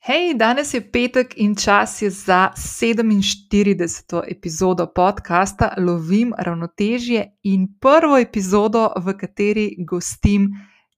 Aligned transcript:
Hej, 0.00 0.34
danes 0.34 0.74
je 0.74 0.80
petek 0.80 1.34
in 1.36 1.52
čas 1.54 2.02
je 2.02 2.10
za 2.10 2.52
47. 2.56 4.22
epizodo 4.28 4.86
podcasta 4.94 5.74
Lovim 5.76 6.32
ravnotežje 6.38 7.26
in 7.42 7.66
prvo 7.80 8.16
epizodo, 8.18 8.92
v 8.96 9.12
kateri 9.12 9.66
gostim 9.84 10.48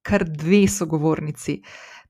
kar 0.02 0.22
dve 0.24 0.68
sogovornici. 0.68 1.62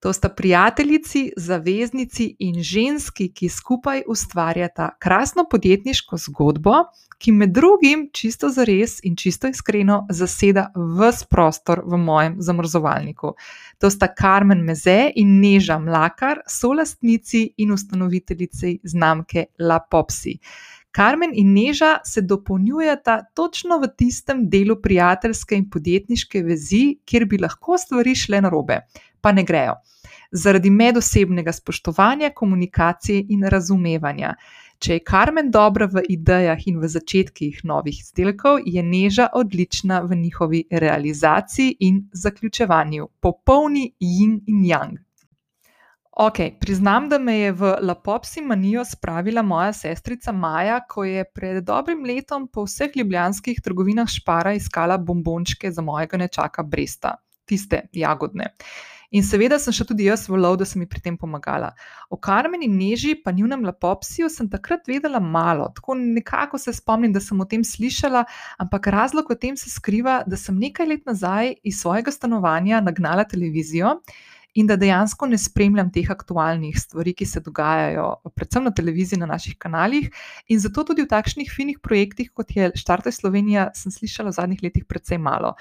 To 0.02 0.12
sta 0.12 0.28
prijateljici, 0.28 1.30
zaveznici 1.36 2.24
in 2.38 2.62
ženski, 2.62 3.28
ki 3.32 3.48
skupaj 3.48 4.02
ustvarjata 4.08 4.88
krasno 4.98 5.44
podjetniško 5.50 6.16
zgodbo, 6.18 6.72
ki 7.18 7.32
med 7.32 7.52
drugim 7.54 8.08
čisto 8.12 8.50
za 8.50 8.64
res 8.66 8.96
in 9.06 9.14
čisto 9.16 9.46
iskreno 9.46 10.00
zaseda 10.10 10.72
vse 10.74 11.28
prostor 11.30 11.84
v 11.86 12.00
mojem 12.02 12.34
zamrzovalniku. 12.42 13.30
To 13.78 13.90
sta 13.90 14.08
Karmen 14.14 14.64
Meze 14.66 15.12
in 15.14 15.38
Neža 15.40 15.78
Mlakar, 15.78 16.42
solastnici 16.50 17.44
in 17.56 17.70
ustanoviteljici 17.72 18.80
znamke 18.82 19.44
La 19.58 19.78
Popsi. 19.90 20.34
Karmen 20.90 21.30
in 21.34 21.54
Neža 21.54 22.00
se 22.04 22.20
dopolnjujeta 22.20 23.20
točno 23.34 23.78
v 23.78 23.88
tistem 23.96 24.48
delu 24.50 24.76
prijateljske 24.82 25.56
in 25.56 25.70
podjetniške 25.70 26.42
vezi, 26.42 26.82
kjer 27.04 27.24
bi 27.30 27.38
lahko 27.38 27.78
stvari 27.78 28.14
šle 28.18 28.42
narobe, 28.44 28.82
pa 29.22 29.32
ne 29.32 29.44
grejo. 29.44 29.78
Zaradi 30.32 30.70
medosebnega 30.70 31.52
spoštovanja, 31.52 32.30
komunikacije 32.34 33.24
in 33.28 33.44
razumevanja. 33.44 34.34
Če 34.82 34.96
je 34.96 35.04
Karmen 35.06 35.50
dobra 35.54 35.86
v 35.86 36.02
idejah 36.10 36.64
in 36.66 36.80
v 36.82 36.88
začetkih 36.90 37.60
novih 37.68 38.00
izdelkov, 38.00 38.64
je 38.66 38.82
Neža 38.82 39.28
odlična 39.38 40.00
v 40.02 40.18
njihovi 40.24 40.64
realizaciji 40.70 41.76
in 41.86 42.02
zaključevanju, 42.12 43.06
popolni 43.20 43.92
yin 44.00 44.40
in 44.50 44.64
yang. 44.66 44.98
Ok, 46.12 46.38
priznam, 46.60 47.06
da 47.08 47.18
me 47.18 47.38
je 47.38 47.52
v 47.52 47.76
Lapopsi 47.80 48.42
manijo 48.42 48.82
spravila 48.84 49.42
moja 49.42 49.72
sestrica 49.72 50.32
Maja, 50.32 50.80
ko 50.88 51.04
je 51.04 51.24
pred 51.24 51.62
dobrim 51.64 52.02
letom 52.04 52.48
po 52.52 52.66
vseh 52.66 52.92
ljubljanskih 52.96 53.62
trgovinah 53.64 54.10
Špara 54.10 54.52
iskala 54.52 54.98
bombončke 54.98 55.70
za 55.72 55.82
mojega 55.82 56.20
nečaka 56.20 56.62
Bresta, 56.62 57.14
tiste 57.48 57.86
jagodne. 57.92 58.50
In 59.12 59.20
seveda 59.20 59.58
sem 59.60 59.74
še 59.76 59.84
tudi 59.84 60.06
jaz 60.06 60.24
v 60.24 60.38
lov, 60.40 60.56
da 60.56 60.64
sem 60.64 60.80
mi 60.80 60.86
pri 60.88 61.02
tem 61.04 61.16
pomagala. 61.20 61.74
O 62.08 62.16
Karmeni 62.16 62.64
Neži, 62.64 63.12
pa 63.20 63.34
njunem 63.36 63.66
Lapopsiju, 63.68 64.30
sem 64.32 64.48
takrat 64.48 64.88
vedela 64.88 65.20
malo, 65.20 65.68
tako 65.76 65.98
nekako 66.00 66.56
se 66.56 66.72
spomnim, 66.72 67.12
da 67.12 67.20
sem 67.20 67.36
o 67.36 67.44
tem 67.44 67.60
slišala, 67.60 68.24
ampak 68.64 68.88
razlog 68.88 69.28
v 69.28 69.36
tem 69.36 69.58
se 69.60 69.68
skriva, 69.68 70.22
da 70.24 70.40
sem 70.40 70.56
nekaj 70.56 70.88
let 70.88 71.04
nazaj 71.04 71.58
iz 71.60 71.82
svojega 71.84 72.14
stanovanja 72.14 72.80
nagnala 72.80 73.28
televizijo. 73.28 73.98
In 74.52 74.66
da 74.68 74.76
dejansko 74.76 75.26
ne 75.28 75.38
spremljam 75.40 75.88
teh 75.92 76.10
aktualnih 76.12 76.76
stvari, 76.76 77.14
ki 77.16 77.24
se 77.24 77.40
dogajajo, 77.40 78.08
predvsem 78.36 78.66
na 78.68 78.72
televiziji, 78.76 79.20
na 79.20 79.28
naših 79.30 79.56
kanalih. 79.56 80.10
In 80.52 80.60
zato 80.60 80.84
tudi 80.84 81.06
v 81.06 81.08
takšnih 81.08 81.48
finih 81.48 81.80
projektih, 81.80 82.28
kot 82.36 82.52
je 82.52 82.68
Štartaj 82.76 83.16
Slovenija, 83.16 83.70
sem 83.76 83.92
slišala 83.92 84.28
v 84.28 84.36
zadnjih 84.36 84.66
letih 84.68 84.84
precej 84.84 85.20
malo. 85.20 85.54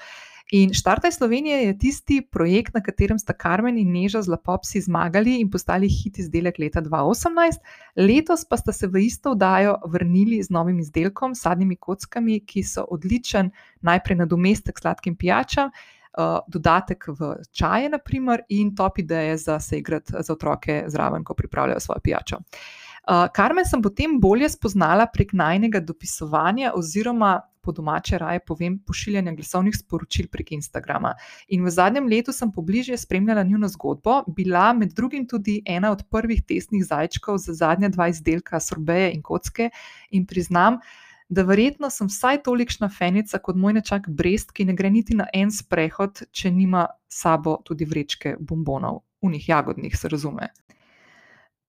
In 0.50 0.74
Štartaj 0.74 1.12
Slovenija 1.12 1.56
je 1.56 1.78
tisti 1.78 2.20
projekt, 2.30 2.74
na 2.74 2.82
katerem 2.82 3.18
sta 3.18 3.32
Karmen 3.32 3.78
in 3.78 3.92
Neža 3.92 4.22
z 4.22 4.28
Lapopsi 4.28 4.80
zmagali 4.80 5.38
in 5.40 5.50
postali 5.50 5.88
hit 5.88 6.18
izdelek 6.18 6.58
leta 6.58 6.82
2018, 6.82 7.62
letos 7.96 8.44
pa 8.44 8.56
sta 8.56 8.72
se 8.72 8.86
v 8.86 9.06
isto 9.06 9.32
vdajo 9.32 9.78
vrnili 9.86 10.42
z 10.42 10.50
novim 10.50 10.78
izdelkom, 10.78 11.34
sadnimi 11.34 11.76
kockami, 11.76 12.40
ki 12.40 12.62
so 12.62 12.84
odličen 12.90 13.50
najprej 13.80 14.22
nadomestek 14.24 14.78
sladkim 14.78 15.16
pijačam. 15.16 15.70
Uh, 16.12 16.42
dodatek 16.44 17.06
v 17.08 17.34
čaje, 17.56 17.88
naprimer, 17.88 18.42
in 18.52 18.74
top 18.76 18.98
ideje 18.98 19.36
za 19.36 19.60
se 19.60 19.78
igrati 19.78 20.12
za 20.20 20.32
otroke 20.32 20.84
zraven, 20.86 21.24
ko 21.24 21.34
pripravljajo 21.34 21.80
svojo 21.80 22.00
pijačo. 22.00 22.36
Uh, 23.02 23.26
Karmen 23.34 23.64
sem 23.66 23.82
potem 23.82 24.20
bolje 24.20 24.48
spoznala 24.48 25.08
prek 25.10 25.32
najnega 25.34 25.80
dopisovanja, 25.80 26.72
oziroma 26.78 27.40
po 27.62 27.72
domače 27.72 28.18
raje 28.18 28.40
povem, 28.46 28.78
pošiljanja 28.86 29.32
glasovnih 29.34 29.74
sporočil 29.76 30.26
prek 30.30 30.52
Instagrama. 30.52 31.14
In 31.48 31.64
v 31.64 31.70
zadnjem 31.70 32.06
letu 32.10 32.32
sem 32.32 32.50
pobliže 32.52 32.96
spremljala 32.98 33.42
njuno 33.42 33.68
zgodbo, 33.68 34.22
bila 34.26 34.72
med 34.72 34.94
drugim 34.94 35.26
tudi 35.28 35.62
ena 35.66 35.90
od 35.90 36.02
prvih 36.10 36.42
testnih 36.46 36.84
zajčkov 36.84 37.38
za 37.38 37.54
zadnja 37.54 37.88
dva 37.88 38.08
izdelka, 38.08 38.60
sorbeje 38.60 39.12
in 39.14 39.22
kocke, 39.22 39.70
in 40.10 40.26
priznam, 40.26 40.78
da 41.28 41.42
verjetno 41.42 41.90
sem 41.90 42.10
vsaj 42.10 42.42
tolikšna 42.42 42.90
fenica 42.92 43.38
kot 43.38 43.56
moj 43.56 43.78
nečak 43.78 44.08
Brest, 44.08 44.52
ki 44.52 44.66
ne 44.68 44.74
gre 44.78 44.90
niti 44.90 45.14
na 45.18 45.26
en 45.32 45.50
sprehod, 45.50 46.26
če 46.30 46.50
nima 46.50 46.86
sabo 47.08 47.56
tudi 47.64 47.86
vrečke 47.88 48.36
bombonov, 48.40 49.00
unih 49.22 49.48
jagodnih, 49.48 49.96
se 49.96 50.10
razume. 50.12 50.50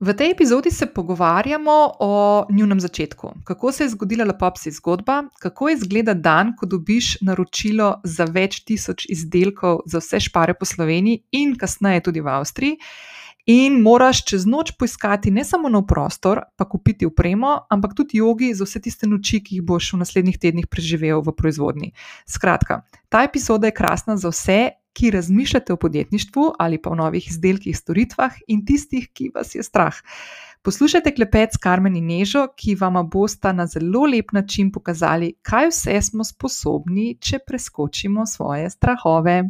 V 0.03 0.13
tej 0.13 0.31
epizodi 0.31 0.71
se 0.71 0.85
pogovarjamo 0.85 1.91
o 1.99 2.45
njunem 2.49 2.79
začetku, 2.79 3.33
kako 3.43 3.71
se 3.71 3.83
je 3.83 3.89
zgodila 3.89 4.25
Lepopsi 4.25 4.71
zgodba, 4.71 5.23
kako 5.39 5.69
izgleda 5.69 6.13
dan, 6.13 6.51
ko 6.59 6.65
dobiš 6.65 7.21
naročilo 7.21 8.01
za 8.03 8.25
več 8.25 8.65
tisoč 8.67 9.05
izdelkov 9.09 9.79
za 9.85 10.01
vse 10.03 10.19
špare 10.19 10.57
po 10.59 10.65
Sloveniji 10.65 11.23
in 11.31 11.55
kasneje 11.55 12.03
tudi 12.03 12.19
v 12.19 12.27
Avstriji. 12.27 12.77
In 13.45 13.79
moraš 13.79 14.25
čez 14.27 14.43
noč 14.45 14.73
poiskati 14.79 15.31
ne 15.31 15.43
samo 15.47 15.71
nov 15.71 15.87
prostor, 15.87 16.41
pa 16.55 16.67
kupiti 16.67 17.07
upremo, 17.07 17.55
ampak 17.69 17.95
tudi 17.95 18.19
jogi 18.19 18.53
za 18.53 18.67
vse 18.67 18.83
tiste 18.83 19.07
noči, 19.07 19.39
ki 19.39 19.55
jih 19.55 19.63
boš 19.63 19.93
v 19.93 20.03
naslednjih 20.03 20.39
tednih 20.39 20.67
preživel 20.67 21.23
v 21.23 21.31
proizvodni. 21.31 21.93
Skratka, 22.27 22.83
ta 23.07 23.23
epizoda 23.23 23.71
je 23.71 23.75
krasna 23.79 24.17
za 24.17 24.35
vse, 24.35 24.82
ki 24.93 25.11
razmišljate 25.11 25.73
o 25.73 25.77
podjetništvu 25.77 26.53
ali 26.59 26.81
pa 26.81 26.89
o 26.89 26.95
novih 26.95 27.27
izdelkih, 27.29 27.77
storitvah 27.77 28.31
in 28.47 28.65
tistih, 28.65 29.09
ki 29.13 29.31
vas 29.35 29.55
je 29.55 29.63
strah. 29.63 29.95
Poslušajte 30.63 31.11
klepet 31.15 31.49
s 31.53 31.57
Karmen 31.57 31.95
in 31.99 32.05
Nežo, 32.07 32.45
ki 32.55 32.77
vam 32.79 33.01
bosta 33.09 33.51
na 33.51 33.65
zelo 33.67 34.05
lep 34.07 34.31
način 34.31 34.71
pokazali, 34.71 35.33
kaj 35.41 35.67
vse 35.67 36.01
smo 36.01 36.23
sposobni, 36.23 37.17
če 37.19 37.41
preskočimo 37.47 38.25
svoje 38.25 38.69
strahove. 38.69 39.43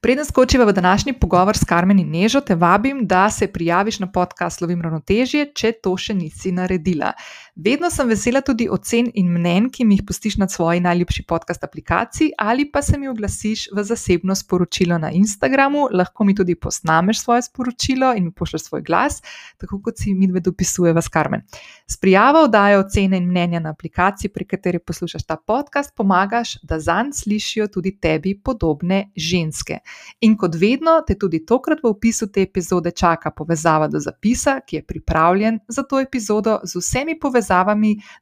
Preden 0.00 0.24
skočiva 0.24 0.64
v 0.64 0.72
današnji 0.72 1.12
pogovor 1.12 1.56
s 1.56 1.64
Karmen 1.64 1.98
in 1.98 2.10
Nežo, 2.10 2.40
te 2.40 2.54
vabim, 2.54 3.06
da 3.06 3.30
se 3.30 3.46
prijaviš 3.46 3.98
na 3.98 4.10
podcast 4.12 4.58
Slovim 4.58 4.82
ravnotežje, 4.82 5.52
če 5.54 5.72
to 5.82 5.96
še 5.96 6.14
nisi 6.14 6.52
naredila. 6.52 7.12
Vedno 7.56 7.88
sem 7.90 8.08
vesela 8.08 8.42
tudi 8.44 8.66
ocen 8.68 9.06
in 9.16 9.30
mnen, 9.32 9.70
ki 9.72 9.84
mi 9.88 9.96
jih 9.96 10.02
pustiš 10.04 10.34
na 10.36 10.44
svoji 10.48 10.80
najljubši 10.84 11.22
podcast 11.24 11.62
aplikaciji, 11.64 12.34
ali 12.38 12.66
pa 12.70 12.82
se 12.82 12.98
mi 12.98 13.08
oglasiš 13.08 13.62
v 13.72 13.84
zasebno 13.84 14.34
sporočilo 14.34 14.98
na 14.98 15.10
Instagramu, 15.10 15.86
lahko 15.92 16.24
mi 16.24 16.34
tudi 16.34 16.54
posnameš 16.54 17.22
svoje 17.22 17.42
sporočilo 17.42 18.12
in 18.16 18.24
mi 18.24 18.32
pošlješ 18.32 18.62
svoj 18.62 18.82
glas, 18.82 19.22
tako 19.56 19.80
kot 19.82 19.94
si 19.98 20.12
mi 20.14 20.28
dve 20.28 20.40
dopisujeva 20.40 21.00
s 21.00 21.08
Karmen. 21.08 21.46
S 21.86 21.96
prijavo 21.96 22.42
oddajo 22.44 22.80
ocene 22.80 23.16
in 23.16 23.30
mnenja 23.30 23.60
na 23.60 23.70
aplikaciji, 23.70 24.30
pri 24.30 24.44
kateri 24.44 24.78
poslušaš 24.78 25.24
ta 25.24 25.36
podcast, 25.36 25.94
pomagaš, 25.96 26.58
da 26.62 26.80
zanj 26.80 27.14
slišijo 27.14 27.68
tudi 27.68 27.94
tebi 28.00 28.34
podobne 28.44 29.10
ženske. 29.16 29.78
In 30.20 30.36
kot 30.36 30.54
vedno, 30.60 30.98
te 31.06 31.16
tudi 31.18 31.46
tokrat 31.46 31.80
v 31.82 31.88
opisu 31.88 32.28
te 32.28 32.42
epizode 32.42 32.90
čaka 32.90 33.30
povezava 33.30 33.88
do 33.88 34.00
zapisa, 34.00 34.60
ki 34.60 34.76
je 34.76 34.86
pripravljen 34.86 35.58
za 35.68 35.82
to 35.82 36.00
epizodo 36.00 36.60
z 36.64 36.76
vsemi 36.76 37.18
povezavami, 37.18 37.45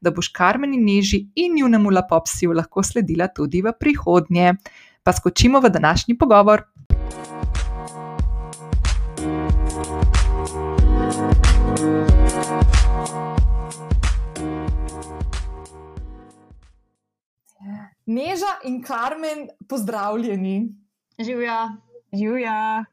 da 0.00 0.10
boš 0.10 0.28
Karmen 0.28 0.74
in 0.74 0.84
Neži 0.84 1.26
in 1.34 1.56
njunemu 1.56 1.90
lapopsiju 1.90 2.52
lahko 2.52 2.82
sledila 2.82 3.28
tudi 3.28 3.62
v 3.62 3.72
prihodnje. 3.80 4.54
Pa 5.02 5.12
skočimo 5.12 5.60
v 5.60 5.70
današnji 5.70 6.18
pogovor. 6.18 6.62
Neža 18.06 18.60
in 18.64 18.82
Karmen, 18.82 19.48
pozdravljeni. 19.68 20.68
Živja. 21.18 21.76
Živja. 22.12 22.84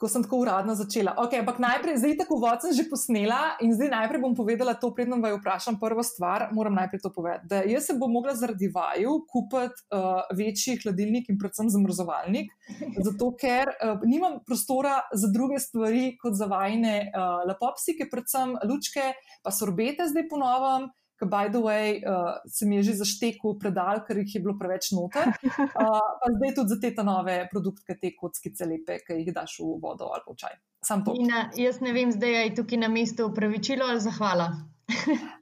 Ko 0.00 0.08
sem 0.08 0.24
tako 0.24 0.42
uradno 0.44 0.74
začela. 0.76 1.14
Okay, 1.22 1.40
ampak 1.40 1.58
najprej, 1.62 1.96
zdaj 2.02 2.16
tako 2.20 2.40
vod 2.42 2.64
sem 2.64 2.74
že 2.76 2.84
posnela 2.90 3.56
in 3.64 3.72
zdaj 3.72 3.88
najprej 3.92 4.20
bom 4.20 4.34
povedala 4.36 4.76
to, 4.76 4.90
predno 4.92 5.16
vaju 5.22 5.38
vprašam. 5.40 5.78
Prva 5.80 6.04
stvar, 6.04 6.48
moram 6.52 6.76
najprej 6.76 7.00
to 7.04 7.12
povedati. 7.14 7.48
Da 7.48 7.62
jaz 7.64 7.88
se 7.88 7.96
bom 7.96 8.12
mogla 8.12 8.34
zaradi 8.36 8.68
vaju 8.74 9.24
kupiti 9.30 9.86
uh, 9.94 10.26
večji 10.36 10.76
hladilnik 10.82 11.30
in 11.32 11.38
predvsem 11.40 11.70
zamrzovalnik, 11.72 12.52
zato 13.06 13.32
ker 13.40 13.72
uh, 13.72 14.04
nimam 14.04 14.40
prostora 14.46 15.00
za 15.14 15.32
druge 15.32 15.60
stvari 15.62 16.16
kot 16.20 16.36
za 16.36 16.50
vajne 16.50 16.96
uh, 17.08 17.42
lapopsike, 17.48 18.10
predvsem 18.12 18.56
lučke, 18.68 19.12
pa 19.42 19.50
sorbete 19.54 20.08
zdaj 20.12 20.28
ponovim 20.28 20.90
ki, 21.18 21.28
by 21.32 21.48
the 21.52 21.62
way, 21.62 22.00
uh, 22.04 22.36
se 22.46 22.66
mi 22.66 22.76
je 22.76 22.82
že 22.90 22.98
zaštekel 23.02 23.56
predal, 23.60 24.02
ker 24.06 24.20
jih 24.20 24.34
je 24.36 24.42
bilo 24.44 24.56
preveč 24.58 24.92
noter. 24.96 25.32
Uh, 25.76 26.00
pa 26.20 26.28
zdaj 26.32 26.52
tudi 26.56 26.72
za 26.72 26.76
te 26.80 27.04
nove 27.04 27.34
produkte, 27.50 27.96
te 28.00 28.12
kockice 28.16 28.66
lepe, 28.68 28.98
ki 29.04 29.18
jih 29.20 29.32
daš 29.34 29.58
v 29.60 29.76
vodo 29.82 30.08
ali 30.14 30.24
v 30.24 30.36
čaj. 30.40 30.54
Sam 30.84 31.04
to. 31.04 31.14
Na, 31.26 31.48
jaz 31.56 31.80
ne 31.84 31.92
vem, 31.96 32.12
zdaj 32.14 32.36
je 32.36 32.54
tukaj 32.60 32.80
na 32.80 32.88
mestu 32.92 33.26
upravičilo 33.28 33.88
ali 33.88 34.00
zahvala. 34.04 34.48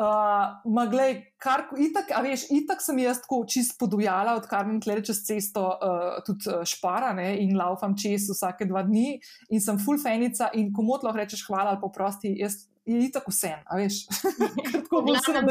Uh, 0.00 0.56
Maglej, 0.64 1.34
kar 1.36 1.66
itak, 1.76 2.08
a 2.16 2.22
veš, 2.24 2.46
itak 2.56 2.80
sem 2.80 3.02
jaz 3.02 3.18
tako 3.20 3.42
čist 3.44 3.74
podujala, 3.76 4.32
odkar 4.38 4.64
mi 4.64 4.78
tle 4.80 4.94
čez 5.04 5.18
cesto 5.26 5.64
uh, 5.66 6.22
tudi 6.24 6.48
uh, 6.48 6.62
šparane 6.64 7.34
in 7.42 7.52
laufam 7.58 7.92
čez 7.98 8.30
vsake 8.30 8.64
dva 8.70 8.80
dni 8.86 9.18
in 9.52 9.60
sem 9.60 9.76
full 9.82 10.00
fenica 10.00 10.48
in 10.56 10.70
komot 10.72 11.04
lahko 11.04 11.20
rečeš 11.20 11.42
hvala 11.50 11.74
ali 11.74 11.82
poprosti, 11.82 12.32
jaz 12.40 12.69
je 12.90 13.04
itak 13.08 13.28
vse, 13.30 13.54
a 13.66 13.78
veš. 13.78 14.04
tako 14.74 15.04
bom 15.06 15.16
se 15.18 15.42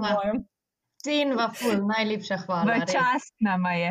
mojem. 0.00 0.44
Cenva, 1.06 1.50
ful, 1.54 1.84
najlepša 1.86 2.36
hvala. 2.46 2.80
Čast 2.88 3.36
nama 3.44 3.76
je. 3.78 3.90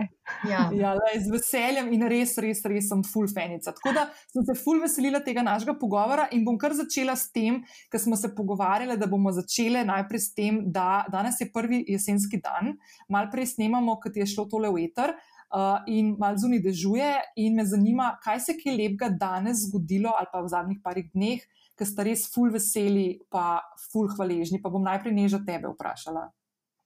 Ja, 0.50 0.66
ja 0.76 0.92
lej, 0.98 1.22
z 1.24 1.32
veseljem 1.32 1.92
in 1.96 2.04
res, 2.12 2.34
res, 2.44 2.60
res 2.68 2.90
sem 2.92 3.04
full 3.08 3.30
fenica. 3.32 3.72
Tako 3.78 3.94
da 3.96 4.08
sem 4.34 4.44
se 4.48 4.56
full 4.60 4.82
veselila 4.84 5.22
tega 5.24 5.46
našega 5.46 5.78
pogovora 5.80 6.28
in 6.36 6.44
bom 6.48 6.58
kar 6.60 6.76
začela 6.76 7.16
s 7.16 7.30
tem, 7.32 7.62
ker 7.94 8.02
smo 8.04 8.20
se 8.20 8.34
pogovarjali, 8.36 8.98
da 9.00 9.08
bomo 9.08 9.32
začele 9.36 9.86
najprej 9.88 10.24
s 10.26 10.34
tem, 10.36 10.60
da 10.76 11.06
danes 11.12 11.40
je 11.40 11.48
prvi 11.54 11.86
jesenski 11.94 12.42
dan, 12.44 12.76
mal 13.08 13.30
prej 13.32 13.54
snemamo, 13.54 13.96
kot 14.04 14.18
je 14.20 14.28
šlo 14.36 14.50
tole 14.52 14.74
v 14.74 14.90
eter. 14.90 15.16
Uh, 15.56 15.86
in 15.88 16.16
malo 16.20 16.36
zunaj 16.42 16.60
dežuje, 16.66 17.08
in 17.40 17.54
me 17.56 17.64
zanima, 17.64 18.10
kaj 18.20 18.42
se 18.44 18.56
je 18.60 18.74
lepega 18.76 19.08
danes 19.14 19.62
zgodilo, 19.70 20.12
ali 20.18 20.28
pa 20.34 20.42
v 20.44 20.50
zadnjih 20.52 20.82
parih 20.84 21.06
dneh, 21.14 21.46
ker 21.78 21.88
ste 21.88 22.08
res 22.08 22.26
full 22.32 22.54
veseli, 22.54 23.20
pa 23.32 23.62
full 23.92 24.10
hvaležni. 24.16 24.62
Pa 24.64 24.72
bom 24.74 24.84
najprej 24.84 25.16
neža 25.16 25.42
tebe 25.46 25.72
vprašala. 25.74 26.30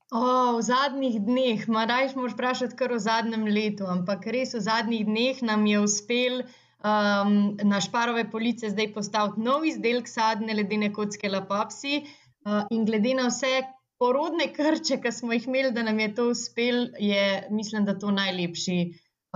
O, 0.10 0.22
v 0.58 0.62
zadnjih 0.66 1.20
dneh, 1.22 1.68
maraj 1.70 2.16
smo 2.16 2.26
vprašati 2.32 2.74
kar 2.78 2.96
v 2.96 3.02
zadnjem 3.04 3.46
letu, 3.46 3.86
ampak 3.86 4.26
res 4.34 4.56
v 4.58 4.64
zadnjih 4.66 5.06
dneh 5.06 5.44
nam 5.46 5.68
je 5.70 5.82
uspel 5.86 6.40
um, 6.42 7.54
na 7.62 7.78
šparove 7.78 8.26
police 8.32 8.72
zdaj 8.74 8.90
postaviti 8.96 9.46
nov 9.46 9.68
izdelek 9.70 10.10
sadne 10.10 10.56
ledene 10.58 10.90
kocke 10.94 11.30
lapapsi. 11.30 12.02
Uh, 12.48 12.66
in 12.74 12.88
glede 12.90 13.14
na 13.20 13.28
vse 13.30 13.62
porodne 14.02 14.48
krče, 14.56 14.98
ki 15.04 15.12
smo 15.14 15.36
jih 15.36 15.46
imeli, 15.46 15.74
da 15.76 15.84
nam 15.86 16.00
je 16.00 16.10
to 16.16 16.30
uspel, 16.32 16.88
je 16.98 17.46
mislim, 17.52 17.86
da 17.86 17.98
to 18.00 18.10
najlepši 18.16 18.80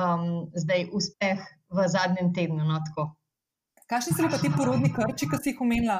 um, 0.01 0.47
zdaj 0.55 0.87
uspeh 0.89 1.43
v 1.69 1.87
zadnjem 1.87 2.33
tednu. 2.33 2.65
No, 2.65 2.79
Kakšni 3.91 4.15
so 4.15 4.29
pa 4.31 4.39
ti 4.41 4.51
porodni 4.53 4.91
krči, 4.93 5.27
ki 5.29 5.39
si 5.41 5.51
jih 5.51 5.61
omenila? 5.65 5.97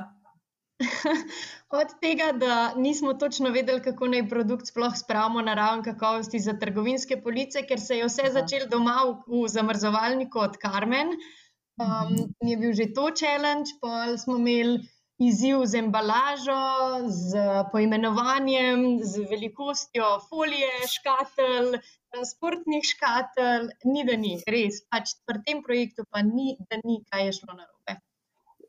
Od 1.80 1.94
tega, 2.01 2.31
da 2.31 2.74
nismo 2.75 3.13
točno 3.13 3.51
vedeli, 3.53 3.81
kako 3.83 4.07
naj 4.13 4.27
produkt 4.30 4.68
sploh 4.68 4.95
spravimo 4.97 5.41
na 5.41 5.53
raven 5.53 5.83
kakovosti 5.83 6.39
za 6.39 6.56
trgovinske 6.59 7.19
police, 7.24 7.63
ker 7.69 7.80
se 7.80 7.97
je 8.00 8.07
vse 8.09 8.31
začelo 8.33 8.69
doma 8.71 8.97
v, 9.06 9.44
v 9.44 9.47
zamrzovalniku 9.56 10.39
od 10.39 10.57
Carmen. 10.62 11.15
Um, 11.81 12.15
je 12.45 12.57
bil 12.57 12.74
že 12.77 12.91
to 12.94 13.09
challenge, 13.19 13.74
pa 13.81 14.18
smo 14.18 14.38
imeli 14.38 14.81
izziv 15.19 15.65
z 15.65 15.81
embalažo, 15.81 16.62
z 17.09 17.44
poimenovanjem, 17.71 19.03
z 19.03 19.25
velikostjo 19.29 20.09
folije, 20.29 20.71
škatl, 20.95 21.77
transportnih 22.13 22.86
škatl, 22.86 23.69
ni 23.89 24.06
da 24.09 24.18
ni, 24.18 24.36
res. 24.47 24.81
Pač 24.89 25.15
pri 25.25 25.41
tem 25.45 25.63
projektu 25.65 26.06
pa 26.09 26.25
ni, 26.25 26.57
da 26.69 26.81
ni, 26.83 27.01
kaj 27.09 27.29
je 27.29 27.38
šlo 27.39 27.53
narobe. 27.53 27.73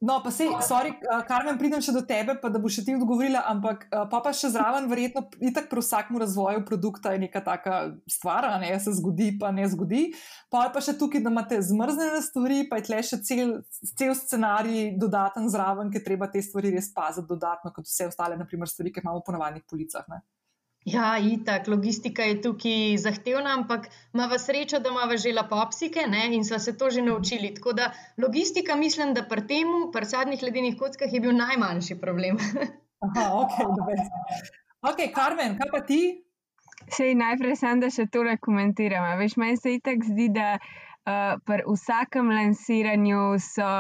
No, 0.05 0.19
pa 0.23 0.31
se, 0.31 0.45
sorry, 0.69 0.91
Karmen, 1.25 1.57
pridem 1.57 1.81
še 1.81 1.95
do 1.95 2.03
tebe, 2.05 2.35
pa 2.37 2.51
da 2.53 2.61
boš 2.61 2.77
še 2.77 2.83
ti 2.85 2.95
odgovorila, 2.97 3.41
ampak 3.49 3.87
pa 3.89 4.19
pa 4.21 4.33
še 4.37 4.51
zraven, 4.53 4.85
verjetno, 4.91 5.23
itak 5.41 5.71
pri 5.71 5.81
vsakem 5.81 6.19
razvoju 6.21 6.61
produkta 6.69 7.15
je 7.15 7.23
neka 7.23 7.41
taka 7.47 7.79
stvar, 8.11 8.47
ne 8.61 8.75
se 8.85 8.93
zgodi, 8.99 9.31
pa 9.41 9.49
ne 9.55 9.65
zgodi. 9.73 10.03
Pa 10.53 10.67
pa 10.75 10.83
še 10.85 10.97
tukaj, 11.01 11.25
da 11.25 11.33
imate 11.33 11.63
zmrznjene 11.65 12.21
stvari, 12.27 12.61
pa 12.69 12.83
je 12.83 12.89
tle 12.91 13.01
še 13.01 13.21
cel, 13.25 13.57
cel 13.95 14.13
scenarij 14.19 14.93
dodaten 15.01 15.49
zraven, 15.49 15.89
ker 15.95 16.05
treba 16.05 16.29
te 16.29 16.45
stvari 16.45 16.75
res 16.77 16.93
paziti 16.93 17.31
dodatno, 17.33 17.73
kot 17.73 17.89
vse 17.89 18.11
ostale, 18.13 18.37
naprimer, 18.37 18.69
stvari, 18.69 18.93
ki 18.93 19.01
imamo 19.07 19.25
po 19.25 19.33
navadnih 19.33 19.65
policah. 19.71 20.05
Ne? 20.13 20.21
Ja, 20.85 21.17
itak, 21.17 21.69
logistika 21.69 22.23
je 22.29 22.41
tukaj 22.45 22.97
zahtevna, 23.01 23.55
ampak 23.57 23.87
ima 24.13 24.27
srečo, 24.39 24.79
da 24.85 24.91
ima 24.93 25.17
že 25.17 25.33
lapopsike 25.33 26.05
ne? 26.09 26.27
in 26.37 26.45
so 26.45 26.59
se 26.59 26.77
to 26.77 26.91
že 26.91 27.03
naučili. 27.03 27.55
Tako 27.55 27.73
da 27.73 27.93
logistika, 28.19 28.77
mislim, 28.77 29.15
da 29.15 29.23
pri 29.23 29.47
tem, 29.47 29.69
pri 29.93 30.05
sadnih 30.05 30.43
ledenih 30.43 30.77
kockah, 30.79 31.13
je 31.13 31.21
bil 31.21 31.33
najmanjši 31.33 32.01
problem. 32.01 32.37
Aha, 33.05 33.25
ok, 33.33 33.57
dobro. 33.77 33.97
Ok, 34.85 35.01
Karmen, 35.15 35.57
kaj 35.59 35.71
pa 35.73 35.81
ti? 35.81 36.01
Sej 36.93 37.15
najprej 37.17 37.57
sem, 37.57 37.81
da 37.81 37.89
še 37.89 38.05
tole 38.13 38.37
komentiram. 38.37 39.07
Veš, 39.19 39.39
meni 39.41 39.57
se 39.57 39.79
itak 39.79 40.05
zdi, 40.05 40.29
da 40.37 40.59
uh, 40.61 41.41
pri 41.49 41.65
vsakem 41.65 42.29
lansiranju 42.29 43.39
so, 43.41 43.71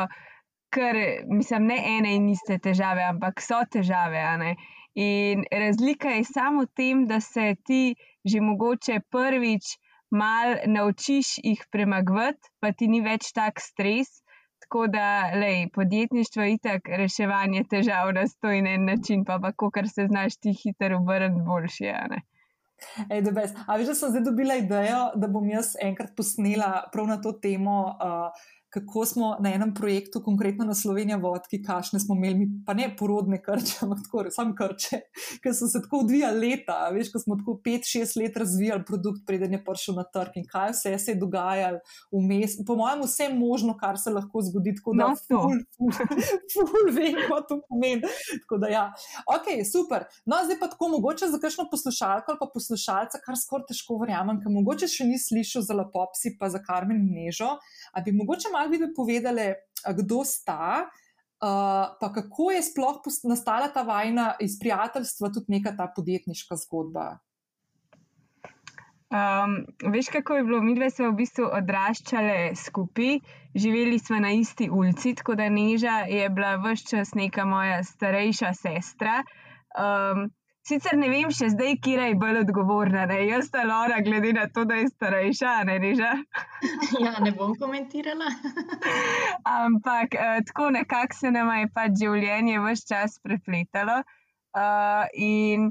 kar, 0.73 1.01
mislim, 1.29 1.69
ne 1.69 1.77
ene 1.99 2.15
in 2.17 2.31
iste 2.33 2.57
težave, 2.65 3.05
ampak 3.13 3.45
so 3.45 3.61
težave. 3.69 4.25
In 4.95 5.45
razlika 5.51 6.09
je 6.09 6.25
samo 6.25 6.63
v 6.63 6.71
tem, 6.77 7.07
da 7.07 7.21
se 7.21 7.55
ti 7.65 7.95
že 8.25 8.41
mogoče 8.41 9.01
prvič 9.11 9.77
mal 10.11 10.57
naučiš 10.67 11.39
jih 11.43 11.65
premagovati, 11.71 12.51
pa 12.61 12.73
ti 12.73 12.89
ni 12.89 13.01
več 13.03 13.33
tak 13.35 13.61
stres. 13.61 14.23
Tako 14.65 14.87
da, 14.89 15.35
lej, 15.37 15.69
podjetništvo 15.75 16.43
je 16.43 16.53
itak 16.55 16.89
reševanje 16.89 17.65
težav 17.71 18.13
na 18.17 18.25
stojen 18.29 18.87
način, 18.87 19.25
pa 19.25 19.39
pa 19.43 19.53
kar 19.53 19.89
se 19.89 20.07
znaš 20.07 20.37
ti 20.37 20.55
hitro 20.63 20.97
obrniti 21.03 21.43
boljši. 21.47 21.91
Ej, 23.11 23.21
A 23.67 23.77
veš, 23.77 23.87
da 23.87 23.95
sem 23.95 24.11
zdaj 24.15 24.25
dobila 24.25 24.57
idejo, 24.57 25.11
da 25.17 25.29
bom 25.29 25.49
jaz 25.51 25.75
enkrat 25.83 26.15
posnela 26.17 26.89
prav 26.93 27.07
na 27.07 27.21
to 27.21 27.33
temo. 27.33 27.77
Uh, 27.99 28.47
kako 28.75 29.07
smo 29.07 29.37
na 29.41 29.53
enem 29.55 29.75
projektu, 29.75 30.23
konkretno 30.23 30.65
na 30.65 30.75
Sloveniji, 30.75 31.17
vodki, 31.23 31.61
kašne 31.63 32.01
smo 32.01 32.17
imeli, 32.19 32.49
pa 32.67 32.75
ne 32.75 32.89
porodne 32.99 33.39
krče, 33.43 33.77
ampak 33.87 34.01
tako, 34.03 34.25
samo 34.35 34.55
krče, 34.59 34.99
ki 35.43 35.53
so 35.55 35.69
se 35.71 35.83
tako 35.85 36.01
odvijali 36.03 36.49
leta. 36.49 36.81
Veš, 36.95 37.13
ko 37.13 37.23
smo 37.23 37.37
tako 37.39 37.55
pet, 37.65 37.87
šest 37.87 38.19
let 38.19 38.37
razvijali 38.37 38.83
produkt, 38.87 39.23
preden 39.27 39.55
je 39.55 39.61
prišel 39.65 39.95
na 40.01 40.05
trg 40.05 40.41
in 40.41 40.49
kaj 40.51 40.73
vse 40.75 40.97
se 40.99 41.15
je 41.15 41.21
dogajalo 41.21 41.79
vmes. 42.11 42.57
Po 42.67 42.75
mojem, 42.81 43.05
vse 43.07 43.29
možno, 43.35 43.77
kar 43.79 43.99
se 44.01 44.11
lahko 44.11 44.43
zgodi, 44.43 44.75
tako 44.81 44.97
da 44.99 45.13
lahko 45.13 45.45
ful, 45.45 45.63
ful, 45.79 45.95
ful, 46.73 46.91
vem, 46.97 47.21
kaj 47.29 47.47
to 47.49 47.61
pomeni. 47.69 48.03
Tako 48.43 48.59
da, 48.65 48.73
ja, 48.75 48.85
ok, 49.37 49.53
super. 49.71 50.09
No, 50.27 50.43
zdaj 50.49 50.59
pa 50.59 50.71
tako 50.75 50.91
mogoče 50.97 51.31
za 51.31 51.39
kakšno 51.39 51.69
poslušalko 51.71 52.35
ali 52.35 52.43
pa 52.43 52.51
poslušalca, 52.55 53.23
kar 53.23 53.39
skoraj 53.39 53.69
težko 53.71 54.01
verjamem, 54.03 54.43
ker 54.43 54.51
mogoče 54.51 54.91
še 54.91 55.07
ni 55.07 55.21
slišal 55.21 55.63
za 55.63 55.79
lapopsi, 55.79 56.35
pa 56.41 56.51
za 56.51 56.59
karmen 56.65 57.07
nežo. 57.15 57.55
A 57.95 58.03
bi 58.03 58.13
mogoče 58.13 58.51
malo 58.51 58.64
bi 58.69 58.81
povedali, 58.97 59.53
kdo 59.99 60.25
sta, 60.25 60.87
uh, 60.87 61.97
pa 62.01 62.13
kako 62.15 62.51
je 62.51 62.63
sploh 62.63 63.01
nastala 63.25 63.69
ta 63.69 63.83
vajna 63.83 64.35
iz 64.41 64.59
prijateljstva, 64.61 65.33
tudi 65.33 65.59
neka 65.59 65.77
ta 65.77 65.91
podjetniška 65.97 66.57
zgodba. 66.57 67.19
Um, 69.15 69.67
veš, 69.93 70.09
kako 70.11 70.35
je 70.35 70.45
bilo? 70.45 70.61
Mi 70.61 70.75
dve 70.75 70.91
smo 70.91 71.13
v 71.13 71.19
bistvu 71.21 71.45
odraščali 71.53 72.57
skupaj, 72.59 73.19
živeli 73.55 73.99
smo 73.99 74.19
na 74.19 74.33
isti 74.35 74.67
ulici, 74.71 75.15
tako 75.15 75.37
da 75.39 75.49
Neža 75.49 76.01
je 76.11 76.29
bila 76.31 76.57
vse 76.65 76.89
čas 76.91 77.15
neka 77.15 77.45
moja 77.45 77.83
starejša 77.85 78.55
sestra. 78.59 79.21
Um, 79.79 80.33
Sicer 80.65 80.97
ne 80.97 81.11
vem 81.13 81.29
še 81.37 81.51
zdaj, 81.53 81.75
kje 81.85 82.05
je 82.09 82.17
bolj 82.21 82.39
odgovorna, 82.41 83.03
ne 83.11 83.19
jaz 83.29 83.51
ali 83.53 83.69
Laura, 83.69 83.99
glede 84.05 84.31
na 84.33 84.47
to, 84.49 84.63
da 84.65 84.79
je 84.79 84.87
starejša, 84.89 85.51
ne 85.69 85.75
reža. 85.83 86.13
ja, 87.05 87.13
ne 87.21 87.33
bom 87.37 87.53
komentirala. 87.61 88.31
Ampak 89.65 90.17
eh, 90.17 90.39
tako 90.49 90.71
nekako 90.79 91.19
se 91.19 91.33
nam 91.37 91.51
je 91.59 91.69
pač 91.75 92.01
življenje 92.01 92.63
vse 92.65 92.89
čas 92.95 93.19
prepletalo. 93.21 93.99
Uh, 94.55 95.05
in 95.19 95.69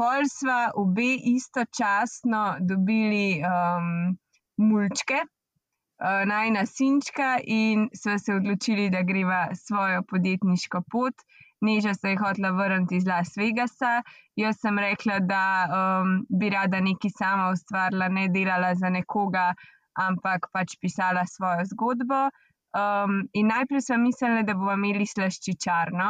pol 0.00 0.24
sva 0.30 0.70
obe 0.80 1.10
istočasno 1.34 2.42
dobili 2.72 3.42
um, 3.44 4.14
mulčke, 4.62 5.20
uh, 5.26 6.22
najna 6.32 6.64
sinčka, 6.70 7.34
in 7.44 7.90
sva 7.92 8.16
se 8.22 8.38
odločili, 8.40 8.88
da 8.94 9.04
greva 9.04 9.42
svojo 9.58 10.06
podjetniško 10.08 10.86
pot. 10.88 11.26
Neža 11.62 11.94
se 11.94 12.10
je 12.10 12.18
hotela 12.18 12.50
vrniti 12.50 12.96
iz 12.96 13.06
Las 13.06 13.36
Vegasa, 13.38 14.02
jaz 14.36 14.58
sem 14.60 14.78
rekla, 14.78 15.20
da 15.22 15.44
um, 15.66 16.16
bi 16.40 16.50
rada 16.50 16.80
nekaj 16.82 17.12
sama 17.18 17.50
ustvarila, 17.54 18.08
ne 18.08 18.26
delala 18.34 18.72
za 18.74 18.90
nekoga, 18.90 19.52
ampak 19.98 20.48
pač 20.52 20.74
pisala 20.82 21.22
svojo 21.30 21.68
zgodbo. 21.70 22.24
Um, 22.72 23.22
in 23.36 23.52
najprej 23.52 23.84
sem 23.86 24.02
mislila, 24.02 24.42
da 24.48 24.56
bomo 24.58 24.74
imeli 24.74 25.06
slaščičarno, 25.06 26.08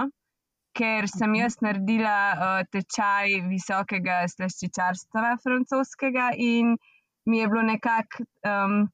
ker 0.78 1.11
sem 1.11 1.35
jaz 1.37 1.59
naredila 1.61 2.16
uh, 2.32 2.64
tečaj 2.73 3.42
visokega 3.50 4.23
slaščičarstva 4.32 5.37
francoskega 5.44 6.30
in 6.38 6.76
mi 7.28 7.42
je 7.42 7.52
bilo 7.52 7.66
nekako. 7.68 8.25
Um, 8.47 8.87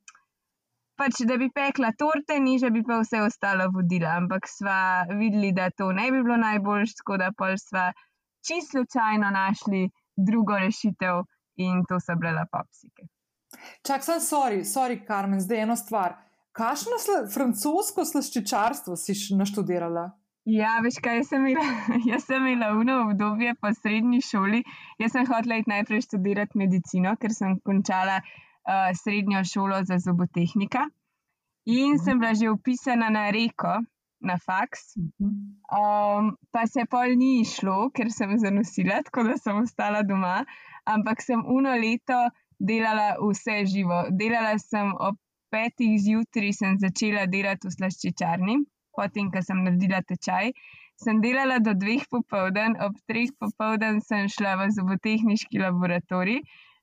pač, 0.99 1.23
da 1.29 1.37
bi 1.41 1.49
pekla 1.55 1.93
torte, 1.99 2.39
niža 2.43 2.71
bi 2.75 2.83
pa 2.87 3.01
vse 3.03 3.23
ostalo 3.23 3.71
vodila. 3.75 4.17
Ampak 4.21 4.49
sva 4.51 5.07
videli, 5.11 5.53
da 5.57 5.71
to 5.71 5.93
ne 5.93 6.11
bi 6.13 6.23
bilo 6.23 6.37
najboljš, 6.43 6.95
tako 7.01 7.19
da 7.23 7.31
pa 7.37 7.53
sva 7.57 7.93
čisto 8.47 8.79
slučajno 8.79 9.31
našli 9.31 9.89
drugo 10.17 10.59
rešitev 10.59 11.23
in 11.57 11.85
to 11.89 12.01
so 12.01 12.17
bile 12.17 12.45
papsike. 12.53 13.09
Čak, 13.87 14.05
sem 14.05 14.21
sorry, 14.21 14.65
sorry, 14.65 14.99
Karmen, 15.07 15.41
zdaj 15.41 15.63
eno 15.63 15.77
stvar. 15.77 16.17
Kakšno 16.59 16.99
sla, 17.01 17.19
francosko 17.31 18.05
slaščičarstvo 18.05 18.97
si 18.99 19.15
naštudirala? 19.39 20.09
Ja, 20.49 20.79
veš 20.81 20.97
kaj, 21.05 21.21
jaz 21.21 21.31
sem 21.31 21.45
imela, 21.45 21.65
jaz 22.11 22.25
sem 22.25 22.47
imela 22.47 22.73
uno 22.81 23.03
obdobje 23.05 23.55
po 23.61 23.71
srednji 23.77 24.23
šoli. 24.25 24.63
Jaz 25.03 25.13
sem 25.15 25.27
hotela 25.29 25.61
najprej 25.75 26.07
študirati 26.07 26.59
medicino, 26.59 27.15
ker 27.21 27.35
sem 27.37 27.59
končala 27.65 28.21
uh, 28.69 28.91
srednjo 28.95 29.45
šolo 29.45 29.83
za 29.85 29.99
zobotehnika. 29.99 30.87
In 31.67 31.99
sem 31.99 32.21
bila 32.21 32.35
že 32.35 32.51
upisana 32.51 33.11
na 33.11 33.31
reko, 33.31 33.81
na 34.21 34.39
faks. 34.39 34.97
Um, 34.99 36.37
pa 36.53 36.67
se 36.67 36.85
pol 36.91 37.17
ni 37.17 37.41
išlo, 37.41 37.91
ker 37.91 38.13
sem 38.13 38.37
zanosila, 38.39 39.03
tako 39.05 39.27
da 39.29 39.37
sem 39.37 39.57
ostala 39.63 40.03
doma. 40.03 40.45
Ampak 40.85 41.23
sem 41.23 41.45
uno 41.47 41.75
leto 41.77 42.21
delala 42.59 43.17
vse 43.21 43.65
živo. 43.67 44.07
Delala 44.11 44.57
sem 44.59 44.95
ob 44.97 45.17
petih 45.53 45.97
zjutraj, 46.01 46.53
sem 46.53 46.81
začela 46.81 47.27
delati 47.27 47.69
v 47.69 47.77
slaščičarni 47.77 48.59
potem, 48.99 49.31
ko 49.35 49.43
sem 49.45 49.63
naredila 49.67 50.03
tečaj. 50.11 50.53
Sem 50.99 51.21
delala 51.23 51.61
do 51.63 51.75
dveh 51.79 52.07
popoldan, 52.11 52.75
ob 52.83 52.97
treh 53.11 53.31
popoldan 53.39 54.01
sem 54.09 54.27
šla 54.35 54.57
v 54.59 54.71
zobotehnički 54.75 55.63
laboratorij, 55.63 56.43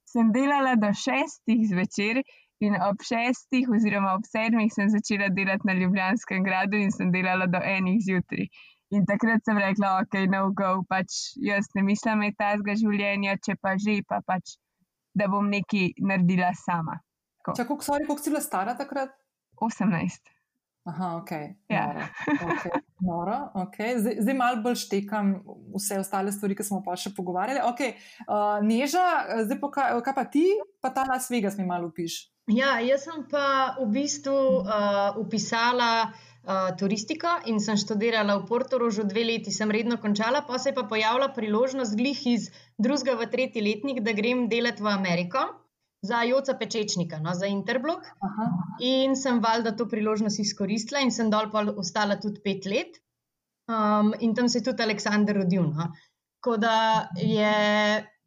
sem 0.09 0.31
delala 0.35 0.75
do 0.79 0.91
šestih 0.93 1.65
zvečer 1.71 2.21
in 2.63 2.77
ob 2.81 3.01
šestih, 3.03 3.67
oziroma 3.75 4.13
ob 4.15 4.27
sedmih, 4.27 4.71
sem 4.73 4.89
začela 4.89 5.27
delati 5.33 5.67
na 5.67 5.75
Ljubljanskem 5.79 6.43
gradu 6.45 6.79
in 6.79 6.93
sem 6.95 7.11
delala 7.11 7.49
do 7.51 7.59
enih 7.59 7.99
zjutraj. 8.05 8.47
In 8.95 9.03
takrat 9.09 9.41
sem 9.43 9.57
rekla, 9.59 9.95
ok, 10.03 10.19
no 10.31 10.45
go, 10.55 10.69
pač 10.89 11.33
jaz 11.41 11.67
ne 11.75 11.83
mislim 11.83 12.21
imeti 12.21 12.39
tazga 12.39 12.77
življenja, 12.79 13.35
če 13.43 13.57
pa 13.61 13.73
že, 13.81 13.97
pa 14.07 14.21
pač, 14.25 14.55
da 15.17 15.27
bom 15.31 15.49
nekaj 15.51 15.95
naredila 15.99 16.53
sama. 16.61 16.99
Čakaj, 17.45 17.81
koliko 17.81 18.17
si 18.21 18.31
bila 18.31 18.43
stara 18.45 18.77
takrat? 18.77 19.11
18. 19.61 20.34
Aha, 20.85 21.15
ok. 21.17 21.31
Ja. 21.69 21.85
Noro. 21.87 22.05
Okay. 22.53 22.71
Noro, 23.01 23.37
okay. 23.53 23.97
Zdaj, 23.97 24.19
zdaj 24.21 24.35
malo 24.37 24.61
bolj 24.61 24.77
štekam 24.83 25.31
vse 25.73 25.97
ostale 25.99 26.29
stvari, 26.31 26.53
ki 26.57 26.65
smo 26.67 26.83
pa 26.85 26.93
še 26.99 27.09
pogovarjali. 27.17 27.63
Okay. 27.71 27.95
Uh, 28.27 28.61
Neža, 28.61 29.05
zdaj 29.47 29.59
pa 29.63 29.71
kaj, 29.73 29.97
kaj 30.05 30.15
pa 30.19 30.25
ti, 30.29 30.45
pa 30.85 30.93
ta 30.93 31.07
Las 31.09 31.31
Vegas 31.33 31.57
mi 31.57 31.65
malo 31.65 31.89
upiš. 31.89 32.27
Ja, 32.53 32.77
jaz 32.85 33.07
sem 33.09 33.25
pa 33.25 33.73
v 33.79 33.89
bistvu 33.97 34.37
uh, 34.61 35.17
upisala 35.17 35.89
uh, 36.13 36.69
turistiko 36.77 37.33
in 37.49 37.57
sem 37.57 37.81
študirala 37.81 38.37
v 38.37 38.45
Portorožu 38.45 39.09
dve 39.09 39.25
leti, 39.25 39.49
sem 39.49 39.73
redno 39.73 39.97
končala, 39.97 40.45
pa 40.45 40.61
se 40.61 40.69
je 40.69 40.77
pa 40.77 40.85
pojavila 40.85 41.33
priložnost 41.33 41.97
glih 41.97 42.21
iz 42.29 42.51
drugega 42.77 43.17
v 43.17 43.31
tretji 43.33 43.65
letnik, 43.65 44.05
da 44.05 44.13
grem 44.13 44.45
delati 44.53 44.85
v 44.85 44.93
Ameriko 44.93 45.49
za 46.05 46.21
Joca 46.27 46.53
Pečečnika, 46.59 47.19
no, 47.23 47.33
za 47.33 47.49
Interblok. 47.49 48.05
Aha. 48.27 48.49
In 48.85 49.15
sem 49.19 49.41
valjda 49.43 49.75
to 49.75 49.87
priložnost 49.89 50.39
izkoristila 50.39 51.01
in 51.03 51.11
sem 51.11 51.31
dol 51.33 51.49
ostala 51.75 52.19
tudi 52.21 52.43
pet 52.43 52.69
let. 52.69 52.99
Um, 53.67 54.13
in 54.19 54.35
tam 54.37 54.49
se 54.49 54.59
je 54.59 54.67
tudi 54.69 54.83
Aleksandr 54.83 55.41
rodil. 55.41 55.63
No. 55.73 55.89
Tako 56.37 56.57
da 56.61 56.75
je, 57.17 57.55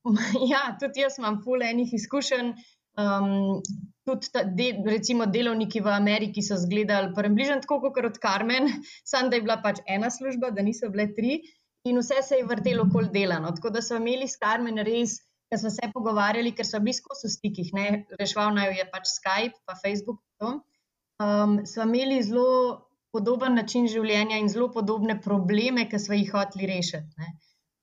ja, 0.52 0.64
tudi 0.80 1.04
jaz 1.04 1.18
imam 1.18 1.38
pol 1.44 1.62
enih 1.62 1.94
izkušenj. 1.94 2.52
Um, 2.98 3.62
tudi 4.08 4.32
ta, 4.32 4.42
de, 4.42 4.72
recimo 4.86 5.28
delovniki 5.30 5.80
v 5.84 5.92
Ameriki 5.94 6.42
so 6.42 6.56
zgledali 6.58 7.12
približno 7.14 7.60
tako 7.62 7.78
kot 7.84 8.08
od 8.08 8.18
Carmen, 8.18 8.66
samo 9.10 9.30
da 9.30 9.38
je 9.38 9.44
bila 9.46 9.60
pač 9.62 9.84
ena 9.86 10.10
služba, 10.10 10.50
da 10.50 10.66
niso 10.66 10.90
bile 10.90 11.12
tri. 11.14 11.38
In 11.86 12.00
vse 12.02 12.22
se 12.26 12.40
je 12.40 12.44
vrtelo 12.44 12.88
okoli 12.88 13.12
delano. 13.14 13.52
Tako 13.54 13.70
da 13.70 13.82
so 13.82 13.96
imeli 13.96 14.26
s 14.28 14.40
Carmen 14.42 14.82
res 14.84 15.20
ker 15.48 15.60
smo 15.60 15.70
se 15.72 15.90
pogovarjali, 15.94 16.52
ker 16.56 16.66
so 16.68 16.80
bili 16.84 16.96
skozi 16.96 17.28
v 17.28 17.34
stikih, 17.34 17.72
ne? 17.76 17.86
reševal 18.20 18.52
naj 18.56 18.74
je 18.78 18.86
pač 18.92 19.10
Skype, 19.14 19.56
pa 19.66 19.76
Facebook. 19.80 20.20
Um, 20.44 21.60
smo 21.66 21.88
imeli 21.88 22.22
zelo 22.22 22.84
podoben 23.12 23.56
način 23.56 23.88
življenja 23.88 24.38
in 24.38 24.48
zelo 24.52 24.68
podobne 24.72 25.16
probleme, 25.24 25.88
ki 25.90 25.98
smo 25.98 26.18
jih 26.18 26.32
hoteli 26.34 26.68
rešiti. 26.70 27.30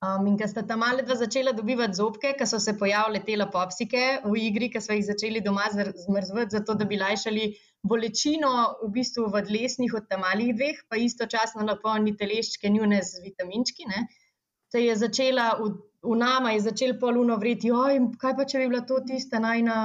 Um, 0.05 0.27
in 0.29 0.35
ker 0.37 0.49
sta 0.51 0.61
tam 0.67 0.83
malo 0.83 1.01
dva 1.07 1.15
začela 1.17 1.55
dobivati 1.55 1.97
zobke, 1.97 2.33
ker 2.37 2.47
so 2.47 2.59
se 2.61 2.75
pojavile 2.77 3.23
telepopsike 3.25 4.03
v 4.25 4.35
igri, 4.49 4.69
ki 4.69 4.81
smo 4.83 4.97
jih 4.99 5.07
začeli 5.07 5.41
doma 5.41 5.65
zmrzvati, 5.73 6.53
zato 6.59 6.75
da 6.77 6.85
bi 6.85 6.99
lajšali 7.01 7.47
bolečino 7.85 8.51
v 8.83 8.91
bistvu 8.99 9.29
v 9.33 9.41
dlesnih 9.49 9.95
od 9.97 10.05
tam 10.11 10.21
malih 10.25 10.53
dveh, 10.57 10.83
pa 10.89 10.99
istočasno 11.01 11.65
napolniti 11.65 12.21
teleščke 12.21 12.69
njune 12.69 13.01
z 13.05 13.23
vitaminčki. 13.25 13.89
Ne? 13.89 14.05
Se 14.73 14.83
je 14.83 14.95
začela 14.99 15.55
v 15.61 15.73
v 16.05 16.15
nama 16.19 16.53
je 16.53 16.65
začel 16.69 16.95
poluno 16.99 17.37
vreti, 17.41 17.71
oj, 17.71 17.99
kaj 18.21 18.35
pa 18.37 18.45
če 18.45 18.61
bi 18.61 18.69
bila 18.73 18.83
to 18.87 18.99
tista 19.07 19.41
najna 19.43 19.77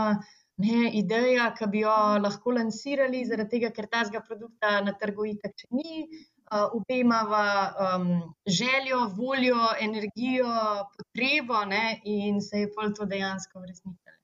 ne, 0.61 0.91
ideja, 1.01 1.51
ki 1.57 1.69
bi 1.73 1.85
jo 1.85 1.97
lahko 2.21 2.55
lansirali, 2.57 3.25
zaradi 3.29 3.57
tega, 3.57 3.73
ker 3.77 3.89
tazga 3.93 4.21
produkta 4.27 4.79
na 4.85 4.95
trgu 5.01 5.31
itak 5.33 5.57
še 5.57 5.71
ni. 5.73 6.05
Uh, 6.51 6.67
Obe 6.75 6.97
imamo 6.99 7.41
um, 7.87 8.07
željo, 8.43 9.05
voljo, 9.15 9.69
energijo, 9.81 10.51
potrebo, 10.97 11.63
ne, 11.71 12.01
in 12.05 12.41
se 12.43 12.65
je 12.65 12.71
pol 12.75 12.91
to 12.97 13.07
dejansko 13.07 13.63
uresničilo. 13.63 14.17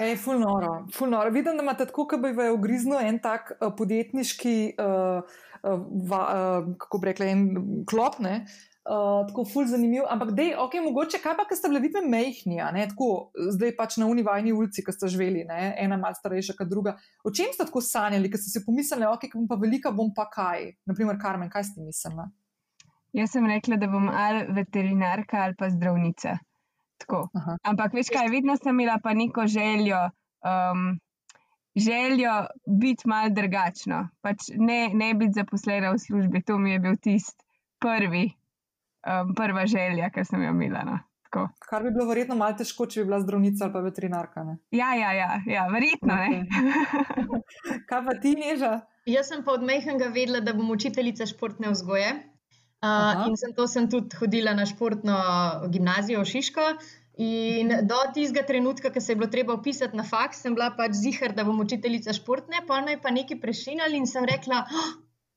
Ej, 0.00 0.16
ful 0.16 0.40
noro, 0.40 0.72
ful 0.96 1.12
noro. 1.12 1.30
Vidim, 1.30 1.60
da 1.60 1.62
imate 1.62 1.86
tako, 1.86 2.08
kot 2.10 2.22
bi 2.24 2.32
v 2.34 2.48
ugriznu 2.56 2.98
en 2.98 3.20
tak 3.22 3.52
uh, 3.54 3.70
podjetniški, 3.78 4.56
uh, 4.82 5.38
va, 6.10 6.20
uh, 6.24 6.72
kako 6.82 7.00
bi 7.00 7.10
rekla, 7.12 7.30
en 7.30 7.46
klop, 7.86 8.18
ne, 8.24 8.40
uh, 8.90 9.26
tako 9.28 9.44
ful 9.44 9.66
zanimiv, 9.70 10.04
ampak 10.10 10.32
dej, 10.36 10.54
ok, 10.58 10.74
mogoče 10.84 11.20
kaj 11.22 11.36
pa, 11.38 11.46
ker 11.48 11.58
ste 11.58 11.70
bili 11.70 11.84
vidve 11.86 12.02
mehni, 12.02 12.58
ne, 12.74 12.86
tako 12.90 13.30
zdaj 13.54 13.74
pač 13.78 13.96
na 14.02 14.08
univajni 14.10 14.54
ulici, 14.56 14.84
ki 14.86 14.94
ste 14.96 15.10
živeli, 15.12 15.44
ne, 15.48 15.70
ena 15.78 15.98
malce 16.00 16.22
starejša, 16.22 16.56
kot 16.58 16.70
druga. 16.70 16.96
O 17.24 17.32
čem 17.34 17.52
ste 17.54 17.66
tako 17.68 17.82
sanjali, 17.84 18.30
ker 18.32 18.42
ste 18.42 18.52
si 18.52 18.64
pomislili, 18.66 19.06
ok, 19.08 19.30
bom 19.36 19.48
pa 19.50 19.58
velika, 19.60 19.94
bom 19.94 20.12
pa 20.16 20.26
kaj? 20.32 20.72
Naprimer, 20.90 21.20
Karmen, 21.22 21.52
kaj 21.52 21.70
ste 21.70 21.84
mislili? 21.86 22.26
Jaz 23.16 23.34
sem 23.34 23.46
rekla, 23.46 23.78
da 23.78 23.90
bom 23.90 24.08
ali 24.08 24.46
veterinarka 24.54 25.44
ali 25.44 25.58
pa 25.58 25.70
zdravnica. 25.70 26.38
Ampak 27.66 27.94
veš 27.96 28.10
kaj, 28.12 28.28
vedno 28.30 28.54
sem 28.58 28.74
imela 28.74 28.98
pa 29.02 29.14
neko 29.14 29.46
željo. 29.46 30.08
Um, 30.46 30.98
Željo 31.70 32.32
biti 32.66 33.06
malo 33.08 33.30
drugačno, 33.30 34.08
pač 34.26 34.48
ne, 34.58 34.90
ne 34.90 35.12
biti 35.14 35.36
zaposlena 35.36 35.92
v 35.94 36.00
službi, 36.02 36.42
to 36.42 36.56
mi 36.58 36.72
je 36.72 36.80
bil 36.82 36.96
tisti 36.98 37.44
prvi, 37.78 38.24
um, 39.06 39.34
prva 39.34 39.66
želja, 39.66 40.10
ki 40.14 40.24
sem 40.24 40.42
jo 40.42 40.52
imela. 40.54 40.84
No. 40.88 40.98
Kar 41.68 41.82
bi 41.82 41.92
bilo 41.94 42.08
verjetno 42.08 42.34
malo 42.34 42.56
težko, 42.58 42.88
če 42.90 43.02
bi 43.02 43.10
bila 43.10 43.20
zdravnica 43.22 43.66
ali 43.66 43.74
pa 43.74 43.82
veterinarka. 43.84 44.42
Ne? 44.44 44.56
Ja, 44.74 44.90
ja, 44.98 45.12
ja, 45.14 45.28
ja, 45.46 45.66
verjetno. 45.70 46.16
Okay. 46.16 46.40
Kaj 47.90 48.02
pa 48.08 48.16
ti, 48.22 48.34
Neža? 48.38 48.80
Jaz 49.06 49.30
sem 49.30 49.44
pa 49.46 49.54
od 49.54 49.62
mehanga 49.66 50.10
vedela, 50.10 50.42
da 50.42 50.54
bom 50.56 50.72
učiteljica 50.74 51.28
športne 51.30 51.70
vzgoje. 51.70 52.10
Uh, 52.80 53.28
in 53.28 53.36
sem 53.36 53.52
to 53.52 53.66
sem 53.68 53.90
tudi 53.92 54.16
hodila 54.16 54.54
na 54.56 54.64
športno 54.66 55.18
gimnazijo 55.70 56.24
v 56.24 56.30
Šiško. 56.32 56.66
In 57.20 57.74
do 57.84 57.98
tistega 58.16 58.46
trenutka, 58.48 58.90
ko 58.90 59.00
se 59.00 59.12
je 59.12 59.18
bilo 59.20 59.28
treba 59.28 59.54
upisati 59.54 59.96
na 59.96 60.06
faks, 60.08 60.40
sem 60.40 60.54
bila 60.56 60.70
pač 60.76 60.96
zihar, 60.96 61.34
da 61.36 61.44
bom 61.44 61.60
učiteljica 61.60 62.14
športne, 62.16 62.62
pa 62.66 62.80
naj 62.86 62.96
pa 63.04 63.12
nekaj 63.12 63.38
prešinjali 63.42 64.00
in 64.00 64.08
sem 64.08 64.24
rekla, 64.24 64.62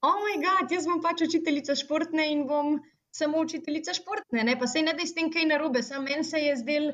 oh 0.08 0.16
moj 0.22 0.38
bog, 0.46 0.72
jaz 0.72 0.88
bom 0.88 1.02
pač 1.04 1.26
učiteljica 1.28 1.76
športne 1.76 2.30
in 2.32 2.46
bom 2.48 2.78
samo 3.14 3.42
učiteljica 3.46 3.94
športne, 3.94 4.44
ne? 4.44 4.58
pa 4.60 4.68
se 4.68 4.82
ne 4.82 4.94
da 4.98 5.06
s 5.06 5.14
tem 5.14 5.30
kaj 5.32 5.46
narobe, 5.46 5.84
samo 5.84 6.08
meni 6.10 6.24
se 6.24 6.42
je 6.42 6.56
zdel, 6.58 6.92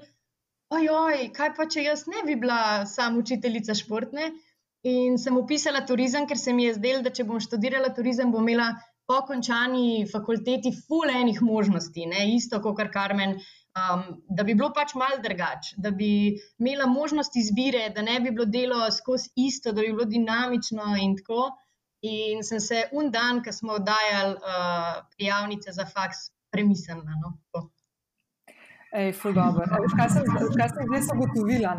ojoj, 0.76 1.30
kaj 1.36 1.54
pa 1.58 1.66
če 1.72 1.86
jaz 1.86 2.06
ne 2.12 2.24
bi 2.28 2.36
bila 2.42 2.86
samo 2.86 3.24
učiteljica 3.24 3.76
športne. 3.76 4.32
In 4.90 5.18
sem 5.20 5.36
upisala 5.36 5.82
turizem, 5.88 6.28
ker 6.28 6.40
se 6.40 6.54
mi 6.56 6.66
je 6.66 6.76
zdelo, 6.78 7.04
da 7.04 7.12
če 7.12 7.26
bom 7.28 7.40
študirala 7.44 7.90
turizem, 7.96 8.32
bom 8.32 8.46
imela 8.48 8.70
po 9.10 9.18
končani 9.28 10.06
fakulteti 10.12 10.72
fulejnih 10.72 11.42
možnosti, 11.42 12.06
ne? 12.12 12.28
isto 12.36 12.62
kot 12.64 12.78
kar 12.78 12.92
Karmen. 12.94 13.40
Um, 13.80 14.04
da 14.36 14.44
bi 14.44 14.56
bilo 14.58 14.72
pač 14.76 14.96
malo 14.98 15.20
drugače, 15.24 15.76
da 15.84 15.92
bi 15.96 16.12
imela 16.60 16.88
možnost 16.90 17.36
izbire, 17.38 17.84
da 17.96 18.02
ne 18.02 18.18
bi 18.20 18.32
bilo 18.32 18.48
delo 18.50 18.80
skozi 18.92 19.30
isto, 19.36 19.72
da 19.72 19.82
bi 19.86 19.92
bilo 19.94 20.08
dinamično 20.10 20.96
in 21.00 21.16
tako. 21.20 21.50
In 22.01 22.44
sem 22.44 22.60
se 22.63 22.86
un 22.96 23.12
dan, 23.12 23.44
ko 23.44 23.51
smo 23.51 23.75
oddajali 23.75 24.38
uh, 24.39 25.01
prijavnice 25.15 25.72
za 25.75 25.86
faks, 25.86 26.29
premislila. 26.51 27.03
No? 27.24 27.36
Ej, 28.91 29.12
ful 29.13 29.36
dobro. 29.38 29.65
Kaj 29.70 30.08
sem, 30.10 30.24
kaj 30.58 30.70
sem 30.72 30.88
zdaj 30.88 31.12
ugotovila? 31.13 31.74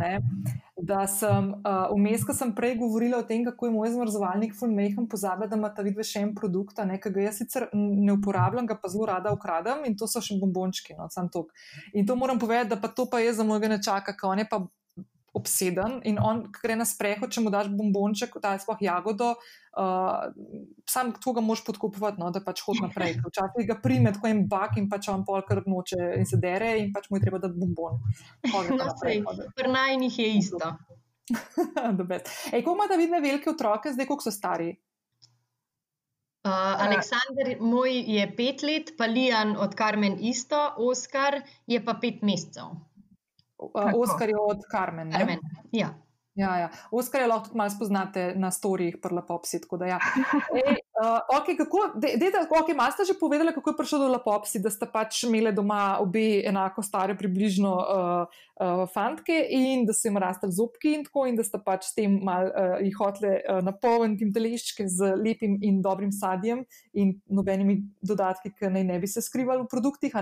Da 0.80 1.00
sem 1.10 1.48
uh, 1.58 1.88
vmes, 1.90 2.22
ko 2.24 2.36
sem 2.36 2.52
prej 2.54 2.76
govorila 2.78 3.18
o 3.18 3.26
tem, 3.26 3.42
kako 3.44 3.66
je 3.66 3.72
moj 3.74 3.90
zmrzovalnik 3.96 4.54
ful 4.56 4.70
mehen, 4.70 5.08
pozabila, 5.10 5.48
da 5.50 5.58
ima 5.58 5.72
ta 5.74 5.82
vidve 5.82 6.06
še 6.06 6.22
en 6.22 6.30
produkt, 6.36 6.78
ki 6.78 7.12
ga 7.16 7.24
jaz 7.26 7.40
sicer 7.42 7.66
ne 7.74 8.14
uporabljam, 8.14 8.68
ga 8.68 8.78
pa 8.78 8.92
zelo 8.92 9.08
rada 9.10 9.34
ukradem 9.34 9.82
in 9.88 9.96
to 9.98 10.06
so 10.06 10.22
še 10.22 10.38
bombončki, 10.40 10.94
no, 11.00 11.08
sam 11.10 11.28
tok. 11.32 11.50
In 11.92 12.06
to 12.06 12.16
moram 12.16 12.38
povedati, 12.38 12.70
da 12.70 12.78
pa 12.80 12.92
to 12.94 13.08
pa 13.10 13.20
je 13.24 13.34
za 13.34 13.44
mojega 13.44 13.74
nečaka, 13.74 14.14
ker 14.14 14.30
on 14.30 14.44
je 14.44 14.46
pa 14.48 14.62
obseden 15.32 16.00
in 16.04 16.18
on 16.18 16.42
gre 16.50 16.74
na 16.76 16.84
sprehod, 16.88 17.30
če 17.30 17.44
mu 17.44 17.52
daš 17.54 17.70
bombonček, 17.70 18.34
ta 18.42 18.54
je 18.56 18.62
sploh 18.64 18.80
jagodo, 18.82 19.30
uh, 19.78 20.26
sam 20.90 21.12
to 21.14 21.34
ga 21.36 21.44
moš 21.44 21.62
podkupovati, 21.68 22.18
no, 22.22 22.32
da 22.34 22.42
pač 22.44 22.64
hod 22.66 22.82
naprej. 22.82 23.18
Včasih 23.28 23.68
ga 23.68 23.78
prime 23.82 24.12
tako 24.16 24.30
en 24.30 24.44
bak 24.50 24.76
in 24.80 24.90
pač 24.90 25.10
on 25.12 25.24
pol 25.26 25.44
kar 25.46 25.62
noče 25.66 26.12
in 26.18 26.26
se 26.26 26.40
dere 26.42 26.74
in 26.82 26.90
pač 26.94 27.10
mu 27.10 27.18
je 27.18 27.26
treba 27.26 27.42
dati 27.42 27.58
bombon. 27.58 28.00
No, 28.80 28.86
Pri 29.56 29.68
najnih 29.70 30.18
je 30.18 30.28
isto. 30.38 30.68
Ej, 32.54 32.62
ko 32.64 32.74
imate 32.74 32.96
vidne 32.98 33.20
velike 33.22 33.50
otroke, 33.50 33.92
zdaj 33.92 34.06
koliko 34.08 34.26
so 34.26 34.32
stari? 34.34 34.70
Uh, 36.40 36.84
Aleksandr, 36.86 37.58
moj 37.60 37.92
je 37.92 38.24
pet 38.36 38.62
let, 38.64 38.94
pa 38.96 39.04
Lijan 39.04 39.56
od 39.60 39.74
Karmen 39.76 40.16
isto, 40.24 40.60
Oskar 40.80 41.42
je 41.68 41.82
pa 41.84 41.98
pet 42.00 42.22
mesecev. 42.24 42.78
Uh, 43.60 43.92
Oskar 43.94 44.28
je 44.28 44.38
od 44.38 44.64
Karmen. 44.70 45.12
Karmen. 45.12 45.38
Ja. 45.72 45.94
Ja, 46.34 46.58
ja. 46.58 46.68
Oskar 46.90 47.20
je 47.20 47.26
lahko 47.26 47.48
tudi 47.48 47.58
malo 47.58 47.70
spoznate 47.70 48.32
na 48.36 48.50
storijih, 48.50 48.96
prla 49.02 49.22
popsi. 49.26 49.58
Ja. 49.88 49.98
Ej, 50.66 50.76
uh, 51.02 51.18
okay, 51.36 51.56
kako, 51.58 51.78
de, 51.94 52.14
de, 52.16 52.30
okay, 52.48 52.76
Masta 52.76 53.04
že 53.04 53.18
povedala, 53.20 53.52
kako 53.52 53.70
je 53.70 53.76
prišel 53.76 53.98
do 53.98 54.08
Lapopsi, 54.08 54.62
da 54.62 54.70
sta 54.70 54.86
pač 54.86 55.24
imeli 55.26 55.52
doma 55.52 55.98
obe 56.00 56.40
enako 56.46 56.82
stare, 56.82 57.16
približno 57.18 57.72
uh, 57.74 58.38
uh, 58.62 58.86
fantke 58.94 59.36
in 59.50 59.84
da 59.84 59.92
so 59.92 60.08
jim 60.08 60.20
rastli 60.22 60.52
zobki 60.54 60.94
in 60.94 61.04
tako, 61.04 61.26
in 61.26 61.36
da 61.36 61.44
sta 61.44 61.58
pač 61.58 61.90
s 61.90 61.98
tem 61.98 62.20
mal 62.22 62.46
uh, 62.46 62.78
jih 62.78 62.94
hotele 62.94 63.34
uh, 63.42 63.58
napolniti 63.66 64.30
teleščke 64.30 64.86
z 64.88 65.12
lepim 65.18 65.58
in 65.66 65.82
dobrim 65.82 66.14
sadjem 66.14 66.62
in 66.94 67.18
nobenimi 67.26 67.80
dodatki, 68.06 68.54
ki 68.54 68.70
naj 68.70 68.86
ne 68.86 69.02
bi 69.02 69.10
se 69.10 69.24
skrivali 69.24 69.66
v 69.66 69.72
produktih 69.72 70.14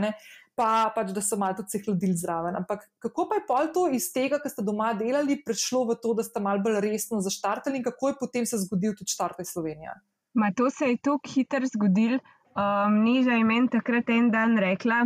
pa 0.58 0.90
pač, 0.94 1.12
da 1.14 1.22
so 1.22 1.38
malo 1.38 1.54
tudi 1.58 1.74
se 1.74 1.80
hladili 1.84 2.16
zraven. 2.18 2.56
Ampak 2.58 2.82
kako 3.04 3.28
pa 3.30 3.38
je 3.38 3.44
pol 3.46 3.70
to 3.74 3.86
iz 3.94 4.08
tega, 4.14 4.40
kar 4.42 4.50
ste 4.50 4.64
doma 4.66 4.90
delali, 4.98 5.38
prišlo 5.46 5.84
v 5.92 5.98
to, 6.02 6.16
da 6.18 6.26
ste 6.26 6.42
malo 6.42 6.62
bolj 6.64 6.80
resno 6.84 7.22
zaštartali 7.22 7.78
in 7.78 7.86
kako 7.86 8.10
je 8.10 8.18
potem 8.20 8.48
se 8.48 8.58
zgodil 8.64 8.96
tudi 8.98 9.14
štartaj 9.14 9.46
Slovenija? 9.46 9.94
Ma 10.38 10.50
to 10.54 10.70
se 10.70 10.90
je 10.90 10.98
tako 10.98 11.30
hitro 11.34 11.70
zgodil. 11.70 12.18
Um, 12.58 13.00
Niža 13.06 13.38
je 13.38 13.46
meni 13.46 13.70
takrat 13.70 14.10
en 14.10 14.32
dan 14.34 14.58
rekla, 14.58 15.04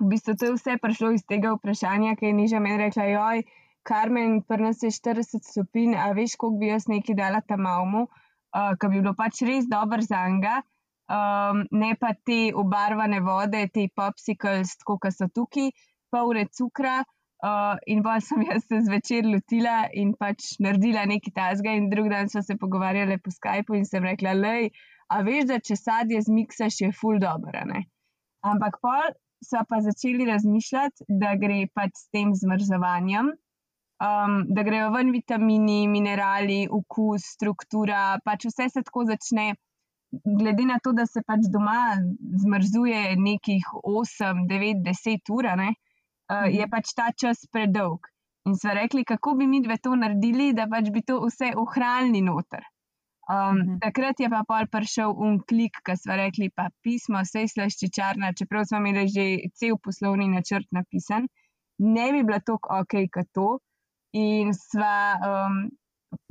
v 0.00 0.08
bistvu 0.08 0.34
to 0.40 0.48
je 0.48 0.56
vse 0.56 0.78
prišlo 0.80 1.12
iz 1.12 1.26
tega 1.28 1.52
vprašanja, 1.52 2.16
ki 2.16 2.30
je 2.30 2.36
Niža 2.40 2.62
meni 2.64 2.80
rekla, 2.86 3.10
joj, 3.12 3.44
Karmen, 3.84 4.40
pri 4.46 4.62
nas 4.62 4.80
je 4.80 4.88
40 4.94 5.42
stopinj, 5.42 5.98
a 5.98 6.12
veš, 6.16 6.38
koliko 6.40 6.62
bi 6.62 6.70
jaz 6.70 6.86
nekaj 6.88 7.18
dala 7.18 7.42
tam 7.44 7.66
malmu, 7.66 8.06
uh, 8.08 8.72
ki 8.80 8.88
bi 8.88 9.02
bilo 9.02 9.12
pač 9.18 9.42
res 9.44 9.68
dobro 9.68 10.00
za 10.00 10.22
njega 10.32 10.62
um, 11.12 11.64
ne 11.70 11.94
pa 12.00 12.12
te 12.26 12.52
obarvane 12.56 13.20
vode, 13.24 13.66
te 13.74 13.88
popsicles, 13.96 14.76
kot 14.88 15.08
so 15.12 15.28
tukaj, 15.34 15.70
pol 16.12 16.32
ure 16.32 16.46
cukra. 16.58 17.02
Uh, 17.42 17.74
in 17.90 18.04
pa 18.06 18.20
sem 18.22 18.44
jaz 18.48 18.62
se 18.70 18.78
zvečer 18.86 19.26
lotila 19.26 19.88
in 19.98 20.12
pač 20.14 20.52
naredila 20.62 21.02
nekaj 21.10 21.34
tasga, 21.34 21.74
in 21.74 21.88
drug 21.90 22.06
dan 22.12 22.30
smo 22.30 22.42
se 22.46 22.54
pogovarjali 22.58 23.18
po 23.18 23.34
Skypu 23.34 23.74
in 23.74 23.88
sem 23.88 24.06
rekla, 24.06 24.36
lej, 24.38 24.70
a 25.10 25.24
veš, 25.26 25.48
da 25.50 25.58
če 25.58 25.76
sadje 25.76 26.22
zmiksaš, 26.28 26.78
je 26.84 26.92
full 26.94 27.18
dobro. 27.22 27.64
Ampak 28.46 28.78
pol 28.82 29.10
so 29.42 29.58
pa 29.68 29.80
začeli 29.82 30.28
razmišljati, 30.28 31.08
da 31.18 31.34
gre 31.34 31.64
pač 31.74 31.96
s 31.98 32.06
tem 32.14 32.30
zmrzovanjem, 32.38 33.32
um, 34.06 34.38
da 34.54 34.62
grejo 34.62 34.92
ven 34.94 35.10
vitamini, 35.14 35.80
minerali, 35.90 36.62
okus, 36.70 37.26
struktura, 37.34 38.20
pač 38.24 38.46
vse 38.52 38.68
se 38.70 38.84
tako 38.86 39.04
začne 39.10 39.52
glede 40.38 40.64
na 40.68 40.78
to, 40.84 40.92
da 40.92 41.06
se 41.06 41.22
pač 41.26 41.46
doma 41.52 41.96
zmrzuje 42.44 43.16
nekih 43.16 43.64
8, 43.82 44.46
9, 44.48 44.82
10 44.84 45.32
ur, 45.36 45.48
ne, 45.56 45.70
uh, 46.32 46.48
je 46.52 46.68
pač 46.68 46.92
ta 46.96 47.10
čas 47.16 47.46
predolg. 47.52 48.08
In 48.44 48.56
smo 48.58 48.74
rekli, 48.74 49.04
kako 49.06 49.36
bi 49.38 49.46
mi 49.46 49.62
dve 49.62 49.78
to 49.78 49.94
naredili, 49.96 50.52
da 50.52 50.66
pač 50.70 50.90
bi 50.90 51.02
to 51.06 51.20
vse 51.22 51.52
ohranili 51.56 52.22
noter. 52.26 52.64
Um, 53.30 53.36
uh 53.36 53.66
-huh. 53.66 53.80
Takrat 53.80 54.20
je 54.20 54.28
pa 54.30 54.42
pol 54.48 54.66
prišel 54.66 55.10
un 55.16 55.38
klik, 55.48 55.78
ki 55.86 55.96
smo 55.96 56.16
rekli, 56.16 56.50
pa 56.50 56.68
pismo, 56.82 57.22
vse 57.22 57.46
slaščičarna, 57.48 58.32
čeprav 58.38 58.64
smo 58.64 58.78
imeli 58.78 59.08
že 59.08 59.26
cel 59.54 59.78
poslovni 59.78 60.28
načrt 60.28 60.66
napisan, 60.70 61.28
ne 61.78 62.12
bi 62.12 62.24
bila 62.24 62.40
tako 62.40 62.80
ok, 62.80 62.94
kot 63.14 63.28
to. 63.32 63.58
In 64.12 64.52
sva 64.52 64.96
um, 65.28 65.70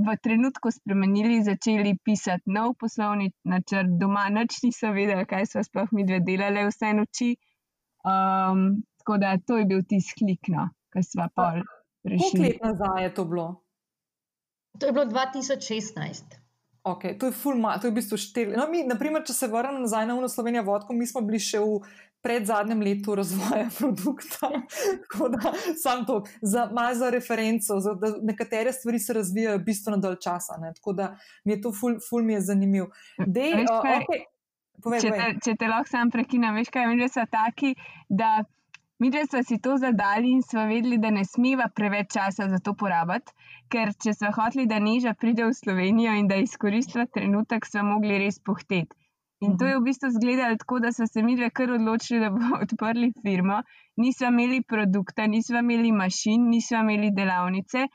v 0.06 0.16
trenutku 0.24 0.72
spremenili, 0.72 1.44
začeli 1.44 1.96
pisati 2.04 2.52
nov 2.52 2.76
poslovni 2.80 3.32
načrt, 3.44 3.94
doma 4.02 4.28
noč 4.30 4.62
niso 4.66 4.92
vedeli, 4.96 5.26
kaj 5.26 5.48
so 5.50 5.64
sploh 5.64 5.90
mi 5.92 6.06
dve 6.08 6.20
delali 6.26 6.66
vse 6.68 6.94
noči. 6.98 7.32
Um, 8.02 8.82
tako 9.02 9.18
da 9.22 9.38
to 9.38 9.58
je 9.58 9.66
bil 9.70 9.84
tisti 9.88 10.18
klikno, 10.20 10.70
ki 10.94 11.04
smo 11.06 11.28
pa 11.36 11.54
rešili. 12.04 12.32
Koliko 12.32 12.48
let 12.48 12.64
nazaj 12.66 13.04
je 13.04 13.14
to 13.14 13.26
bilo? 13.26 13.48
To 14.80 14.86
je 14.86 14.94
bilo 14.94 15.06
2016. 15.06 16.42
Okay, 16.84 17.18
to 17.20 17.26
je 17.30 17.32
fulma, 17.32 17.78
to 17.78 17.88
je 17.88 17.92
v 17.92 17.96
bistvu 17.96 18.18
štiri. 18.18 18.56
No, 18.58 18.66
mi, 18.66 18.82
naprimer, 18.88 19.22
če 19.22 19.36
se 19.38 19.48
vrnem 19.48 19.84
nazaj 19.84 20.08
na 20.10 20.16
Uno 20.18 20.30
Slovenijo 20.30 20.64
vodko, 20.66 20.96
mi 20.98 21.06
smo 21.06 21.22
bili 21.22 21.38
še 21.38 21.60
v 21.62 21.78
pred 22.22 22.46
zadnjem 22.46 22.82
letu 22.82 23.16
razvoja 23.16 23.70
produkta. 23.80 24.50
Da 25.30 25.54
sam 25.84 26.06
to, 26.06 26.24
za, 26.42 26.70
malo 26.74 26.96
za 26.96 27.10
referenco, 27.10 27.80
za, 27.80 27.94
da 27.94 28.14
nekatere 28.22 28.74
stvari 28.74 29.00
se 29.00 29.14
razvijajo 29.14 29.60
bistveno 29.60 29.98
dalj 29.98 30.16
časa. 30.24 30.58
Ne? 30.62 30.74
Tako 30.74 30.94
da 30.94 31.16
mi 31.46 31.54
je 31.54 31.62
to 31.62 31.74
ful, 31.80 31.98
ful 32.10 32.24
mi 32.24 32.34
je 32.34 32.42
zanimiv. 32.42 32.86
Dej, 33.26 33.54
uh, 33.54 33.78
okay. 33.80 34.26
Povej, 34.84 35.02
če, 35.02 35.12
te, 35.12 35.28
če 35.46 35.54
te 35.60 35.68
lahko 35.70 35.92
sam 35.92 36.10
prekinem, 36.10 36.56
veš 36.58 36.72
kaj, 36.74 36.88
mi 36.90 37.10
smo 37.10 37.26
taki, 37.30 37.76
da 38.10 38.42
mi 39.02 39.12
smo 39.12 39.44
si 39.44 39.58
to 39.62 39.78
zadali 39.78 40.32
in 40.32 40.42
smo 40.42 40.66
vedeli, 40.70 40.98
da 40.98 41.10
ne 41.10 41.26
smeva 41.26 41.68
preveč 41.76 42.14
časa 42.14 42.48
za 42.50 42.60
to 42.60 42.74
porabiti, 42.74 43.34
ker 43.70 43.94
če 44.04 44.14
smo 44.14 44.32
hoteli, 44.36 44.68
da 44.70 44.80
niža 44.80 45.14
pride 45.14 45.46
v 45.46 45.54
Slovenijo 45.58 46.14
in 46.18 46.28
da 46.28 46.38
izkoristila 46.38 47.06
trenutek, 47.06 47.66
smo 47.66 47.84
mogli 47.94 48.18
res 48.22 48.40
pohteti. 48.40 49.01
In 49.42 49.58
to 49.58 49.66
je 49.66 49.78
v 49.78 49.82
bistvu 49.82 50.12
izgledalo 50.12 50.58
tako, 50.62 50.80
da 50.80 50.92
so 50.94 51.08
se 51.10 51.24
mi 51.26 51.36
dve 51.36 51.50
kar 51.50 51.72
odločili, 51.74 52.20
da 52.22 52.30
bomo 52.30 52.60
odprli 52.66 53.12
firmo. 53.24 53.62
Nismo 53.98 54.28
imeli 54.28 54.62
produkta, 54.62 55.28
nismo 55.28 55.60
imeli 55.60 55.92
mašin, 55.92 56.50
nismo 56.50 56.84
imeli 56.86 57.10
delavnice. 57.18 57.88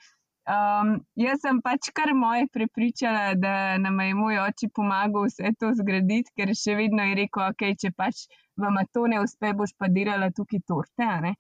Um, 0.47 0.91
jaz 1.19 1.41
sem 1.43 1.59
pač 1.63 1.91
kar 1.95 2.13
moje 2.15 2.47
prepričala, 2.55 3.35
da 3.35 3.79
nam 3.83 3.99
je 4.01 4.15
moj 4.15 4.39
oče 4.45 4.69
pomagal 4.75 5.27
vse 5.27 5.51
to 5.59 5.73
zgraditi, 5.75 6.31
ker 6.39 6.53
še 6.55 6.77
vedno 6.79 7.07
je 7.09 7.17
rekel, 7.19 7.49
ok, 7.51 7.65
če 7.83 7.91
pač 7.99 8.27
vam 8.63 8.79
to 8.95 9.09
ne 9.11 9.19
uspe, 9.23 9.51
boš 9.59 9.75
pa 9.79 9.91
delala 9.91 10.31
tukaj 10.35 10.63
torte. 10.71 11.35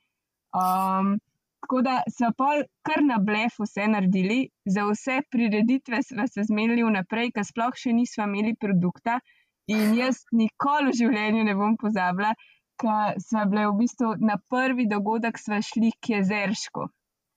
Um, 0.57 1.16
tako 1.62 1.83
da 1.87 2.01
so 2.11 2.33
pa 2.38 2.51
kar 2.87 3.03
na 3.07 3.19
blef 3.23 3.61
vse 3.62 3.87
naredili, 3.90 4.40
za 4.66 4.87
vse 4.90 5.21
prireditve 5.31 6.03
smo 6.03 6.27
se 6.27 6.47
zmenili 6.51 6.83
vnaprej, 6.87 7.31
ker 7.35 7.47
sploh 7.47 7.79
še 7.79 7.95
nismo 7.95 8.27
imeli 8.27 8.55
produkta. 8.59 9.21
In 9.66 9.96
jaz 9.98 10.20
nikoli 10.31 10.92
v 10.92 10.98
življenju 11.00 11.46
ne 11.46 11.55
bom 11.59 11.74
pozabila, 11.81 12.35
ker 12.79 13.16
smo 13.22 13.46
bili 13.50 13.64
v 13.66 13.74
bistvu 13.81 14.12
na 14.22 14.37
prvi 14.52 14.87
dogodek, 14.87 15.40
smo 15.42 15.59
šli 15.68 15.90
k 15.98 16.18
jezeršku. 16.18 16.87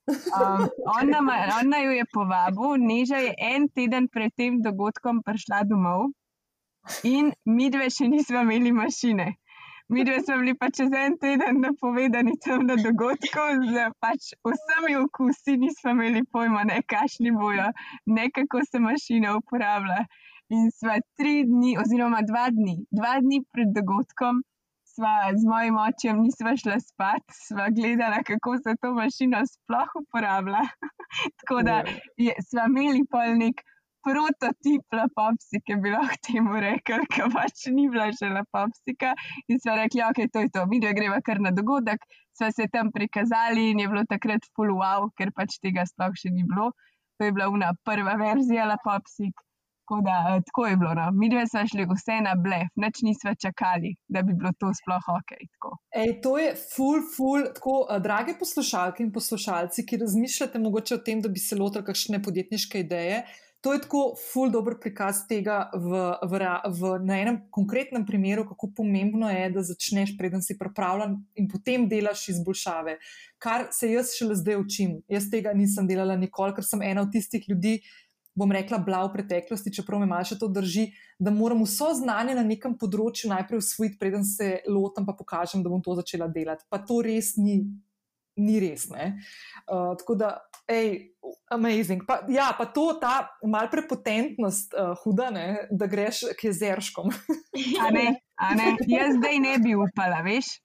Um, 0.10 0.64
on, 0.90 1.10
nam, 1.10 1.30
on 1.30 1.70
naj 1.70 1.84
jo 1.86 1.92
je 1.94 2.06
povabil, 2.14 2.78
Neža 2.82 3.22
je 3.22 3.34
en 3.50 3.68
teden 3.70 4.08
pred 4.14 4.34
tem 4.38 4.58
dogodkom 4.66 5.22
prišla 5.26 5.64
domov 5.70 6.10
in 7.06 7.30
mi 7.46 7.70
dve 7.70 7.90
še 7.94 8.08
nismo 8.10 8.42
imeli 8.46 8.72
mašine. 8.74 9.28
Mi 9.90 10.06
dve 10.06 10.20
smo 10.22 10.38
bili 10.42 10.56
pa 10.58 10.70
čez 10.74 10.94
en 10.94 11.18
teden 11.22 11.62
napovedani 11.66 12.36
tam 12.46 12.66
na 12.70 12.78
dogodku, 12.78 13.46
z 13.74 13.86
pač 14.02 14.34
vsemi 14.46 14.98
okusi 15.02 15.58
nismo 15.62 15.94
imeli 15.98 16.26
pojma, 16.30 16.66
ne 16.70 16.82
kašni 16.86 17.34
bojo, 17.34 17.70
ne 18.06 18.30
kako 18.34 18.66
se 18.70 18.82
mašina 18.86 19.38
uporablja. 19.38 20.04
In 20.50 20.70
sva 20.74 20.96
tri 21.18 21.44
dni, 21.46 21.76
oziroma 21.78 22.24
dva 22.26 22.48
dni, 22.50 22.80
dva 22.90 23.20
dni 23.22 23.44
pred 23.54 23.70
dogodkom, 23.76 24.40
sva 24.90 25.30
z 25.38 25.46
mojim 25.46 25.76
očem 25.78 26.22
nisva 26.26 26.56
šla 26.58 26.80
spat, 26.82 27.26
sva 27.46 27.68
gledala, 27.76 28.24
kako 28.26 28.56
se 28.64 28.74
to 28.82 28.94
mašino 28.96 29.44
sploh 29.46 29.92
uporablja. 30.02 30.64
Tako 31.42 31.62
da 31.68 31.76
ja. 31.86 31.94
je, 32.26 32.34
sva 32.50 32.66
imeli 32.66 33.06
pol 33.12 33.38
nek 33.38 33.62
prototip 34.08 34.98
lapopsike, 34.98 35.78
bi 35.84 35.92
lahko 35.94 36.18
temu 36.26 36.62
rekli, 36.64 37.06
ki 37.14 37.28
pač 37.36 37.68
ni 37.76 37.86
bila 37.94 38.08
že 38.16 38.32
lapopsika. 38.34 39.12
In 39.54 39.62
sva 39.62 39.76
rekli, 39.84 40.02
ok, 40.08 40.24
to 40.34 40.46
je 40.46 40.54
to, 40.56 40.64
mi 40.72 40.80
dve 40.82 40.96
greva 40.98 41.20
kar 41.26 41.44
na 41.44 41.52
dogodek, 41.54 42.02
sva 42.34 42.50
se 42.56 42.66
tam 42.74 42.90
prikazali 42.96 43.70
in 43.74 43.84
je 43.84 43.92
bilo 43.92 44.02
takrat 44.10 44.50
full 44.56 44.74
wow, 44.82 45.12
ker 45.14 45.30
pač 45.36 45.60
tega 45.62 45.86
sploh 45.86 46.18
še 46.18 46.34
ni 46.34 46.48
bilo. 46.48 46.72
To 47.20 47.28
je 47.28 47.36
bila 47.36 47.52
una 47.52 47.70
prva 47.86 48.16
verzija 48.18 48.66
lapopsika. 48.66 49.44
Tako, 49.90 50.02
da, 50.02 50.36
eh, 50.38 50.42
tako 50.46 50.68
je 50.68 50.78
bilo. 50.78 50.94
No. 50.94 51.12
Mi 51.12 51.30
dve 51.30 51.48
smo 51.48 51.68
šli 51.68 51.86
vse 51.90 52.22
na 52.22 52.36
blef, 52.36 52.70
noč 52.76 53.02
nismo 53.02 53.32
čakali, 53.42 53.96
da 54.08 54.22
bi 54.22 54.34
bilo 54.34 54.52
to 54.60 54.70
sploh 54.80 55.06
ok. 55.18 55.32
Ej, 56.02 56.22
to 56.22 56.38
je 56.38 56.52
ful, 56.76 57.02
ful, 57.16 57.48
tako, 57.56 57.88
uh, 57.90 57.98
drage 57.98 58.36
poslušalke 58.40 59.04
in 59.04 59.10
poslušalci, 59.14 59.86
ki 59.86 59.98
razmišljate 59.98 60.60
mogoče 60.60 60.96
o 60.96 61.04
tem, 61.06 61.22
da 61.26 61.30
bi 61.30 61.42
se 61.42 61.58
lotili 61.58 61.86
kakšne 61.86 62.22
podjetniške 62.24 62.84
ideje. 62.86 63.24
To 63.62 63.74
je 63.74 63.82
tako 63.82 64.02
ful 64.34 64.52
dober 64.54 64.78
prikaz 64.80 65.24
tega 65.28 65.58
v, 65.74 66.04
v, 66.32 66.42
v, 66.80 66.92
na 67.04 67.18
enem 67.20 67.40
konkretnem 67.52 68.06
primeru, 68.06 68.46
kako 68.48 68.70
pomembno 68.78 69.32
je, 69.34 69.50
da 69.56 69.64
začneš, 69.68 70.14
preden 70.18 70.46
si 70.46 70.58
pripravljen 70.58 71.18
in 71.36 71.50
potem 71.50 71.90
delaš 71.90 72.28
izboljšave. 72.36 73.00
Kar 73.42 73.66
se 73.74 73.90
jaz 73.92 74.14
šele 74.16 74.38
zdaj 74.38 74.62
učim. 74.62 74.94
Jaz 75.10 75.28
tega 75.34 75.52
nisem 75.58 75.90
delala 75.90 76.16
nikoli, 76.16 76.54
ker 76.56 76.64
sem 76.64 76.86
ena 76.86 77.02
od 77.08 77.12
tistih 77.12 77.50
ljudi, 77.50 77.80
bom 78.40 78.52
rekla, 78.56 78.80
bila 78.84 79.04
v 79.06 79.14
preteklosti, 79.18 79.74
čeprav 79.76 80.00
me 80.02 80.08
malo 80.10 80.28
še 80.28 80.40
to 80.40 80.48
drži, 80.52 80.88
da 81.20 81.34
moram 81.36 81.66
vso 81.66 81.92
znanje 82.00 82.38
na 82.38 82.46
nekem 82.48 82.78
področju 82.80 83.32
najprej 83.34 83.64
usvojiti, 83.64 84.00
preden 84.00 84.24
se 84.28 84.62
lotim, 84.72 85.08
pa 85.08 85.18
pokažem, 85.18 85.66
da 85.66 85.72
bom 85.72 85.84
to 85.84 85.98
začela 86.00 86.30
delati. 86.32 86.68
Pa 86.72 86.80
to 86.80 87.04
res 87.06 87.36
ni. 87.38 87.62
ni 88.40 88.56
res. 88.64 88.86
Uh, 88.88 89.96
tako 90.00 90.16
da, 90.16 90.30
hej, 90.70 91.16
amazing. 91.50 92.06
Pa, 92.06 92.22
ja, 92.30 92.54
pa 92.58 92.66
to, 92.66 92.94
ta 93.02 93.30
malce 93.44 93.72
prepotentnost, 93.74 94.74
uh, 94.74 94.94
huda, 95.04 95.30
ne, 95.34 95.48
da 95.72 95.90
greš 95.90 96.22
k 96.38 96.50
jezerškom. 96.50 97.10
a 97.84 97.90
ne, 97.92 98.06
a 98.38 98.54
ne, 98.56 98.76
jaz 98.88 99.18
zdaj 99.18 99.40
ne 99.42 99.58
bi 99.64 99.74
upala, 99.76 100.22
veš. 100.26 100.60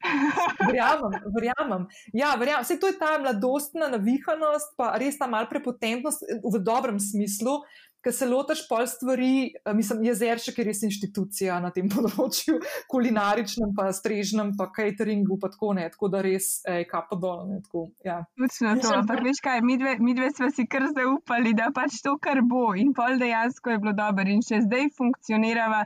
verjamem, 0.68 1.16
verjamem. 1.34 1.88
Ja, 2.12 2.34
verjamem. 2.38 2.66
Vse 2.68 2.78
to 2.80 2.92
je 2.92 2.98
ta 3.00 3.16
mladostna 3.18 3.88
navihanost, 3.96 4.76
pa 4.78 4.94
res 5.00 5.18
ta 5.18 5.30
malce 5.30 5.50
prepotentnost 5.56 6.28
v 6.44 6.62
dobrem 6.62 7.00
smislu 7.00 7.62
ker 8.04 8.12
se 8.12 8.28
lotiš 8.28 8.64
pol 8.68 8.86
stvari, 8.86 9.54
eh, 9.56 9.72
mislim, 9.74 10.04
jezeršek 10.04 10.58
je 10.58 10.66
res 10.68 10.82
institucija 10.86 11.56
na 11.64 11.70
tem 11.74 11.88
področju, 11.94 12.58
kulinaričnem, 12.92 13.72
pa 13.76 13.88
strežnem, 13.96 14.52
pa 14.58 14.68
cateringu, 14.74 15.38
pa 15.40 15.50
tako 15.54 15.72
ne, 15.78 15.88
tako 15.94 16.10
da 16.12 16.22
res, 16.24 16.58
ej, 16.68 16.84
kapa 16.90 17.18
dol. 17.20 17.44
Ne, 17.48 17.60
tako, 17.64 17.88
ja. 18.04 18.20
Točno 18.40 18.76
to, 18.82 18.92
ampak 18.98 19.24
veš 19.24 19.42
kaj, 19.44 19.64
mi 19.64 19.78
dve, 19.80 19.96
mi 20.04 20.16
dve 20.16 20.30
smo 20.36 20.50
si 20.54 20.68
kar 20.70 20.88
zaupali, 20.92 21.54
da 21.56 21.70
pač 21.74 22.02
to 22.04 22.16
kar 22.22 22.44
bo 22.44 22.72
in 22.78 22.92
pol 22.96 23.18
dejansko 23.20 23.74
je 23.74 23.82
bilo 23.82 23.96
dobro 23.96 24.28
in 24.28 24.44
še 24.44 24.64
zdaj 24.68 24.90
funkcionirava. 24.98 25.84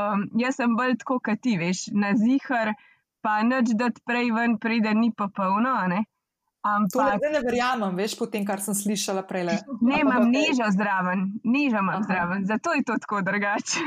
Um, 0.00 0.28
jaz 0.38 0.56
sem 0.60 0.76
bolj 0.78 1.00
tako, 1.02 1.18
kot 1.24 1.42
ti 1.44 1.56
veš, 1.60 1.88
na 1.92 2.14
zihar, 2.18 2.72
pa 3.24 3.40
nič, 3.44 3.74
da 3.78 3.90
prej 4.06 4.30
ven 4.32 4.56
pride, 4.62 4.94
ni 4.96 5.10
pa 5.12 5.28
polno, 5.34 5.74
ne. 5.90 6.04
Ampak, 6.60 7.22
ne 7.32 7.40
verjamem, 7.40 7.94
veš, 7.96 8.18
po 8.20 8.26
tem, 8.28 8.42
kar 8.44 8.60
sem 8.60 8.76
slišala 8.76 9.22
prej. 9.24 9.46
Ne, 9.80 10.02
imam 10.02 10.26
okay. 10.26 10.32
nižjo 10.34 10.66
zdraven, 10.74 11.22
nižjo 11.40 11.80
imam 11.80 11.94
Aha. 11.94 12.02
zdraven, 12.04 12.44
zato 12.44 12.74
je 12.76 12.84
to 12.84 12.96
tako 13.00 13.22
drugače. 13.24 13.80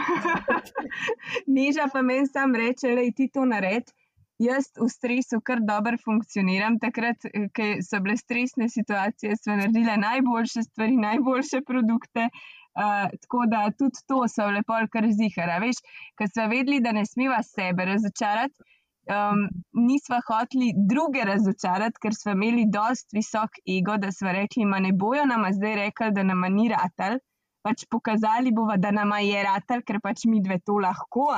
nižja 1.58 1.86
pa 1.94 2.02
meni 2.02 2.26
sam 2.28 2.56
reče, 2.58 2.96
da 2.98 3.06
ti 3.16 3.30
to 3.30 3.46
naredi. 3.46 3.94
Jaz 4.42 4.72
v 4.74 4.90
stresu 4.90 5.38
kar 5.46 5.62
dobro 5.62 6.00
funkcioniram. 6.02 6.80
Takrat, 6.82 7.30
ko 7.54 7.70
so 7.86 8.02
bile 8.02 8.18
stresne 8.18 8.66
situacije, 8.70 9.38
smo 9.38 9.60
naredili 9.62 9.94
najboljše 10.02 10.66
stvari, 10.66 10.98
najboljše 10.98 11.62
produkte. 11.62 12.28
Uh, 12.74 13.06
tako 13.22 13.46
da 13.54 13.68
tudi 13.78 14.02
to 14.10 14.26
so 14.28 14.50
lepo, 14.50 14.82
kar 14.90 15.06
zihara. 15.14 15.62
Veš, 15.62 15.86
ker 16.18 16.34
smo 16.34 16.50
vedeli, 16.50 16.82
da 16.82 16.92
ne 16.92 17.06
smemo 17.06 17.38
sebe 17.46 17.86
razočarati 17.86 18.74
um, 19.10 19.50
nismo 19.74 20.20
hoteli 20.28 20.72
druge 20.76 21.26
razočarati, 21.26 22.00
ker 22.02 22.16
smo 22.16 22.32
imeli 22.32 22.66
dost 22.72 23.13
visok 23.13 23.60
ego, 23.78 23.98
da 23.98 24.12
smo 24.12 24.32
rekli, 24.32 24.66
da 24.72 24.80
ne 24.80 24.94
bojo 24.94 25.26
nama 25.26 25.52
zdaj 25.52 25.76
rekli, 25.76 26.12
da 26.12 26.24
nama 26.24 26.50
ni 26.50 26.70
ratal. 26.70 27.20
Pač 27.63 27.86
pokazali 27.89 28.52
bomo, 28.52 28.76
da 28.78 28.92
nama 28.92 29.22
je 29.24 29.44
ratal, 29.44 29.84
ker 29.88 30.02
pač 30.04 30.26
mi 30.28 30.42
dve 30.44 30.60
to 30.66 30.82
lahko, 30.84 31.30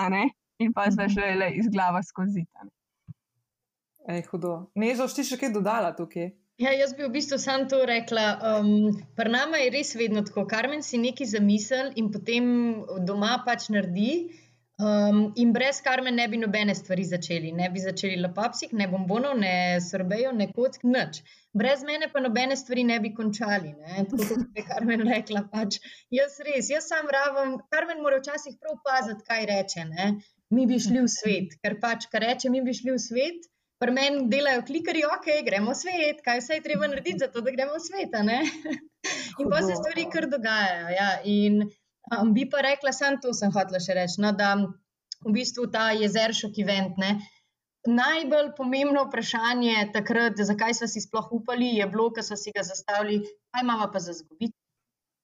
in 0.59 0.73
pa 0.73 0.89
smo 0.91 1.09
šli 1.09 1.35
le 1.37 1.51
iz 1.59 1.69
glave 1.69 2.01
skozi. 2.03 2.45
Ej, 4.07 4.25
hudo. 4.31 4.71
Ne, 4.75 4.93
že 4.95 5.07
ti 5.13 5.25
še 5.25 5.37
kaj 5.41 5.53
dodala 5.53 5.93
tukaj? 5.97 6.31
Ja, 6.61 6.71
jaz 6.71 6.93
bi 6.95 7.03
v 7.03 7.11
bistvu 7.11 7.37
sam 7.41 7.65
to 7.67 7.81
rekla. 7.83 8.25
Um, 8.39 8.95
Pri 9.17 9.31
nama 9.31 9.59
je 9.59 9.71
res 9.73 9.91
vedno 9.99 10.23
tako, 10.23 10.45
kar 10.47 10.69
men 10.71 10.85
si 10.87 10.97
neki 11.01 11.27
zamisel 11.27 11.91
in 11.99 12.07
potem 12.13 12.45
doma 13.03 13.41
pač 13.45 13.67
naredi. 13.73 14.31
Um, 14.77 15.31
in 15.35 15.53
brez 15.53 15.79
karme 15.81 16.11
ne 16.11 16.27
bi 16.27 16.37
nobene 16.37 16.73
stvari 16.75 17.03
začeli. 17.07 17.51
Ne 17.55 17.69
bi 17.71 17.79
začeli 17.79 18.17
lapapsik, 18.19 18.73
ne 18.73 18.87
bombonov, 18.91 19.37
ne 19.39 19.79
srbejo, 19.79 20.33
ne 20.35 20.49
kock, 20.51 20.83
nič. 20.83 21.21
Brez 21.55 21.85
mene 21.87 22.09
pa 22.11 22.19
nobene 22.19 22.57
stvari 22.59 22.83
ne 22.83 22.99
bi 22.99 23.13
končali. 23.15 23.71
Ne? 23.71 24.03
Tako 24.11 24.27
kot 24.31 24.59
je 24.59 24.65
Karmen 24.67 25.05
rekla. 25.07 25.45
Pač, 25.53 25.79
jaz 26.11 26.35
res, 26.43 26.67
jaz 26.73 26.89
sam 26.91 27.07
rabim, 27.07 27.55
Karmen 27.71 28.03
mora 28.03 28.19
včasih 28.19 28.57
prav 28.59 28.81
paziti, 28.83 29.23
kaj 29.29 29.47
reče. 29.53 29.85
Ne? 29.93 30.09
Mi 30.51 30.67
bi 30.67 30.81
šli 30.83 30.99
v 31.05 31.11
svet, 31.13 31.55
ker 31.63 31.79
pač, 31.79 32.09
kar 32.11 32.27
reče, 32.27 32.51
mi 32.51 32.59
bi 32.65 32.75
šli 32.75 32.91
v 32.97 32.99
svet. 32.99 33.47
Pri 33.79 33.91
meni 33.95 34.27
delajo 34.31 34.65
klikerji, 34.67 35.07
ok, 35.07 35.31
gremo 35.47 35.71
v 35.71 35.79
svet, 35.79 36.19
kaj 36.23 36.43
vse 36.43 36.59
je 36.59 36.67
treba 36.67 36.91
narediti, 36.91 37.23
zato 37.23 37.43
da 37.43 37.55
gremo 37.55 37.79
v 37.79 37.83
svet. 37.83 38.11
in 39.39 39.49
pa 39.51 39.63
se 39.63 39.79
stvari 39.79 40.07
kar 40.11 40.27
dogajajo. 40.31 40.91
Ja? 40.99 41.09
In, 41.23 41.63
Um, 42.13 42.33
bi 42.33 42.45
pa 42.49 42.61
rekla, 42.61 42.93
samo 42.93 43.17
to 43.21 43.33
sem 43.33 43.53
hotela 43.53 43.81
še 43.81 43.95
reči, 43.97 44.19
no, 44.21 44.31
da 44.37 44.53
v 45.25 45.31
bistvu 45.33 45.65
ta 45.73 45.89
jezeršok 45.97 46.59
event. 46.61 46.99
Ne, 47.01 47.15
najbolj 47.85 48.51
pomembno 48.57 49.05
vprašanje 49.07 49.89
takrat, 49.93 50.37
zakaj 50.37 50.77
smo 50.77 50.89
si 50.91 51.01
sploh 51.01 51.31
upali, 51.39 51.71
je 51.79 51.87
bilo, 51.89 52.11
ker 52.13 52.25
so 52.25 52.37
si 52.37 52.53
ga 52.53 52.65
zastavili, 52.65 53.23
kaj 53.53 53.65
imamo 53.65 53.89
pa 53.93 54.01
za 54.03 54.13
zgubiti. 54.17 54.53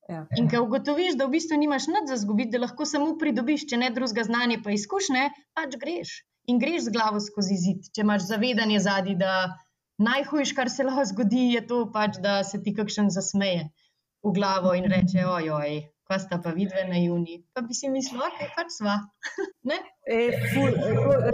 Ja. 0.10 0.26
In 0.36 0.50
ko 0.50 0.64
ugotoviš, 0.66 1.16
da 1.20 1.28
v 1.28 1.38
bistvu 1.38 1.58
nimaš 1.62 1.88
nič 1.88 2.10
za 2.10 2.18
zgubiti, 2.24 2.52
da 2.56 2.66
lahko 2.66 2.86
samo 2.90 3.14
pridobiš, 3.22 3.68
če 3.70 3.78
ne 3.80 3.92
drugega 3.94 4.26
znanja, 4.28 4.58
pa 4.66 4.74
izkušnje, 4.76 5.30
pač 5.56 5.78
greš 5.82 6.18
in 6.50 6.60
greš 6.60 6.88
z 6.88 6.94
glavo 6.96 7.22
skozi 7.22 7.58
zid. 7.62 7.92
Če 7.96 8.04
imaš 8.04 8.26
zavedanje 8.28 8.82
zadnji, 8.84 9.16
da 9.22 9.54
najhujš, 10.02 10.56
kar 10.58 10.72
se 10.74 10.84
lahko 10.88 11.06
zgodi, 11.14 11.52
je 11.56 11.62
to, 11.70 11.84
pač, 11.94 12.18
da 12.24 12.42
se 12.48 12.60
ti 12.66 12.74
kakšen 12.76 13.12
zasmeje 13.14 13.70
v 14.26 14.34
glavo 14.36 14.74
in 14.78 14.90
reče: 14.90 15.26
ojoj, 15.26 15.78
pa 16.12 16.20
sta 16.20 16.42
pa 16.44 16.52
vidve 16.52 16.84
na 16.90 17.00
juni. 17.00 17.38
Pa 17.56 17.64
bi 17.64 17.76
si 17.78 17.88
mislil, 17.88 18.20
da 18.20 18.28
okay, 18.28 18.44
je 18.44 18.52
pač 18.58 18.74
sva. 18.76 18.96
e, 20.16 20.18
ful, 20.52 20.74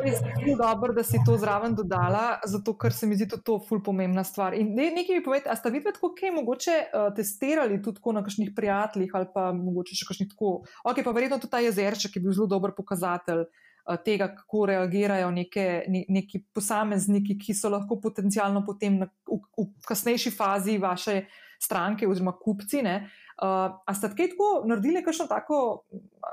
res 0.03 0.21
je 0.45 0.55
dobro, 0.59 0.93
da 0.93 1.01
si 1.07 1.17
to 1.25 1.33
zraven 1.41 1.73
dodala, 1.73 2.37
zato 2.45 2.75
ker 2.77 2.93
se 2.93 3.09
mi 3.09 3.17
zdi 3.17 3.25
to, 3.33 3.57
ful 3.65 3.81
pomembna 3.81 4.21
stvar. 4.27 4.53
In 4.53 4.75
ne, 4.77 4.91
nekaj 4.93 5.17
mi 5.17 5.25
povedi, 5.25 5.49
a 5.49 5.57
sta 5.57 5.73
vidve 5.73 5.95
tako, 5.95 6.11
kaj 6.17 6.35
mogoče 6.35 6.75
uh, 6.85 7.07
testirali 7.17 7.81
tudi 7.81 8.13
na 8.13 8.21
kakšnih 8.21 8.53
prijateljih 8.55 9.15
ali 9.17 9.31
pa 9.33 9.49
mogoče 9.57 9.97
še 9.97 10.05
kakšnih 10.11 10.29
tako. 10.35 10.59
Ok, 10.85 11.01
pa 11.01 11.15
verjetno 11.17 11.41
tudi 11.41 11.55
ta 11.57 11.63
jezerček 11.65 12.19
je 12.19 12.21
bil 12.21 12.37
zelo 12.37 12.45
dober 12.53 12.77
pokazatelj. 12.77 13.47
Eh, 13.87 13.97
tega, 14.05 14.27
kako 14.35 14.65
reagirajo 14.65 15.31
neke, 15.31 15.65
ne, 15.87 16.03
neki 16.11 16.43
posamezniki, 16.53 17.37
ki 17.39 17.53
so 17.55 17.71
lahko 17.71 17.95
potencialno 18.03 18.65
potem 18.67 18.97
na, 18.99 19.07
v, 19.25 19.39
v 19.63 19.87
kasnejši 19.87 20.33
fazi 20.35 20.75
vaše 20.77 21.21
stranke 21.59 22.07
oziroma 22.07 22.35
kupci. 22.37 22.81
Uh, 22.81 23.07
Uh, 23.37 23.69
a 23.85 23.93
ste 23.93 24.09
kaj 24.17 24.31
tako 24.31 24.47
naredili, 24.65 25.03
kakšno 25.05 25.27
tako 25.29 25.57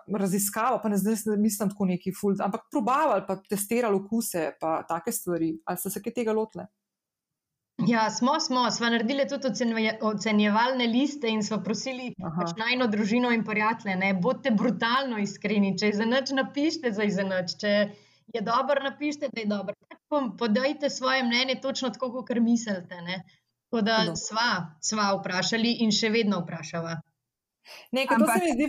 raziskavo, 0.09 0.79
pa 0.81 0.89
ne 0.89 0.97
zdaj 0.97 1.37
mislim 1.37 1.69
tako 1.69 1.85
neki 1.91 2.15
ful, 2.17 2.33
ampak 2.41 2.63
probavali, 2.73 3.27
pa 3.27 3.37
testirali 3.45 3.99
okuse, 3.99 4.55
pa 4.61 4.79
take 4.89 5.13
stvari, 5.13 5.51
ali 5.69 5.83
ste 5.83 5.93
se 5.93 6.03
kaj 6.03 6.15
tega 6.17 6.33
lotili? 6.33 6.65
Ja, 7.85 8.07
smo, 8.11 8.39
smo, 8.41 8.65
smo 8.71 8.89
naredili 8.89 9.29
tudi 9.29 9.53
ocenjevalne 10.01 10.87
liste 10.87 11.29
in 11.29 11.45
smo 11.45 11.61
prosili 11.61 12.15
pač 12.17 12.57
najno 12.57 12.89
družino 12.89 13.35
in 13.37 13.45
prijatelje, 13.45 14.15
bodite 14.25 14.57
brutalno 14.57 15.21
iskreni, 15.21 15.77
če 15.77 15.93
je 15.93 16.01
za 16.01 16.09
nič, 16.09 16.33
napišite 16.33 16.97
za 16.97 17.05
nič, 17.05 17.59
če 17.61 17.75
je 18.33 18.41
dobro, 18.41 18.81
napišite, 18.81 19.29
da 19.29 19.45
je 19.45 19.51
dobro. 19.53 19.77
Podajte 20.39 20.89
svoje 20.91 21.23
mnenje 21.23 21.61
točno 21.61 21.91
tako, 21.91 22.15
kot 22.23 22.39
mislite. 22.41 23.03
Ne? 23.05 23.25
Tako 23.75 23.83
da 23.83 24.05
no. 24.05 24.17
sva, 24.17 24.51
sva 24.79 25.09
vprašali 25.19 25.71
in 25.83 25.91
še 25.91 26.13
vedno 26.15 26.45
vprašava. 26.45 26.93
Nekaj, 27.97 28.21
Ampak, 28.21 28.29
to 28.29 28.35
se 28.35 28.45
mi 28.45 28.53
zdi, 28.55 28.67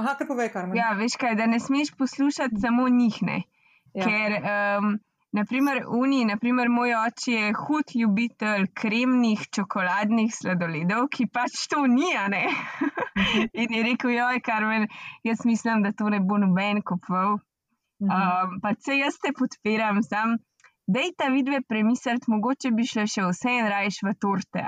aha, 0.00 0.14
kar 0.18 0.26
pove, 0.26 0.46
kar 0.50 0.64
me. 0.66 0.74
Ja, 0.74 0.88
veš 0.98 1.14
kaj, 1.20 1.36
da 1.38 1.46
ne 1.46 1.60
smeš 1.62 1.92
poslušati 1.94 2.58
samo 2.64 2.88
njih. 2.90 3.20
Ne? 3.22 3.36
Ja. 3.94 4.08
Ker, 4.08 4.34
um, 4.40 4.96
naprimer, 5.38 5.84
uni, 6.00 6.24
naprimer, 6.26 6.72
moj 6.74 6.96
oče 7.04 7.36
je 7.36 7.52
hud 7.60 7.94
ljubitelj 8.00 8.66
kremnih 8.82 9.44
čokoladnih 9.54 10.34
sladoledov, 10.34 11.06
ki 11.14 11.28
pač 11.30 11.68
to 11.70 11.84
ni, 11.86 12.10
ne. 12.34 12.42
Mhm. 12.50 13.46
in 13.62 13.78
je 13.78 13.84
rekel, 13.92 14.16
joj, 14.16 14.42
kar 14.42 14.66
meni, 14.66 14.90
jaz 15.28 15.46
mislim, 15.46 15.86
da 15.86 15.94
to 15.94 16.10
ne 16.10 16.18
bo 16.18 16.42
noben 16.42 16.82
kupoval. 16.82 17.38
Um, 18.02 18.58
pa 18.62 18.74
se 18.74 18.98
jaz 18.98 19.22
te 19.22 19.30
podpiram, 19.38 20.02
sam 20.02 20.34
dejta 20.88 21.28
vidve 21.34 21.60
premisliti, 21.68 22.30
mogoče 22.32 22.72
bi 22.76 22.86
šle 22.88 23.06
še 23.10 23.28
vse 23.28 23.54
in 23.60 23.68
rajš 23.70 24.02
v 24.06 24.14
torte. 24.22 24.64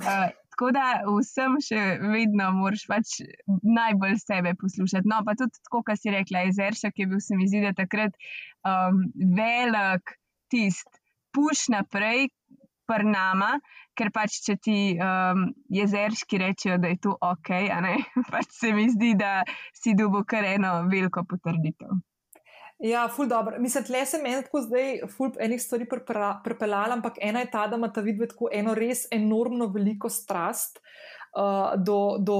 Uh, 0.00 0.30
tako 0.54 0.70
da 0.76 0.84
vsem 1.08 1.56
še 1.66 1.82
vedno 2.02 2.50
moraš 2.54 2.84
pač 2.90 3.16
najbolj 3.48 4.18
sebe 4.22 4.54
poslušati. 4.60 5.10
No, 5.10 5.22
pa 5.26 5.34
tudi 5.38 5.58
tako, 5.66 5.82
kar 5.88 5.98
si 5.98 6.14
rekla, 6.14 6.46
jezeršek 6.48 7.02
je 7.02 7.08
bil, 7.10 7.22
se 7.24 7.38
mi 7.38 7.48
zdi, 7.50 7.64
da 7.64 7.74
takrat 7.74 8.14
um, 8.62 9.06
velik 9.38 10.16
tist, 10.52 11.02
puš 11.34 11.68
naprej. 11.74 12.30
Nama, 12.84 13.46
ker 13.96 14.10
pač, 14.12 14.34
če 14.44 14.54
ti 14.60 14.74
um, 15.00 15.46
jezerški 15.72 16.36
rečejo, 16.42 16.74
da 16.82 16.90
je 16.92 16.98
to 17.06 17.14
ok, 17.16 17.48
pač 18.34 18.50
se 18.52 18.74
mi 18.76 18.84
zdi, 18.92 19.14
da 19.16 19.38
si 19.72 19.94
dobil 19.96 20.26
kar 20.28 20.44
eno 20.44 20.82
veliko 20.92 21.24
potrditev. 21.24 21.96
Ja, 22.84 23.08
ful 23.08 23.28
dobro. 23.28 23.56
Mislim, 23.58 23.84
tle 23.84 24.06
se 24.06 24.18
meni 24.22 24.42
tako 24.44 24.60
zdaj 24.60 24.98
ful 25.16 25.30
enih 25.40 25.62
stvari 25.62 25.86
prepeljala, 26.44 26.92
ampak 26.92 27.16
ena 27.20 27.40
je 27.40 27.50
ta, 27.50 27.66
da 27.66 27.78
ima 27.80 27.88
ta 27.92 28.02
vidve 28.04 28.28
tako 28.28 28.50
eno 28.52 28.74
res 28.76 29.06
enormno 29.10 29.70
veliko 29.72 30.10
strast 30.12 30.82
uh, 31.32 31.72
do, 31.80 32.18
do 32.20 32.36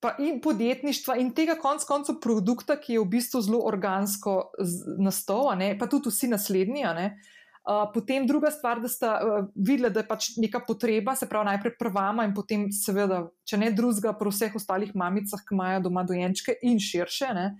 pa 0.00 0.14
in 0.24 0.40
podjetništva 0.40 1.18
in 1.20 1.34
tega 1.36 1.58
konc 1.60 1.84
koncev 1.84 2.16
produkta, 2.22 2.78
ki 2.80 2.96
je 2.96 3.02
v 3.02 3.10
bistvu 3.18 3.42
zelo 3.44 3.60
organsko 3.68 4.38
nastal, 5.04 5.52
pa 5.78 5.86
tudi 5.86 6.14
vsi 6.14 6.32
naslednji. 6.32 6.86
Uh, 7.68 7.84
potem 7.92 8.24
druga 8.26 8.48
stvar, 8.50 8.80
da 8.80 8.88
sta 8.88 9.18
uh, 9.20 9.48
videla, 9.52 9.90
da 9.92 10.00
je 10.00 10.08
pač 10.08 10.30
neka 10.40 10.62
potreba, 10.64 11.12
se 11.12 11.28
pravi, 11.28 11.50
najprej 11.50 11.74
prvama 11.76 12.24
in 12.24 12.32
potem, 12.32 12.70
seveda, 12.72 13.26
če 13.44 13.60
ne 13.60 13.68
drugega, 13.76 14.14
pri 14.16 14.32
vseh 14.32 14.56
ostalih 14.56 14.94
mamicah, 14.96 15.42
ki 15.44 15.52
imajo 15.52 15.82
doma 15.90 16.08
dojenčke 16.08 16.56
in 16.64 16.80
širše. 16.80 17.34
Ne? 17.36 17.50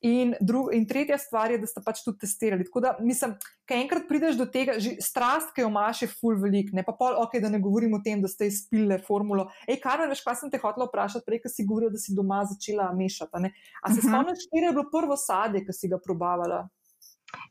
In, 0.00 0.32
drug, 0.40 0.70
in 0.72 0.86
tretja 0.88 1.18
stvar 1.20 1.52
je, 1.52 1.58
da 1.60 1.68
ste 1.68 1.82
pač 1.84 1.98
tudi 2.00 2.22
testirali. 2.22 2.64
Tako 2.64 2.80
da, 2.80 2.92
mislim, 3.04 3.34
kaj 3.68 3.82
enkrat 3.82 4.06
prideš 4.08 4.38
do 4.38 4.46
tega, 4.48 4.78
že 4.80 4.94
strast, 5.04 5.52
ki 5.52 5.60
jo 5.60 5.68
imaš, 5.68 6.02
je 6.06 6.08
full 6.08 6.40
velik, 6.40 6.70
ne 6.72 6.84
pa 6.86 6.94
pol, 6.96 7.18
ok, 7.20 7.36
da 7.44 7.50
ne 7.52 7.60
govorim 7.60 7.98
o 7.98 8.00
tem, 8.04 8.22
da 8.24 8.30
ste 8.32 8.48
izpili 8.48 8.96
formulo. 9.04 9.50
Ej, 9.68 9.76
kar 9.82 10.00
veš, 10.08 10.22
kaj 10.24 10.38
sem 10.40 10.52
te 10.52 10.60
hotela 10.62 10.88
vprašati, 10.88 11.26
prej, 11.26 11.42
ki 11.44 11.52
si 11.52 11.66
govorila, 11.68 11.92
da 11.92 12.00
si 12.00 12.16
doma 12.16 12.40
začela 12.48 12.88
mešati. 12.96 13.44
Ne? 13.44 13.52
A 13.82 13.92
se 13.92 14.00
uh 14.00 14.04
-huh. 14.04 14.08
spomniš, 14.08 14.48
kje 14.48 14.64
je 14.64 14.72
bilo 14.72 14.86
prvo 14.88 15.16
sadje, 15.20 15.64
ki 15.66 15.76
si 15.76 15.92
ga 15.92 16.00
probavala? 16.00 16.68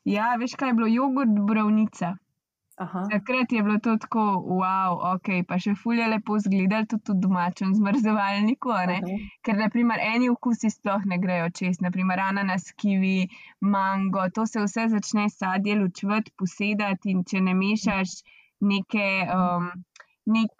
Ja, 0.03 0.35
veš, 0.39 0.57
kaj 0.57 0.69
je 0.69 0.73
bilo 0.73 0.87
jogurt, 0.87 1.37
bravnica. 1.47 2.15
Takrat 2.79 3.51
je 3.51 3.63
bilo 3.63 3.79
to 3.79 3.97
tako, 3.97 4.21
wow, 4.59 5.15
ok, 5.15 5.27
pa 5.47 5.57
še 5.59 5.73
fulje 5.75 6.05
lepo 6.07 6.37
zgledali 6.39 6.87
tudi 6.87 7.11
v 7.11 7.17
domačem 7.25 7.73
zmrzovalniku. 7.75 8.71
Ker, 9.43 9.57
naprimer, 9.59 9.99
eni 9.99 10.29
okusi 10.31 10.71
sploh 10.71 11.03
ne 11.11 11.17
grejo 11.19 11.49
čez, 11.59 11.81
naprimer, 11.83 12.23
ananas, 12.23 12.71
kiwi, 12.79 13.27
mango, 13.59 14.23
to 14.31 14.47
se 14.47 14.63
vse 14.63 14.87
začne 14.95 15.27
sadje 15.33 15.75
lučvati, 15.75 16.31
posedati 16.39 17.11
in 17.11 17.25
če 17.27 17.43
ne 17.49 17.57
mešaš 17.59 18.15
neke, 18.71 19.09
um, 19.27 19.71
nek, 20.31 20.55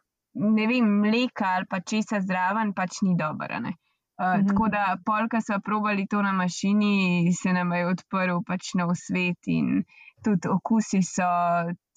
ne 0.60 0.68
vem, 0.68 0.92
mleka 1.06 1.56
ali 1.56 1.72
pa 1.72 1.80
česa 1.80 2.20
zraven, 2.20 2.76
pač 2.76 3.00
ni 3.08 3.16
dobro. 3.16 3.64
Uh, 3.64 3.72
Uh, 4.20 4.48
tako 4.48 4.68
da, 4.68 4.98
polka 5.06 5.40
so 5.42 5.56
probali 5.64 6.04
to 6.08 6.22
na 6.22 6.34
mašini, 6.36 7.32
se 7.32 7.54
nam 7.54 7.72
je 7.72 7.86
odprl 7.88 8.42
pač 8.48 8.74
nov 8.76 8.92
svet, 9.00 9.48
in 9.48 9.86
tudi 10.26 10.50
okusi 10.52 11.02
so 11.06 11.28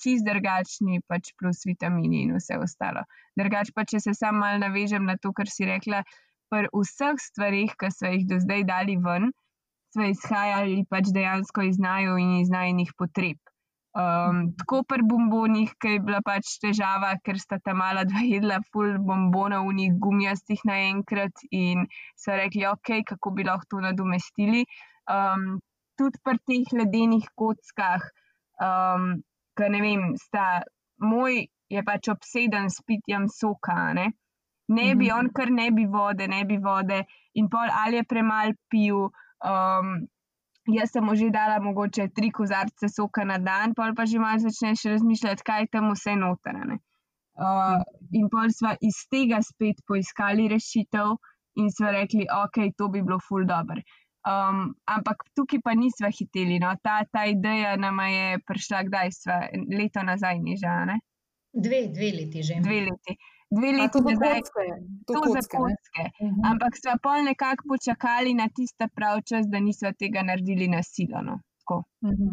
čist 0.02 0.26
drugačni, 0.26 1.00
pač 1.08 1.32
plus 1.38 1.62
vitamini 1.68 2.24
in 2.26 2.34
vse 2.36 2.58
ostalo. 2.58 3.04
Drugač 3.38 3.70
pa, 3.74 3.86
če 3.88 4.02
se 4.02 4.14
sam 4.18 4.40
mal 4.42 4.58
navežem 4.62 5.06
na 5.08 5.16
to, 5.20 5.32
kar 5.36 5.50
si 5.50 5.68
rekla, 5.68 6.02
pri 6.52 6.68
vseh 6.74 7.16
stvarih, 7.28 7.72
ki 7.80 7.88
so 7.94 8.10
jih 8.12 8.26
do 8.28 8.40
zdaj 8.42 8.66
dali 8.68 8.98
ven, 9.06 9.30
so 9.94 10.04
izhajali 10.08 10.82
pač 10.90 11.12
dejansko 11.14 11.64
iz 11.68 11.80
naju 11.80 12.18
in 12.20 12.36
iz 12.42 12.52
najnih 12.52 12.92
potreb. 12.98 13.40
Um, 13.92 14.54
tako 14.56 14.80
pri 14.88 15.04
bombonih, 15.04 15.72
ki 15.80 15.96
je 15.96 16.02
bila 16.04 16.22
pač 16.24 16.54
težava, 16.62 17.10
ker 17.24 17.36
sta 17.40 17.58
ta 17.60 17.74
mala 17.76 18.06
dva 18.08 18.22
jedla 18.24 18.60
full 18.72 18.96
bombonov, 19.08 19.68
unih 19.68 19.92
gumijastih 20.00 20.64
naenkrat 20.68 21.44
in 21.50 21.84
so 22.16 22.32
rekli, 22.32 22.64
ok, 22.68 23.02
kako 23.12 23.34
bi 23.36 23.44
lahko 23.48 23.68
to 23.68 23.82
nadomestili. 23.84 24.64
Um, 25.12 25.60
tudi 25.98 26.20
pri 26.24 26.38
teh 26.48 26.72
ledenih 26.78 27.26
kockah, 27.38 28.04
um, 28.62 29.22
ker 29.56 29.70
ne 29.70 29.80
vem, 29.84 30.04
sta 30.20 30.62
moj 31.02 31.44
je 31.72 31.82
pač 31.84 32.08
obseden 32.12 32.70
s 32.70 32.84
pitjem 32.86 33.28
soka. 33.28 33.92
Ne, 33.96 34.12
ne 34.68 34.88
bi 34.94 35.08
mhm. 35.08 35.18
on, 35.18 35.30
ker 35.36 35.52
ne 35.52 35.70
bi 35.74 35.86
vode, 35.86 36.28
ne 36.28 36.44
bi 36.48 36.58
vode, 36.62 37.02
in 37.34 37.48
pol 37.52 37.68
ali 37.84 38.00
je 38.00 38.08
premalo 38.08 38.58
pil. 38.70 39.08
Um, 39.42 39.94
jaz 40.70 40.92
sem 40.94 41.08
že 41.18 41.30
dala 41.34 41.58
mogoče 41.58 42.08
tri 42.14 42.30
kozarce 42.30 42.88
soka 42.88 43.24
na 43.24 43.38
dan, 43.38 43.74
pol 43.74 43.94
pa 43.98 44.06
že 44.06 44.18
malo 44.22 44.38
začneš 44.38 44.86
razmišljati, 44.94 45.42
kaj 45.42 45.66
tam 45.72 45.90
vse 45.90 46.14
notrane. 46.16 46.78
Uh, 47.32 47.80
in 48.12 48.28
pol 48.30 48.52
smo 48.52 48.74
iz 48.80 49.02
tega 49.10 49.40
spet 49.42 49.80
poiskali 49.88 50.48
rešitev 50.52 51.16
in 51.56 51.70
smo 51.72 51.90
rekli, 51.90 52.26
ok, 52.28 52.76
to 52.76 52.88
bi 52.88 53.02
bilo 53.02 53.18
ful 53.18 53.44
dobr. 53.48 53.80
Um, 54.22 54.74
ampak 54.86 55.24
tukaj 55.34 55.58
pa 55.64 55.74
nismo 55.74 56.06
hiteli. 56.06 56.60
No. 56.62 56.70
Ta, 56.82 57.02
ta 57.10 57.26
ideja 57.26 57.74
nam 57.76 57.98
je 58.06 58.38
prišla, 58.46 58.86
kdaj 58.86 59.08
smo 59.10 59.38
leto 59.78 60.02
nazaj, 60.06 60.38
ni 60.38 60.54
že. 60.56 60.70
Dve, 61.52 61.88
dve 61.90 62.10
leti 62.18 62.42
že. 62.42 62.60
Dve 62.62 62.80
leti. 62.86 63.18
Dve 63.52 63.72
leti 63.76 63.98
nazaj, 64.00 64.40
to 65.06 65.12
je 65.12 65.32
za 65.36 65.42
kocke. 65.50 66.04
Uh 66.08 66.30
-huh. 66.30 66.50
Ampak 66.50 66.72
smo 66.80 66.94
pa 67.02 67.22
nekako 67.22 67.68
počakali 67.68 68.34
na 68.34 68.48
tiste 68.48 68.88
prav 68.94 69.20
čas, 69.28 69.46
da 69.46 69.60
nismo 69.60 69.92
tega 69.98 70.22
naredili 70.22 70.68
na 70.68 70.82
silo. 70.82 71.22
No. 71.22 71.34
Uh 71.70 71.82
-huh. 72.02 72.32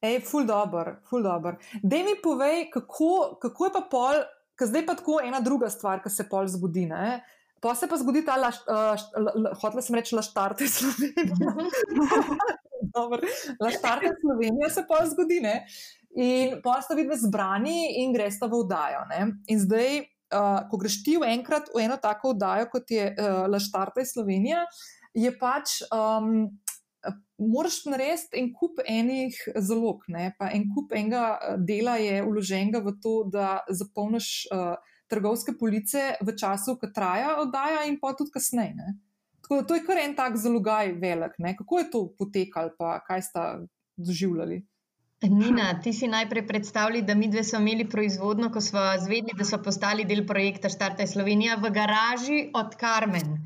Ej, 0.00 0.20
ful 0.20 0.46
dobr, 0.46 0.94
ful 1.08 1.22
dobr. 1.22 1.56
Dej 1.82 2.02
mi 2.02 2.14
povej, 2.22 2.70
kako, 2.70 3.38
kako 3.40 3.64
je 3.64 3.72
pa 3.72 3.82
pol, 3.90 4.22
ker 4.56 4.66
zdaj 4.66 4.86
pa 4.86 4.94
tako 4.94 5.20
ena 5.24 5.40
druga 5.40 5.68
stvar, 5.68 6.02
ki 6.02 6.10
se 6.10 6.28
pol 6.28 6.48
zgodi. 6.48 6.86
Ne? 6.86 7.20
Pa 7.60 7.74
se 7.76 7.88
pa 7.88 7.96
zgodi 8.00 8.22
ta, 8.24 8.38
uh, 8.40 9.54
hotela 9.60 9.82
sem 9.84 9.96
reči, 9.98 10.14
laštarte 10.16 10.68
Slovenije. 10.68 11.28
laštarte 13.64 14.14
Slovenije 14.20 14.70
se 14.72 14.84
pa 14.88 15.02
zgodi, 15.06 15.40
ne? 15.44 15.66
In 16.16 16.56
pa 16.64 16.80
ste 16.82 16.96
vidno 16.98 17.18
zbrani 17.20 18.00
in 18.02 18.14
greste 18.16 18.48
v 18.48 18.64
vdajo. 18.64 19.04
In 19.52 19.60
zdaj, 19.60 20.00
uh, 20.32 20.64
ko 20.70 20.80
greš 20.80 21.02
ti 21.04 21.18
v 21.20 21.28
enkrat 21.36 21.68
v 21.74 21.84
eno 21.84 22.00
tako 22.00 22.32
vdajo, 22.32 22.70
kot 22.72 22.90
je 22.90 23.12
uh, 23.12 23.44
laštarte 23.52 24.08
Slovenija, 24.08 24.64
je 25.14 25.32
pač. 25.38 25.82
Um, 25.92 26.48
Moraš 27.40 27.78
narediti 27.88 28.36
en 28.36 28.50
kup 28.52 28.82
enih 28.84 29.36
zalog, 29.64 30.02
ne? 30.12 30.34
pa 30.36 30.50
en 30.52 30.66
kup 30.74 30.92
enega 30.92 31.56
dela 31.56 31.94
je 31.96 32.18
uloženega 32.20 32.82
v 32.84 32.92
to, 33.00 33.14
da 33.32 33.62
zapolniš 33.72 34.28
uh, 34.52 34.76
trgovske 35.10 35.56
police 35.58 36.14
v 36.22 36.34
času, 36.38 36.76
ko 36.80 36.90
traja 36.94 37.36
oddaja, 37.42 37.84
in 37.90 37.98
pa 38.00 38.14
tudi 38.18 38.34
kasneje. 38.34 38.74
Ne? 38.78 38.96
Tako 39.42 39.60
da 39.60 39.66
to 39.66 39.78
je 39.78 39.84
kar 39.86 39.98
en 39.98 40.16
tak 40.16 40.36
zalogaj 40.38 40.92
velik. 41.02 41.38
Ne? 41.38 41.56
Kako 41.58 41.78
je 41.78 41.90
to 41.90 42.02
potekalo, 42.18 42.74
pa 42.78 42.98
kaj 43.06 43.22
sta 43.28 43.46
doživljali? 43.96 44.62
Nina, 45.28 45.74
ti 45.84 45.92
si 45.92 46.08
najprej 46.08 46.46
predstavljali, 46.46 47.02
da 47.02 47.14
mi 47.14 47.28
dve 47.28 47.42
smo 47.44 47.58
imeli 47.58 47.84
proizvodno, 47.88 48.48
ko 48.52 48.60
smo 48.60 48.80
zvedeli, 49.02 49.36
da 49.36 49.44
so 49.44 49.58
postali 49.62 50.06
del 50.08 50.22
projekta 50.26 50.70
Štarte 50.72 51.06
Slovenija 51.06 51.58
v 51.60 51.70
garaži 51.70 52.38
od 52.56 52.76
Karmen. 52.80 53.36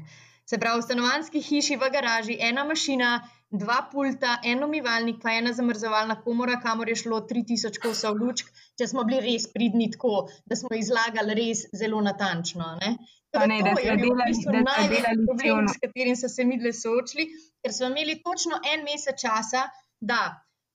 Se 0.47 0.59
pravi, 0.59 0.79
v 0.79 0.87
stanovanski 0.87 1.43
hiši 1.43 1.77
v 1.81 1.89
garaži, 1.91 2.37
ena 2.41 2.65
mašina, 2.65 3.17
dva 3.59 3.89
pulta, 3.91 4.39
en 4.43 4.63
umivalnik, 4.65 5.21
pa 5.23 5.33
ena 5.39 5.53
zamrzovalna 5.55 6.17
komora, 6.23 6.59
kamor 6.63 6.89
je 6.91 6.97
šlo 7.05 7.21
3000 7.31 7.81
kosov 7.83 8.19
lučk, 8.19 8.51
če 8.79 8.89
smo 8.91 9.05
bili 9.09 9.21
res 9.27 9.47
pridni 9.53 9.91
tako, 9.95 10.27
da 10.51 10.59
smo 10.59 10.75
izlagali 10.79 11.37
res 11.39 11.65
zelo 11.83 12.01
natančno. 12.03 12.73
Ne? 12.83 12.97
Pa 13.35 13.47
ne, 13.51 13.61
da 13.67 13.75
smo 13.75 13.97
delali, 14.01 14.31
da 14.31 14.41
smo 14.41 14.89
delali 14.95 15.27
problem, 15.29 15.69
s 15.71 15.83
katerim 15.83 16.19
so 16.19 16.31
se 16.31 16.47
mi 16.47 16.59
dve 16.59 16.73
soočili, 16.75 17.29
ker 17.63 17.75
smo 17.75 17.91
imeli 17.93 18.21
točno 18.27 18.59
en 18.73 18.85
mesec 18.87 19.23
časa, 19.23 19.69
da 20.01 20.21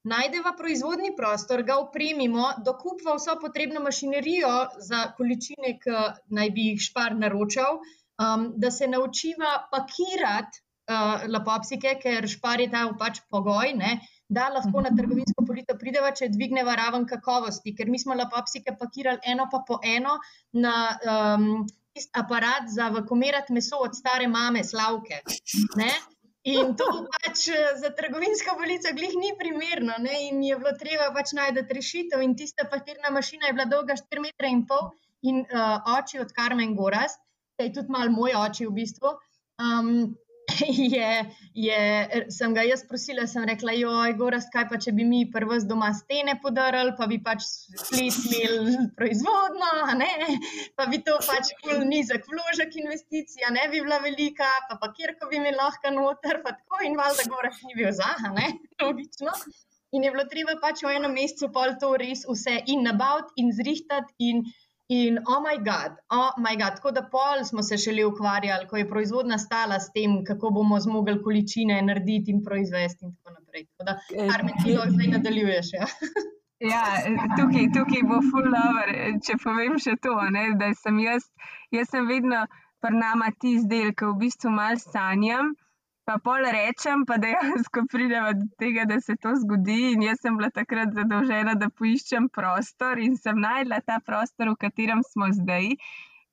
najdeva 0.07 0.55
proizvodni 0.57 1.11
prostor, 1.15 1.63
ga 1.67 1.77
upremimo, 1.83 2.47
dokupva 2.65 3.17
vso 3.19 3.35
potrebno 3.41 3.83
mašinerijo 3.83 4.53
za 4.87 5.03
količine, 5.17 5.75
ki 5.83 5.99
naj 6.39 6.51
bi 6.55 6.69
jih 6.71 6.81
špar 6.87 7.15
naročal, 7.19 7.79
um, 7.79 8.49
da 8.55 8.71
se 8.71 8.87
naučiva 8.87 9.51
pakirati 9.71 10.63
uh, 10.89 11.25
lapopsike, 11.29 11.95
ker 12.01 12.27
špar 12.27 12.61
je 12.61 12.69
ta 12.73 12.85
pač 12.99 13.21
pogoj, 13.31 13.73
ne, 13.77 13.99
da 14.29 14.49
lahko 14.53 14.83
na 14.85 14.91
trgovinsko 14.97 15.45
polito 15.47 15.75
prideva, 15.79 16.11
če 16.15 16.29
dvigneva 16.33 16.75
raven 16.77 17.07
kakovosti, 17.09 17.73
ker 17.77 17.89
mi 17.89 17.99
smo 18.01 18.17
lapopsike 18.17 18.75
pakirali 18.79 19.21
eno 19.33 19.47
pa 19.51 19.63
po 19.67 19.79
eno 19.83 20.19
na 20.53 20.75
um, 21.01 21.65
aparat 22.15 22.69
za 22.69 22.89
vakumirati 22.93 23.53
meso 23.53 23.81
od 23.81 23.97
stare 23.97 24.27
mame, 24.27 24.63
slavke. 24.63 25.21
Ne? 25.81 25.89
In 26.49 26.75
to 26.79 26.85
pač 27.11 27.49
za 27.81 27.89
trgovinsko 27.97 28.55
polico 28.57 28.93
glih 28.95 29.17
ni 29.19 29.33
primerno. 29.39 29.97
Ne? 29.99 30.29
In 30.29 30.43
je 30.45 30.55
bilo 30.61 30.71
treba 30.79 31.09
pač 31.15 31.33
najti 31.35 31.65
rešitev. 31.79 32.23
In 32.23 32.37
tista 32.39 32.69
papirna 32.71 33.11
mašina 33.11 33.49
je 33.49 33.57
bila 33.57 33.65
dolga 33.65 33.97
4,5 33.99 34.23
metra 34.23 34.53
in 35.21 35.41
uh, 35.43 35.97
oči 35.97 36.21
od 36.21 36.31
Karmen 36.31 36.75
Goras, 36.77 37.17
ki 37.57 37.67
je 37.67 37.73
tudi 37.75 37.91
mal 37.91 38.13
moj 38.13 38.37
oči 38.39 38.69
v 38.69 38.75
bistvu. 38.77 39.17
Um, 39.59 40.15
je, 40.95 41.09
je, 41.53 41.79
sem 42.33 42.53
ga 42.53 42.63
jaz 42.67 42.83
prosila, 42.87 43.25
sem 43.27 43.45
rekla, 43.47 43.73
joj, 43.77 44.13
gorast, 44.19 44.51
kaj 44.53 44.67
pa 44.71 44.79
če 44.81 44.93
bi 44.97 45.05
mi 45.07 45.21
prvo 45.31 45.57
z 45.59 45.69
doma 45.69 45.91
stene 45.97 46.35
podarili, 46.43 46.93
pa 46.97 47.07
bi 47.11 47.19
pač 47.23 47.45
splet 47.45 48.19
imeli 48.29 48.75
proizvodno, 48.97 49.71
ne? 50.01 50.11
pa 50.79 50.89
bi 50.91 51.01
to 51.05 51.17
pač 51.27 51.53
kul 51.63 51.85
nizek 51.89 52.27
vložek 52.29 52.77
investicija, 52.83 53.53
ne 53.55 53.69
bi 53.71 53.83
bila 53.85 54.01
velika, 54.05 54.49
pa 54.69 54.79
pa 54.81 54.91
kjerko 54.95 55.31
bi 55.31 55.39
imeli 55.41 55.57
lahko 55.59 55.93
noter, 55.95 56.43
pa 56.45 56.55
tako 56.57 56.83
in 56.85 56.99
valjda 56.99 57.27
gorast 57.31 57.65
ni 57.67 57.79
bil 57.79 57.91
za, 57.95 58.13
ne, 58.35 58.53
logično. 58.83 59.35
In 59.91 60.03
je 60.05 60.11
bilo 60.13 60.23
treba 60.29 60.53
pač 60.61 60.83
v 60.85 60.91
enem 60.99 61.15
mesecu 61.17 61.47
pol 61.53 61.71
to 61.81 61.95
res 61.97 62.21
vse 62.29 62.59
in 62.69 62.83
nabaviti 62.85 63.41
in 63.41 63.49
zrihtati 63.59 64.29
in 64.31 64.43
In, 64.89 65.19
oh, 65.27 65.37
moj 65.41 65.59
bog, 65.65 65.97
oh, 66.09 66.31
moj 66.41 66.55
bog, 66.57 66.77
tako 66.79 66.91
da 66.91 67.03
pol 67.11 67.43
smo 67.45 67.61
se 67.63 67.77
šele 67.77 68.05
ukvarjali, 68.09 68.65
ko 68.67 68.77
je 68.77 68.87
proizvodna 68.89 69.37
stala 69.37 69.77
s 69.79 69.91
tem, 69.93 70.23
kako 70.25 70.49
bomo 70.49 70.79
zmogli 70.79 71.21
količine 71.23 71.81
narediti 71.81 72.33
in 72.33 72.41
proizvesti, 72.43 73.05
in 73.05 73.13
tako 73.15 73.35
naprej. 73.35 73.67
Tako 73.69 73.85
da, 73.91 73.99
kar 74.31 74.43
me 74.43 74.55
ti 74.63 74.77
zdaj 74.95 75.11
nadaljuješ. 75.17 75.73
Ja. 75.73 75.87
Ja, 76.59 76.83
tukaj, 77.39 77.69
tukaj 77.71 78.01
bo 78.03 78.17
full 78.19 78.49
lover, 78.51 78.89
če 79.23 79.37
povem 79.39 79.77
še 79.79 79.93
to, 80.03 80.11
ne, 80.35 80.41
da 80.59 80.73
sem 80.75 80.97
jaz, 80.99 81.29
jaz 81.71 81.87
sem 81.87 82.03
vedno 82.09 82.41
pri 82.83 82.99
nama 82.99 83.29
ti 83.39 83.53
zdel, 83.63 83.93
ki 83.95 84.09
v 84.09 84.17
bistvu 84.25 84.51
mal 84.51 84.75
sanjam 84.81 85.53
pa 86.09 86.17
pol 86.17 86.41
rečem, 86.41 87.05
pa 87.05 87.19
dejansko 87.21 87.85
pridemo 87.91 88.33
do 88.33 88.47
tega, 88.57 88.87
da 88.89 88.97
se 88.97 89.13
to 89.21 89.35
zgodi. 89.43 89.93
In 89.93 90.01
jaz 90.07 90.23
sem 90.23 90.37
bila 90.39 90.49
takrat 90.49 90.95
zadolžena, 90.97 91.53
da 91.53 91.69
poiščem 91.69 92.31
prostor 92.33 92.97
in 92.97 93.17
sem 93.17 93.37
najdla 93.37 93.83
ta 93.85 93.99
prostor, 94.05 94.55
v 94.55 94.61
katerem 94.65 95.05
smo 95.05 95.29
zdaj. 95.37 95.75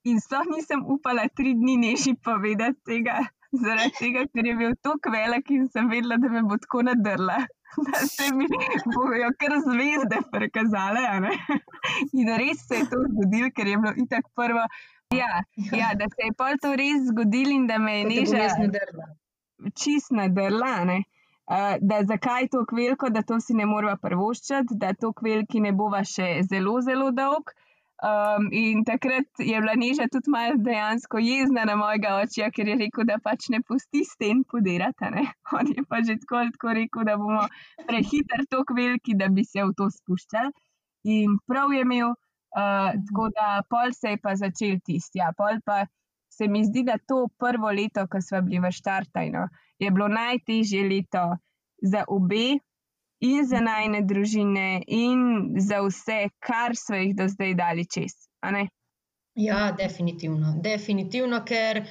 In 0.09 0.23
sploh 0.23 0.49
nisem 0.55 0.87
upala 0.95 1.27
tri 1.29 1.53
dni 1.59 1.77
neši 1.83 2.15
povedati 2.25 2.81
tega 2.89 3.19
zaradi 3.53 3.93
tega, 3.99 4.25
ker 4.33 4.49
je 4.49 4.55
bil 4.57 4.73
tako 4.83 5.13
velik 5.13 5.53
in 5.53 5.69
sem 5.69 5.93
vedela, 5.93 6.17
da 6.23 6.33
me 6.33 6.43
bo 6.49 6.57
tako 6.63 6.83
nadrla. 6.89 7.37
Da 7.77 8.01
se 8.09 8.31
mi 8.33 8.47
bojo 8.95 9.29
kar 9.41 9.59
zvezde 9.67 10.23
prekazale. 10.33 11.05
In 12.17 12.33
res 12.41 12.65
se 12.69 12.81
je 12.81 12.89
to 12.89 13.03
zgodilo, 13.11 13.53
ker 13.53 13.69
je 13.69 13.77
bilo 13.83 13.93
itak 14.07 14.31
prvo. 14.39 14.65
Ja, 15.13 15.43
ja, 15.77 15.93
da 15.99 16.09
se 16.15 16.31
je 16.31 16.33
pa 16.39 16.55
to 16.63 16.73
res 16.81 17.05
zgodilo 17.11 17.53
in 17.53 17.67
da 17.69 17.79
me 17.79 18.01
je 18.01 18.07
nežna. 19.59 19.73
Čist 19.75 20.11
nadrla. 20.11 21.03
Uh, 21.47 21.77
da 21.81 22.03
zakaj 22.03 22.43
je 22.43 22.49
to 22.49 22.65
kveliko, 22.67 23.09
da 23.09 23.23
to 23.23 23.41
si 23.41 23.55
ne 23.55 23.67
moramo 23.67 23.97
prvoščati, 24.03 24.75
da 24.75 24.95
to 24.95 25.13
kveliki 25.13 25.61
ne 25.61 25.73
bova 25.73 26.03
še 26.05 26.43
zelo, 26.43 26.81
zelo 26.83 27.13
dolg. 27.15 27.53
Um, 28.03 28.49
in 28.53 28.85
takrat 28.85 29.25
je 29.39 29.61
bila 29.61 29.73
Neža 29.75 30.09
tudi 30.13 30.29
malo 30.29 30.59
dejansko 30.59 31.19
jezna 31.19 31.65
na 31.65 31.77
mojega 31.77 32.17
očija, 32.23 32.51
ker 32.51 32.69
je 32.69 32.75
rekel, 32.77 33.07
da 33.09 33.17
pač 33.23 33.49
ne 33.49 33.63
pusti 33.63 34.03
sten 34.05 34.43
podirati. 34.45 35.07
On 35.57 35.71
je 35.71 35.85
pa 35.89 36.03
že 36.03 36.19
tako, 36.19 36.43
tako 36.53 36.75
rekel, 36.77 37.07
da 37.09 37.17
bomo 37.17 37.47
prehiter 37.87 38.45
tok 38.51 38.75
veliki, 38.77 39.15
da 39.15 39.29
bi 39.29 39.45
se 39.45 39.63
v 39.63 39.73
to 39.79 39.89
spuščali. 39.91 40.51
In 41.15 41.39
prav 41.47 41.73
je 41.73 41.87
imel, 41.87 42.11
uh, 42.11 42.91
tako 43.07 43.31
da 43.39 43.63
pol 43.71 43.95
se 43.95 44.17
je 44.17 44.19
pa 44.19 44.35
začel 44.35 44.83
tisti. 44.85 45.23
Ja, 45.23 45.31
pol 45.39 45.63
pa 45.65 45.87
se 46.37 46.49
mi 46.49 46.65
zdi, 46.65 46.85
da 46.85 46.99
to 46.99 47.27
prvo 47.39 47.73
leto, 47.73 48.07
ko 48.11 48.21
smo 48.21 48.43
bili 48.45 48.61
v 48.61 48.71
Štartajnu, 48.73 49.49
je 49.79 49.91
bilo 49.91 50.09
najtežje 50.09 50.83
leto 50.89 51.25
za 51.83 52.05
obe, 52.09 52.59
in 53.21 53.45
za 53.47 53.61
najne 53.61 54.03
družine, 54.03 54.83
in 54.87 55.55
za 55.61 55.81
vse, 55.85 56.27
kar 56.39 56.77
so 56.77 56.95
jih 56.95 57.15
do 57.17 57.29
zdaj 57.29 57.55
dali 57.55 57.87
čez. 57.87 58.13
Ja, 59.37 59.73
definitivno. 59.73 60.55
definitivno 60.63 61.43
ker 61.45 61.83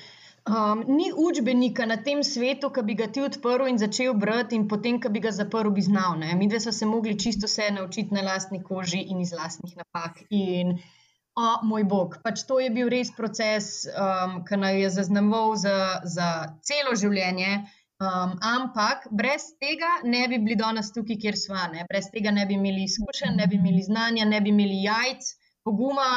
um, 0.49 0.83
ni 0.87 1.11
učbenika 1.13 1.85
na 1.85 1.97
tem 1.97 2.23
svetu, 2.23 2.69
ki 2.69 2.81
bi 2.81 2.95
ga 2.95 3.07
ti 3.07 3.21
odprl 3.21 3.67
in 3.69 3.77
začel 3.77 4.13
brati, 4.13 4.55
in 4.55 4.67
potem, 4.67 4.99
ki 5.01 5.09
bi 5.09 5.21
ga 5.21 5.31
zaprl, 5.31 5.69
bi 5.69 5.81
znal. 5.81 6.17
Ne? 6.19 6.35
Mi 6.35 6.49
dve 6.49 6.59
smo 6.59 6.71
se 6.71 6.85
mogli 6.85 7.19
čisto 7.19 7.49
vse 7.49 7.71
naučiti 7.71 8.13
na 8.13 8.21
lastni 8.21 8.63
koži 8.63 9.01
in 9.01 9.21
iz 9.21 9.33
lastnih 9.33 9.77
napak. 9.77 10.23
In, 10.29 10.77
o 11.35 11.47
moj 11.67 11.83
bog, 11.83 12.17
pač 12.23 12.43
to 12.47 12.59
je 12.63 12.69
bil 12.71 12.89
res 12.91 13.11
proces, 13.15 13.85
um, 13.91 14.37
ki 14.47 14.59
nas 14.61 14.77
je 14.79 14.91
zaznamoval 14.97 15.55
za, 15.59 15.77
za 16.03 16.29
celo 16.63 16.95
življenje. 16.95 17.65
Um, 18.03 18.35
ampak 18.43 19.07
brez 19.11 19.53
tega 19.59 19.89
ne 20.03 20.25
bi 20.31 20.39
bili 20.43 20.57
danes 20.59 20.91
tukaj, 20.95 21.19
kjer 21.19 21.37
smo. 21.39 21.59
Ne? 21.73 21.85
Brez 21.91 22.09
tega 22.11 22.31
ne 22.35 22.45
bi 22.47 22.57
imeli 22.59 22.87
izkušenj, 22.87 23.35
ne 23.39 23.47
bi 23.51 23.59
imeli 23.59 23.83
znanja, 23.83 24.27
ne 24.27 24.41
bi 24.43 24.51
imeli 24.51 24.81
jajc, 24.83 25.29
poguma, 25.67 26.09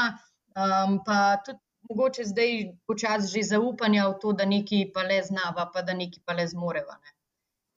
um, 0.55 0.99
pa 1.07 1.19
tudi 1.47 1.63
mogoče 1.91 2.25
zdaj 2.31 2.57
počasi 2.87 3.31
že 3.35 3.47
zaupanja 3.55 4.09
v 4.09 4.19
to, 4.23 4.35
da 4.39 4.47
nekaj 4.47 4.91
pa 4.95 5.07
le 5.07 5.23
znava, 5.23 5.71
pa 5.75 5.83
da 5.83 5.95
nekaj 5.95 6.23
pa 6.27 6.35
le 6.39 6.47
zmoreva. 6.51 6.99
Ne? 6.99 7.18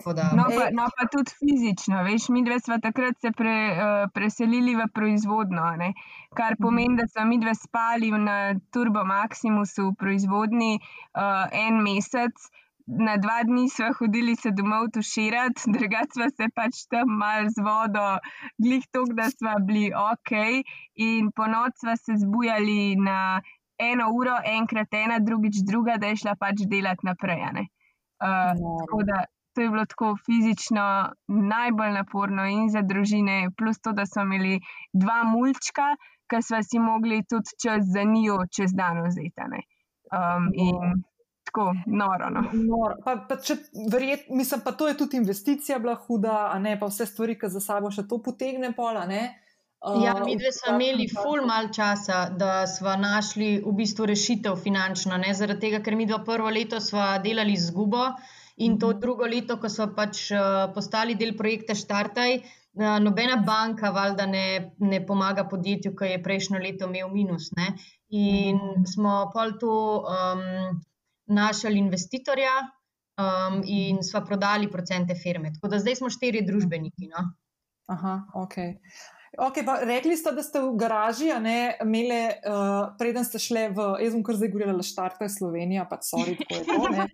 Da, 0.05 0.31
no, 0.35 0.45
pa, 0.55 0.69
no, 0.73 0.87
pa 0.97 1.07
tudi 1.11 1.35
fizično. 1.39 2.03
Veš, 2.03 2.29
mi 2.29 2.43
dve 2.45 2.59
smo 2.59 2.79
takrat 2.83 3.19
se 3.21 3.31
pre, 3.37 3.55
uh, 3.73 4.07
preselili 4.13 4.75
v 4.75 4.87
proizvodno, 4.93 5.67
ne? 5.77 5.93
kar 6.35 6.55
mhm. 6.55 6.63
pomeni, 6.63 6.97
da 6.97 7.07
smo 7.07 7.25
mi 7.25 7.39
dve 7.39 7.55
spali 7.55 8.11
na 8.11 8.55
Turbo 8.71 9.03
Maximusu 9.03 9.91
v 9.91 9.95
proizvodni 9.99 10.73
uh, 10.79 11.47
en 11.51 11.83
mesec 11.83 12.51
na 12.87 13.17
dva 13.17 13.43
dni 13.43 13.69
smo 13.69 13.93
hodili 13.99 14.35
se 14.35 14.51
domov 14.51 14.89
tuširati, 14.93 15.61
drugače 15.75 16.13
smo 16.13 16.29
se 16.29 16.49
pač 16.55 16.85
tam 16.89 17.15
mal 17.23 17.49
z 17.49 17.63
vodo, 17.65 18.07
glih 18.57 18.85
tok, 18.91 19.13
da 19.17 19.29
smo 19.29 19.55
bili 19.67 19.91
ok. 19.95 20.31
In 20.95 21.31
po 21.35 21.47
noč 21.47 21.79
smo 21.83 21.95
se 21.97 22.17
zbujali 22.23 22.95
na 22.95 23.41
eno 23.79 24.11
uro, 24.13 24.37
enkrat 24.45 24.93
ena, 24.93 25.19
drugič 25.19 25.63
druga, 25.67 25.97
da 25.97 26.11
je 26.11 26.21
šla 26.23 26.35
pač 26.39 26.65
delati 26.67 27.05
naprej. 27.05 27.45
Uh, 28.21 28.53
tako 28.85 29.03
da 29.03 29.25
to 29.53 29.61
je 29.61 29.69
bilo 29.69 29.85
tako 29.85 30.15
fizično 30.25 30.85
najbolj 31.27 31.91
naporno 31.91 32.45
in 32.45 32.69
za 32.69 32.81
družine, 32.81 33.49
plus 33.57 33.81
to, 33.81 33.91
da 33.91 34.05
smo 34.05 34.21
imeli 34.21 34.59
dva 34.93 35.23
mulčka, 35.23 35.95
ki 36.31 36.41
smo 36.47 36.63
si 36.63 36.79
mogli 36.79 37.23
tudi 37.29 37.55
čez 37.63 37.87
za 37.93 38.03
njo 38.03 38.39
čez 38.55 38.73
dan 38.73 39.03
vzeti. 39.07 39.63
Um, 40.11 40.51
in 40.53 41.03
tako 41.45 41.73
noro. 41.85 42.29
No. 42.29 42.41
noro. 42.53 42.95
Pa, 43.05 43.15
pa 43.29 43.37
če, 43.43 43.57
verjet, 43.91 44.27
mislim, 44.29 44.61
pa 44.63 44.71
to 44.71 44.87
je 44.87 44.97
tudi 44.97 45.17
investicija 45.17 45.79
bila 45.79 45.95
huda, 45.95 46.49
a 46.53 46.59
ne 46.59 46.77
pa 46.79 46.87
vse 46.87 47.05
stvari, 47.05 47.37
ki 47.39 47.51
za 47.51 47.59
sabo 47.59 47.91
še 47.91 48.07
to 48.07 48.21
potegne 48.23 48.71
pola. 48.75 49.05
Uh, 49.07 49.97
ja, 50.03 50.13
mi 50.25 50.35
dve 50.37 50.51
smo 50.55 50.75
imeli 50.75 51.07
ful 51.09 51.43
mal 51.47 51.71
časa, 51.73 52.29
da 52.37 52.67
smo 52.67 52.95
našli 52.95 53.55
v 53.65 53.73
bistvu 53.75 54.05
rešitev 54.11 54.59
finančno, 54.63 55.17
ne? 55.17 55.33
zaradi 55.33 55.67
tega, 55.67 55.81
ker 55.83 55.97
mi 55.97 56.05
dva 56.05 56.21
prvo 56.23 56.51
leto 56.53 56.79
smo 56.79 57.07
delali 57.23 57.57
z 57.57 57.73
gubo 57.75 58.11
in 58.65 58.77
to 58.79 58.91
mhm. 58.91 58.99
drugo 58.99 59.27
leto, 59.29 59.57
ko 59.61 59.69
smo 59.69 59.91
pač 59.97 60.27
uh, 60.35 60.67
postali 60.75 61.15
del 61.19 61.33
projekta 61.37 61.75
Štartaj, 61.77 62.37
uh, 62.37 62.97
nobena 63.03 63.39
banka 63.45 63.91
valjda 63.95 64.27
ne, 64.29 64.45
ne 64.79 65.01
pomaga 65.05 65.47
podjetju, 65.49 65.95
ki 65.97 66.13
je 66.13 66.21
prejšnjo 66.23 66.61
leto 66.63 66.89
imel 66.89 67.11
minus. 67.13 67.51
Ne? 67.57 67.73
In 68.09 68.57
mhm. 68.57 68.85
smo 68.93 69.17
pol 69.33 69.57
to 69.61 69.73
um, 70.01 70.81
našli 71.31 71.79
investitorja 71.79 72.53
um, 72.61 73.61
in 73.65 74.03
sva 74.03 74.23
prodali 74.27 74.69
procente 74.71 75.15
firme. 75.15 75.53
Tako 75.53 75.71
da 75.73 75.79
zdaj 75.79 76.01
smo 76.01 76.09
štiri 76.09 76.45
družbeniki. 76.47 77.09
No? 77.11 77.25
Aha, 77.91 78.17
ok. 78.35 78.57
Okay, 79.39 79.63
pa, 79.63 79.79
rekli 79.87 80.17
ste, 80.19 80.33
da 80.35 80.43
ste 80.43 80.59
v 80.59 80.73
garaži, 80.75 81.29
a 81.31 81.39
ne 81.39 81.77
imeli, 81.79 82.19
uh, 82.51 82.91
preden 82.99 83.23
ste 83.23 83.39
šli 83.39 83.69
v, 83.71 83.85
jaz 84.03 84.11
sem 84.11 84.25
kar 84.27 84.35
zdaj 84.35 84.51
govorila, 84.51 84.75
da 84.75 84.83
štarte 84.83 85.29
Slovenija, 85.31 85.85
pa 85.87 86.01
sorry, 86.03 86.35
tako 86.35 86.59
je 86.59 86.65
to, 86.67 86.89
ne, 86.91 87.05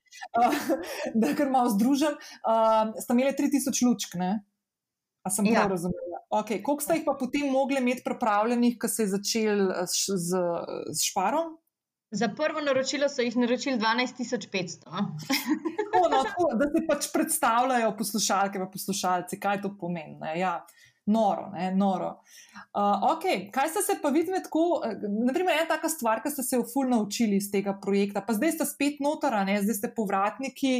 uh, 0.41 0.57
da 1.21 1.35
kar 1.37 1.51
malo 1.53 1.69
združen. 1.75 2.17
Uh, 2.41 2.95
ste 2.97 3.13
imeli 3.13 3.35
3000 3.37 3.85
lučk, 3.85 4.17
ne? 4.17 4.31
A 5.21 5.29
sem 5.29 5.45
prav 5.45 5.67
ja. 5.67 5.69
razumela. 5.75 6.23
Okay, 6.41 6.57
koliko 6.63 6.83
ste 6.83 6.97
jih 6.97 7.05
pa 7.05 7.13
potem 7.19 7.51
mogli 7.53 7.77
imeti 7.77 8.01
pripravljenih, 8.03 8.79
ko 8.81 8.89
se 8.89 9.05
je 9.05 9.13
začel 9.13 9.61
z, 9.85 10.17
z, 10.17 10.41
z 10.89 11.11
šparom? 11.11 11.53
Za 12.11 12.31
prvo 12.33 12.61
naročilo 12.63 13.09
so 13.11 13.21
jih 13.21 13.35
naročili 13.37 13.77
12.500. 13.77 14.89
no, 14.89 16.21
tako, 16.23 16.49
da 16.55 16.67
se 16.71 16.83
pač 16.87 17.09
predstavljajo 17.13 17.93
poslušalke 17.99 18.59
in 18.59 18.69
poslušalci, 18.71 19.39
kaj 19.39 19.61
to 19.61 19.73
pomeni. 19.79 20.17
Ja, 20.39 20.61
noro, 21.07 21.49
ne, 21.53 21.71
noro. 21.75 22.09
Uh, 22.75 23.15
okay. 23.15 23.47
Kaj 23.53 23.69
ste 23.69 23.81
se 23.81 23.97
pa 24.01 24.11
videli 24.13 24.41
tako? 24.43 24.81
Naprimer, 25.25 25.55
ena 25.55 25.67
taka 25.69 25.89
stvar, 25.89 26.21
ki 26.23 26.31
ste 26.33 26.45
se 26.45 26.59
v 26.59 26.67
ful 26.67 26.89
naučili 26.91 27.39
iz 27.41 27.49
tega 27.51 27.75
projekta, 27.81 28.23
pa 28.27 28.35
zdaj 28.37 28.57
ste 28.57 28.69
spet 28.69 29.03
notara, 29.03 29.43
ne? 29.47 29.59
zdaj 29.63 29.79
ste 29.79 29.93
povratniki, 29.95 30.73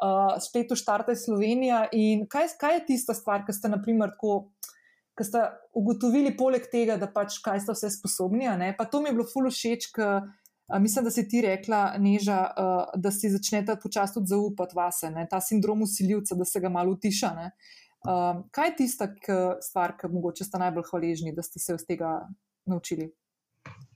uh, 0.00 0.36
spet 0.42 0.72
v 0.72 0.80
Štarte 0.80 1.16
Slovenija. 1.18 1.84
In 1.92 2.26
kaj, 2.30 2.56
kaj 2.60 2.80
je 2.80 2.86
tista 2.92 3.16
stvar, 3.16 3.44
ki 3.46 3.56
ste, 3.56 3.72
naprimer, 3.72 4.16
tako. 4.16 4.48
Ki 5.14 5.22
ste 5.22 5.44
ugotovili, 5.78 6.32
poleg 6.34 6.64
tega, 6.72 6.96
da 6.98 7.06
pač 7.06 7.36
kaj 7.38 7.60
ste 7.62 7.74
vse 7.76 7.92
sposobni. 8.00 8.48
Pa 8.74 8.82
to 8.90 8.98
mi 8.98 9.12
je 9.12 9.14
bilo 9.14 9.28
fululo 9.30 9.52
všeč, 9.54 9.92
ker 9.94 10.24
Mislim, 10.80 11.04
da 11.04 11.10
si 11.10 11.28
ti 11.28 11.40
rekla, 11.40 11.94
Neža, 11.98 12.38
da 12.96 13.10
si 13.12 13.28
začnete 13.30 13.76
počasi 13.82 14.14
tudi 14.14 14.26
zaupati 14.32 14.76
vase, 14.76 15.10
ne? 15.10 15.26
ta 15.30 15.40
sindrom 15.40 15.82
usiljivca, 15.82 16.34
da 16.34 16.44
se 16.44 16.60
ga 16.60 16.68
malo 16.68 16.92
utiša. 16.92 17.30
Ne? 17.36 17.50
Kaj 18.04 18.68
je 18.68 18.76
tista 18.76 19.08
stvar, 19.62 19.96
ki 20.00 20.10
mogoče 20.12 20.44
ste 20.44 20.60
najbolj 20.60 20.88
hvaležni, 20.90 21.34
da 21.36 21.42
ste 21.42 21.58
se 21.58 21.74
iz 21.74 21.86
tega 21.88 22.16
naučili? 22.66 23.10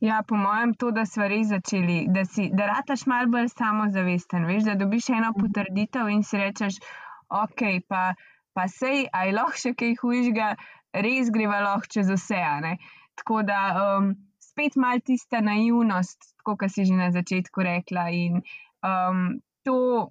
Ja, 0.00 0.22
po 0.28 0.36
mojem, 0.38 0.72
to, 0.80 0.90
da 0.94 1.04
smo 1.06 1.26
res 1.28 1.50
začeli, 1.50 2.06
da, 2.14 2.24
si, 2.24 2.48
da 2.54 2.70
rataš 2.70 3.04
malo 3.10 3.28
bolj 3.34 3.50
samozavesten, 3.52 4.46
veš, 4.48 4.62
da 4.70 4.78
dobiš 4.80 5.10
eno 5.12 5.32
mhm. 5.34 5.42
potrditev 5.42 6.08
in 6.08 6.22
si 6.24 6.40
rečeš, 6.40 6.78
ok, 7.28 7.64
pa, 7.88 8.14
pa 8.56 8.64
sej, 8.72 9.10
aj 9.12 9.34
lahko 9.36 9.60
še 9.64 9.74
kaj 9.76 9.98
hujšega, 10.00 10.54
res 11.04 11.28
greva 11.34 11.60
lahko 11.66 11.92
čez 11.98 12.14
vse. 12.14 12.40
Tako 13.18 13.42
da. 13.44 13.60
Um, 13.82 14.16
spet 14.58 14.76
malo 14.76 14.98
tista 15.04 15.40
naivnost, 15.40 16.34
kot 16.42 16.66
si 16.66 16.84
že 16.84 16.94
na 16.98 17.10
začetku 17.14 17.62
rekla. 17.62 18.10
In 18.10 18.42
um, 18.82 19.38
to, 19.62 20.10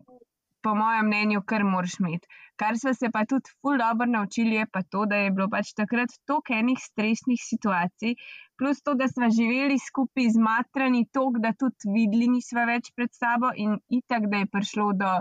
po 0.68 0.74
mojem 0.76 1.08
mnenju, 1.08 1.42
kar 1.48 1.64
moraš 1.64 1.96
imeti. 2.02 2.28
Kar 2.60 2.76
smo 2.82 2.92
se 2.94 3.08
pa 3.14 3.22
tudi 3.32 3.54
ful 3.62 3.78
dobro 3.80 4.08
naučili, 4.12 4.56
je 4.60 4.66
pa 4.74 4.82
to, 4.84 5.06
da 5.06 5.20
je 5.22 5.32
bilo 5.32 5.48
pač 5.54 5.72
takrat 5.78 6.16
toliko 6.28 6.56
enih 6.58 6.80
stresnih 6.82 7.40
situacij, 7.44 8.16
plus 8.60 8.82
to, 8.84 8.96
da 9.00 9.08
smo 9.08 9.30
živeli 9.38 9.78
skupaj 9.80 10.32
zmatrani, 10.36 11.06
toliko, 11.14 11.44
da 11.46 11.54
tudi 11.62 11.94
videli 11.96 12.28
nismo 12.34 12.66
več 12.68 12.92
pred 12.98 13.14
sabo 13.16 13.54
in 13.56 13.78
itak, 14.00 14.28
da 14.32 14.44
je 14.44 14.52
prišlo 14.58 14.90
do 15.04 15.14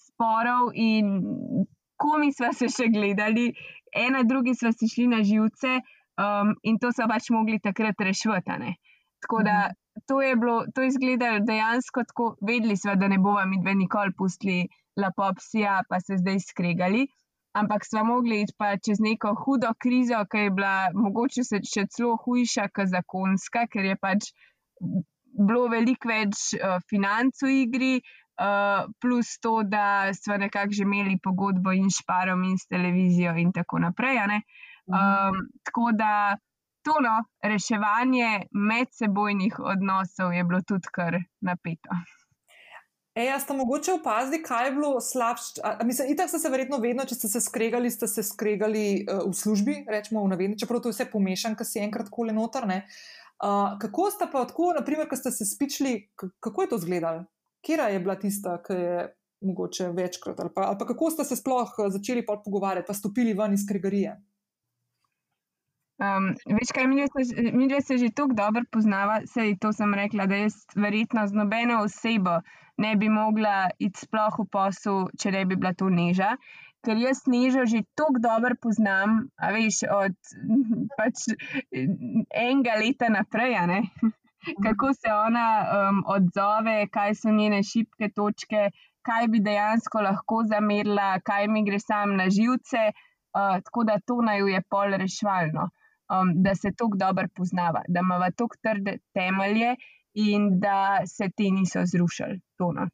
sporov 0.00 0.72
in 0.74 1.14
komi 2.02 2.32
smo 2.34 2.50
se 2.56 2.70
še 2.72 2.88
gledali, 2.90 3.52
ena 4.06 4.24
drugi 4.26 4.56
smo 4.58 4.72
si 4.74 4.90
šli 4.90 5.06
na 5.14 5.22
živce. 5.22 5.78
Um, 6.22 6.56
in 6.68 6.76
to 6.78 6.90
so 6.92 7.06
pač 7.08 7.30
mogli 7.32 7.56
takrat 7.62 8.02
rešiti. 8.04 8.74
Tako 9.22 9.38
da 9.46 9.54
mhm. 9.68 9.81
To 10.06 10.22
je 10.22 10.36
bilo, 10.36 10.64
to 10.74 10.82
je 10.82 10.88
izgledalo 10.88 11.40
dejansko 11.46 12.04
tako, 12.08 12.36
vedeli 12.40 12.76
smo, 12.76 12.94
da 12.94 13.08
ne 13.08 13.18
bomo 13.18 13.44
mi 13.46 13.60
dve 13.62 13.74
nikoli 13.74 14.12
pustili 14.18 14.68
lapopsija, 14.96 15.82
pa 15.88 16.00
se 16.00 16.16
zdaj 16.16 16.40
skregali. 16.40 17.06
Ampak 17.52 17.84
smo 17.84 18.04
mogli 18.04 18.40
iti 18.40 18.54
pa 18.58 18.76
čez 18.76 19.00
neko 19.00 19.34
hudo 19.44 19.74
krizo, 19.78 20.24
ki 20.30 20.46
je 20.46 20.50
bila 20.50 20.88
mogoče 20.94 21.44
še 21.44 21.84
celo 21.92 22.16
hujša, 22.24 22.68
kot 22.72 22.88
zakonska, 22.88 23.66
ker 23.72 23.84
je 23.84 23.96
pač 24.00 24.30
bilo 25.48 25.68
veliko 25.68 26.08
več 26.08 26.54
uh, 26.56 26.78
financ 26.88 27.44
v 27.44 27.52
igri, 27.66 27.92
uh, 28.40 28.88
plus 29.00 29.36
to, 29.44 29.60
da 29.68 30.12
smo 30.16 30.38
nekako 30.40 30.72
že 30.78 30.86
imeli 30.88 31.18
pogodbo 31.20 31.76
in 31.76 31.92
šparom 31.92 32.44
in 32.48 32.56
s 32.56 32.68
televizijo 32.72 33.36
in 33.36 33.52
tako 33.52 33.84
naprej. 33.84 34.40
Um, 34.88 35.44
tako 35.68 35.92
da 35.92 36.36
to 36.82 36.94
no, 37.02 37.24
reševanje 37.42 38.46
medsebojnih 38.50 39.58
odnosov 39.58 40.32
je 40.34 40.44
bilo 40.44 40.60
tudi 40.66 40.88
kar 40.92 41.16
napeto. 41.40 41.96
E, 43.14 43.26
jaz 43.26 43.44
sem 43.44 43.58
mogoče 43.60 43.92
opazil, 43.98 44.40
kaj 44.44 44.66
je 44.66 44.72
bilo 44.72 45.00
slabše. 45.00 45.60
Mislim, 45.84 46.14
itak 46.14 46.30
ste 46.32 46.38
se 46.38 46.50
verjetno 46.50 46.78
vedno, 46.80 47.04
če 47.04 47.18
ste 47.18 47.28
se 47.28 47.42
skregali, 47.44 47.90
ste 47.92 48.08
se 48.08 48.24
skregali 48.24 48.84
uh, 49.02 49.26
v 49.28 49.34
službi, 49.36 49.74
rečemo 49.88 50.22
v 50.24 50.30
navedni, 50.32 50.56
čeprav 50.58 50.80
to 50.80 50.88
je 50.88 50.96
vse 50.96 51.10
pomešan, 51.12 51.56
ker 51.58 51.68
si 51.68 51.82
enkrat 51.82 52.08
kole 52.10 52.32
noter. 52.32 52.64
Uh, 52.64 53.76
kako 53.82 54.08
ste 54.14 54.30
pa 54.32 54.46
tako, 54.48 54.70
naprimer, 54.78 55.10
ko 55.10 55.18
ste 55.20 55.32
se 55.34 55.44
spičili, 55.44 56.08
kako 56.16 56.64
je 56.64 56.70
to 56.72 56.80
izgledalo? 56.80 57.26
Kera 57.62 57.90
je 57.92 58.00
bila 58.00 58.16
tista, 58.16 58.56
ki 58.64 58.80
je 58.80 59.04
mogoče 59.44 59.90
večkrat, 59.92 60.40
ali 60.40 60.50
pa, 60.54 60.70
ali 60.70 60.78
pa 60.80 60.86
kako 60.86 61.10
ste 61.10 61.24
se 61.28 61.36
sploh 61.36 61.68
začeli 61.92 62.24
pogovarjati, 62.26 62.86
pa 62.88 62.94
stopili 62.94 63.34
ven 63.36 63.52
iz 63.52 63.66
kregarije? 63.68 64.16
Um, 66.02 66.32
veš, 66.50 66.72
kaj 66.74 66.86
mi 66.88 67.68
dve 67.68 67.80
se 67.80 67.96
že 67.98 68.08
tako 68.10 68.34
dobro 68.34 68.62
poznava, 68.72 69.20
sej 69.30 69.54
to 69.62 69.70
sem 69.72 69.94
rekla, 69.94 70.26
da 70.26 70.40
jaz 70.40 70.54
verjetno 70.74 71.26
z 71.30 71.36
nobeno 71.38 71.76
osebo 71.84 72.40
ne 72.76 72.96
bi 72.96 73.08
mogla 73.08 73.70
iti 73.78 74.00
sploh 74.00 74.38
v 74.40 74.46
posel, 74.50 75.04
če 75.20 75.30
ne 75.30 75.44
bi 75.46 75.58
bila 75.60 75.70
to 75.78 75.90
neža. 75.92 76.32
Ker 76.82 76.98
jaz 76.98 77.20
nežo 77.30 77.66
že 77.70 77.84
tako 77.94 78.18
dobro 78.24 78.56
poznam, 78.58 79.28
a 79.38 79.52
veš, 79.54 79.84
od 79.94 80.16
pač, 80.98 81.28
enega 81.70 82.74
leta 82.80 83.10
naprej, 83.12 83.54
kako 84.64 84.90
se 84.98 85.12
ona 85.14 85.44
um, 85.76 86.00
odzove, 86.16 86.88
kaj 86.90 87.14
so 87.20 87.30
njene 87.30 87.60
šibke 87.62 88.08
točke, 88.16 88.72
kaj 89.06 89.28
bi 89.28 89.44
dejansko 89.44 90.02
lahko 90.02 90.42
zamerila, 90.50 91.20
kaj 91.22 91.46
mi 91.46 91.62
gre 91.68 91.78
sam 91.78 92.16
na 92.18 92.26
živce. 92.26 92.90
Uh, 93.32 93.62
tako 93.64 93.86
da 93.88 94.00
to 94.06 94.18
naj 94.20 94.42
je 94.50 94.58
pol 94.68 94.98
rešvalno 95.00 95.70
um, 96.12 96.32
da 96.42 96.54
se 96.54 96.72
tako 96.76 96.96
dobro 96.96 97.26
poznava, 97.34 97.82
da 97.88 98.00
ima 98.00 98.30
tako 98.30 98.56
trde 98.62 98.98
temelje 99.14 99.76
in 100.14 100.60
da 100.60 101.06
se 101.06 101.30
ti 101.36 101.50
niso 101.50 101.80
zrušili. 101.84 102.40
Tono. 102.58 102.88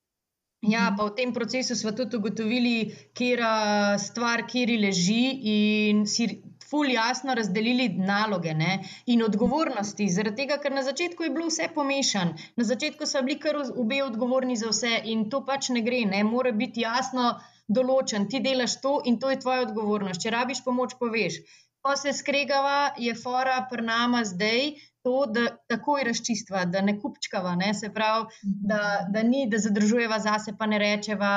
Ja, 0.60 0.88
pa 0.98 1.04
v 1.06 1.14
tem 1.14 1.32
procesu 1.34 1.76
smo 1.78 1.92
tudi 1.94 2.16
ugotovili, 2.18 2.90
kje 3.14 3.26
je 3.30 3.98
stvar, 4.02 4.42
kje 4.50 4.78
leži, 4.82 5.24
in 5.54 6.06
si 6.06 6.26
fully 6.70 6.96
jasno 6.96 7.34
razdelili 7.34 7.88
naloge 7.88 8.54
ne? 8.54 8.80
in 9.06 9.22
odgovornosti. 9.22 10.08
Zaradi 10.10 10.42
tega, 10.42 10.58
ker 10.58 10.74
na 10.74 10.82
začetku 10.82 11.22
je 11.22 11.30
bilo 11.30 11.46
vse 11.46 11.68
pomešano, 11.74 12.34
na 12.56 12.64
začetku 12.64 13.06
so 13.06 13.22
bili 13.22 13.38
kar 13.38 13.60
obe 13.76 14.02
odgovorni 14.02 14.56
za 14.56 14.72
vse, 14.74 14.98
in 15.04 15.28
to 15.30 15.44
pač 15.46 15.70
ne 15.70 15.84
gre, 15.86 16.02
ne 16.10 16.24
more 16.24 16.52
biti 16.52 16.82
jasno 16.82 17.36
določen. 17.68 18.26
Ti 18.26 18.42
delaš 18.42 18.80
to 18.82 18.98
in 19.04 19.20
to 19.22 19.30
je 19.30 19.38
tvoja 19.38 19.62
odgovornost. 19.68 20.20
Če 20.24 20.34
rabiš 20.34 20.64
pomoč, 20.66 20.98
poveš 20.98 21.38
ko 21.82 21.96
se 21.96 22.12
skregava, 22.12 22.92
je 22.98 23.14
fora 23.14 23.66
pri 23.70 23.82
nama 23.82 24.24
zdaj 24.24 24.72
to, 25.02 25.26
da 25.32 25.46
takoj 25.68 26.04
razčistva, 26.04 26.64
da 26.64 26.80
ne 26.84 26.98
kupčkava, 27.00 27.54
ne? 27.56 27.72
se 27.74 27.88
pravi, 27.94 28.26
da, 28.42 29.06
da 29.08 29.22
ni, 29.22 29.46
da 29.50 29.58
zadržujeva 29.58 30.18
zase, 30.18 30.52
pa 30.58 30.66
ne 30.66 30.78
rečeva, 30.78 31.30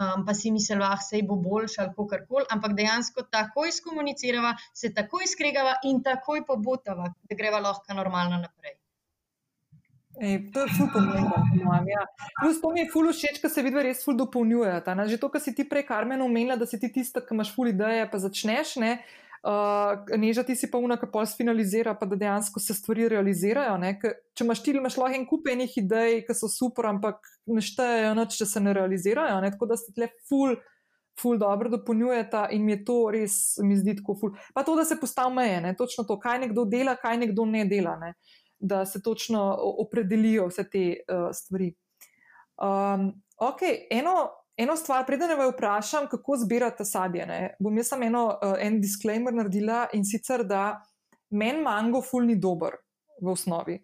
um, 0.00 0.24
pa 0.26 0.34
si 0.34 0.52
misliva, 0.54 0.92
ah, 0.94 1.02
sej 1.04 1.26
bo 1.28 1.36
boljš 1.36 1.78
ali 1.82 2.08
kar 2.10 2.24
koli, 2.28 2.46
ampak 2.50 2.76
dejansko 2.78 3.26
takoj 3.32 3.72
skomunicirava, 3.76 4.54
se 4.74 4.94
takoj 4.94 5.26
skregava 5.26 5.76
in 5.84 6.02
takoj 6.06 6.46
pobotava, 6.46 7.12
da 7.28 7.36
greva 7.36 7.60
lahko 7.60 7.98
normalno 7.98 8.40
naprej. 8.40 8.78
Ej, 10.20 10.50
to 10.52 10.64
je 10.64 10.72
zelo 10.76 10.88
pomembno. 10.92 11.76
Ja. 11.88 12.02
Plus, 12.42 12.58
to 12.60 12.70
mi 12.72 12.82
je 12.82 12.90
ful 12.92 13.08
všeč, 13.08 13.38
ker 13.40 13.50
se 13.52 13.62
vidi, 13.64 13.80
res 13.84 14.02
ful 14.04 14.18
dopolnjuje. 14.18 14.74
Že 14.84 15.16
to, 15.20 15.30
kar 15.32 15.40
si 15.40 15.54
ti 15.56 15.64
prej, 15.64 15.86
Karmen, 15.88 16.20
omenila, 16.20 16.58
da 16.60 16.68
si 16.68 16.76
ti 16.80 16.90
tista, 16.92 17.22
ki 17.24 17.32
imaš 17.32 17.54
ful 17.54 17.70
ideje, 17.72 18.04
pa 18.10 18.20
začneš. 18.20 18.74
Ne? 18.82 18.98
uh, 18.98 19.29
neža 20.16 20.42
ti 20.44 20.54
si 20.56 20.68
pa 20.70 20.78
unak, 20.78 21.06
pa 21.12 21.24
sfinalizira, 21.26 21.94
pa 21.94 22.06
da 22.06 22.16
dejansko 22.16 22.60
se 22.60 22.74
stvari 22.74 23.08
realizirajo. 23.08 23.78
Če 24.36 24.44
imaš 24.44 24.62
ti, 24.62 24.74
imaš 24.76 24.98
lahko 25.00 25.16
en 25.16 25.26
kup 25.28 25.48
enih 25.48 25.76
idej, 25.80 26.24
ki 26.26 26.36
so 26.36 26.48
super, 26.48 26.90
ampak 26.90 27.24
ne 27.48 27.64
štejejo 27.64 28.12
noč, 28.18 28.36
če 28.36 28.46
se 28.46 28.60
ne 28.60 28.74
realizirajo. 28.76 29.40
Ne? 29.40 29.52
Tako 29.54 29.70
da 29.72 29.80
se 29.80 29.94
tle 29.96 30.10
ful. 30.28 30.58
Ful 31.20 31.36
dobro 31.36 31.68
dopolnjujeta 31.68 32.46
in 32.54 32.62
mi 32.64 32.72
je 32.72 32.84
to 32.88 32.94
res, 33.12 33.34
mi 33.60 33.74
zdi 33.76 33.92
tako 33.98 34.14
ful. 34.16 34.30
Pa 34.56 34.62
to, 34.64 34.72
da 34.78 34.86
se 34.88 34.96
postavi 34.96 35.34
meje, 35.36 35.58
ne? 35.60 35.72
točno 35.76 36.06
to, 36.08 36.16
kaj 36.22 36.38
nekdo 36.46 36.64
dela, 36.64 36.94
kaj 36.96 37.18
nekdo 37.20 37.44
ne 37.44 37.66
dela, 37.68 37.96
ne? 38.00 38.14
da 38.56 38.86
se 38.88 39.02
točno 39.02 39.42
opredelijo 39.82 40.46
vse 40.48 40.64
te 40.70 40.84
uh, 41.02 41.26
stvari. 41.36 41.74
Um, 42.56 43.10
ok, 43.36 43.60
eno, 43.90 44.14
eno 44.60 44.76
stvar, 44.76 45.06
preden 45.06 45.32
me 45.38 45.48
vprašam, 45.50 46.06
kako 46.10 46.36
zbirate 46.44 46.84
sadje. 46.84 47.26
Ne? 47.26 47.40
Bom 47.60 47.76
jaz 47.76 47.92
samo 47.92 48.04
eno, 48.04 48.26
uh, 48.28 48.54
en 48.60 48.80
disclaimer 48.80 49.34
naredila 49.34 49.86
in 49.96 50.04
sicer, 50.04 50.44
da 50.44 50.80
meni 51.30 51.62
mango 51.64 52.02
ful 52.02 52.26
ni 52.28 52.36
dober 52.36 52.76
v 53.22 53.32
osnovi. 53.32 53.78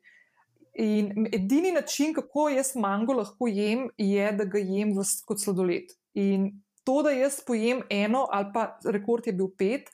In 0.83 1.29
edini 1.33 1.73
način, 1.73 2.13
kako 2.15 2.49
jaz 2.53 2.75
mango 2.77 3.17
lahko 3.17 3.49
jem, 3.49 3.89
je, 3.97 4.33
da 4.37 4.45
ga 4.45 4.61
jem 4.61 4.93
v, 4.97 5.05
kot 5.25 5.41
sladoled. 5.41 5.95
In 6.21 6.51
to, 6.85 7.01
da 7.03 7.15
jaz 7.17 7.41
pojem 7.47 7.81
eno, 7.91 8.27
ali 8.31 8.53
pa 8.53 8.69
rekord 8.85 9.27
je 9.27 9.33
bil 9.37 9.49
pet, 9.59 9.89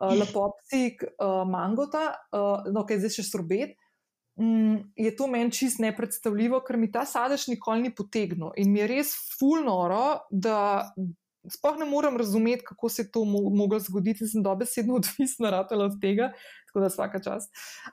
uh, 0.00 0.12
lepopsik 0.12 1.06
uh, 1.08 1.42
mangota, 1.48 2.10
uh, 2.36 2.68
no, 2.72 2.84
kaj 2.84 3.00
zdaj 3.04 3.16
še 3.18 3.28
sorbet 3.30 3.76
mm, 4.40 4.76
je 4.96 5.16
to 5.16 5.26
meni 5.26 5.52
čist 5.52 5.80
nepredstavljivo, 5.82 6.60
ker 6.66 6.76
mi 6.76 6.90
ta 6.92 7.04
sadež 7.06 7.48
nikoli 7.48 7.88
ni 7.88 7.94
potegnil. 7.94 8.52
In 8.56 8.72
mi 8.72 8.82
je 8.82 8.90
res 8.90 9.14
fulnoro, 9.38 10.26
da 10.30 10.92
sploh 11.50 11.78
ne 11.78 11.86
morem 11.86 12.16
razumeti, 12.16 12.64
kako 12.64 12.88
se 12.88 13.02
je 13.02 13.10
to 13.12 13.24
mo 13.24 13.40
moglo 13.50 13.78
zgoditi. 13.80 14.26
Sem 14.26 14.42
dobesedno 14.42 14.94
odvisna 15.00 15.66
od 15.70 16.00
tega, 16.00 16.32
tako 16.66 16.80
da 16.80 16.86
vsaka 16.86 17.22
čas. 17.22 17.50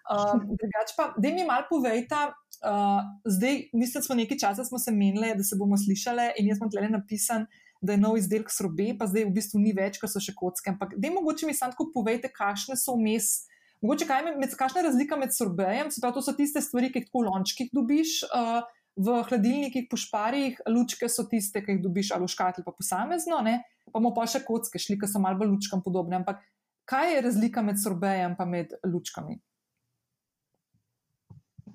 Uh, 0.09 0.41
drugač 0.59 0.95
pa, 0.97 1.13
da 1.17 1.29
mi 1.29 1.45
malo 1.45 1.67
povejte. 1.69 2.15
Uh, 2.63 3.03
zdaj, 3.25 3.69
mislim, 3.73 3.99
da 3.99 4.05
smo 4.05 4.15
nekaj 4.15 4.37
časa 4.37 4.65
smo 4.65 4.79
se 4.79 4.91
menili, 4.91 5.33
da 5.35 5.43
se 5.43 5.55
bomo 5.59 5.77
slišali, 5.77 6.31
in 6.39 6.47
jaz 6.47 6.61
sem 6.61 6.69
tle 6.71 6.89
napisan, 6.89 7.47
da 7.81 7.93
je 7.93 7.99
nov 7.99 8.17
izdelek 8.17 8.51
srobe, 8.51 8.93
pa 8.99 9.07
zdaj 9.11 9.25
v 9.27 9.33
bistvu 9.35 9.59
ni 9.59 9.73
več, 9.75 9.99
ker 9.99 10.07
so 10.07 10.21
še 10.23 10.31
kocke. 10.35 10.71
Ampak, 10.71 10.95
da 10.95 11.11
mogoče 11.11 11.49
mi 11.49 11.55
samo 11.57 11.89
povejte, 11.93 12.31
kakšne 12.31 12.79
so 12.79 12.95
vmes 12.95 13.43
Mogoče 13.83 14.07
kaj 14.07 14.21
je 14.21 14.35
med, 14.39 14.53
kakšna 14.55 14.81
razlika 14.85 15.17
med 15.19 15.33
sorbejem, 15.35 15.89
se 15.91 15.99
pravi, 15.99 16.15
to 16.15 16.23
so 16.23 16.33
tiste 16.37 16.61
stvari, 16.63 16.87
ki 16.91 17.01
jih 17.01 17.09
tako 17.09 17.25
v 17.25 17.27
lončkih 17.27 17.71
dobiš, 17.75 18.15
uh, 18.31 18.63
v 18.95 19.15
hladilnikih, 19.27 19.89
po 19.91 19.99
šparjih, 19.99 20.61
lučke 20.71 21.09
so 21.11 21.25
tiste, 21.27 21.59
ki 21.65 21.75
jih 21.75 21.81
dobiš 21.83 22.13
ali 22.15 22.23
v 22.23 22.31
škatli, 22.31 22.63
pa 22.63 22.71
posamezno, 22.71 23.41
ne? 23.43 23.59
pa 23.91 23.99
bomo 23.99 24.13
pa 24.15 24.23
še 24.29 24.45
kocke 24.45 24.79
šli, 24.79 24.95
ki 25.01 25.09
so 25.11 25.19
malo 25.19 25.41
bolj 25.41 25.51
lučkam 25.51 25.83
podobne. 25.83 26.21
Ampak 26.21 26.39
kaj 26.87 27.11
je 27.11 27.25
razlika 27.25 27.63
med 27.65 27.81
sorbejem 27.81 28.37
in 28.39 28.53
med 28.53 28.77
lučkami? 28.87 29.41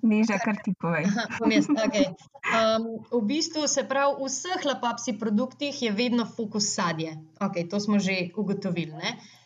Niža, 0.09 0.39
kar 0.41 0.57
ti 0.63 0.73
povej. 0.79 1.09
Aha, 1.11 1.25
okay. 1.85 2.07
um, 2.55 2.85
v 3.13 3.21
bistvu 3.29 3.67
se 3.69 3.83
pravi, 3.85 4.23
v 4.23 4.31
vseh 4.31 4.65
lapapsi 4.65 5.17
produktih 5.19 5.75
je 5.75 5.91
vedno 5.93 6.25
fokus 6.25 6.71
sadje. 6.71 7.19
Okay, 7.43 7.67
to 7.69 7.83
smo 7.83 7.99
že 7.99 8.31
ugotovili. 8.39 8.95
Uh, 8.95 9.19
Um, 9.19 9.38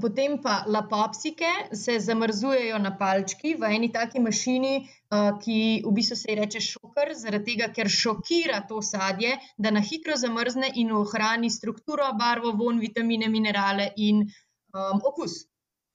potem 0.00 0.36
pa 0.42 0.64
lapopsike 0.66 1.48
se 1.72 1.98
zamrzujejo 2.00 2.78
na 2.78 2.90
palčki 2.98 3.54
v 3.54 3.70
eni 3.72 3.88
taki 3.92 4.20
mašini, 4.20 4.88
uh, 5.10 5.38
ki 5.40 5.82
v 5.86 5.92
bistvu 5.96 6.16
se 6.16 6.30
ji 6.30 6.36
reče 6.36 6.60
šoker, 6.60 7.14
zaradi 7.16 7.52
tega, 7.52 7.72
ker 7.72 7.88
šokira 7.88 8.60
to 8.68 8.82
sadje, 8.82 9.38
da 9.56 9.70
na 9.70 9.80
hitro 9.80 10.16
zamrzne 10.16 10.70
in 10.74 10.92
ohrani 10.92 11.50
strukturo, 11.50 12.12
barvo, 12.18 12.52
von, 12.52 12.80
vitamine, 12.80 13.28
minerale 13.28 13.92
in 13.96 14.26
um, 14.74 15.00
okus. 15.00 15.46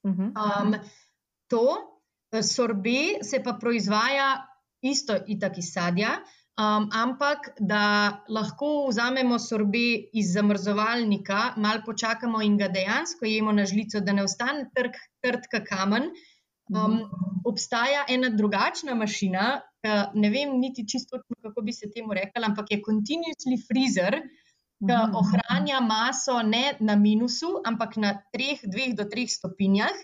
Um, 0.04 0.76
to 1.48 1.66
sorbe 2.42 3.22
se 3.22 3.44
pa 3.44 3.54
proizvaja 3.54 4.48
isto 4.82 5.14
itak 5.28 5.58
iz 5.58 5.74
sadja. 5.74 6.18
Um, 6.60 6.90
ampak 6.92 7.54
da 7.60 8.24
lahko 8.28 8.88
vzamemo 8.90 9.40
sorbe 9.40 10.12
iz 10.14 10.34
zamrzovalnika, 10.36 11.54
malo 11.58 11.82
počakamo 11.86 12.42
in 12.44 12.58
ga 12.60 12.68
dejansko 12.68 13.26
jemo 13.26 13.54
na 13.56 13.66
žlico, 13.66 14.02
da 14.04 14.14
ne 14.14 14.26
ostane 14.28 14.68
trg, 14.76 14.98
trd 15.24 15.48
kamen. 15.70 16.12
Um, 16.76 17.00
obstaja 17.48 18.04
ena 18.10 18.30
drugačna 18.30 18.96
mašina, 18.96 19.62
ne 20.14 20.30
vem 20.30 20.60
niti 20.60 20.86
čisto, 20.88 21.22
kako 21.42 21.62
bi 21.62 21.74
se 21.74 21.90
temu 21.96 22.14
rekla, 22.14 22.52
ampak 22.52 22.72
je 22.72 22.82
continuously 22.84 23.58
freezer, 23.68 24.20
ki 24.82 25.00
ohranja 25.18 25.80
maso 25.86 26.42
ne 26.44 26.76
na 26.80 26.96
minusu, 26.96 27.62
ampak 27.66 27.98
na 27.98 28.14
treh, 28.36 28.60
dveh 28.68 28.94
do 28.98 29.08
treh 29.10 29.30
stopinjah 29.30 29.98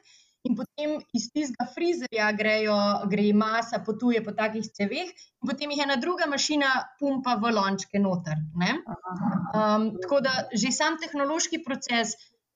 in 0.46 0.56
potem 0.56 0.98
iz 1.18 1.28
tistega 1.34 1.68
frizerja 1.74 2.30
grejo, 2.38 2.78
gre 3.10 3.34
masa, 3.34 3.82
potuje 3.86 4.22
po 4.24 4.32
takih 4.38 4.70
ceveh, 4.80 5.10
in 5.10 5.50
potem 5.50 5.74
jih 5.74 5.84
ena 5.88 5.98
druga 6.02 6.28
mašina 6.30 6.70
pumpa 7.00 7.36
v 7.42 7.54
lončke 7.58 8.00
noter. 8.00 8.40
Um, 8.58 9.92
tako 10.02 10.22
da 10.22 10.48
že 10.54 10.72
sam 10.72 11.00
tehnološki 11.02 11.64
proces 11.66 12.16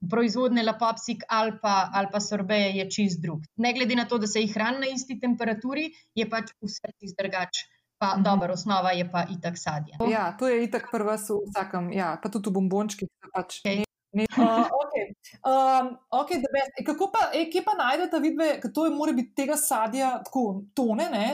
proizvodne 0.09 0.63
lapopsik 0.65 1.27
ali 1.29 1.53
pa, 1.61 1.91
ali 1.93 2.09
pa 2.11 2.19
sorbeje 2.19 2.71
je 2.79 2.87
čist 2.89 3.21
drug. 3.21 3.43
Ne 3.57 3.73
glede 3.73 3.95
na 3.95 4.05
to, 4.05 4.17
da 4.17 4.27
se 4.27 4.41
jih 4.41 4.53
hrani 4.53 4.81
na 4.85 4.89
isti 4.95 5.19
temperaturi, 5.19 5.91
je 6.15 6.25
pač 6.29 6.55
vse 6.61 6.95
čist 6.97 7.17
drugače 7.17 7.69
Pa 8.01 8.15
mhm. 8.17 8.23
dobro, 8.23 8.53
osnova 8.53 8.91
je 8.91 9.05
pa 9.11 9.25
itak 9.29 9.57
sadje. 9.57 9.93
Ja, 10.09 10.33
to 10.39 10.49
je 10.49 10.63
itak 10.65 10.89
prva 10.91 11.15
v 11.21 11.37
vsakem, 11.53 11.93
ja, 11.93 12.17
pa 12.17 12.33
tudi 12.33 12.49
v 12.49 12.57
bombončkih. 12.57 13.05
Pač. 13.29 13.61
Okay. 13.61 13.85
Uh, 14.37 14.67
okay. 14.83 15.05
Um, 15.47 15.97
okay, 16.11 16.43
e, 16.79 16.83
kako 16.83 17.11
pa, 17.13 17.29
e, 17.33 17.45
kje 17.51 17.61
pa 17.63 17.75
najdete, 17.79 18.19
vidve, 18.19 18.47
to 18.73 18.85
je 18.85 18.91
mora 18.91 19.13
biti 19.15 19.31
tega 19.35 19.55
sadja 19.57 20.17
tako 20.25 20.63
tone, 20.75 21.07
ne? 21.11 21.27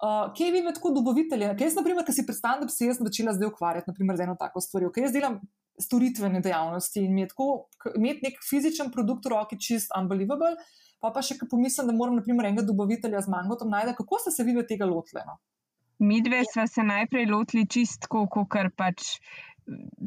Uh, 0.00 0.30
kje 0.36 0.52
vidite 0.52 0.76
tako 0.78 0.92
dobavitelje? 0.94 1.48
Kaj 1.58 1.66
jaz, 1.66 1.74
na 1.76 1.82
primer, 1.82 2.06
ki 2.06 2.14
si 2.14 2.26
predstavljam, 2.26 2.62
da 2.62 2.70
bi 2.70 2.72
se 2.72 2.86
jaz 2.86 3.00
začela 3.02 3.34
zdaj 3.34 3.50
ukvarjati, 3.50 3.90
naprimer, 3.90 4.16
z 4.16 4.28
eno 4.28 4.36
tako 4.38 4.62
stvarjo, 4.62 4.92
ker 4.94 5.08
jaz 5.08 5.16
delam 5.16 5.40
storitvene 5.80 6.40
dejavnosti 6.44 7.02
in 7.04 7.14
mi 7.14 7.24
je 7.24 7.32
tako, 7.32 7.48
imeti 7.96 8.28
nek 8.28 8.40
fizičen 8.46 8.92
produkt 8.94 9.26
v 9.26 9.34
roki 9.34 9.58
čist 9.58 9.92
unbelievable, 9.98 10.54
pa 11.02 11.10
pa 11.12 11.22
še, 11.24 11.36
ko 11.40 11.48
pomislim, 11.50 11.90
da 11.90 11.96
moram, 11.96 12.16
naprimer, 12.20 12.48
enega 12.48 12.64
dobavitelja 12.68 13.24
z 13.26 13.32
mangotom 13.32 13.72
najti, 13.72 13.96
kako 13.98 14.22
ste 14.22 14.34
se 14.34 14.46
vidve 14.46 14.66
tega 14.68 14.88
lotile? 14.88 15.24
No? 15.26 15.40
Mi 16.00 16.22
dve 16.24 16.44
smo 16.48 16.64
se 16.68 16.84
najprej 16.84 17.26
lotili 17.28 17.66
čistko, 17.68 18.24
kot 18.32 18.56
pač 18.76 19.18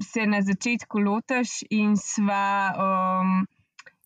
se 0.01 0.25
na 0.27 0.41
začetku 0.41 0.99
lotiš, 0.99 1.63
in 1.69 1.95
sva, 1.97 2.73
um, 2.85 3.45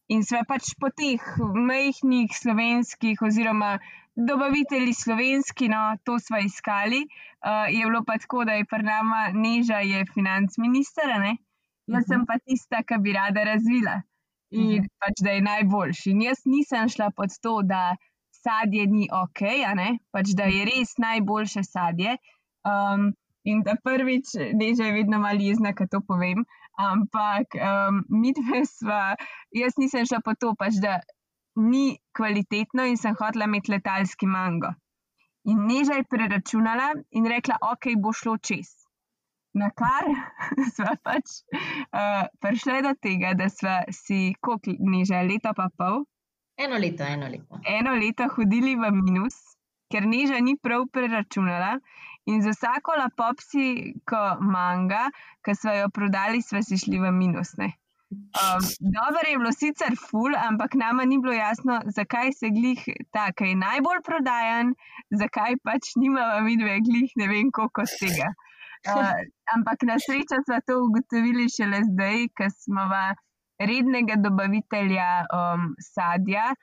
in 0.08 0.24
sva 0.24 0.44
pač 0.48 0.74
po 0.80 0.90
teh 0.90 1.24
majhnih 1.70 2.34
slovenskih, 2.34 3.22
oziroma 3.22 3.78
dobavitelji 4.18 4.94
slovenski, 4.94 5.70
no, 5.70 5.96
to 6.04 6.18
sva 6.20 6.40
iskali. 6.42 7.04
Uh, 7.38 7.68
je 7.70 7.86
bilo 7.86 8.04
pa 8.04 8.18
tako, 8.18 8.46
da 8.46 8.58
je 8.58 8.66
pri 8.66 8.84
nama 8.84 9.28
Neža, 9.34 9.84
je 9.86 10.06
financ 10.14 10.58
minister, 10.58 11.12
ne? 11.22 11.38
jaz 11.88 12.04
sem 12.08 12.20
mhm. 12.20 12.28
pa 12.28 12.36
tista, 12.44 12.84
ki 12.84 13.00
bi 13.00 13.14
rada 13.16 13.44
razvila 13.48 14.02
in 14.52 14.62
uh 14.62 14.66
mhm. 14.66 14.84
-huh. 14.84 14.90
pač 15.00 15.24
da 15.24 15.32
je 15.32 15.42
najboljši. 15.42 16.12
In 16.12 16.22
jaz 16.22 16.42
nisem 16.46 16.90
šla 16.90 17.12
pod 17.16 17.30
to, 17.42 17.62
da 17.62 17.96
sadje 18.32 18.86
ni 18.88 19.08
ok, 19.12 19.42
pač 20.12 20.28
da 20.38 20.44
je 20.44 20.66
res 20.66 20.98
najboljše 20.98 21.64
sadje. 21.64 22.18
Um, 22.64 23.14
in 23.48 23.64
da 23.66 23.76
prvič, 23.84 24.34
ne 24.60 24.70
že 24.78 24.92
vedno 24.96 25.20
malo 25.24 25.40
jezna, 25.42 25.74
da 25.78 25.88
to 25.92 26.02
povem, 26.08 26.44
ampak 26.78 27.56
um, 27.58 28.02
mi 28.22 28.34
dve 28.38 28.64
sva, 28.66 29.16
jaz 29.52 29.78
nisem 29.82 30.06
šla 30.06 30.20
po 30.26 30.36
to, 30.40 30.54
pač 30.60 30.82
da 30.84 31.00
ni 31.58 31.98
kvalitetno 32.18 32.86
in 32.86 33.00
sem 33.02 33.16
hotela 33.18 33.48
imeti 33.50 33.72
letalski 33.74 34.28
mango. 34.28 34.74
In 35.48 35.64
neža 35.70 36.02
je 36.02 36.10
preračunala 36.12 36.92
in 37.16 37.26
rekla, 37.26 37.58
ok, 37.72 37.96
bo 38.04 38.12
šlo 38.14 38.36
čez. 38.38 38.74
Na 39.58 39.72
kar 39.72 40.06
smo 40.76 40.94
pač 41.08 41.40
uh, 41.48 42.28
prišli 42.44 42.84
do 42.86 42.94
tega, 43.02 43.34
da 43.34 43.50
smo 43.50 43.80
si, 43.96 44.36
koliko 44.44 44.76
neža, 44.92 45.24
leto 45.26 45.56
pa 45.58 45.72
pol, 45.78 46.04
Eno 46.58 46.78
leto, 46.82 47.04
eno 47.04 47.28
leto. 47.30 47.60
Eno 47.70 47.92
leto 47.94 48.26
hodili 48.34 48.74
v 48.76 48.90
minus, 48.90 49.36
ker 49.94 50.08
neža 50.10 50.40
ni 50.42 50.56
prav 50.58 50.88
preračunala. 50.90 51.76
In 52.28 52.42
za 52.44 52.52
vsako 52.52 52.96
lapopsi, 53.00 53.68
ko 54.10 54.22
manga, 54.44 55.08
ki 55.46 55.56
smo 55.56 55.76
jo 55.78 55.90
prodali, 55.96 56.42
smo 56.44 56.60
si 56.64 56.78
šli 56.78 57.00
v 57.00 57.12
minus. 57.16 57.54
Um, 57.60 58.64
dobro 58.80 59.24
je 59.30 59.38
bilo 59.38 59.52
sicer 59.52 59.96
ful, 60.00 60.36
ampak 60.36 60.76
nama 60.80 61.06
ni 61.06 61.18
bilo 61.24 61.34
jasno, 61.34 61.80
zakaj 61.96 62.32
se 62.40 62.50
glih 62.56 62.84
ta, 63.12 63.32
ki 63.36 63.52
je 63.52 63.56
najbolj 63.60 64.00
prodajan, 64.06 64.74
zakaj 65.22 65.58
pač 65.64 65.92
nimamo 65.96 66.44
mi 66.46 66.56
dve 66.60 66.78
glih, 66.88 67.16
ne 67.20 67.28
vem 67.32 67.52
koliko 67.52 67.86
z 67.86 68.00
tega. 68.04 68.30
Uh, 68.88 69.12
ampak 69.56 69.84
na 69.90 69.98
srečo 70.00 70.40
smo 70.48 70.60
to 70.68 70.78
ugotovili 70.86 71.50
šele 71.52 71.82
zdaj, 71.90 72.28
ker 72.38 72.52
smo 72.56 72.88
v 72.92 73.02
rednega 73.60 74.16
dobavitelja 74.24 75.10
um, 75.34 75.74
sadja, 75.82 76.54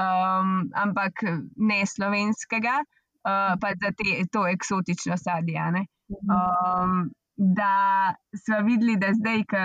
um, 0.00 0.70
ampak 0.84 1.24
ne 1.56 1.80
slovenskega, 1.84 2.78
uh, 3.24 3.54
pa 3.60 3.68
za 3.80 3.90
te, 3.98 4.24
to 4.32 4.46
eksotično 4.48 5.16
sadje. 5.16 5.60
Um, 6.08 7.10
da 7.36 8.14
smo 8.44 8.60
videli, 8.66 8.96
da 8.96 9.12
zdaj, 9.12 9.44
ko 9.50 9.62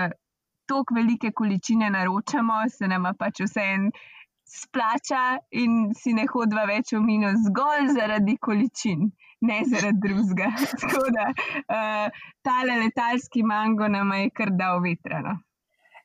tako 0.70 0.94
velike 0.94 1.32
količine 1.32 1.90
naročamo, 1.90 2.54
se 2.68 2.88
nam 2.88 3.12
pač 3.18 3.44
vse 3.46 3.66
en. 3.74 3.90
Splača 4.50 5.38
in 5.62 5.92
si 5.94 6.10
ne 6.10 6.24
hodva 6.26 6.64
več 6.66 6.90
v 6.96 6.98
minus, 7.04 7.36
zgolj 7.44 7.92
zaradi 7.94 8.32
količin, 8.42 9.04
ne 9.46 9.58
zaradi 9.70 10.00
drugega. 10.02 10.48
Tako 10.82 11.04
da 11.14 11.28
uh, 11.30 12.24
tale 12.42 12.80
letalski 12.80 13.44
mango 13.46 13.86
nam 13.88 14.10
je 14.16 14.32
kar 14.34 14.50
dal 14.58 14.82
vetrano. 14.82 15.36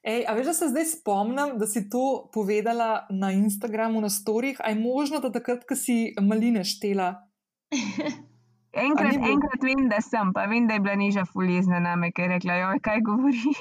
Ej, 0.06 0.28
a 0.30 0.36
veš, 0.38 0.46
da 0.52 0.54
se 0.54 0.70
zdaj 0.70 0.86
spomnim, 0.86 1.56
da 1.58 1.66
si 1.66 1.88
to 1.90 2.30
povedala 2.34 3.08
na 3.10 3.32
Instagramu, 3.34 4.02
na 4.02 4.14
storjih. 4.14 4.62
Ali 4.62 4.78
je 4.78 4.84
možno, 4.84 5.20
da 5.20 5.32
takrat, 5.34 5.66
ko 5.66 5.74
si 5.74 6.14
maline 6.22 6.62
štela? 6.62 7.25
Enkrat, 8.76 9.16
enkrat 9.16 9.62
vem, 9.64 9.86
da 9.88 10.02
sem, 10.04 10.34
pa 10.36 10.44
vem, 10.52 10.66
da 10.68 10.76
je 10.76 10.82
bila 10.84 10.96
niža 11.00 11.24
fulizna 11.30 11.80
na 11.80 11.94
me, 11.96 12.10
ker 12.12 12.26
je 12.28 12.32
rekla, 12.34 12.58
joj, 12.60 12.80
kaj 12.84 13.02
govori. 13.08 13.54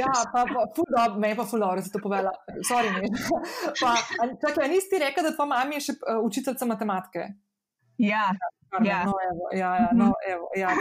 ja, 0.00 0.10
pa, 0.32 0.42
pa 0.50 0.64
fudob, 0.76 1.18
me 1.22 1.30
je 1.30 1.36
pa 1.38 1.44
fulor, 1.46 1.78
da 1.78 1.84
si 1.86 1.92
to 1.94 2.00
povedala. 2.02 2.32
Sorry, 2.66 2.90
ne. 2.90 3.06
pa, 3.80 3.92
čakaj, 4.42 4.66
nisi 4.72 4.98
rekla, 4.98 5.28
da 5.28 5.34
tvoja 5.36 5.52
mama 5.52 5.78
je 5.78 5.84
še 5.86 5.94
uh, 6.00 6.18
učiteljica 6.26 6.66
matematike? 6.66 7.28
Ja. 8.02 8.32
Ja. 8.84 8.98
No, 9.06 9.14
evo, 9.30 9.46
ja, 9.54 9.70
ja, 9.80 9.90
no, 9.96 10.10
evo, 10.28 10.50
ja. 10.58 10.74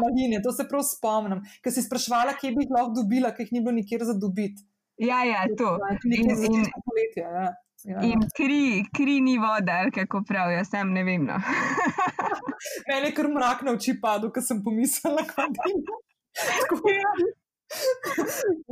maline, 0.00 0.40
to 0.42 0.52
se 0.52 0.64
prav 0.68 0.82
spomnim. 0.88 1.44
Ker 1.62 1.76
si 1.76 1.84
sprašvala, 1.84 2.38
kje 2.40 2.54
bi 2.56 2.64
jih 2.64 2.72
lahko 2.74 2.96
dobila, 3.02 3.34
ker 3.36 3.44
jih 3.44 3.52
ni 3.58 3.62
bilo 3.62 3.76
nikjer 3.76 4.02
za 4.08 4.16
dobiti. 4.16 4.64
Ja, 4.96 5.20
ja, 5.28 5.44
to. 5.58 5.76
In, 6.08 6.32
in, 6.32 6.66
poletja, 6.88 7.28
ja. 7.36 7.46
Ja. 7.84 8.00
In 8.00 8.22
kri, 8.36 8.84
kri 8.96 9.20
ni 9.20 9.36
voda, 9.38 9.90
kako 9.94 10.22
pravijo, 10.28 10.64
sem 10.64 10.92
ne 10.92 11.04
vem. 11.04 11.24
No. 11.24 11.36
Mene 12.88 13.10
je 13.10 13.14
kar 13.14 13.28
mrak 13.28 13.62
na 13.66 13.74
oči 13.76 13.98
padel, 14.00 14.32
ko 14.32 14.40
sem 14.40 14.62
pomislila, 14.64 15.24
kako 15.32 15.48
je 16.88 17.00
bilo. 17.16 17.32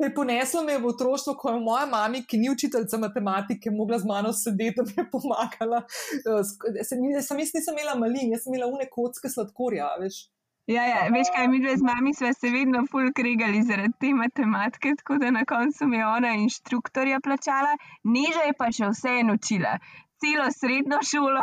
Me 0.00 0.08
poneslo 0.14 0.62
me 0.64 0.78
v 0.78 0.86
otroštvo, 0.86 1.34
ko 1.36 1.50
je 1.50 1.60
moja 1.60 1.86
mama, 1.90 2.22
ki 2.28 2.38
ni 2.38 2.50
učiteljica 2.50 2.98
matematike, 3.02 3.70
mogla 3.70 3.98
z 3.98 4.08
mano 4.08 4.32
sedeti, 4.32 4.76
da 4.78 4.84
mi 4.86 4.94
je 4.96 5.06
pomagala. 5.10 5.82
Eh, 6.16 6.84
sem 6.84 7.04
jaz 7.10 7.30
nisem 7.36 7.74
imela 7.74 7.98
malin, 7.98 8.32
jaz 8.32 8.46
sem 8.46 8.54
imela 8.54 8.70
une 8.72 8.88
kocke 8.88 9.28
sladkorja, 9.28 9.90
veš. 10.00 10.22
Ja, 10.70 10.84
ja, 10.86 11.00
veš 11.10 11.32
kaj, 11.34 11.48
mi 11.50 11.58
dve 11.58 11.76
z 11.76 11.82
mami 11.82 12.14
smo 12.14 12.30
se 12.32 12.50
vedno 12.50 12.84
ful 12.90 13.10
kregali 13.14 13.62
zaradi 13.66 13.98
te 14.00 14.12
matematike, 14.14 14.94
tako 14.98 15.18
da 15.18 15.30
na 15.30 15.44
koncu 15.44 15.88
mi 15.90 15.96
je 15.96 16.06
ona 16.06 16.34
inštruktorja 16.44 17.18
plačala, 17.20 17.74
neža 18.04 18.46
je 18.46 18.54
pa 18.58 18.70
še 18.70 18.92
vse 18.94 19.18
enočila 19.24 19.78
celo 20.22 20.46
srednjo 20.60 20.98
šolo, 21.10 21.42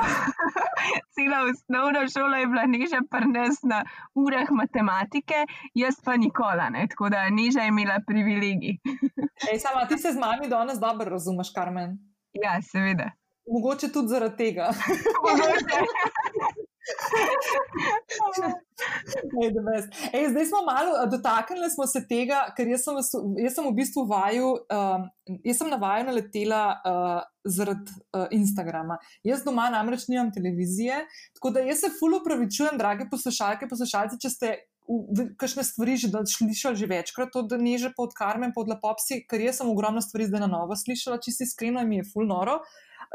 celo 1.15 1.38
osnovno 1.51 2.01
šolo 2.13 2.36
je 2.38 2.47
bila 2.47 2.65
neža 2.65 3.01
prnes 3.11 3.55
na 3.72 3.80
urah 4.15 4.47
matematike, 4.51 5.39
jaz 5.74 5.95
pa 6.05 6.17
nikola, 6.17 6.70
ne? 6.70 6.88
tako 6.88 7.09
da 7.09 7.30
neža 7.30 7.61
je 7.61 7.67
imela 7.67 7.99
privilegij. 8.07 8.78
Ej, 9.51 9.59
sama, 9.59 9.88
ti 9.88 9.97
se 9.97 10.11
z 10.11 10.20
mami 10.20 10.47
danes 10.47 10.80
dobro 10.80 11.09
razumeš, 11.09 11.53
Karmen? 11.55 11.97
Ja, 12.43 12.61
seveda. 12.61 13.11
Mogoče 13.51 13.91
tudi 13.91 14.07
zaradi 14.07 14.38
tega. 14.38 14.72
Ej, 20.13 20.30
zdaj 20.30 20.45
smo 20.45 20.61
malo 20.65 21.05
dotaknili 21.11 21.69
smo 21.69 21.88
se 21.88 22.01
tega, 22.07 22.45
ker 22.57 22.67
jaz 22.67 22.86
sem, 22.88 22.95
jaz 23.43 23.57
sem 23.57 23.67
v 23.67 23.73
bistvu 23.77 24.05
vaju, 24.09 24.53
um, 24.71 25.05
jaz 25.43 25.59
sem 25.59 25.69
na 25.69 25.77
vaju 25.82 26.07
naletela 26.09 26.63
uh, 26.80 27.19
zaradi 27.43 27.91
uh, 27.91 28.25
Instagrama. 28.36 28.97
Jaz 29.27 29.43
doma 29.45 29.69
namreč 29.73 30.07
nimam 30.07 30.32
televizije, 30.34 31.03
tako 31.38 31.53
da 31.55 31.65
jaz 31.67 31.84
se 31.84 31.93
fully 31.99 32.21
upravičujem, 32.21 32.80
drage 32.80 33.09
poslušalke, 33.11 33.69
poslušalci, 33.69 34.21
če 34.21 34.36
ste. 34.36 34.57
Kakšne 35.38 35.61
stvari 35.61 35.99
že 36.01 36.07
slišali 36.09 36.73
že 36.73 36.88
večkrat, 36.89 37.36
od 37.38 37.51
Neže, 37.61 37.91
pod 37.93 38.15
Karmen, 38.17 38.55
pod 38.55 38.71
Lepopsi, 38.71 39.19
ker 39.30 39.38
jaz 39.38 39.59
sem 39.61 39.69
ogromno 39.69 40.01
stvari 40.01 40.25
zdaj 40.25 40.41
na 40.41 40.49
novo 40.49 40.73
slišala, 40.73 41.19
čisto 41.21 41.45
iskreno, 41.45 41.84
in 41.86 41.91
mi 41.91 41.99
je 41.99 42.07
fulno 42.09 42.39
noro 42.39 42.55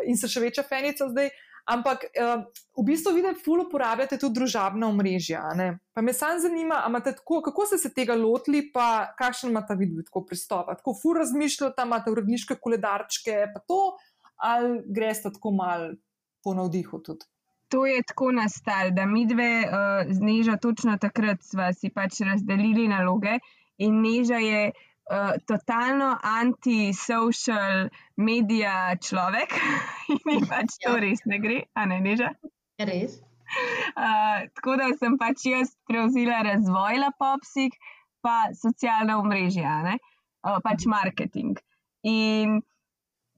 in 0.07 0.19
se 0.19 0.31
še 0.31 0.43
večja 0.45 0.65
fenica 0.69 1.09
zdaj. 1.11 1.31
Ampak 1.65 2.05
uh, 2.13 2.45
v 2.77 2.83
bistvu 2.85 3.15
vidim, 3.17 3.37
fully 3.41 3.65
uporabljate 3.65 4.19
tudi 4.21 4.37
družabna 4.37 4.89
omrežja. 4.93 5.41
Pa 5.97 6.03
me 6.05 6.13
samo 6.13 6.41
zanima, 6.43 6.83
tako, 7.05 7.41
kako 7.43 7.67
ste 7.67 7.79
se 7.79 7.91
tega 7.95 8.15
lotili, 8.15 8.67
pa 8.73 9.15
kakšen 9.17 9.51
imate 9.51 9.77
vid 9.81 10.03
tako 10.05 10.27
pristop. 10.29 10.69
Tako 10.77 10.97
fully 11.01 11.23
razmišljate, 11.25 11.87
imate 11.89 12.13
uredniške 12.13 12.59
koledarčke, 12.61 13.47
pa 13.55 13.65
to, 13.65 13.97
ali 14.37 14.83
greste 14.87 15.33
tako 15.33 15.55
mal 15.57 15.95
po 16.45 16.55
navdihu 16.55 17.01
tudi. 17.01 17.25
To 17.73 17.87
je 17.89 18.03
tako 18.07 18.29
nastalo, 18.37 18.93
da 18.93 19.07
mi 19.07 19.25
dve 19.27 19.65
uh, 19.65 20.05
z 20.13 20.21
Nežo 20.21 20.59
točno 20.63 20.99
takrat 21.01 21.41
smo 21.43 21.73
si 21.73 21.89
pač 21.91 22.21
razdelili 22.21 22.89
naloge 22.93 23.39
in 23.81 24.03
Neža 24.05 24.37
je 24.39 24.69
uh, 24.69 24.83
totalno 25.47 26.15
anti-social 26.23 27.89
medija 28.17 28.97
človek 28.97 29.53
in 30.33 30.47
pač 30.49 30.79
to 30.81 30.95
ja. 30.97 31.01
res 31.05 31.25
ne 31.29 31.39
gre, 31.43 31.61
a 31.77 31.87
ne 31.91 32.01
neža. 32.01 32.33
Res. 32.81 33.21
Uh, 33.95 34.49
tako 34.57 34.79
da 34.81 34.89
sem 34.99 35.19
pač 35.21 35.45
jaz 35.47 35.75
prevzela 35.87 36.41
razvoj 36.47 37.03
lapopsik, 37.05 37.77
pa 38.25 38.49
socialna 38.57 39.19
omrežja, 39.21 39.77
uh, 39.93 40.61
pač 40.65 40.89
marketing. 40.89 41.61
In 42.09 42.63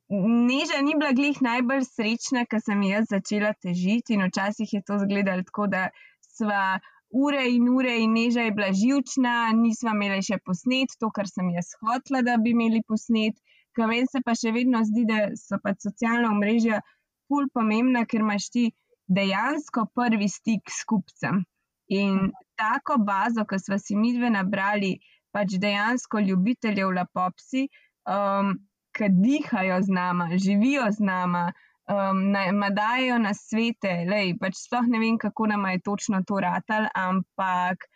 Neža 0.08 0.82
ni 0.86 0.92
bila 0.94 1.10
glih 1.18 1.38
najbolj 1.42 1.82
srečna, 1.82 2.44
ker 2.46 2.60
sem 2.62 2.82
jaz 2.86 3.08
začela 3.10 3.50
težiti 3.58 4.14
in 4.14 4.22
včasih 4.28 4.74
je 4.76 4.80
to 4.86 5.00
izgledalo 5.00 5.42
tako, 5.48 5.66
da 5.66 5.88
sva 6.22 6.78
ure 7.10 7.48
in 7.48 7.68
ure 7.68 7.98
in 8.02 8.12
neža 8.12 8.46
je 8.46 8.52
bila 8.56 8.72
živčna, 8.72 9.34
nisva 9.56 9.94
imeli 9.94 10.22
še 10.22 10.38
posnet, 10.44 10.96
to, 11.00 11.10
kar 11.10 11.28
sem 11.30 11.50
jaz 11.54 11.72
hotla, 11.80 12.22
da 12.26 12.36
bi 12.42 12.54
imeli 12.54 12.82
posnet. 12.88 13.38
Ker 13.76 13.90
meni 13.90 14.08
se 14.08 14.22
pa 14.24 14.32
še 14.34 14.54
vedno 14.56 14.80
zdi, 14.88 15.04
da 15.08 15.30
so 15.36 15.58
pa 15.62 15.74
socialna 15.76 16.30
omrežja 16.32 16.80
ful 17.28 17.48
pomembna, 17.52 18.06
ker 18.08 18.24
imaš 18.24 18.48
ti 18.54 18.64
dejansko 19.06 19.86
prvi 19.94 20.28
stik 20.32 20.72
s 20.72 20.86
kupcem. 20.88 21.44
In 21.92 22.32
tako 22.58 22.96
bazo, 22.98 23.44
ki 23.46 23.58
smo 23.62 23.78
si 23.78 23.94
mi 23.94 24.14
dve 24.16 24.32
nabrali, 24.32 24.96
pač 25.30 25.58
dejansko 25.62 26.22
ljubiteljev 26.24 26.94
lapopsi, 26.96 27.66
um, 28.10 28.56
ki 28.96 29.10
dihajo 29.12 29.82
z 29.84 29.92
nama, 29.92 30.30
živijo 30.40 30.88
z 30.96 31.04
nama, 31.04 31.50
um, 31.88 32.30
nam 32.32 32.74
dajo 32.74 33.18
na 33.18 33.34
svete. 33.34 34.04
Lej, 34.10 34.34
pač 34.40 34.58
sploh 34.66 34.86
ne 34.90 35.00
vem, 35.02 35.18
kako 35.18 35.46
nam 35.52 35.66
je 35.70 35.80
točno 35.84 36.22
to 36.26 36.40
ratal, 36.42 36.88
ampak 36.94 37.86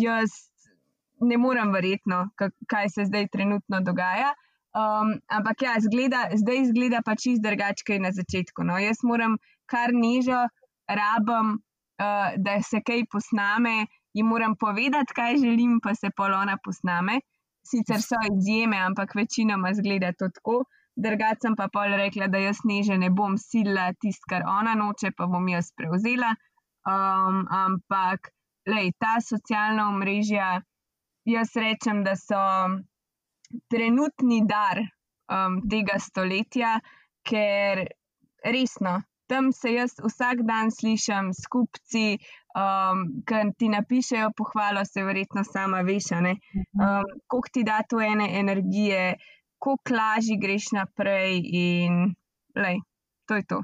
jaz 0.00 0.30
ne 1.20 1.36
morem 1.38 1.72
verjetno, 1.72 2.28
kaj 2.66 2.88
se 2.88 3.04
zdaj 3.08 3.28
trenutno 3.32 3.80
dogaja. 3.80 4.34
Um, 4.74 5.14
ampak 5.30 5.62
ja, 5.62 5.76
zgleda, 5.78 6.28
zdaj 6.34 6.64
izgleda 6.64 7.00
pač 7.06 7.28
čist 7.28 7.44
drugače 7.44 8.00
na 8.02 8.10
začetku. 8.10 8.64
No. 8.66 8.78
Jaz 8.82 9.04
moram 9.06 9.36
kar 9.70 9.94
nižo, 9.94 10.40
rabim, 10.90 11.54
uh, 12.02 12.34
da 12.36 12.58
se 12.62 12.82
kaj 12.82 13.06
posname, 13.12 13.86
jim 14.14 14.26
moram 14.26 14.56
povedati, 14.58 15.14
kaj 15.14 15.38
želim, 15.44 15.78
pa 15.82 15.94
se 15.94 16.10
polona 16.16 16.58
posname. 16.64 17.20
Sicer 17.64 18.02
so 18.02 18.18
izjeme, 18.28 18.76
ampak 18.76 19.14
večinoma 19.14 19.70
zgleda 19.78 20.12
to 20.18 20.28
tako. 20.28 20.64
Drugač 20.96 21.42
sem 21.42 21.56
pa 21.58 21.66
pol 21.74 21.96
rekla, 21.98 22.28
da 22.30 22.38
jaz 22.38 22.62
neže 22.64 22.96
ne 22.98 23.10
bom 23.10 23.34
sila 23.40 23.90
tisto, 23.98 24.28
kar 24.30 24.44
ona 24.46 24.76
noče, 24.78 25.10
pa 25.18 25.26
bom 25.26 25.48
jaz 25.50 25.72
prevzela. 25.74 26.30
Um, 26.86 27.42
ampak, 27.50 28.30
lej, 28.70 28.92
ta 29.00 29.16
socialna 29.24 29.88
omrežja, 29.90 30.60
jaz 31.26 31.56
rečem, 31.58 32.04
da 32.06 32.14
so 32.20 32.42
trenutni 33.72 34.44
dar 34.46 34.84
um, 34.84 35.58
tega 35.70 35.98
stoletja, 35.98 36.76
ker 37.26 37.86
resno, 38.44 39.00
tam 39.26 39.50
se 39.52 39.72
jaz 39.74 39.94
vsak 40.04 40.44
dan 40.46 40.70
slišim 40.70 41.32
s 41.32 41.48
kupci, 41.50 42.18
um, 42.54 43.06
ki 43.26 43.44
ti 43.58 43.70
napišejo 43.72 44.30
pohvalo, 44.36 44.84
se 44.86 45.02
verjetno 45.02 45.42
sama 45.48 45.82
veš, 45.82 46.12
um, 46.20 47.08
koliko 47.26 47.52
ti 47.52 47.64
da 47.64 47.80
to 47.88 48.00
ene 48.04 48.28
energije 48.38 49.14
kako 49.58 49.94
lažje 49.96 50.36
greš 50.40 50.72
naprej. 50.72 51.40
In 51.44 52.14
lej, 52.56 52.80
to 53.26 53.36
je 53.36 53.46
to. 53.46 53.62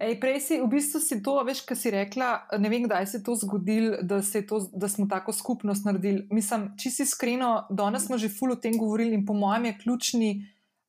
Ej, 0.00 0.20
prej 0.20 0.40
si 0.44 0.60
v 0.60 0.68
bistvu 0.68 1.00
si 1.00 1.16
to, 1.24 1.40
veš, 1.48 1.64
kaj 1.64 1.78
si 1.80 1.90
rekla. 1.92 2.44
Ne 2.60 2.68
vem, 2.68 2.84
kdaj 2.84 3.06
se 3.08 3.18
je 3.18 3.24
to 3.24 3.34
zgodilo, 3.40 4.02
da, 4.04 4.20
da 4.72 4.88
smo 4.88 5.06
tako 5.08 5.32
skupnost 5.32 5.86
naredili. 5.88 6.26
Mislim, 6.30 6.74
če 6.76 6.92
si 6.92 7.06
iskreno, 7.08 7.68
danes 7.72 8.04
smo 8.06 8.20
že 8.20 8.28
ful 8.28 8.52
o 8.52 8.60
tem 8.60 8.76
govorili 8.76 9.16
in 9.16 9.24
po 9.26 9.32
mojem 9.32 9.70
je 9.70 9.78
ključni 9.80 10.30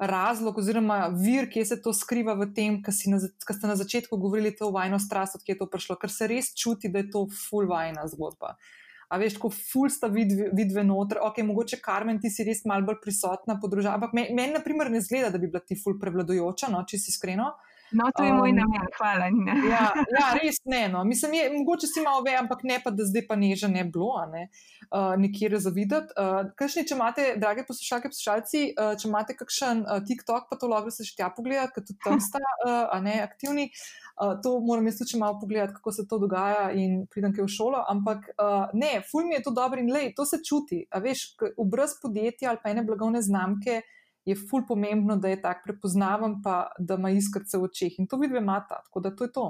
razlog 0.03 0.57
oziroma 0.59 1.13
vir, 1.15 1.47
kje 1.47 1.63
se 1.65 1.81
to 1.81 1.93
skriva 1.95 2.33
v 2.35 2.49
tem, 2.51 2.81
kar 2.83 2.91
ste 2.91 3.67
na 3.69 3.75
začetku 3.79 4.17
govorili, 4.19 4.51
to 4.51 4.67
vajno 4.73 4.99
strast, 4.99 5.37
odkje 5.39 5.55
je 5.55 5.61
to 5.61 5.69
prišlo, 5.71 5.95
ker 6.01 6.11
se 6.11 6.27
res 6.27 6.51
čuti, 6.51 6.91
da 6.91 6.99
je 6.99 7.11
to 7.13 7.27
ful 7.31 7.69
vajna 7.69 8.03
zgodba. 8.11 8.57
Uh, 8.57 8.82
a 9.09 9.19
veš, 9.21 9.37
ko 9.41 9.51
ful 9.53 9.91
sta 9.91 10.09
vidve, 10.11 10.49
vidve 10.55 10.85
noter, 10.87 11.19
ok, 11.23 11.43
mogoče 11.47 11.81
Karmen, 11.83 12.21
ti 12.21 12.31
si 12.33 12.45
res 12.47 12.63
malo 12.69 12.87
bolj 12.87 13.01
prisotna 13.03 13.59
po 13.61 13.69
družbi, 13.71 13.91
ampak 13.91 14.15
meni, 14.17 14.35
men, 14.37 14.55
na 14.55 14.63
primer, 14.63 14.91
ne 14.91 15.03
zgleda, 15.03 15.33
da 15.33 15.41
bi 15.41 15.51
bila 15.51 15.63
ti 15.65 15.79
ful 15.79 15.99
prevladojoča, 16.01 16.71
no, 16.73 16.85
če 16.87 17.01
si 17.01 17.13
iskreno. 17.13 17.51
No, 17.93 18.07
to 18.17 18.23
je 18.25 18.31
um, 18.33 18.39
moj 18.41 18.51
namen, 18.57 18.85
hvala. 18.97 19.27
Ja, 19.69 19.83
ja, 20.17 20.27
res 20.39 20.57
ne. 20.65 20.87
No. 20.89 21.03
Mislim, 21.05 21.35
je, 21.37 21.49
mogoče 21.53 21.87
si 21.87 22.01
malo 22.01 22.23
ve, 22.25 22.33
ampak 22.39 22.63
ne 22.65 22.79
pa, 22.83 22.89
da 22.89 23.05
zdaj 23.05 23.27
pa 23.29 23.37
neže 23.37 23.69
ne 23.69 23.83
bilo, 23.85 24.15
ne, 24.31 24.47
uh, 24.89 25.13
nekje 25.21 25.59
zavideti. 25.61 26.15
Uh, 26.17 26.49
Kršni, 26.57 26.87
če 26.89 26.97
imate, 26.97 27.27
drage 27.41 27.67
poslušalke, 27.67 28.09
poslušalci, 28.13 28.63
uh, 28.73 28.95
če 28.97 29.09
imate 29.11 29.37
kakšen 29.37 29.85
uh, 29.85 30.01
TikTok, 30.07 30.49
pa 30.49 30.57
to 30.57 30.71
lahko 30.71 30.93
se 30.93 31.05
še 31.05 31.19
tja 31.19 31.29
pogledati, 31.35 31.75
ker 31.75 31.85
tudi 31.85 32.01
tam 32.05 32.17
sta 32.23 32.41
uh, 32.41 32.97
ne, 33.05 33.19
aktivni. 33.27 33.69
Uh, 33.69 34.02
Uh, 34.13 34.41
to 34.43 34.59
moram 34.59 34.85
jaz 34.85 34.97
tudi 34.97 35.17
malo 35.19 35.39
pogledati, 35.41 35.73
kako 35.73 35.91
se 35.91 36.07
to 36.07 36.19
dogaja 36.19 36.71
in 36.71 37.07
pridem 37.09 37.33
kaj 37.33 37.47
v 37.47 37.49
šolo. 37.49 37.79
Ampak 37.89 38.27
uh, 38.29 38.69
ne, 38.73 39.01
ful 39.11 39.25
mi 39.25 39.33
je 39.39 39.43
to 39.47 39.51
dobro 39.51 39.81
in 39.81 39.89
lej, 39.89 40.13
to 40.15 40.25
se 40.25 40.37
čuti. 40.45 40.83
A 40.91 41.01
veš, 41.01 41.33
obraz 41.57 41.97
podjetja 42.01 42.51
ali 42.51 42.61
pa 42.63 42.69
ene 42.69 42.83
blagovne 42.85 43.21
znamke 43.21 43.81
je 44.25 44.35
ful 44.37 44.61
pomembno, 44.67 45.17
da 45.17 45.33
je 45.33 45.41
tak 45.41 45.63
prepoznaven, 45.65 46.37
pa 46.43 46.69
da 46.79 46.95
ima 46.95 47.09
iskrce 47.11 47.57
v 47.57 47.67
očeh 47.67 47.97
in 47.99 48.07
to 48.07 48.21
vidi 48.21 48.39
mata, 48.39 48.83
tako 48.85 48.99
da 48.99 49.15
to 49.15 49.23
je 49.23 49.31
to. 49.33 49.47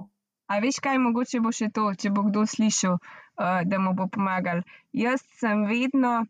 A 0.48 0.60
veš, 0.64 0.80
kaj 0.84 0.98
mogoče 1.00 1.44
bo 1.44 1.52
še 1.52 1.70
to, 1.76 1.90
če 2.00 2.10
bo 2.16 2.24
kdo 2.30 2.48
slišal, 2.48 2.98
uh, 2.98 3.62
da 3.68 3.84
mu 3.84 3.94
bo 4.00 4.08
pomagal. 4.08 4.64
Jaz 4.96 5.28
sem 5.44 5.68
vedno, 5.68 6.24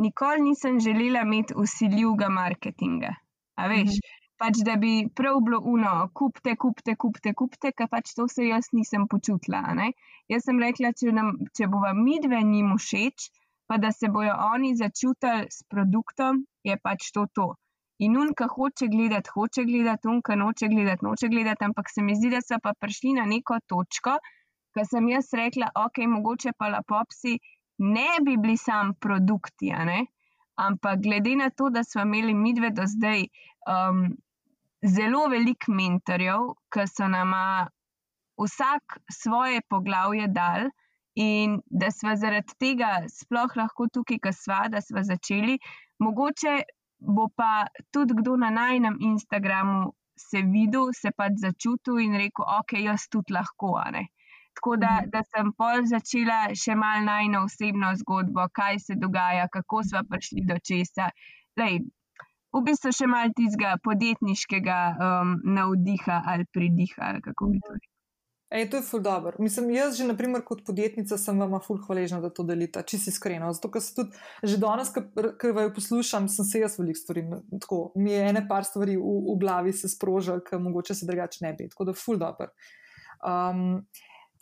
nikoli 0.00 0.48
nisem 0.48 0.80
želela 0.80 1.22
imeti 1.28 1.54
usiljivega 1.56 2.32
marketinga. 2.32 3.14
A 3.54 3.68
veš, 3.68 3.92
mm 3.92 4.00
-hmm 4.00 4.23
pač 4.40 4.60
da 4.66 4.76
bi 4.80 4.92
prav 5.16 5.40
bilo 5.46 5.60
uno, 5.74 5.92
kupite, 6.14 6.56
kupite, 6.56 6.96
kupite, 6.96 7.34
kupite, 7.38 7.72
ker 7.72 7.88
pač 7.90 8.14
to 8.18 8.26
se 8.28 8.48
jaz 8.48 8.70
nisem 8.72 9.06
počutila. 9.10 9.62
Ne? 9.78 9.92
Jaz 10.32 10.46
sem 10.48 10.60
rekla, 10.62 10.92
če, 10.98 11.12
nam, 11.14 11.34
če 11.56 11.68
bo 11.70 11.82
vam 11.84 12.02
midve 12.04 12.40
njim 12.42 12.74
všeč, 12.78 13.28
pa 13.70 13.78
da 13.80 13.92
se 13.92 14.10
bojo 14.12 14.34
oni 14.52 14.74
začutili 14.76 15.50
s 15.50 15.62
produktom, 15.70 16.44
je 16.66 16.76
pač 16.82 17.12
to 17.14 17.26
to. 17.32 17.52
In 18.04 18.16
unka 18.18 18.48
hoče 18.50 18.88
gledati, 18.90 19.30
hoče 19.34 19.64
gledati, 19.64 20.08
unka 20.10 20.34
noče 20.36 20.68
gledati, 20.68 21.06
noče 21.06 21.28
gledati, 21.30 21.64
ampak 21.64 21.90
se 21.94 22.02
mi 22.02 22.16
zdi, 22.18 22.32
da 22.34 22.40
so 22.42 22.58
pa 22.62 22.74
prišli 22.80 23.14
na 23.20 23.26
neko 23.30 23.60
točko, 23.70 24.16
ker 24.74 24.88
sem 24.90 25.06
jaz 25.08 25.30
rekla, 25.38 25.70
ok, 25.78 26.02
mogoče 26.16 26.52
pa 26.58 26.72
lapopsi 26.74 27.38
ne 27.78 28.08
bi 28.26 28.36
bili 28.36 28.56
sam 28.58 28.94
produkti, 29.00 29.70
ampak 30.56 31.00
glede 31.02 31.36
na 31.36 31.50
to, 31.50 31.70
da 31.70 31.84
smo 31.84 32.02
imeli 32.02 32.34
midve 32.34 32.70
do 32.70 32.82
zdaj 32.86 33.24
um, 33.70 34.16
zelo 34.84 35.26
veliko 35.32 35.72
mentorjev, 35.72 36.54
ki 36.72 36.86
so 36.90 37.08
nama 37.08 37.66
vsak 38.40 38.98
svoje 39.22 39.62
poglavje 39.68 40.28
dal. 40.28 40.70
In 41.14 41.60
da 41.70 41.92
smo 41.94 42.16
zaradi 42.18 42.56
tega 42.58 43.04
sploh 43.06 43.52
lahko 43.56 43.86
tukaj, 43.86 44.18
ki 44.18 44.32
smo, 44.34 44.64
da 44.68 44.80
smo 44.82 45.04
začeli, 45.06 45.60
mogoče 46.02 46.54
bo 46.98 47.28
pa 47.36 47.66
tudi 47.92 48.16
kdo 48.18 48.36
na 48.36 48.50
najnem 48.50 48.96
Instagramu 49.00 49.92
se 50.18 50.42
videl, 50.42 50.90
se 50.92 51.10
pač 51.10 51.38
začutil 51.42 52.00
in 52.02 52.16
rekel, 52.18 52.46
ok, 52.58 52.76
jaz 52.82 53.06
tudi 53.10 53.34
lahko. 53.34 53.76
Tako 54.54 54.76
da, 54.76 55.00
mhm. 55.02 55.10
da 55.10 55.22
sem 55.22 55.52
pol 55.58 55.86
začela 55.90 56.54
še 56.54 56.74
malo 56.78 57.04
najno 57.06 57.44
osebno 57.48 57.92
zgodbo, 58.02 58.46
kaj 58.54 58.78
se 58.86 58.94
dogaja, 58.94 59.48
kako 59.52 59.82
smo 59.82 60.04
prišli 60.10 60.46
do 60.46 60.58
česa. 60.58 61.10
Lej, 61.58 61.80
v 62.54 62.62
bistvu 62.68 62.92
še 62.94 63.08
malo 63.10 63.34
tistega 63.36 63.74
podjetniškega 63.84 64.78
um, 64.94 65.34
navdiha 65.56 66.22
ali 66.30 66.46
pridiha. 66.52 67.10
Ali 67.10 67.24
kako 67.24 67.50
bi 67.50 67.60
to 67.64 67.74
rekel? 67.74 67.90
Ej, 68.54 68.68
to 68.70 68.78
je 68.78 68.82
ful 68.86 69.00
dobro. 69.02 69.34
Mislim, 69.42 69.70
jaz 69.74 69.96
že, 69.98 70.04
naprimer, 70.06 70.44
kot 70.46 70.60
podjetnica 70.66 71.16
sem 71.18 71.40
vam 71.40 71.56
ful 71.64 71.80
hvaležna, 71.82 72.20
da 72.22 72.30
to 72.30 72.44
delite, 72.46 72.84
če 72.86 73.00
si 73.02 73.10
iskrena. 73.10 73.48
Zato, 73.56 73.70
ker 73.74 73.82
se 73.82 73.96
tudi 73.96 74.14
že 74.46 74.60
danes, 74.62 74.92
ker 74.94 75.56
vaju 75.56 75.72
poslušam, 75.74 76.28
sem 76.30 76.46
se 76.46 76.62
jaz 76.62 76.78
veliko 76.78 77.00
stvari, 77.00 77.24
tako 77.64 77.80
mi 77.98 78.12
je 78.12 78.22
ene 78.28 78.44
par 78.46 78.68
stvari 78.68 78.94
v, 79.00 79.16
v 79.32 79.36
glavi 79.42 79.74
se 79.74 79.90
sprožil, 79.90 80.44
ker 80.46 80.62
mogoče 80.62 80.94
se 80.94 81.08
drugače 81.10 81.42
ne 81.42 81.54
bi. 81.58 81.66
Tako 81.72 81.90
da 81.90 81.98
ful 81.98 82.20
dobro. 82.20 82.52
Um, 83.26 83.82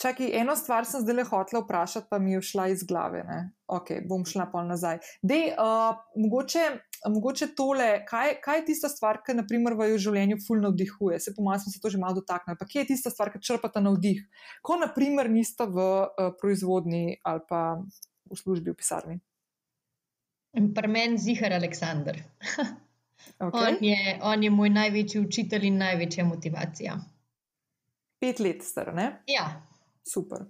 Čakaj, 0.02 0.30
eno 0.40 0.56
stvar 0.56 0.84
sem 0.88 1.00
zdaj 1.04 1.14
le 1.14 1.24
hotela 1.28 1.62
vprašati, 1.62 2.08
pa 2.10 2.18
mi 2.18 2.32
je 2.32 2.42
šla 2.42 2.68
iz 2.72 2.82
glave. 2.84 3.22
Ne? 3.28 3.52
Ok, 3.70 3.94
bom 4.08 4.24
šla 4.26 4.48
pa 4.52 4.64
nazaj. 4.66 4.98
Dej, 5.22 5.52
uh, 5.56 6.00
mogoče 6.18 6.64
mogoče 7.10 7.46
tole, 7.56 8.04
kaj, 8.06 8.36
kaj 8.44 8.58
je 8.58 8.64
tista 8.70 8.88
stvar, 8.88 9.18
ki 9.26 9.34
naprimer 9.34 9.74
v 9.78 9.88
življenju 9.98 10.38
fulno 10.46 10.70
vdihuje? 10.70 11.18
Se 11.20 11.34
po 11.34 11.42
mojem 11.42 11.64
smo 11.64 11.72
se 11.72 11.80
to 11.82 11.90
že 11.90 11.98
malo 11.98 12.20
dotaknili. 12.20 12.58
Pa 12.58 12.68
kje 12.68 12.84
je 12.84 12.90
tista 12.92 13.10
stvar, 13.10 13.32
ki 13.32 13.42
črpata 13.42 13.82
na 13.82 13.90
vdih? 13.96 14.22
Ko 14.62 14.78
naprimer 14.78 15.30
nista 15.30 15.66
v 15.66 15.82
uh, 15.82 16.30
proizvodni 16.38 17.18
ali 17.26 17.42
pa 17.48 17.62
v 18.30 18.38
službi 18.38 18.70
v 18.70 18.78
pisarni. 18.78 19.18
Pri 20.52 20.88
meni 20.88 21.18
zihar 21.18 21.52
Aleksandr. 21.56 22.20
okay. 23.46 23.50
on, 23.50 23.76
je, 23.80 24.18
on 24.22 24.42
je 24.42 24.50
moj 24.52 24.70
največji 24.70 25.24
učitelj 25.24 25.68
in 25.72 25.80
največja 25.80 26.26
motivacija. 26.28 26.96
Pet 28.22 28.40
let 28.40 28.62
star, 28.62 28.92
ne? 28.94 29.24
Ja. 29.26 29.48
Super. 30.06 30.44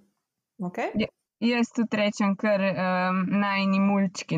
Okay. 0.61 0.91
Ja, 0.99 1.07
jaz 1.41 1.71
tudi 1.73 1.97
rečem, 1.97 2.35
ker 2.37 2.61
um, 2.61 3.23
najni 3.41 3.79
mulčki. 3.81 4.37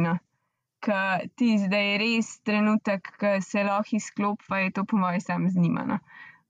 No 0.85 0.93
ki 1.19 1.29
ti 1.35 1.57
zdaj 1.57 1.85
je 1.85 1.97
res 1.97 2.27
trenutek, 2.45 3.09
ki 3.19 3.41
se 3.41 3.63
lahko 3.63 3.95
izklopi, 3.97 4.65
je 4.65 4.71
to 4.71 4.83
po 4.85 4.97
mojem 4.97 5.21
sam 5.21 5.47
znimano. 5.49 5.99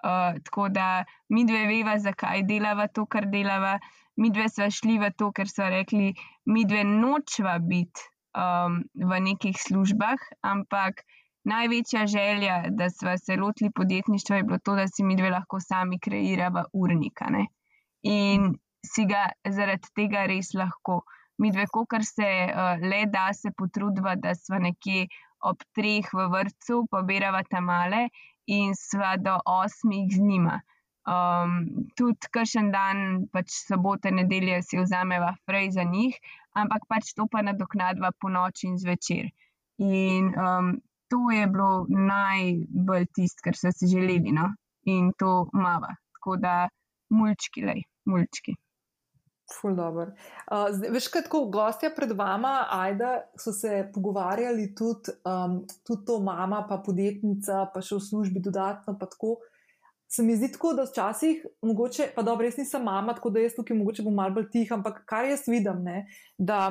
Uh, 0.05 0.36
tako 0.43 0.69
da 0.69 1.05
mi 1.29 1.45
dve 1.45 1.65
veva, 1.67 1.97
zakaj 1.99 2.43
delava 2.43 2.88
to, 2.88 3.05
kar 3.05 3.29
delava. 3.31 3.79
Mi 4.17 4.29
dve 4.31 4.49
smo 4.49 4.67
šli 4.71 4.97
v 4.99 5.11
to, 5.17 5.31
ker 5.31 5.47
so 5.47 5.67
rekli, 5.71 6.13
mi 6.45 6.65
dve 6.65 6.83
nočva 6.83 7.57
biti 7.59 8.05
um, 8.36 8.83
v 8.95 9.19
nekih 9.29 9.57
službah, 9.59 10.19
ampak 10.41 11.03
največja 11.43 12.05
želja, 12.07 12.61
da 12.69 12.89
smo 12.89 13.17
se 13.17 13.36
lotili 13.36 13.71
podjetništva, 13.75 14.36
je 14.36 14.43
bilo 14.43 14.59
to, 14.63 14.75
da 14.75 14.88
si 14.88 15.03
mi 15.03 15.15
dve 15.15 15.31
lahko 15.31 15.59
sami 15.59 15.99
kreiramo 15.99 16.67
urnika. 16.73 17.31
Ne? 17.31 17.47
In 18.03 18.53
si 18.86 19.07
ga 19.09 19.29
zaradi 19.47 19.91
tega 19.95 20.27
res 20.31 20.53
lahko. 20.53 21.03
Mi 21.41 21.51
dve, 21.51 21.65
kar 21.89 22.03
se 22.07 22.27
uh, 22.47 22.79
le 22.81 23.05
da, 23.11 23.29
se 23.33 23.51
potrudva, 23.51 24.15
da 24.15 24.36
smo 24.36 24.59
nekje 24.59 25.07
ob 25.49 25.61
treh 25.75 26.07
v 26.13 26.27
vrtu, 26.31 26.86
pobirava 26.91 27.43
tam 27.49 27.67
male 27.71 28.07
in 28.47 28.73
sva 28.75 29.15
do 29.17 29.36
osmih 29.45 30.07
z 30.13 30.21
njima. 30.21 30.61
Um, 31.05 31.86
tudi 31.97 32.31
kakšen 32.33 32.71
dan, 32.73 33.27
pač 33.33 33.51
sobote, 33.53 34.11
nedelje 34.11 34.61
si 34.65 34.79
vzameva 34.81 35.36
frej 35.45 35.75
za 35.77 35.83
njih, 35.86 36.17
ampak 36.57 36.88
pač 36.89 37.13
to 37.13 37.27
pa 37.29 37.43
nadoknadva 37.45 38.13
po 38.19 38.31
noči 38.33 38.71
in 38.71 38.79
zvečer. 38.81 39.29
In 39.77 40.31
um, 40.33 40.75
to 41.11 41.29
je 41.29 41.45
bilo 41.51 41.86
najbolj 41.89 43.05
tisto, 43.13 43.45
kar 43.45 43.59
so 43.59 43.73
si 43.75 43.91
želeli, 43.91 44.33
no? 44.33 44.49
in 44.86 45.13
to 45.17 45.49
mava. 45.53 45.95
Tako 46.13 46.38
da 46.38 46.69
mulčki, 47.09 47.65
lej, 47.65 47.81
mulčki. 48.05 48.55
Ful 49.53 49.75
dobro. 49.77 50.09
Uh, 50.49 50.71
veš, 50.89 51.07
kaj 51.13 51.27
tako 51.27 51.43
gostja 51.53 51.91
pred 51.93 52.11
vama, 52.17 52.65
ajda, 52.71 53.27
so 53.37 53.53
se 53.53 53.83
pogovarjali 53.93 54.71
tudi, 54.75 55.13
um, 55.21 55.59
tudi 55.85 56.05
to 56.07 56.17
mama, 56.19 56.63
pa 56.69 56.79
podjetnica, 56.85 57.67
pa 57.73 57.83
še 57.85 57.99
v 57.99 58.05
službi 58.07 58.41
dodatno, 58.41 58.97
pa 58.97 59.05
tako 59.11 59.37
se 60.09 60.23
mi 60.23 60.35
zdi 60.35 60.51
tako, 60.51 60.73
da 60.73 60.87
včasih, 60.89 61.45
mogoče, 61.61 62.09
pa 62.15 62.23
dobro, 62.25 62.47
res 62.47 62.57
nisem 62.57 62.83
mama, 62.83 63.13
tako 63.13 63.29
da 63.35 63.43
jaz 63.43 63.53
tukaj 63.57 63.77
mogoče 63.77 64.05
bom 64.05 64.17
malo 64.17 64.33
bolj 64.39 64.49
tih, 64.53 64.71
ampak 64.73 65.03
kar 65.09 65.29
jaz 65.29 65.47
vidim, 65.51 65.85
ne, 65.85 66.05
da. 66.37 66.65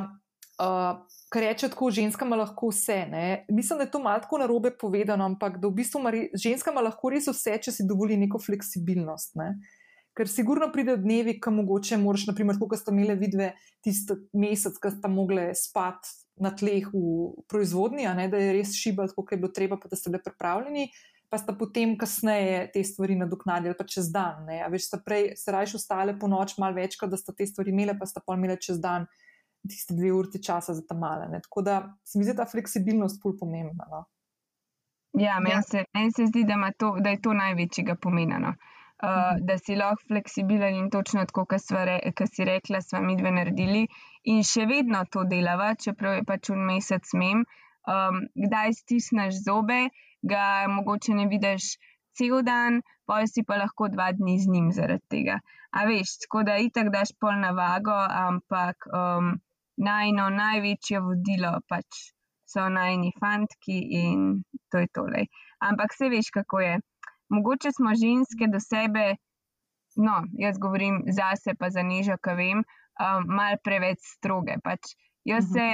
Uh, 0.54 1.02
kar 1.34 1.42
reče 1.42 1.66
tako, 1.72 1.88
ženskama 1.90 2.36
lahko 2.38 2.68
vse. 2.70 3.00
Ne? 3.10 3.22
Mislim, 3.50 3.80
da 3.80 3.88
je 3.88 3.90
to 3.90 3.98
malo 3.98 4.20
tako 4.22 4.38
narobe 4.38 4.70
povedano, 4.78 5.26
ampak 5.26 5.56
da 5.58 5.66
v 5.66 5.74
bistvu 5.80 6.02
mari, 6.04 6.20
ženskama 6.30 6.84
lahko 6.86 7.10
res 7.10 7.26
vse, 7.26 7.56
če 7.58 7.74
si 7.74 7.86
dovoli 7.90 8.14
neko 8.20 8.38
fleksibilnost. 8.38 9.34
Ne? 9.40 9.48
Ker 10.14 10.30
sigurno 10.30 10.68
pride 10.72 10.94
dnevi, 11.02 11.38
ko 11.42 11.50
mogoče 11.50 11.98
moraš, 11.98 12.28
naprimer, 12.28 12.58
kot 12.60 12.78
ste 12.78 12.92
imeli 12.94 13.16
vidve 13.18 13.48
tisti 13.82 14.14
mesec, 14.38 14.76
ko 14.78 14.92
ste 14.94 15.10
mogli 15.10 15.48
spati 15.58 16.12
na 16.42 16.52
tleh 16.54 16.86
v 16.92 17.32
proizvodnji, 17.50 18.06
ne, 18.14 18.28
da 18.30 18.38
je 18.38 18.52
res 18.54 18.76
šibal, 18.78 19.10
kot 19.14 19.34
je 19.34 19.40
bilo 19.42 19.50
treba, 19.54 19.78
pa 19.78 19.90
da 19.90 19.98
ste 19.98 20.10
bili 20.14 20.22
pripravljeni 20.22 20.88
pa 21.34 21.38
sta 21.38 21.52
potem 21.58 21.96
kasneje 21.98 22.70
te 22.70 22.82
stvari 22.86 23.16
nadoknadili, 23.18 23.74
pa 23.74 23.84
čez 23.84 24.06
dan. 24.14 24.44
Ne? 24.46 24.60
A 24.62 24.68
veš, 24.70 24.86
sta 24.86 25.00
prej 25.02 25.32
se 25.34 25.50
rajš 25.50 25.72
ostale 25.80 26.14
po 26.18 26.28
noč 26.30 26.52
malo 26.62 26.78
večkrat, 26.78 27.10
da 27.10 27.18
sta 27.18 27.34
te 27.34 27.46
stvari 27.50 27.72
imele, 27.74 27.96
pa 27.98 28.06
sta 28.06 28.22
pa 28.22 28.36
imele 28.38 28.54
čez 28.62 28.78
dan 28.78 29.08
tiste 29.66 29.96
dve 29.98 30.12
urti 30.14 30.38
časa 30.38 30.76
za 30.78 30.84
ta 30.86 30.94
male. 30.94 31.26
Ne? 31.32 31.40
Tako 31.42 31.64
da 31.66 31.80
se 32.06 32.20
mi 32.20 32.28
zdi 32.28 32.36
ta 32.38 32.46
fleksibilnost 32.46 33.18
pol 33.22 33.34
pomembna. 33.40 33.88
No? 33.90 34.04
Ja, 35.18 35.40
meni 35.42 35.58
se, 35.66 35.82
men 35.94 36.14
se 36.14 36.28
zdi, 36.30 36.44
da, 36.46 36.70
to, 36.78 36.92
da 37.02 37.16
je 37.16 37.22
to 37.26 37.34
največjega 37.34 37.98
pomena. 37.98 38.38
No? 38.38 38.54
Uh. 39.05 39.36
Da 39.44 39.59
si 39.59 39.76
lahko 39.76 40.07
fleksibilen 40.09 40.78
in 40.78 40.90
točno 40.90 41.24
tako, 41.28 41.44
kot 41.50 42.30
si 42.32 42.44
rekla, 42.48 42.80
smo 42.80 43.02
mi 43.05 43.16
dve 43.18 43.32
naredili 43.36 43.82
in 44.32 44.40
še 44.48 44.64
vedno 44.70 45.02
to 45.12 45.24
delava, 45.28 45.74
čeprav 45.84 46.14
je 46.18 46.24
pač 46.30 46.50
un 46.55 46.62
mesec 46.68 47.11
mem. 47.20 47.42
Um, 47.84 48.22
kdaj 48.46 48.72
stisneš 48.78 49.42
zobe, 49.44 49.80
ga 50.24 50.44
mogoče 50.72 51.18
ne 51.18 51.26
vidiš 51.28 51.74
cel 52.16 52.40
dan, 52.46 52.80
pa 53.05 53.20
si 53.28 53.44
pa 53.44 53.59
lahko 53.61 53.90
dva 53.92 54.09
dni 54.16 54.38
z 54.40 54.55
njim 54.55 54.70
zaradi 54.72 55.05
tega. 55.16 55.36
A 55.74 55.84
veš, 55.90 56.16
tako 56.24 56.44
da 56.48 56.57
itak 56.62 56.88
daš 56.94 57.12
pol 57.20 57.36
na 57.42 57.50
vago, 57.59 57.98
ampak 58.24 58.88
um, 58.88 59.34
najno 59.76 60.30
največje 60.32 61.02
vodilo 61.02 61.59
pač 61.68 62.14
so 62.46 62.68
najni 62.70 63.11
fantki 63.20 63.78
in 64.00 64.44
to 64.70 64.80
je 64.84 64.88
tole. 64.94 65.26
Ampak 65.68 65.96
se 65.98 66.09
veš, 66.09 66.30
kako 66.30 66.61
je. 66.61 66.74
Mogoče 67.35 67.72
smo 67.74 67.95
ženske 67.99 68.49
do 68.53 68.61
sebe, 68.62 69.14
no, 69.97 70.20
jaz 70.39 70.59
govorim 70.62 71.03
zase, 71.11 71.55
pa 71.59 71.70
za 71.70 71.82
nežo, 71.82 72.18
kaj 72.22 72.39
vem, 72.41 72.62
um, 72.62 73.26
mal 73.39 73.59
preveč 73.64 74.03
stroge. 74.16 74.59
Pač 74.64 74.95
Jaz 75.24 75.45
se 75.53 75.66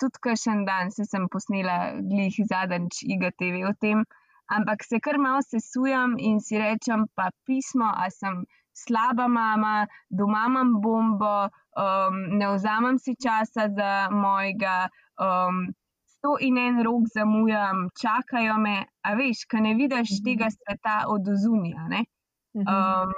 tudi 0.00 0.18
kašen 0.20 0.64
dan, 0.66 0.90
se 0.90 1.04
sem 1.06 1.28
posnela 1.30 1.76
glih 2.10 2.38
zadnjič 2.50 3.04
IGTV 3.14 3.60
o 3.68 3.72
tem, 3.84 4.02
ampak 4.56 4.82
se 4.82 4.98
kar 5.04 5.18
malo 5.22 5.44
sesujem 5.46 6.16
in 6.18 6.40
si 6.42 6.58
rečem, 6.58 7.06
pa 7.14 7.28
pismo, 7.46 7.86
a 7.86 8.10
sem 8.10 8.42
slaba 8.74 9.28
mama, 9.30 9.86
doma 10.10 10.42
imam 10.50 10.74
bombo, 10.82 11.36
um, 11.46 12.18
ne 12.40 12.50
vzamem 12.56 12.98
si 12.98 13.14
časa 13.14 13.68
za 13.78 13.92
mojega, 14.10 14.76
um, 15.22 15.62
sto 16.18 16.36
in 16.40 16.58
en 16.58 16.82
rok 16.84 17.08
zamujam, 17.14 17.88
čakajo 18.00 18.58
me, 18.58 18.76
a 19.02 19.14
veš, 19.14 19.44
kaj 19.50 19.60
ne 19.60 19.74
vidiš 19.74 20.18
tega 20.24 20.50
sveta 20.50 21.04
od 21.12 21.28
ozunja. 21.28 21.86
Um, 22.56 23.12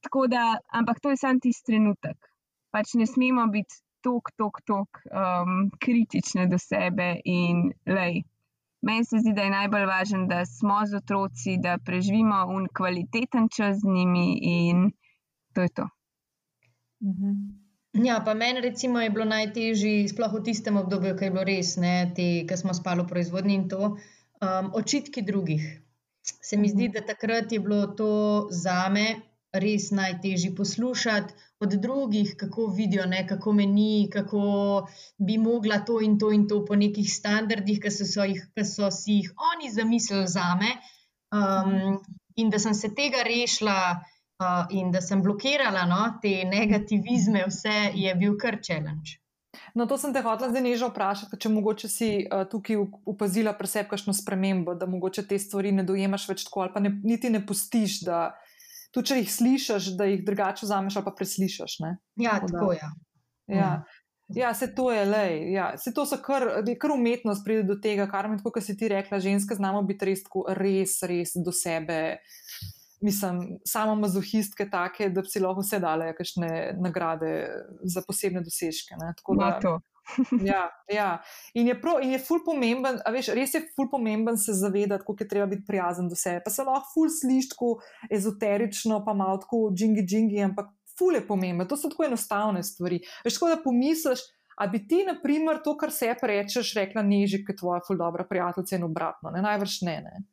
tako 0.00 0.26
da, 0.26 0.58
ampak 0.68 1.00
to 1.00 1.10
je 1.10 1.16
samo 1.16 1.42
tisti 1.42 1.72
trenutek. 1.72 2.16
Pač 2.70 2.94
ne 2.94 3.06
smemo 3.06 3.46
biti 3.52 3.82
tok, 4.04 4.30
tok, 4.36 4.60
tok 4.66 5.00
um, 5.10 5.70
kritične 5.80 6.46
do 6.46 6.58
sebe. 6.58 7.16
In, 7.24 7.70
lej, 7.86 8.22
meni 8.82 9.04
se 9.04 9.18
zdi, 9.18 9.34
da 9.34 9.46
je 9.46 9.54
najbolj 9.54 9.86
važno, 9.90 10.26
da 10.30 10.44
smo 10.46 10.80
z 10.86 11.02
otroci, 11.02 11.58
da 11.62 11.78
preživimo 11.84 12.44
un 12.54 12.68
kvaliteten 12.74 13.48
čas 13.48 13.80
z 13.82 13.94
njimi 13.94 14.38
in 14.42 14.90
to 15.52 15.66
je 15.66 15.68
to. 15.68 15.88
Mhm. 17.02 17.67
Ja, 18.04 18.20
pa 18.24 18.34
meni 18.34 18.60
recimo 18.60 19.00
je 19.00 19.10
bilo 19.10 19.24
najtežje, 19.24 20.08
sploh 20.08 20.32
v 20.38 20.42
tistem 20.46 20.76
obdobju, 20.78 21.16
ki 21.18 21.24
je 21.24 21.34
bilo 21.34 21.44
res, 21.46 21.74
ki 22.14 22.56
smo 22.56 22.74
spali 22.76 23.02
v 23.02 23.10
proizvodnji 23.10 23.54
in 23.58 23.68
to, 23.68 23.96
um, 24.42 24.70
očitki 24.74 25.22
drugih. 25.22 25.64
Se 26.22 26.56
mi 26.56 26.68
zdi, 26.68 26.88
mhm. 26.88 26.92
da 26.94 27.00
takrat 27.08 27.52
je 27.52 27.60
bilo 27.60 27.86
to 27.98 28.12
za 28.50 28.88
me 28.92 29.08
res 29.52 29.88
najtežje 29.90 30.52
poslušati 30.54 31.34
od 31.64 31.74
drugih, 31.80 32.34
kako 32.36 32.66
vidijo, 32.76 33.06
ne, 33.06 33.24
kako 33.26 33.52
meni, 33.52 34.08
kako 34.12 34.42
bi 35.18 35.38
mogla 35.38 35.80
to 35.88 36.00
in 36.00 36.18
to 36.18 36.30
in 36.32 36.46
to 36.48 36.60
po 36.64 36.76
nekih 36.76 37.08
standardih, 37.10 37.80
ki 37.80 37.90
so, 37.90 38.04
so, 38.04 38.26
jih, 38.28 38.44
ki 38.54 38.64
so 38.64 38.90
si 38.94 39.22
jih 39.22 39.32
oni 39.54 39.72
zamislili 39.72 40.28
za 40.28 40.54
me. 40.60 40.76
Um, 41.32 41.98
in 42.36 42.50
da 42.50 42.58
sem 42.58 42.74
se 42.74 42.92
tega 42.94 43.24
rešila, 43.26 44.04
uh, 44.38 44.66
in 44.70 44.90
da 44.92 45.00
sem 45.00 45.22
blokirala 45.22 45.84
no, 45.86 46.02
te 46.22 46.44
negativizme, 46.44 47.44
vse 47.48 47.90
je 47.94 48.14
bil 48.14 48.36
kar 48.38 48.58
challenge. 48.62 49.18
No, 49.74 49.86
to 49.86 49.98
sem 49.98 50.12
te 50.14 50.22
hotela 50.22 50.50
zdaj 50.52 50.62
nežno 50.62 50.88
vprašati, 50.92 51.38
če 51.40 51.50
mogoče 51.52 51.90
si 51.90 52.10
uh, 52.22 52.44
tukaj 52.50 52.78
upazila 53.08 53.54
pri 53.58 53.70
sebi 53.70 53.90
kakšno 53.90 54.14
spremembo, 54.16 54.74
da 54.78 54.86
mogoče 54.90 55.26
te 55.28 55.38
stvari 55.38 55.72
ne 55.74 55.84
dojemaš 55.86 56.28
več 56.30 56.44
tako 56.46 56.66
ali 56.66 56.74
pa 56.74 56.82
ne, 56.84 56.92
niti 57.04 57.30
ne 57.32 57.42
pustiš, 57.46 58.02
da, 58.06 58.20
tudi 58.94 59.10
če 59.10 59.22
jih 59.22 59.32
slišiš, 59.34 59.92
da 59.98 60.08
jih 60.08 60.24
drugače 60.26 60.66
vzameš 60.66 61.00
ali 61.00 61.08
pa 61.08 61.14
preslišiš. 61.18 61.78
Ne? 61.84 61.96
Ja, 62.22 62.38
tako 62.44 62.72
je. 62.76 62.82
Ja. 62.82 63.56
Ja. 63.58 63.72
Ja, 64.36 64.50
se 64.52 64.66
to 64.76 64.90
je 64.92 65.06
le. 65.08 65.26
Ja. 65.54 65.70
Se 65.80 65.88
to 65.96 66.04
so 66.04 66.18
kar, 66.20 66.44
kar 66.76 66.92
umetnost 66.92 67.40
pride 67.46 67.62
do 67.64 67.78
tega, 67.80 68.04
kar 68.10 68.28
mi, 68.28 68.36
kot 68.44 68.60
si 68.60 68.74
ti 68.76 68.90
rekla, 68.92 69.22
ženske 69.24 69.56
znamo 69.56 69.80
biti 69.88 70.10
res, 70.10 70.20
tako, 70.26 70.44
res, 70.52 70.98
res 71.08 71.32
do 71.40 71.54
sebe. 71.56 72.18
Mislim, 73.00 73.58
samo 73.64 73.94
mazohistke 73.94 74.66
take, 74.70 75.08
da 75.08 75.22
bi 75.22 75.30
si 75.30 75.40
lahko 75.40 75.62
vse 75.62 75.78
dale, 75.78 76.10
kakšne 76.18 76.78
nagrade 76.82 77.30
za 77.82 78.02
posebne 78.06 78.42
dosežke. 78.42 78.98
Ne. 78.98 79.12
Tako 79.16 79.38
da. 79.38 79.78
Ja, 80.40 80.70
ja. 80.88 81.22
In 81.54 81.66
je, 81.68 81.74
prav, 81.80 81.98
in 82.02 82.14
je 82.14 82.18
ful 82.18 82.40
pomemben, 82.44 82.96
veš, 83.12 83.28
res 83.36 83.52
je 83.54 83.60
ful 83.76 83.90
pomemben 83.92 84.38
se 84.40 84.54
zavedati, 84.56 85.04
kako 85.04 85.16
je 85.20 85.28
treba 85.28 85.46
biti 85.46 85.66
prijazen 85.66 86.08
do 86.08 86.16
sebe. 86.16 86.40
Pa 86.44 86.50
se 86.50 86.64
lahko 86.64 86.88
ful 86.94 87.10
sliši 87.12 87.50
tako 87.52 87.74
ezoterično, 88.10 89.02
pa 89.04 89.14
malo 89.14 89.36
tako 89.42 89.68
džingi 89.74 90.06
džingi, 90.08 90.40
ampak 90.46 90.72
ful 90.98 91.14
je 91.14 91.26
pomemben. 91.26 91.68
To 91.68 91.76
so 91.76 91.90
tako 91.92 92.08
enostavne 92.08 92.62
stvari. 92.62 93.02
Veš, 93.24 93.36
tako 93.36 93.52
da 93.52 93.60
pomisliš, 93.64 94.24
a 94.56 94.66
bi 94.66 94.80
ti, 94.88 95.04
na 95.06 95.14
primer, 95.22 95.60
to, 95.64 95.76
kar 95.78 95.92
se 95.94 96.14
rečeš, 96.22 96.72
rekla 96.74 97.02
neži, 97.02 97.44
kot 97.46 97.60
tvoja 97.60 97.80
ful 97.86 98.00
dobra 98.00 98.24
prijateljica 98.24 98.76
in 98.76 98.88
obratno. 98.88 99.30
Ne? 99.30 99.42
Najvrš 99.42 99.80
ne. 99.86 100.00
ne. 100.08 100.24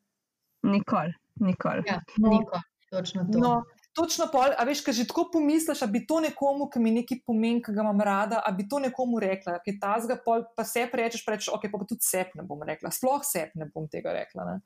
Nikoli, 0.66 1.14
nikoli. 1.42 1.84
Ja, 1.88 2.02
nikoli, 2.18 2.62
točno 2.92 3.26
to. 3.32 3.40
No, 3.40 3.64
točno 3.96 4.28
pol, 4.32 4.52
a 4.58 4.64
veš, 4.68 4.84
kaj 4.86 4.98
že 5.00 5.08
tako 5.08 5.30
pomisliš, 5.34 5.82
da 5.86 5.88
bi 5.88 6.04
to 6.08 6.20
nekomu, 6.24 6.68
ki 6.72 6.82
mi 6.84 6.92
nekaj 6.98 7.22
pomeni, 7.28 7.64
ki 7.64 7.74
ga 7.76 7.86
imam 7.86 8.02
rada, 8.02 8.42
da 8.44 8.52
bi 8.56 8.68
to 8.70 8.80
nekomu 8.84 9.22
rekla, 9.24 9.60
ki 9.64 9.78
ta 9.80 9.96
zga, 10.04 10.20
pol, 10.26 10.44
pa 10.56 10.68
se 10.68 10.86
prečeš, 10.92 11.24
rečeš, 11.28 11.52
ok, 11.56 11.70
pa, 11.72 11.80
pa 11.80 11.88
tudi 11.88 12.04
sep 12.04 12.36
ne 12.36 12.44
bom 12.48 12.64
rekla, 12.68 12.92
sploh 12.92 13.24
sep 13.24 13.56
ne 13.56 13.70
bom 13.72 13.88
tega 13.92 14.14
rekla. 14.16 14.48
Ne? 14.52 14.58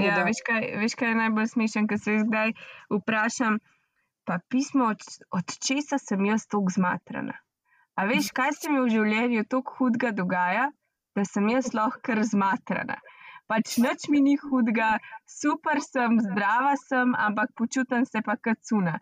Ja, 0.00 0.22
veš 0.24 0.42
kaj, 0.46 0.68
veš, 0.80 0.96
kaj 1.00 1.12
je 1.12 1.20
najbolj 1.20 1.48
smešen, 1.52 1.88
ker 1.88 2.00
se 2.00 2.18
zdaj 2.24 2.52
vprašam, 2.92 3.60
pa 4.28 4.38
pismo, 4.48 4.90
od, 4.92 5.04
od 5.36 5.56
česa 5.60 6.00
sem 6.00 6.24
jaz 6.28 6.48
tako 6.48 6.72
zmatrana. 6.72 7.36
A 7.96 8.08
veš, 8.08 8.32
kaj 8.36 8.56
se 8.56 8.72
mi 8.72 8.80
v 8.80 8.92
življenju 8.92 9.44
tako 9.52 9.76
hudega 9.78 10.12
dogaja, 10.16 10.70
da 11.12 11.24
sem 11.28 11.44
jaz 11.52 11.74
lahko 11.76 12.00
kar 12.00 12.22
zmatrana 12.24 12.96
pač 13.52 13.76
noč 13.84 14.08
mi 14.08 14.22
ni 14.24 14.38
hudega, 14.40 14.94
super 15.28 15.82
sem, 15.84 16.16
zdrava 16.24 16.72
sem, 16.80 17.12
ampak 17.26 17.52
počutim 17.58 18.06
se 18.08 18.24
pa 18.24 18.38
kot 18.40 18.62
cuna. 18.64 18.96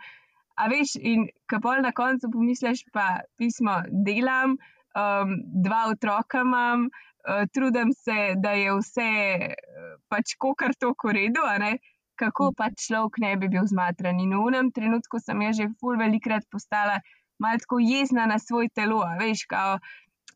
A 0.59 0.67
veš, 0.73 0.97
in 0.99 1.29
kapol 1.49 1.85
na 1.85 1.95
koncu 1.97 2.33
pomisliš, 2.35 2.83
pa 2.93 3.23
pismo 3.39 3.79
delam, 4.07 4.59
um, 4.99 5.37
dva 5.67 5.85
otroka 5.93 6.43
imam, 6.45 6.89
uh, 6.91 7.47
trudim 7.55 7.95
se, 7.95 8.35
da 8.43 8.57
je 8.59 8.75
vse 8.81 9.09
uh, 9.47 9.95
pač 10.11 10.35
kokar 10.43 10.75
to 10.75 10.93
koredu, 10.99 11.47
kako 12.21 12.51
pa 12.53 12.69
človek 12.77 13.23
ne 13.23 13.33
bi 13.41 13.49
bil 13.49 13.65
zmatran. 13.65 14.21
In 14.21 14.35
v 14.37 14.51
enem 14.51 14.69
trenutku 14.77 15.23
sem 15.23 15.41
jaz 15.47 15.63
že 15.63 15.71
ful 15.81 15.97
velikrat 15.97 16.45
postala 16.53 17.01
malo 17.41 17.57
tako 17.63 17.79
jezna 17.81 18.27
na 18.29 18.37
svoj 18.39 18.69
telo, 18.77 19.01
veš, 19.17 19.47
kao, 19.49 19.79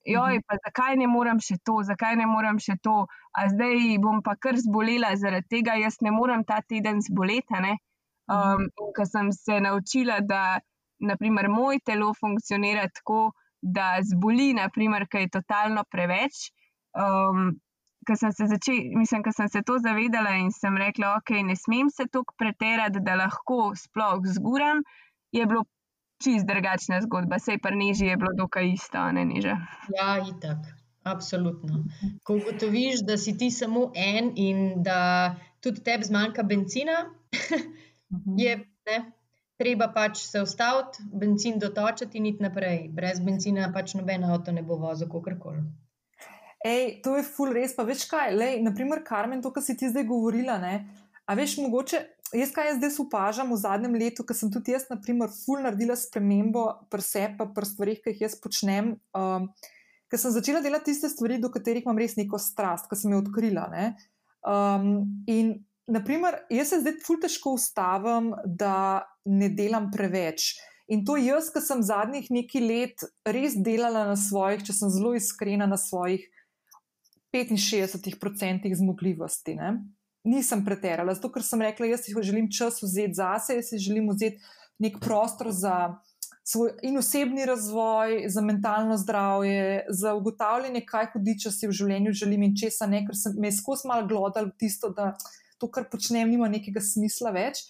joj, 0.05 0.41
pa 0.47 0.57
zakaj 0.67 0.97
ne 1.01 1.09
morem 1.09 1.41
še 1.41 1.57
to, 1.65 1.79
zakaj 1.87 2.17
ne 2.21 2.27
morem 2.29 2.61
še 2.61 2.77
to, 2.83 3.05
a 3.33 3.47
zdaj 3.49 3.97
bom 4.05 4.21
pa 4.23 4.37
kar 4.37 4.59
zbolela 4.61 5.15
zaradi 5.17 5.59
tega, 5.59 5.79
jaz 5.81 5.99
ne 6.05 6.13
morem 6.15 6.45
ta 6.45 6.61
teden 6.63 7.01
zboleti. 7.03 7.75
Um, 8.25 8.69
in 8.81 8.93
ko 8.97 9.05
sem 9.05 9.33
se 9.37 9.59
naučila, 9.61 10.21
da 10.25 10.61
naprimer, 11.01 11.49
moj 11.53 11.81
telo 11.85 12.13
funkcionira 12.17 12.87
tako, 12.89 13.35
da 13.61 13.99
zboli, 14.05 14.53
naprimer, 14.57 15.07
kaj 15.09 15.27
je 15.27 15.35
totalno 15.41 15.85
preveč. 15.91 16.51
Um, 16.93 17.55
Ker 18.05 18.19
sem, 18.21 18.33
se 18.37 18.59
sem 19.33 19.49
se 19.49 19.63
to 19.65 19.79
zavedala 19.81 20.35
in 20.37 20.51
sem 20.53 20.75
rekla, 20.77 21.15
ok, 21.17 21.31
ne 21.49 21.55
smem 21.57 21.89
se 21.89 22.05
toliko 22.13 22.35
preterati, 22.37 23.01
da 23.01 23.15
lahko 23.17 23.73
sploh 23.81 24.21
zguram, 24.29 24.83
je 25.33 25.47
bilo 25.49 25.65
čist 26.25 26.47
drugačna 26.49 27.01
zgodba. 27.05 27.39
Sej 27.39 27.59
pa 27.63 27.71
nižje 27.71 28.13
je 28.13 28.17
bilo 28.21 28.33
dokaj 28.37 28.71
isto, 28.73 29.03
ne 29.13 29.25
niže. 29.25 29.57
Ja, 29.97 30.17
itak, 30.23 30.67
absolutno. 31.03 31.85
Ko 32.25 32.39
ugotoviš, 32.41 33.05
da 33.07 33.19
si 33.21 33.37
ti 33.39 33.51
samo 33.51 33.91
en 33.95 34.33
in 34.37 34.83
da 34.83 35.35
tudi 35.61 35.85
tebi 35.85 36.05
zmanjka 36.05 36.43
benzina, 36.43 37.05
mhm. 38.13 38.39
je 38.39 38.57
ne, 38.89 38.99
treba 39.61 39.89
pač 39.95 40.25
se 40.27 40.43
ustaviti, 40.43 41.05
benzin 41.13 41.59
dotočiti 41.59 42.19
in 42.19 42.27
iti 42.33 42.43
naprej. 42.43 42.89
Brez 42.93 43.21
benzina 43.21 43.71
pač 43.73 43.95
noben 43.95 44.25
avto 44.25 44.53
ne 44.53 44.63
bo 44.63 44.77
vozil, 44.81 45.09
kako 45.09 45.39
koli. 45.41 45.65
Ej, 46.65 47.01
to 47.05 47.17
je 47.17 47.23
ful 47.29 47.53
res. 47.53 47.77
Pa 47.77 47.85
veš 47.85 48.07
kaj, 48.09 48.33
lej, 48.33 48.61
naprimer, 48.65 49.05
Karmen, 49.05 49.43
to, 49.45 49.53
kar 49.53 49.63
si 49.63 49.77
ti 49.77 49.91
zdaj 49.93 50.07
govorila, 50.09 50.59
ne? 50.59 50.77
a 51.25 51.35
veš, 51.35 51.59
mogoče 51.65 52.01
jaz, 52.35 52.51
kaj 52.55 52.69
jaz 52.69 52.81
zdaj 52.81 52.99
opažam 53.05 53.53
v 53.53 53.61
zadnjem 53.61 53.95
letu, 53.99 54.25
ker 54.27 54.37
sem 54.37 54.51
tudi 54.53 54.75
jaz, 54.75 54.89
na 54.91 54.99
primer, 55.01 55.31
ful 55.33 55.63
naredila 55.63 55.97
spremembo 55.99 56.67
pri 56.93 57.05
sebi, 57.05 57.39
pa 57.39 57.47
pri 57.55 57.69
stvarih, 57.69 58.03
ki 58.03 58.15
jih 58.15 58.27
jaz 58.27 58.37
počnem. 58.41 58.95
Um, 59.17 59.49
ker 60.11 60.21
sem 60.21 60.35
začela 60.35 60.63
delati 60.65 60.93
tiste 60.93 61.11
stvari, 61.13 61.41
do 61.43 61.51
katerih 61.53 61.87
imam 61.87 62.01
res 62.01 62.19
neko 62.19 62.41
strast, 62.41 62.91
ki 62.91 62.99
sem 62.99 63.15
jo 63.15 63.23
odkrila. 63.23 63.69
Um, 64.45 65.25
in, 65.31 65.57
naprimer, 65.91 66.43
jaz 66.53 66.75
se 66.75 66.83
zdaj 66.85 67.01
ful 67.07 67.19
težko 67.23 67.57
ustavim, 67.59 68.33
da 68.45 69.07
ne 69.25 69.51
delam 69.53 69.91
preveč. 69.95 70.55
In 70.93 71.05
to 71.09 71.17
jaz, 71.17 71.49
ki 71.53 71.63
sem 71.65 71.81
zadnjih 71.85 72.29
nekaj 72.33 72.65
let 72.65 73.05
res 73.25 73.57
delala 73.57 74.05
na 74.11 74.17
svojih, 74.21 74.65
če 74.67 74.77
sem 74.77 74.93
zelo 74.93 75.15
iskrena, 75.17 75.69
na 75.71 75.81
svojih 75.81 76.27
65% 77.35 78.75
zmogljivosti. 78.79 79.57
Ne? 79.59 79.71
Nisem 80.25 80.65
preterala, 80.65 81.15
zato 81.15 81.31
ker 81.33 81.45
sem 81.45 81.63
rekla, 81.63 81.93
jaz 81.93 82.05
si 82.07 82.15
želim 82.17 82.49
čas 82.53 82.83
vzeti 82.83 83.21
zase, 83.21 83.59
jaz 83.61 83.71
si 83.71 83.79
želim 83.79 84.09
vzeti 84.11 84.41
nek 84.79 84.99
prostor 85.01 85.53
za 85.53 86.01
svoj 86.45 86.75
in 86.83 86.99
osebni 86.99 87.47
razvoj, 87.47 88.25
za 88.29 88.41
mentalno 88.41 88.97
zdravje, 88.97 89.87
za 89.89 90.15
ugotavljanje, 90.15 90.85
kaj 90.87 91.13
hudiča 91.13 91.53
si 91.53 91.69
v 91.69 91.77
življenju 91.77 92.13
želim 92.13 92.43
in 92.43 92.57
česa 92.57 92.87
ne, 92.87 93.05
ker 93.07 93.17
sem 93.17 93.37
me 93.41 93.53
skozi 93.53 93.89
malo 93.89 94.07
glodal 94.09 94.51
tisto, 94.59 94.91
da 94.93 95.15
to, 95.59 95.71
kar 95.73 95.89
počnem, 95.93 96.29
nima 96.31 96.49
nekega 96.49 96.83
smisla 96.85 97.33
več. 97.33 97.65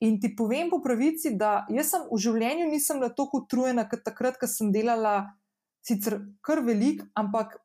In 0.00 0.20
ti 0.20 0.30
povem 0.36 0.70
po 0.70 0.78
pravici, 0.80 1.34
da 1.36 1.66
jaz 1.68 1.90
sem 1.92 2.06
v 2.08 2.20
življenju 2.22 2.70
nisem 2.70 3.02
bila 3.02 3.10
tako 3.12 3.42
utrujena, 3.42 3.84
kot 3.90 4.04
takrat, 4.06 4.38
ko 4.40 4.48
sem 4.48 4.70
delala 4.72 5.34
sicer 5.84 6.20
kar 6.44 6.62
velik, 6.64 7.02
ampak 7.18 7.58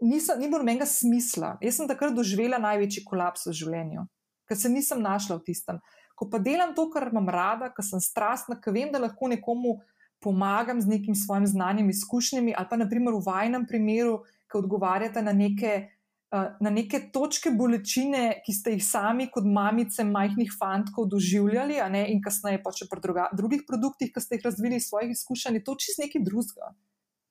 nisem, 0.00 0.38
ni 0.40 0.48
bilo 0.48 0.62
nobenega 0.62 0.86
smisla. 0.86 1.56
Jaz 1.62 1.78
sem 1.78 1.88
takrat 1.88 2.14
doživela 2.16 2.60
največji 2.62 3.04
kolaps 3.06 3.46
v 3.48 3.54
življenju, 3.56 4.04
ker 4.48 4.58
se 4.58 4.70
nisem 4.72 5.02
našla 5.02 5.38
v 5.38 5.46
tistem. 5.46 5.80
Ko 6.18 6.28
pa 6.28 6.40
delam 6.42 6.74
to, 6.76 6.84
kar 6.92 7.08
imam 7.08 7.28
rada, 7.32 7.70
ker 7.72 7.86
sem 7.86 8.02
strastna, 8.02 8.58
ker 8.60 8.74
vem, 8.76 8.90
da 8.92 9.00
lahko 9.00 9.30
nekomu 9.32 9.78
pomagam 10.20 10.80
z 10.80 10.90
nekim 10.90 11.16
svojim 11.16 11.46
znanjem, 11.48 11.88
izkušnjami, 11.90 12.52
ali 12.56 12.68
pa 12.68 12.76
naprimer 12.76 13.16
v 13.16 13.24
vajnem 13.24 13.64
primeru, 13.66 14.20
ki 14.52 14.58
odgovarjate 14.58 15.22
na 15.24 15.32
neke, 15.32 15.72
eh, 15.88 16.50
na 16.60 16.70
neke 16.70 17.00
točke 17.14 17.54
bolečine, 17.56 18.42
ki 18.44 18.52
ste 18.52 18.76
jih 18.76 18.84
sami 18.84 19.30
kot 19.32 19.48
mamice 19.48 20.04
majhnih 20.04 20.52
fantkov 20.60 21.08
doživljali, 21.08 21.80
ne, 21.88 22.04
in 22.12 22.20
kasneje 22.20 22.60
pa 22.62 22.68
še 22.68 22.84
pri 22.90 23.00
druga, 23.00 23.30
drugih 23.32 23.64
produktih, 23.64 24.12
ki 24.12 24.20
ste 24.20 24.36
jih 24.36 24.44
razvili 24.44 24.76
iz 24.76 24.90
svojih 24.92 25.16
izkušenj, 25.16 25.56
je 25.56 25.64
to 25.64 25.74
čist 25.80 26.04
nekaj 26.04 26.26
drugega. 26.26 26.74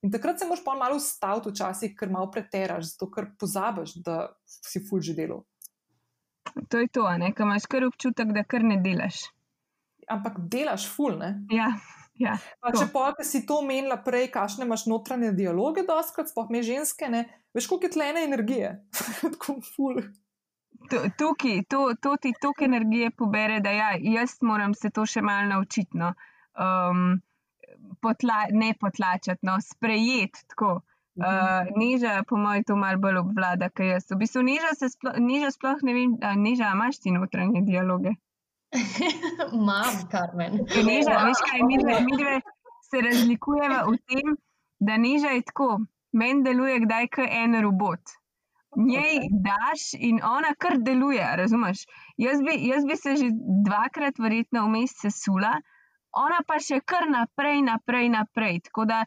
In 0.01 0.11
takrat 0.11 0.39
se 0.39 0.47
moraš 0.47 0.63
pa 0.63 0.75
malo 0.79 0.95
ustaviti, 0.95 1.51
včasih, 1.51 1.95
ker 1.97 2.11
malo 2.11 2.29
preteraš, 2.31 2.93
zato 2.93 3.09
ker 3.11 3.33
pozabiš, 3.39 3.97
da 4.05 4.29
si 4.47 4.79
ful 4.87 5.01
že 5.03 5.15
delal. 5.17 5.43
To 6.71 6.79
je 6.79 6.87
to, 6.87 7.03
ker 7.35 7.45
imaš 7.45 7.67
kar 7.69 7.85
občutek, 7.87 8.31
da 8.35 8.43
kar 8.43 8.63
ne 8.63 8.79
delaš. 8.83 9.27
Ampak 10.09 10.39
delaš 10.49 10.87
ful, 10.89 11.19
ne? 11.19 11.35
Ja. 11.53 11.73
Ja, 12.19 12.33
če 12.75 12.89
pa 12.91 13.13
si 13.23 13.45
to 13.47 13.61
omenila 13.61 13.95
prej, 14.03 14.25
kakšne 14.33 14.65
imaš 14.67 14.89
notranje 14.91 15.29
dialoge, 15.37 15.85
doskrat, 15.87 16.27
spoh 16.27 16.49
me 16.51 16.59
ženske, 16.59 17.07
ne? 17.07 17.21
veš, 17.55 17.67
koliko 17.67 17.87
je 17.87 17.91
tlene 17.91 18.23
energije. 18.23 18.73
Tako 19.21 19.61
ful. 19.75 20.01
Tukaj, 21.17 21.63
to, 21.69 21.93
to 22.01 22.15
ti 22.21 22.33
toliko 22.41 22.65
energije 22.65 23.11
pobere, 23.11 23.59
da 23.59 23.71
ja, 23.71 23.93
jaz 23.99 24.37
moram 24.41 24.73
se 24.73 24.89
to 24.89 25.05
še 25.05 25.21
malo 25.21 25.47
naučiti. 25.47 25.97
No. 25.97 26.13
Um, 26.59 27.21
potla, 28.01 28.45
ne 28.51 28.73
potlačati, 28.79 29.45
no, 29.45 29.57
sprejeti 29.61 30.45
tako. 30.53 30.79
Uh, 31.19 31.67
niža, 31.75 32.23
po 32.29 32.37
mojem, 32.39 32.63
to 32.63 32.75
malo 32.79 32.99
bolj 33.03 33.17
obvlada, 33.19 33.67
kaj 33.75 33.89
jaz. 33.91 34.05
V 34.11 34.21
bistvu 34.21 34.43
niža, 34.47 34.69
sploh, 34.79 35.17
niža 35.19 35.49
sploh 35.51 35.81
ne 35.83 35.95
vem, 35.97 36.13
da 36.21 36.31
niža, 36.35 36.69
imaš 36.75 37.01
ti 37.03 37.11
notranje 37.11 37.65
dialoge. 37.67 38.13
Imam, 39.57 39.99
Karmen. 40.11 40.61
Niža, 40.63 41.17
veš 41.25 41.43
kaj, 41.49 41.65
mi 41.67 41.81
dve, 41.81 41.97
mi 42.05 42.15
dve 42.21 42.37
se 42.89 43.01
razlikujemo 43.01 43.79
v 43.91 43.97
tem, 44.09 44.37
da 44.79 44.97
niža 44.97 45.27
je 45.27 45.41
tako, 45.41 45.69
meni 46.11 46.43
deluje 46.43 46.79
kdaj 46.85 47.07
kot 47.15 47.35
en 47.41 47.61
robot. 47.61 48.15
Njej 48.77 49.19
daš 49.45 49.93
in 49.97 50.19
ona 50.23 50.53
kar 50.57 50.77
deluje, 50.77 51.25
razumeš? 51.35 51.85
Jaz 52.17 52.41
bi, 52.45 52.55
jaz 52.69 52.85
bi 52.85 52.95
se 52.95 53.15
že 53.15 53.29
dvakrat 53.65 54.19
verjetno 54.19 54.65
vmes 54.67 54.93
sesula, 55.01 55.55
ona 56.17 56.41
pa 56.47 56.59
še 56.63 56.81
kar 56.85 57.09
naprej, 57.09 57.61
naprej, 57.65 58.09
naprej. 58.09 58.61
Tako 58.69 58.85
da 58.89 59.03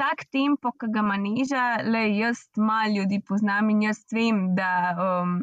tak 0.00 0.24
tempo, 0.32 0.72
ki 0.72 0.88
ga 0.94 1.02
manjša, 1.04 1.64
le 1.92 2.04
jaz 2.16 2.46
malo 2.56 2.96
ljudi 2.96 3.20
poznam 3.28 3.70
in 3.70 3.82
jaz 3.88 4.00
vem, 4.12 4.54
da 4.56 4.70
um, 4.96 5.40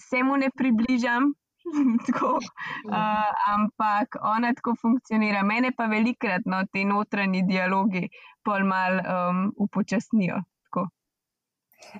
se 0.00 0.22
mu 0.22 0.36
ne 0.36 0.50
približam. 0.50 1.32
tako, 2.06 2.38
uh, 2.40 3.32
ampak 3.52 4.16
ona 4.24 4.54
tako 4.56 4.72
funkcionira. 4.80 5.42
Mene 5.44 5.74
pa 5.76 5.84
velikrat 5.84 6.46
no, 6.48 6.62
te 6.72 6.84
notranji 6.88 7.42
dialogi 7.44 8.06
pol 8.46 8.64
mal 8.64 9.02
um, 9.02 9.42
upočasnijo. 9.66 10.40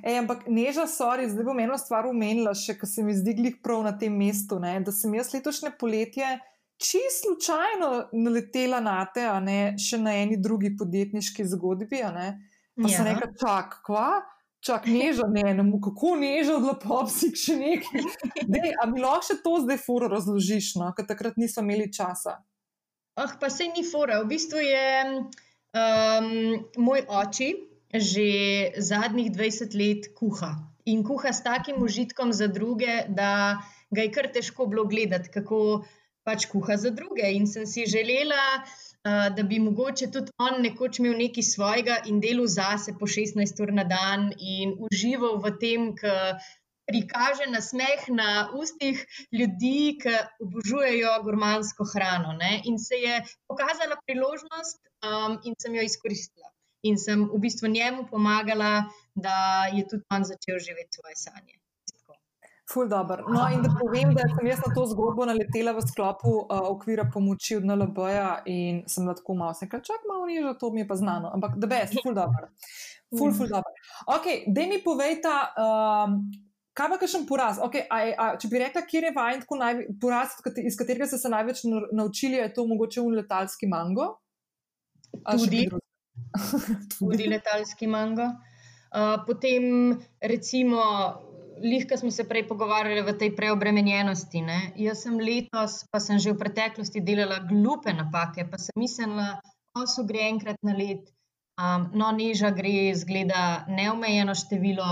Ej, 0.02 0.18
ampak 0.18 0.46
neža, 0.50 0.88
sorry, 0.90 1.28
zdaj 1.30 1.46
bom 1.46 1.59
eno 1.62 1.78
stvar 1.78 2.06
umenila, 2.11 2.52
še 2.56 2.74
ko 2.80 2.86
se 2.86 3.02
mi 3.06 3.14
zdi 3.16 3.34
glih 3.38 3.59
prav 3.62 3.84
na 3.86 3.94
tem 3.98 4.14
mestu. 4.14 4.59
Ne, 4.62 4.74
da 4.84 4.92
sem 4.92 5.14
jaz 5.14 5.30
letošnje 5.34 5.72
poletje 5.80 6.32
čisto 6.79 7.29
slučajno 7.29 8.09
naletela 8.12 8.81
na 8.81 9.05
te, 9.14 9.26
a 9.26 9.41
ne 9.41 9.76
še 9.79 9.99
na 9.99 10.14
eni 10.14 10.39
drugi 10.41 10.76
podjetniški 10.79 11.47
zgodbi. 11.51 12.03
Pa 12.03 12.89
ja. 12.89 12.97
sem 12.97 13.09
rekla, 13.11 13.33
čak, 13.39 13.81
kva? 13.87 14.09
Čak, 14.59 14.89
neža, 14.91 15.26
ne, 15.31 15.55
ne, 15.55 15.64
kako 15.83 16.16
neža 16.18 16.57
od 16.59 16.64
lepopsik 16.66 17.37
še 17.39 17.55
nekaj. 17.59 18.07
Dej, 18.51 18.72
a 18.74 18.89
mi 18.91 19.03
lahko 19.03 19.29
še 19.31 19.39
to 19.45 19.55
zdaj 19.62 19.79
furo 19.85 20.09
razložiš, 20.11 20.72
no, 20.81 20.91
ker 20.97 21.07
takrat 21.07 21.39
nismo 21.39 21.62
imeli 21.66 21.87
časa. 21.95 22.41
Ah, 23.18 23.35
pa 23.39 23.51
se 23.51 23.68
ni 23.70 23.85
fura. 23.87 24.20
V 24.22 24.31
bistvu 24.31 24.62
je 24.62 24.89
um, 25.74 26.29
moj 26.79 27.07
oči 27.22 27.55
že 27.89 28.29
zadnjih 28.76 29.31
20 29.33 29.72
let 29.72 30.11
kuha. 30.12 30.51
In 30.85 31.01
kuha 31.05 31.33
s 31.33 31.41
takim 31.41 31.81
užitkom 31.83 32.33
za 32.37 32.47
druge, 32.53 33.09
da 33.09 33.62
ga 33.89 34.05
je 34.05 34.11
kar 34.12 34.29
težko 34.33 34.66
bilo 34.68 34.85
gledati, 34.85 35.33
kako 35.33 35.85
pač 36.29 36.47
kuha 36.53 36.76
za 36.76 36.93
druge. 37.01 37.24
In 37.41 37.49
sem 37.49 37.66
si 37.66 37.87
želela, 37.89 38.45
da 39.37 39.43
bi 39.51 39.59
mogoče 39.64 40.11
tudi 40.12 40.33
on 40.45 40.62
nekoč 40.62 41.01
imel 41.01 41.16
nekaj 41.16 41.45
svojega 41.55 41.99
in 42.12 42.20
delal 42.20 42.49
zase 42.55 42.95
po 43.01 43.09
16 43.18 43.62
ur 43.64 43.72
na 43.81 43.85
dan 43.85 44.33
in 44.39 44.74
užival 44.89 45.39
v 45.45 45.55
tem, 45.62 45.93
ki 46.01 46.16
prikaže 46.89 47.47
na 47.53 47.61
smeh 47.61 48.09
na 48.09 48.29
ustih 48.61 49.05
ljudi, 49.33 49.99
ki 50.03 50.14
obožujejo 50.45 51.12
gurmansko 51.24 51.85
hrano. 51.93 52.33
Ne? 52.43 52.53
In 52.64 52.79
se 52.79 53.01
je 53.05 53.20
pokazala 53.49 54.01
priložnost 54.07 54.81
um, 55.05 55.37
in 55.45 55.57
sem 55.61 55.76
jo 55.76 55.85
izkoristila. 55.85 56.49
In 56.89 56.97
sem 56.97 57.26
v 57.29 57.41
bistvu 57.45 57.68
njemu 57.68 58.07
pomagala, 58.11 58.89
da 59.14 59.68
je 59.74 59.85
tudi 59.91 60.05
on 60.14 60.24
začel 60.24 60.59
živeti 60.59 61.01
svoje 61.01 61.16
sanje. 61.16 61.57
Ful 62.72 62.88
dobro. 62.88 63.24
No, 63.32 63.46
in 63.48 63.62
da 63.64 63.70
povem, 63.80 64.10
da 64.14 64.26
sem 64.28 64.46
jaz 64.46 64.58
na 64.60 64.74
to 64.74 64.84
zgodbo 64.90 65.24
naletela 65.24 65.72
v 65.72 65.84
sklopu 65.88 66.34
uh, 66.42 66.66
okvira 66.68 67.06
pomoči 67.12 67.56
od 67.56 67.64
NLB-ja 67.64 68.42
in 68.44 68.82
sem 68.86 69.06
lahko 69.08 69.34
malo 69.34 69.54
se 69.56 69.68
kaj 69.68 69.80
čak 69.86 70.04
malo 70.08 70.26
niža, 70.28 70.52
to 70.60 70.68
mi 70.72 70.84
je 70.84 70.88
pa 70.88 70.98
znano, 71.00 71.30
ampak 71.34 71.56
da 71.56 71.70
best, 71.70 71.96
ful 72.02 72.12
dobro. 72.12 72.50
Ful, 73.08 73.32
ful 73.32 73.48
dobro. 73.48 73.72
Ok, 74.18 74.28
da 74.52 74.66
mi 74.68 74.82
povejta, 74.84 75.38
um, 75.56 76.20
Kaj 76.78 76.92
pa 76.92 76.96
kakšen 77.00 77.24
poraz? 77.26 77.56
Okay, 77.58 77.82
a, 77.90 77.96
a, 78.14 78.26
če 78.38 78.48
bi 78.52 78.60
rekla, 78.62 78.84
kje 78.86 79.00
je 79.08 79.10
vajen 79.16 79.40
tako 79.42 79.56
naj, 79.58 79.80
poraz, 79.98 80.36
iz 80.62 80.76
katerega 80.78 81.08
ste 81.10 81.18
se 81.18 81.30
največ 81.32 81.64
naučili, 81.90 82.38
je 82.38 82.52
to 82.54 82.66
mogoče 82.70 83.02
un 83.02 83.16
letalski 83.18 83.66
mango? 83.66 84.12
Tudi, 85.10 85.64
tudi 86.94 87.26
letalski 87.32 87.90
mango. 87.90 88.28
Uh, 88.94 89.16
potem, 89.26 89.96
recimo, 90.22 90.84
lihka 91.62 91.96
smo 91.96 92.11
se 92.11 92.24
prej 92.28 92.46
pogovarjali 92.48 93.02
v 93.02 93.14
tej 93.18 93.30
preobremenjenosti. 93.36 94.42
Ne? 94.42 94.59
Jaz 94.76 95.04
sem 95.04 95.18
letos, 95.20 95.84
pa 95.92 96.00
sem 96.00 96.18
že 96.18 96.32
v 96.32 96.40
preteklosti 96.40 97.00
delala 97.00 97.38
glupe 97.44 97.92
napake, 97.92 98.46
pa 98.50 98.59
sem 98.59 98.74
mislila, 98.76 99.38
osu 99.76 100.04
gre 100.06 100.28
enkrat 100.28 100.59
na 100.62 100.74
let. 100.76 101.09
Um, 101.59 101.88
no, 101.98 102.12
niža 102.14 102.52
gre, 102.54 102.94
zgleda, 102.94 103.66
neomejeno 103.66 104.34
število 104.38 104.86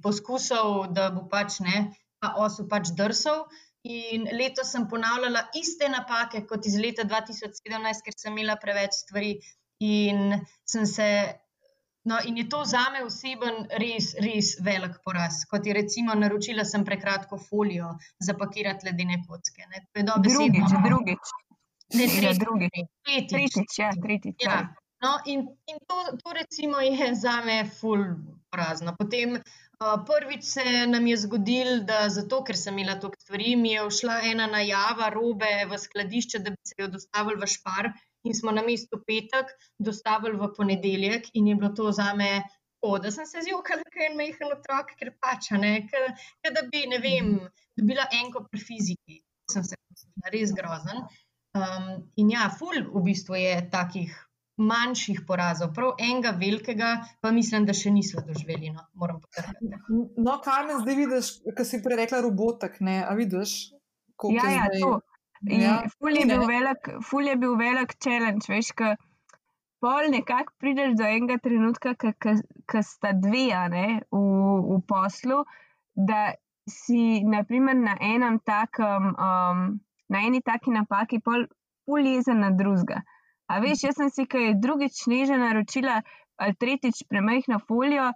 poskusov, 0.00 0.88
da 0.96 1.10
bo 1.12 1.26
pač 1.28 1.60
ne, 1.60 1.90
pa 2.16 2.32
osu 2.40 2.64
pač 2.68 2.94
drsal. 2.96 3.44
In 3.84 4.24
letos 4.32 4.70
sem 4.72 4.86
ponavljala 4.88 5.42
iste 5.60 5.90
napake 5.92 6.46
kot 6.48 6.64
iz 6.64 6.78
leta 6.80 7.04
2017, 7.04 8.00
ker 8.06 8.16
sem 8.16 8.32
imela 8.32 8.56
preveč 8.56 8.96
stvari 9.04 9.34
in 9.84 10.40
sem 10.64 10.88
se. 10.88 11.08
No, 12.04 12.18
in 12.28 12.36
je 12.36 12.48
to 12.52 12.64
za 12.68 12.82
me 12.92 13.00
oseben 13.04 13.64
res, 13.80 14.10
res 14.20 14.54
velik 14.60 14.98
poraz. 15.04 15.44
Kot 15.50 15.66
je 15.66 15.72
recimo, 15.72 16.14
naročila 16.14 16.64
sem 16.68 16.84
prekratko 16.84 17.38
folijo 17.40 17.94
za 18.20 18.34
pakirati 18.36 18.86
ledene 18.90 19.22
kocke. 19.28 19.64
Ne. 19.72 19.86
To 19.92 20.00
je 20.00 20.04
dobro. 20.10 20.30
Drugič, 20.30 20.78
drugič. 20.88 21.34
Ne, 21.94 22.04
Ja, 22.04 22.10
tretjič. 22.10 22.38
drugič. 22.42 22.72
Tretjič. 23.06 23.30
Tretjič, 23.32 23.78
ja, 23.78 23.90
tretjič. 24.02 24.36
Ja. 24.44 24.50
sorry. 24.50 24.80
No, 25.04 25.18
in 25.26 25.40
in 25.68 25.78
to, 25.88 25.96
to 26.20 26.32
recimo 26.32 26.80
je 26.80 27.14
za 27.14 27.40
me 27.44 27.64
ful 27.68 28.04
prazno. 28.50 28.94
Potem 28.98 29.36
prvič 30.08 30.44
se 30.44 30.64
nam 30.86 31.06
je 31.06 31.16
zgodilo, 31.16 31.82
da 31.84 32.08
zato, 32.08 32.40
ker 32.44 32.56
sem 32.56 32.78
imela 32.78 32.96
toliko 33.00 33.20
stvari, 33.20 33.56
mi 33.56 33.74
je 33.74 33.84
všla 33.90 34.20
ena 34.30 34.46
najava 34.46 35.10
robe 35.12 35.50
v 35.70 35.78
skladišče, 35.78 36.38
da 36.38 36.50
bi 36.50 36.60
se 36.64 36.74
jo 36.78 36.88
dostavili 36.88 37.40
v 37.42 37.50
špar 37.56 37.90
in 38.24 38.34
smo 38.34 38.52
na 38.52 38.62
mestu 38.66 39.00
petek 39.06 39.52
dostavili 39.78 40.38
v 40.40 40.50
ponedeljek 40.56 41.30
in 41.34 41.48
je 41.52 41.56
bilo 41.60 41.72
to 41.76 41.92
za 41.92 42.12
me. 42.14 42.42
O, 42.84 42.98
da 43.00 43.08
sem 43.10 43.24
se 43.26 43.40
zjokala, 43.46 43.80
ker 43.88 44.02
je 44.02 44.10
en 44.10 44.16
majhen 44.18 44.50
otrok, 44.52 44.90
ker 45.00 45.14
pač 45.16 45.50
ne, 45.56 45.86
ker, 45.88 46.10
da 46.52 46.66
bi, 46.68 46.82
ne 46.90 46.98
vem, 47.00 47.30
dobila 47.80 48.04
enko 48.12 48.42
pri 48.50 48.60
fiziki. 48.60 49.22
Sem 49.48 49.64
se 49.64 49.78
počutila 49.88 50.32
res 50.34 50.52
grozen. 50.52 51.00
Um, 51.56 51.88
in 52.20 52.34
ja, 52.34 52.50
ful 52.52 52.76
v 52.90 53.02
bistvu 53.06 53.38
je 53.40 53.54
takih 53.72 54.12
manjših 54.60 55.22
porazov, 55.26 55.72
prav 55.74 55.96
enega 55.98 56.34
velikega, 56.38 56.90
pa 57.24 57.32
mislim, 57.34 57.64
da 57.66 57.74
še 57.74 57.90
nismo 57.94 58.22
doživeli. 58.26 58.70
No, 58.74 58.84
moram 59.00 59.22
potrkati. 59.22 59.70
No, 60.20 60.36
Karmen, 60.44 60.82
zdaj 60.84 60.98
vidiš, 61.00 61.30
kar 61.56 61.66
si 61.66 61.80
prej 61.82 62.02
rekla, 62.04 62.20
robotek, 62.26 62.78
ne, 62.84 63.00
a 63.06 63.16
vidiš? 63.18 63.56
Ja, 64.28 64.44
je 64.44 64.54
ja, 64.58 64.68
zdaj- 64.68 64.84
to. 64.84 65.00
In 65.46 65.60
Ja, 65.60 65.74
ful 65.98 66.16
je 66.16 66.24
bil 66.26 66.46
velik, 66.48 66.88
ful 67.04 67.28
je 67.28 67.36
bil 67.36 67.56
velik 67.60 67.96
challenge, 68.00 68.48
veš, 68.48 68.72
ka 68.78 68.94
pol 69.84 70.08
nekako 70.14 70.54
prideš 70.60 70.94
do 70.96 71.04
enega 71.04 71.36
trenutka, 71.44 71.92
ko 72.00 72.82
sta 72.82 73.12
dve, 73.12 73.50
ne, 73.74 73.88
v, 74.08 74.22
v 74.70 74.78
poslu, 74.88 75.42
da 75.94 76.32
si 76.70 77.20
naprimer 77.28 77.76
na 77.76 77.98
enem 78.00 78.38
takem, 78.40 79.12
um, 79.12 79.66
na 80.08 80.22
eni 80.24 80.40
taki 80.40 80.72
napaki 80.72 81.20
pol 81.20 81.44
ful 81.84 82.08
jezen 82.08 82.40
na 82.40 82.50
drugega. 82.50 83.02
A 83.52 83.60
veš, 83.60 83.84
jaz 83.84 83.98
sem 84.00 84.08
si, 84.08 84.24
ko 84.24 84.40
je 84.40 84.54
drugič 84.56 85.04
neža 85.12 85.36
naročila 85.36 86.00
ali 86.40 86.56
tretjič 86.58 87.04
premajhno 87.08 87.60
folijo, 87.68 88.08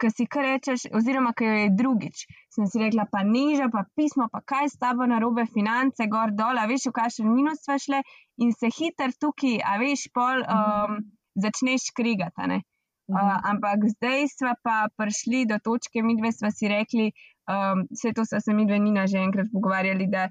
ki 0.00 0.10
si 0.14 0.26
kar 0.30 0.46
rečeš, 0.46 0.86
oziroma 0.94 1.32
ki 1.36 1.48
jo 1.48 1.54
je 1.58 1.68
drugič, 1.80 2.24
sem 2.54 2.66
si 2.70 2.80
rekla, 2.82 3.04
pa 3.10 3.24
niža, 3.26 3.68
pa 3.74 3.84
pismo, 3.98 4.28
pa 4.32 4.40
kaj 4.40 4.70
s 4.72 4.80
tabo 4.80 5.06
na 5.10 5.18
robe, 5.22 5.44
finance, 5.54 6.06
gor 6.10 6.32
dol, 6.38 6.58
a 6.58 6.66
veš, 6.70 6.88
v 6.90 6.96
kakšen 7.00 7.28
minus 7.34 7.64
sva 7.66 7.78
šle? 7.82 8.02
In 8.44 8.54
se 8.54 8.70
hiter 8.70 9.14
tukaj, 9.18 9.58
a 9.66 9.76
veš, 9.82 10.08
pol 10.14 10.44
um, 10.44 11.00
začneš 11.34 11.90
krigati. 11.98 12.60
Uh, 13.08 13.36
ampak 13.50 13.86
zdaj 13.96 14.28
smo 14.28 14.52
pa 14.62 14.88
prišli 14.92 15.46
do 15.48 15.56
točke, 15.64 16.02
mi 16.04 16.18
dve 16.18 16.28
smo 16.32 16.50
si 16.52 16.68
rekli, 16.68 17.08
um, 17.48 17.86
vse 17.88 18.12
to 18.12 18.26
so 18.28 18.40
se 18.44 18.52
mi 18.52 18.66
dve 18.68 18.78
Nina 18.78 19.06
že 19.08 19.22
enkrat 19.24 19.48
pogovarjali, 19.52 20.06
da 20.12 20.28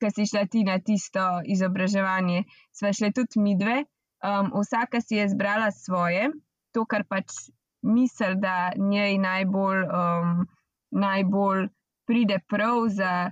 ko 0.00 0.08
si 0.14 0.28
šla 0.30 0.46
ti 0.46 0.62
na 0.64 0.78
tisto 0.78 1.42
izobraževanje, 1.44 2.44
sva 2.70 2.94
šle 2.94 3.10
tudi 3.12 3.42
mi 3.42 3.56
dve, 3.58 3.82
um, 4.22 4.52
vsaka 4.54 5.02
si 5.02 5.18
je 5.18 5.26
zbrala 5.34 5.74
svoje, 5.74 6.30
to, 6.70 6.86
kar 6.86 7.02
pač 7.10 7.50
misli, 7.82 8.34
da 8.36 8.72
njej 8.76 9.18
najbolj, 9.18 9.82
um, 9.82 10.46
najbolj 10.90 11.68
pride 12.06 12.40
prav 12.48 12.88
za 12.88 13.30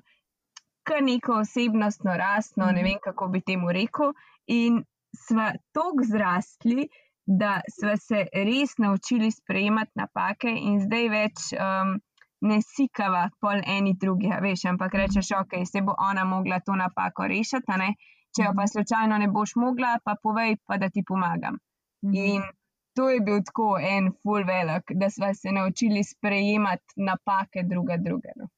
kar 0.82 1.02
neko 1.02 1.32
osebnostno 1.32 2.16
rastno, 2.16 2.70
ne 2.72 2.82
vem 2.82 2.98
kako 3.04 3.28
bi 3.28 3.40
temu 3.40 3.72
rekel. 3.72 4.12
In 4.46 4.82
sva 5.26 5.52
tako 5.72 6.04
zrastli, 6.10 6.88
da 7.26 7.60
sva 7.80 7.96
se 7.96 8.26
res 8.32 8.78
naučili 8.78 9.30
sprejemati 9.30 9.92
napake, 9.94 10.48
in 10.48 10.78
zdaj 10.80 11.08
več 11.12 11.50
um, 11.52 11.98
ne 12.40 12.60
sikava 12.62 13.28
pol 13.40 13.60
eni 13.66 13.92
drugi, 14.00 14.30
a 14.32 14.38
veš, 14.40 14.64
ampak 14.72 14.94
rečeš, 14.94 15.32
ok, 15.40 15.58
se 15.68 15.82
bo 15.82 15.96
ona 15.98 16.24
mogla 16.24 16.60
to 16.60 16.76
napako 16.76 17.26
rešiti. 17.28 17.90
Če 18.36 18.44
jo 18.44 18.52
pa 18.56 18.66
slučajno 18.68 19.18
ne 19.18 19.28
boš 19.32 19.56
mogla, 19.56 19.98
pa 20.04 20.14
povej, 20.22 20.56
pa 20.66 20.76
da 20.76 20.88
ti 20.92 21.02
pomagam. 21.04 21.56
In 22.04 22.44
to 22.98 23.10
je 23.10 23.20
bil 23.22 23.38
tako 23.46 23.76
en 23.78 24.10
full 24.22 24.42
velik, 24.46 24.90
da 24.98 25.10
smo 25.10 25.34
se 25.34 25.52
naučili 25.54 26.04
sprejemati 26.04 26.94
napake 26.96 27.62
druga 27.62 27.96
druge. 27.96 28.28
No. 28.36 28.48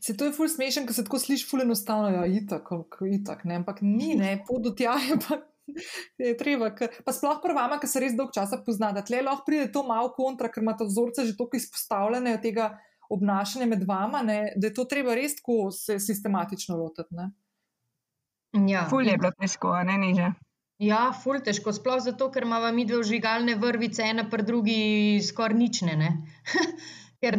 Se 0.00 0.16
to 0.16 0.28
je 0.28 0.32
ful 0.36 0.48
smešen, 0.48 0.84
ker 0.86 0.94
se 0.94 1.04
tako 1.04 1.18
sliši 1.18 1.46
ful 1.50 1.64
enostavno, 1.64 2.10
ja, 2.12 2.26
itak, 2.26 2.68
itak, 3.12 3.44
ne, 3.44 3.56
ampak 3.62 3.80
ni, 3.80 4.12
ne, 4.16 4.34
pot 4.48 4.60
do 4.62 4.74
tja 4.76 4.98
je 5.08 5.20
pa. 5.28 5.40
Je 6.22 6.36
treba, 6.38 6.68
ker, 6.78 6.92
pa 7.02 7.10
sploh 7.10 7.40
pri 7.42 7.54
vama, 7.56 7.80
ki 7.82 7.88
se 7.90 7.98
res 7.98 8.12
dolgo 8.14 8.30
časa 8.36 8.60
poznate, 8.62 9.00
tle 9.08 9.18
lahko 9.26 9.42
pride 9.48 9.64
to 9.74 9.80
malo 9.82 10.12
kontra, 10.14 10.46
ker 10.46 10.62
imate 10.62 10.86
vzorce 10.86 11.24
že 11.26 11.34
toliko 11.34 11.58
izpostavljene 11.58 12.36
tega 12.44 12.68
obnašanja 13.10 13.66
med 13.72 13.82
vama, 13.88 14.20
ne, 14.22 14.36
da 14.54 14.68
je 14.70 14.76
to 14.76 14.84
treba 14.86 15.16
res 15.18 15.34
tako 15.40 15.72
se 15.74 15.98
sistematično 15.98 16.78
lotiti. 16.78 17.18
Ne. 17.18 17.32
Ja, 18.70 18.84
Ful 18.86 19.10
je 19.10 19.18
bilo 19.18 19.32
težko, 19.34 19.74
a 19.74 19.82
ne 19.90 19.98
niže. 20.04 20.30
Ja, 20.82 21.08
ful 21.16 21.40
težko, 21.40 21.72
sploh 21.72 22.02
zato, 22.04 22.28
ker 22.32 22.44
imamo 22.44 22.68
mi 22.76 22.84
dve 22.84 23.00
vžigalne 23.00 23.54
vrvice, 23.56 24.04
ena 24.04 24.26
pa 24.28 24.42
drugi 24.44 25.20
skoraj 25.24 25.56
nične. 25.56 25.96
ne. 25.96 26.10
ker 27.22 27.38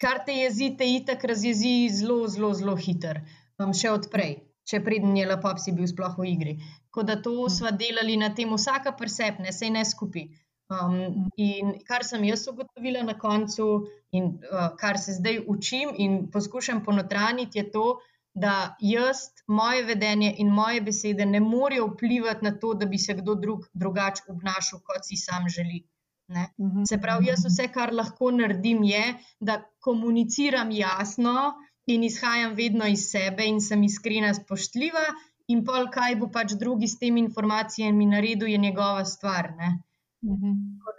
kar 0.00 0.22
te 0.26 0.36
jezi, 0.38 0.70
te 0.78 0.86
itak 0.88 1.24
razjezi 1.24 1.88
zelo, 1.92 2.26
zelo, 2.28 2.52
zelo 2.54 2.76
hiter. 2.76 3.24
Um, 3.60 3.72
še 3.76 3.90
odprej, 3.92 4.36
če 4.64 4.80
preden 4.86 5.16
je 5.18 5.26
Lapopsi 5.28 5.74
bil 5.76 5.88
sploh 5.90 6.14
v 6.18 6.28
igri. 6.30 6.54
Tako 6.88 7.04
da 7.08 7.18
to 7.24 7.34
sva 7.52 7.74
delali 7.74 8.16
na 8.20 8.30
tem, 8.36 8.54
vsaka 8.54 8.94
presepne, 8.96 9.52
sej 9.52 9.74
ne 9.74 9.84
skupaj. 9.84 10.30
Um, 10.70 11.26
in 11.34 11.74
kar 11.88 12.06
sem 12.06 12.22
jaz 12.28 12.46
ugotovila 12.48 13.02
na 13.02 13.16
koncu, 13.18 13.66
in 14.14 14.36
uh, 14.46 14.70
kar 14.78 14.98
se 15.02 15.18
zdaj 15.18 15.42
učim 15.50 15.90
in 15.98 16.20
poskušam 16.30 16.84
ponotraniti, 16.86 17.58
je 17.58 17.66
to, 17.74 17.86
da 18.34 18.76
jaz, 18.80 19.16
moje 19.46 19.82
vedenje 19.84 20.34
in 20.38 20.48
moje 20.48 20.80
besede 20.80 21.26
ne 21.26 21.40
morejo 21.40 21.86
vplivati 21.86 22.44
na 22.44 22.58
to, 22.58 22.74
da 22.74 22.86
bi 22.86 22.98
se 22.98 23.14
kdo 23.14 23.34
drug 23.34 23.64
drugače 23.74 24.22
obnašal, 24.28 24.80
kot 24.80 25.04
si 25.04 25.16
sam 25.16 25.48
želi. 25.48 25.82
Ne? 26.28 26.48
Se 26.88 26.98
pravi, 26.98 27.26
jaz 27.26 27.44
vse, 27.44 27.68
kar 27.68 27.92
lahko 27.92 28.30
naredim, 28.30 28.84
je, 28.84 29.02
da 29.40 29.56
komuniciram 29.80 30.70
jasno 30.70 31.54
in 31.86 32.04
izhajam 32.04 32.54
vedno 32.54 32.86
iz 32.86 33.08
sebe 33.10 33.44
in 33.46 33.60
sem 33.60 33.82
iskrena, 33.82 34.34
spoštljiva, 34.34 35.02
in 35.48 35.64
pol, 35.64 35.88
kaj 35.90 36.14
bo 36.16 36.28
pač 36.30 36.52
drugi 36.54 36.86
s 36.88 36.98
temi 36.98 37.20
informacijami 37.20 38.06
naredil, 38.06 38.48
je 38.48 38.58
njegova 38.58 39.04
stvar. 39.04 39.52
Ne? 39.56 39.82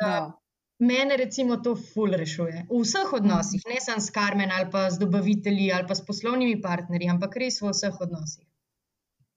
da- 0.01 0.07
Ja. 0.07 0.40
Mene 0.81 1.17
recimo 1.17 1.59
to 1.61 1.75
ful 1.77 2.09
rešuje. 2.17 2.65
V 2.69 2.81
vseh 2.81 3.13
odnosih, 3.13 3.61
ne 3.69 3.77
samo 3.79 4.01
s 4.01 4.09
Karmen 4.09 4.49
ali 4.49 4.65
pa 4.71 4.89
z 4.89 4.97
dobavitelji 4.99 5.69
ali 5.71 5.85
pa 5.87 5.95
s 5.95 6.05
poslovnimi 6.05 6.61
partnerji, 6.61 7.09
ampak 7.13 7.37
res 7.37 7.61
v 7.61 7.69
vseh 7.69 8.01
odnosih. 8.01 8.47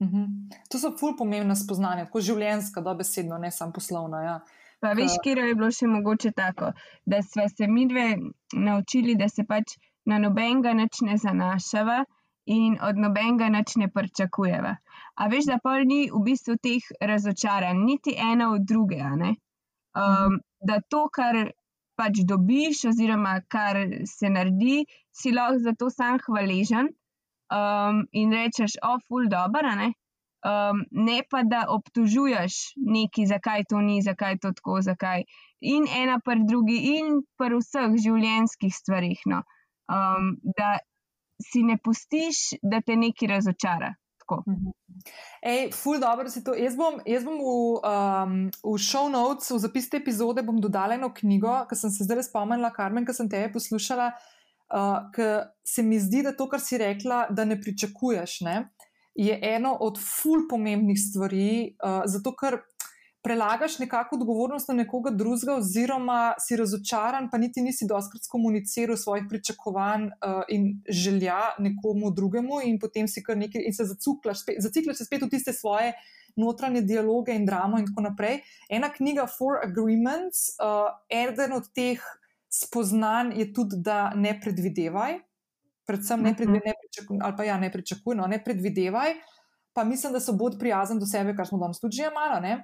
Mhm. 0.03 0.25
To 0.71 0.79
so 0.79 0.91
ful 0.99 1.13
pomembna 1.17 1.55
spoznanja, 1.57 2.07
tako 2.09 2.21
življenjska, 2.21 2.81
dobesedno, 2.81 3.39
ne 3.39 3.51
samo 3.51 3.73
poslovna. 3.77 4.23
Ja. 4.25 4.39
Pa 4.81 4.93
veš, 4.97 5.19
kje 5.25 5.37
je 5.39 5.55
bilo 5.55 5.71
še 5.73 5.87
mogoče 5.89 6.33
tako, 6.37 6.73
da 7.07 7.23
smo 7.23 7.47
se 7.49 7.69
mi 7.69 7.87
dve 7.89 8.09
naučili, 8.53 9.15
da 9.17 9.29
se 9.29 9.45
pač 9.49 9.77
na 10.05 10.19
nobenega 10.19 10.75
nič 10.77 11.01
ne 11.07 11.17
zanašava 11.21 12.03
in 12.57 12.77
od 12.89 13.01
nobenega 13.01 13.49
nič 13.49 13.77
ne 13.81 13.89
pričakujeva. 13.89 14.75
A 15.15 15.29
veš, 15.33 15.49
da 15.53 15.61
pol 15.63 15.87
ni 15.89 16.03
v 16.13 16.21
bistvu 16.27 16.59
teh 16.61 16.89
razočaranj, 17.01 17.81
niti 17.85 18.17
ena 18.17 18.51
od 18.53 18.67
druge. 18.69 19.01
Um, 19.05 20.41
da 20.67 20.81
to, 20.91 21.07
kar 21.12 21.39
pač 21.99 22.23
dobiš, 22.29 22.85
oziroma 22.91 23.39
kar 23.49 23.79
se 24.11 24.31
naredi, 24.31 24.85
si 25.15 25.33
lahko 25.33 25.61
za 25.67 25.75
to 25.79 25.91
sam 25.91 26.19
hvaležen 26.27 26.91
um, 27.55 28.01
in 28.12 28.33
rečeš, 28.35 28.79
o, 28.83 28.97
ful, 29.07 29.29
dobro, 29.31 29.75
ne. 29.79 29.93
Um, 30.45 30.83
ne 30.93 31.23
pa 31.31 31.41
da 31.49 31.62
obtožuješ 31.73 32.75
neki, 32.77 33.25
zakaj 33.31 33.65
to 33.71 33.81
ni, 33.81 34.03
zakaj 34.05 34.37
to 34.43 34.53
tako, 34.53 34.83
zakaj. 34.85 35.25
In 35.65 35.87
ena 35.89 36.19
pri 36.25 36.45
drugi, 36.45 36.77
in 36.99 37.23
pri 37.41 37.61
vseh 37.62 37.95
življenjskih 38.07 38.75
stvarih. 38.75 39.23
No. 39.31 39.41
um, 39.89 40.37
da 40.57 40.79
si 41.43 41.62
ne 41.62 41.79
pustiš, 41.85 42.59
da 42.62 42.81
te 42.81 42.97
nekaj 42.97 43.29
razočara. 43.29 43.95
Mhm. 44.31 44.72
Ej, 45.43 45.72
ful 45.72 46.01
dobro 46.01 46.29
si 46.31 46.45
to. 46.45 46.55
Jaz 46.55 46.77
bom, 46.77 47.01
jaz 47.07 47.25
bom 47.25 47.37
v, 47.37 47.49
um, 47.85 48.51
v 48.51 48.79
show 48.81 49.09
notes, 49.12 49.51
v 49.51 49.59
zapis 49.61 49.89
te 49.91 49.99
epizode, 50.01 50.43
bom 50.43 50.61
dodala 50.61 50.97
eno 50.97 51.11
knjigo, 51.12 51.66
ki 51.68 51.77
sem 51.77 51.93
se 51.93 52.07
zdaj 52.09 52.25
spomnila, 52.31 52.72
Karmen, 52.72 53.05
ki 53.05 53.12
sem 53.16 53.29
te 53.29 53.43
poslušala, 53.53 54.12
uh, 54.72 55.11
ker 55.12 55.51
se 55.64 55.85
mi 55.85 56.01
zdi, 56.01 56.22
da 56.25 56.33
to, 56.33 56.49
kar 56.49 56.61
si 56.61 56.81
rekla, 56.81 57.27
da 57.31 57.45
ne 57.45 57.61
pričakuješ, 57.61 58.41
ne, 58.49 58.57
je 59.14 59.37
eno 59.43 59.77
od 59.85 60.01
ful 60.01 60.49
pomembnih 60.51 60.99
stvari, 60.99 61.77
uh, 61.85 62.03
zato 62.09 62.33
ker 62.37 62.62
prelagaš 63.25 63.79
nekako 63.79 64.16
odgovornost 64.16 64.68
na 64.68 64.75
nekoga 64.75 65.11
drugega, 65.11 65.57
oziroma 65.57 66.35
si 66.39 66.57
razočaran, 66.57 67.31
pa 67.33 67.39
niti 67.39 67.62
nisi 67.62 67.87
doskrat 67.89 68.27
komuniciral 68.31 68.97
svojih 68.97 69.25
pričakovanj 69.29 70.05
uh, 70.05 70.43
in 70.49 70.83
želja 70.89 71.41
nekomu 71.59 72.11
drugemu, 72.11 72.61
in 72.64 72.79
potem 72.79 73.09
si 73.09 73.22
kar 73.25 73.39
nekaj 73.41 73.64
in 73.64 73.72
se 73.75 73.85
zacuklaš, 73.85 74.45
zaciklaš 74.59 75.01
se 75.01 75.09
spet 75.09 75.22
v 75.22 75.31
tiste 75.31 75.53
svoje. 75.53 75.95
Notranje 76.37 76.81
dialoge 76.83 77.33
in 77.33 77.45
dramo, 77.47 77.79
in 77.79 77.87
tako 77.87 78.03
naprej. 78.09 78.41
Ena 78.68 78.89
knjiga, 78.93 79.29
Four 79.39 79.61
Agreements, 79.62 80.49
uh, 80.59 80.91
eden 81.09 81.53
od 81.55 81.68
teh 81.72 82.03
spoznanj 82.51 83.39
je 83.39 83.53
tudi, 83.55 83.79
da 83.79 84.11
ne 84.14 84.35
predvidevaj, 84.41 85.20
predvsem 85.87 86.22
ne, 86.22 86.33
mhm. 86.33 86.53
ne 86.53 86.75
pričakuj, 86.83 87.18
ali 87.22 87.37
pa 87.37 87.45
ja, 87.45 87.59
ne 87.59 87.70
pričakuj, 87.72 88.16
no, 88.16 88.27
ne 88.27 88.41
predvidevaj, 88.45 89.14
pa 89.75 89.85
mislim, 89.85 90.12
da 90.12 90.20
so 90.20 90.33
bolj 90.33 90.59
prijazen 90.59 90.99
do 90.99 91.07
sebe, 91.07 91.35
kar 91.37 91.47
smo 91.47 91.59
danes 91.59 91.81
tudi 91.83 91.97
že 92.03 92.11
malo. 92.14 92.41
Uh, 92.41 92.61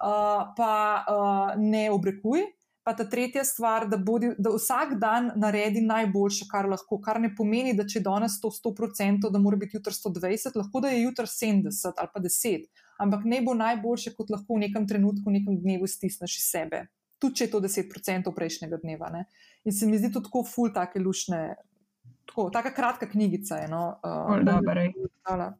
uh, 0.00 0.54
pa 0.56 1.04
uh, 1.08 1.62
ne 1.62 1.90
obrekuj. 1.90 2.46
Pa 2.86 2.92
ta 2.94 3.02
tretja 3.10 3.42
stvar, 3.44 3.88
da, 3.90 3.96
bodi, 3.98 4.28
da 4.38 4.52
vsak 4.54 4.92
dan 5.02 5.32
naredi 5.42 5.80
najboljše, 5.82 6.44
kar 6.46 6.68
lahko, 6.70 7.00
kar 7.02 7.18
ne 7.18 7.32
pomeni, 7.34 7.72
da 7.74 7.82
če 7.82 7.98
danes 8.04 8.36
to 8.38 8.46
100%, 8.54 9.26
da 9.26 9.40
mora 9.42 9.58
biti 9.58 9.74
jutri 9.74 9.90
120, 9.90 10.54
lahko 10.54 10.84
da 10.84 10.92
je 10.94 11.00
jutri 11.02 11.26
70 11.26 11.98
ali 11.98 12.12
pa 12.14 12.22
10, 12.22 12.68
ampak 13.02 13.26
ne 13.26 13.40
bo 13.42 13.56
najboljše, 13.58 14.14
kot 14.14 14.30
lahko 14.30 14.54
v 14.54 14.68
nekem 14.68 14.86
trenutku, 14.86 15.26
v 15.26 15.34
nekem 15.40 15.58
dnevu 15.64 15.90
stisneš 15.90 16.38
iz 16.38 16.46
sebe. 16.46 16.84
Tudi 17.18 17.40
če 17.40 17.48
je 17.48 17.52
to 17.56 17.62
10% 17.64 18.30
prejšnjega 18.38 18.78
dneva. 18.84 19.10
Ne? 19.10 19.24
In 19.66 19.74
se 19.74 19.90
mi 19.90 19.98
zdi 19.98 20.12
to 20.14 20.22
tako 20.22 20.44
ful, 20.46 20.70
take 20.70 21.02
lušne 21.02 21.56
tako, 22.26 22.50
taka 22.50 22.70
kratka 22.74 23.08
knjigica. 23.10 23.56
Je, 23.62 23.68
no, 23.68 24.00
uh, 24.04 24.36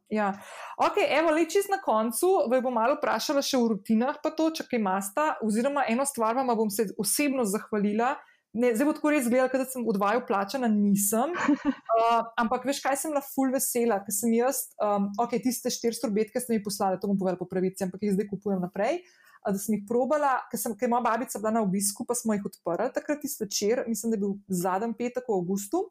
ja. 0.09 0.29
Ok, 0.77 1.01
evo, 1.09 1.35
le 1.35 1.47
čist 1.51 1.71
na 1.71 1.81
koncu, 1.83 2.31
vas 2.51 2.63
bom 2.63 2.75
malo 2.75 2.99
vprašala 2.99 3.43
še 3.45 3.59
o 3.59 3.69
rutinah, 3.73 4.21
pa 4.23 4.33
to, 4.35 4.51
če 4.55 4.67
kaj 4.71 4.81
imate. 4.81 5.29
Oziroma, 5.47 5.87
eno 5.89 6.07
stvar 6.07 6.37
vam 6.39 6.53
bom 6.57 6.71
se 6.71 6.91
osebno 6.99 7.47
zahvalila. 7.49 8.17
Ne, 8.57 8.71
zdaj 8.73 8.89
bo 8.89 8.93
tako 8.97 9.11
res 9.13 9.27
gledala, 9.29 9.53
da 9.53 9.67
sem 9.69 9.85
v 9.85 9.93
dvaju 9.93 10.23
plačana, 10.29 10.69
nisem. 10.73 11.35
Uh, 11.37 12.23
ampak 12.43 12.65
veš, 12.65 12.81
kaj 12.85 12.97
sem 13.03 13.13
bila 13.13 13.21
full 13.25 13.53
vesela, 13.53 13.99
ker 14.05 14.15
sem 14.17 14.33
jaz, 14.33 14.71
um, 14.81 15.11
ok, 15.21 15.37
tiste 15.45 15.73
štiri 15.73 15.99
sorbetke 15.99 16.41
ste 16.41 16.57
mi 16.57 16.65
poslali, 16.65 16.97
to 17.03 17.11
bom 17.11 17.19
povedala 17.21 17.41
po 17.41 17.49
pravici, 17.51 17.85
ampak 17.85 18.07
jih 18.07 18.17
zdaj 18.17 18.31
kupujem 18.33 18.65
naprej. 18.65 19.03
Da 19.45 19.55
sem 19.61 19.77
jih 19.77 19.85
probala, 19.87 20.41
ker, 20.51 20.59
sem, 20.59 20.73
ker 20.75 20.89
moja 20.91 21.05
babica 21.05 21.39
bila 21.39 21.53
na 21.59 21.67
obisku, 21.67 22.07
pa 22.09 22.17
smo 22.19 22.35
jih 22.35 22.49
odprli 22.49 22.89
takrat 22.97 23.21
tisti 23.23 23.45
večer, 23.45 23.85
mislim, 23.87 24.11
da 24.11 24.17
je 24.17 24.23
bil 24.25 24.33
zadnji 24.65 24.97
petek 24.99 25.29
v 25.29 25.37
avgustu. 25.37 25.85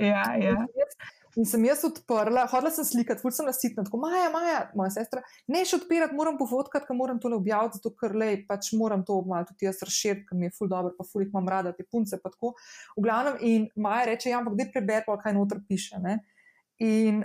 Ja, 0.00 0.22
ja. 0.40 0.66
In 1.36 1.46
sem 1.48 1.62
jaz 1.64 1.80
odprla, 1.88 2.44
hodila 2.52 2.70
sem 2.74 2.84
slikati, 2.84 3.22
ful 3.24 3.32
sem 3.32 3.46
nasitna, 3.48 3.84
tako 3.86 4.02
Maja, 4.02 4.28
Maja, 4.34 4.58
moja 4.76 4.92
sestra, 4.98 5.22
ne 5.48 5.62
še 5.64 5.78
odpirati, 5.78 6.16
moram 6.16 6.36
pofotkati, 6.36 6.84
ker 6.88 6.96
moram 6.98 7.20
tole 7.22 7.38
objaviti, 7.38 7.80
zato 7.80 7.94
ker 7.96 8.12
le, 8.20 8.34
pač 8.48 8.68
moram 8.76 9.04
to 9.08 9.16
malo 9.28 9.48
tudi 9.48 9.64
jaz 9.64 9.80
razširiti, 9.80 10.26
ker 10.28 10.36
mi 10.36 10.50
je 10.50 10.56
ful 10.58 10.68
dobro, 10.68 10.92
pa 10.98 11.06
ful 11.08 11.24
jih 11.24 11.30
imam 11.32 11.48
rada, 11.48 11.72
te 11.76 11.86
punce 11.88 12.20
pa 12.20 12.32
tako. 12.34 12.52
V 12.98 13.06
glavnem, 13.06 13.38
in 13.48 13.64
Maja 13.80 14.10
reče, 14.10 14.28
ja, 14.28 14.42
ampak 14.42 14.58
dej 14.60 14.68
preber, 14.74 15.06
pa 15.08 15.16
kaj 15.24 15.36
noter 15.38 15.62
piše. 15.68 16.02
Ne? 16.04 16.18
In 16.84 17.24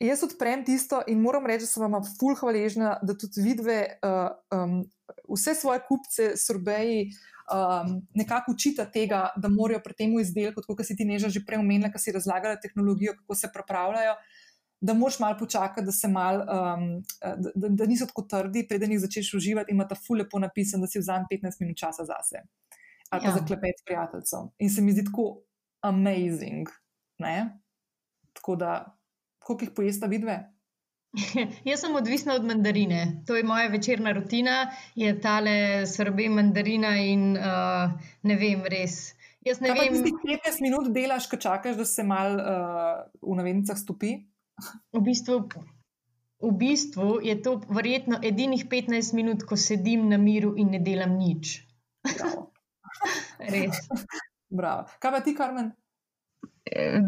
jaz 0.00 0.22
odprem 0.22 0.64
tisto 0.64 1.00
in 1.08 1.20
moram 1.20 1.46
reči, 1.46 1.64
da 1.64 1.70
sem 1.70 1.84
vam 1.86 2.04
ful 2.18 2.36
hvaležna, 2.36 2.96
da 3.02 3.16
tudi 3.16 3.44
vidve 3.44 3.78
uh, 4.04 4.28
um, 4.52 4.82
vse 5.32 5.54
svoje 5.56 5.80
kupce, 5.88 6.34
sorbeji, 6.36 7.10
um, 7.52 8.00
nekako 8.14 8.52
učita 8.52 8.84
tega, 8.92 9.30
da 9.36 9.48
morajo 9.48 9.80
pri 9.84 9.94
tem 9.96 10.18
izdelku, 10.20 10.64
kot 10.66 10.84
si 10.86 10.96
ti 10.96 11.06
neža 11.08 11.30
že 11.32 11.44
prej 11.46 11.62
omenila, 11.62 11.92
ki 11.92 12.02
si 12.02 12.14
razlagala 12.14 12.60
tehnologijo, 12.60 13.16
kako 13.22 13.34
se 13.34 13.52
pripravljajo. 13.52 14.16
Da 14.80 14.92
moš 14.92 15.16
malo 15.18 15.38
počakati, 15.40 15.86
da, 15.88 16.08
mal, 16.12 16.42
um, 16.44 16.82
da, 17.54 17.68
da, 17.68 17.86
niso 17.88 18.06
tako 18.06 18.26
trdi, 18.28 18.66
preden 18.68 18.92
jih 18.92 19.00
začneš 19.00 19.32
uživati, 19.38 19.72
ima 19.72 19.86
ta 19.88 19.96
fule 19.96 20.26
lepo 20.26 20.38
napisan, 20.38 20.84
da 20.84 20.86
si 20.86 21.00
vzamem 21.00 21.24
15 21.30 21.62
minut 21.64 21.80
časa 21.80 22.04
zase. 22.04 22.44
Ali 23.10 23.22
pa 23.22 23.28
ja. 23.28 23.34
za 23.38 23.44
klepet 23.46 23.80
s 23.80 23.84
prijateljem. 23.86 24.50
In 24.58 24.70
se 24.70 24.82
mi 24.82 24.92
zdi 24.92 25.06
tako 25.08 25.40
amazing. 25.80 26.68
Ne? 27.18 27.58
Tako 28.36 28.56
da, 28.56 28.95
koliko 29.46 29.64
jih 29.64 29.74
pojesta 29.76 30.10
vidve? 30.10 30.40
Jaz 31.68 31.80
sem 31.80 31.94
odvisna 31.96 32.34
od 32.34 32.44
mandarine. 32.44 33.22
To 33.26 33.36
je 33.36 33.44
moja 33.46 33.68
večerna 33.72 34.12
rutina, 34.12 34.56
je 34.94 35.12
tale 35.20 35.86
srbe 35.86 36.28
mandarina 36.28 36.96
in 37.00 37.36
uh, 37.36 37.94
ne 38.22 38.36
vem, 38.36 38.66
res. 38.72 39.14
Jaz 39.46 39.62
ne 39.62 39.70
Kaj 39.70 39.86
vem. 39.86 40.02
Ti 40.04 40.12
15 40.26 40.64
minut 40.66 40.90
delaš, 40.92 41.30
ko 41.30 41.38
čakaš, 41.40 41.78
da 41.78 41.86
se 41.86 42.04
mal 42.04 42.36
uh, 42.42 43.06
v 43.22 43.38
navednicah 43.38 43.78
stopi? 43.78 44.16
V 44.92 45.02
bistvu, 45.04 45.38
v 46.42 46.52
bistvu 46.58 47.20
je 47.24 47.38
to 47.44 47.58
verjetno 47.70 48.18
edinih 48.24 48.66
15 48.72 49.14
minut, 49.16 49.46
ko 49.46 49.56
sedim 49.56 50.08
na 50.10 50.18
miru 50.18 50.56
in 50.58 50.74
ne 50.74 50.82
delam 50.82 51.16
nič. 51.20 51.60
Bravo. 52.02 52.50
res. 53.54 53.86
Bravo. 54.50 54.88
Kaj 54.98 55.12
pa 55.12 55.20
ti, 55.22 55.36
Karmen? 55.38 55.70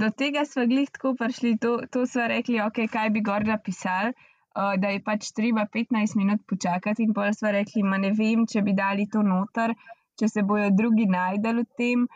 Do 0.00 0.10
tega 0.10 0.44
smo 0.44 0.66
glih 0.66 0.90
tako 0.90 1.14
prišli, 1.18 1.58
to, 1.58 1.78
to 1.90 2.06
smo 2.06 2.26
rekli, 2.30 2.60
ok, 2.60 2.84
kaj 2.92 3.10
bi 3.10 3.20
gor 3.20 3.46
napisali, 3.46 4.12
da 4.54 4.90
je 4.90 5.02
pač 5.04 5.32
treba 5.34 5.66
15 5.74 6.16
minut 6.16 6.40
počakati, 6.46 7.02
in 7.02 7.14
pa 7.14 7.32
smo 7.32 7.50
rekli, 7.54 7.82
ma 7.82 7.98
ne 7.98 8.12
vem, 8.14 8.46
če 8.46 8.62
bi 8.62 8.74
dali 8.74 9.06
to 9.10 9.22
noter, 9.22 9.74
če 10.18 10.28
se 10.28 10.42
bojo 10.42 10.70
drugi 10.74 11.06
najdeli 11.06 11.62
v 11.62 11.78
tem. 11.78 12.06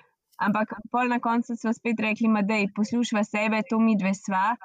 Ampak 0.43 0.75
pol 0.91 1.11
na 1.13 1.21
koncu 1.23 1.55
smo 1.57 1.73
spet 1.75 2.01
rekli, 2.03 2.31
da 2.43 2.59
je 2.63 2.71
poslušva 2.75 3.23
sebe, 3.25 3.63
to 3.69 3.79
mi 3.79 3.95
dve 3.99 4.15
sva, 4.15 4.57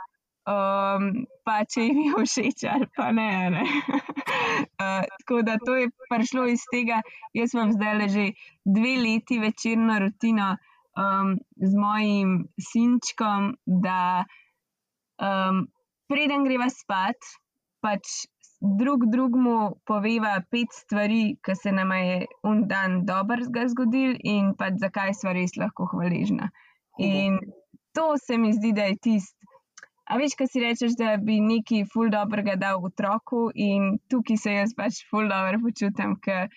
um, 0.48 1.10
pa 1.46 1.60
če 1.70 1.86
jim 1.86 2.00
je 2.06 2.24
všeč 2.24 2.66
ali 2.72 2.88
pa 2.96 3.12
ne. 3.12 3.30
ne. 3.58 3.66
uh, 4.82 5.04
tako 5.20 5.44
da 5.46 5.58
to 5.62 5.76
je 5.78 5.92
prišlo 6.10 6.48
iz 6.50 6.66
tega, 6.72 7.02
jaz 7.38 7.54
vam 7.58 7.74
zdaj 7.76 7.94
le 8.00 8.10
že 8.16 8.26
dve 8.66 8.96
leti 9.04 9.38
večerno 9.44 10.00
rutino 10.02 10.56
um, 10.98 11.38
z 11.56 11.74
mojim 11.76 12.48
sinčkom, 12.60 13.54
da 13.66 14.26
um, 15.22 15.68
preden 16.10 16.44
greva 16.48 16.70
spat, 16.74 17.30
pač 17.86 18.26
drug 18.60 19.06
drugemu 19.12 19.78
poveva 19.86 20.42
pet 20.52 20.74
stvari, 20.74 21.38
ki 21.46 21.56
se 21.56 21.72
nam 21.72 21.92
je 21.94 22.26
un 22.44 22.66
dan 22.68 23.04
dobro 23.06 23.46
zgodil 23.46 24.18
in 24.24 24.56
pač 24.58 24.82
zakaj 24.82 25.14
smo 25.14 25.34
res 25.38 25.54
lahko 25.62 25.86
hvaležna. 25.94 26.50
In 26.98 27.38
to 27.94 28.18
se 28.18 28.38
mi 28.38 28.54
zdi, 28.54 28.74
da 28.74 28.90
je 28.90 28.98
tisto. 28.98 29.38
A 30.08 30.16
veš, 30.18 30.38
kaj 30.40 30.48
si 30.48 30.62
rečeš, 30.64 30.94
da 30.98 31.18
bi 31.20 31.42
neki 31.44 31.84
ful 31.92 32.10
dobrega 32.10 32.56
dal 32.56 32.80
otroku, 32.86 33.50
in 33.54 33.98
tukaj 34.10 34.38
se 34.40 34.54
jaz 34.56 34.74
pač 34.78 35.02
ful 35.10 35.28
dobro 35.28 35.60
počutim, 35.66 36.16
ker 36.24 36.48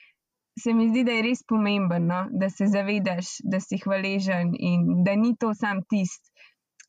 se 0.59 0.73
mi 0.75 0.89
zdi, 0.91 1.05
da 1.05 1.13
je 1.13 1.23
res 1.23 1.45
pomembno, 1.49 1.99
no? 2.01 2.21
da 2.33 2.51
se 2.51 2.67
zavedaš, 2.67 3.39
da 3.45 3.61
si 3.61 3.79
hvaležen 3.85 4.53
in 4.59 5.05
da 5.05 5.15
ni 5.17 5.37
to 5.39 5.55
sam 5.55 5.83
tist, 5.89 6.33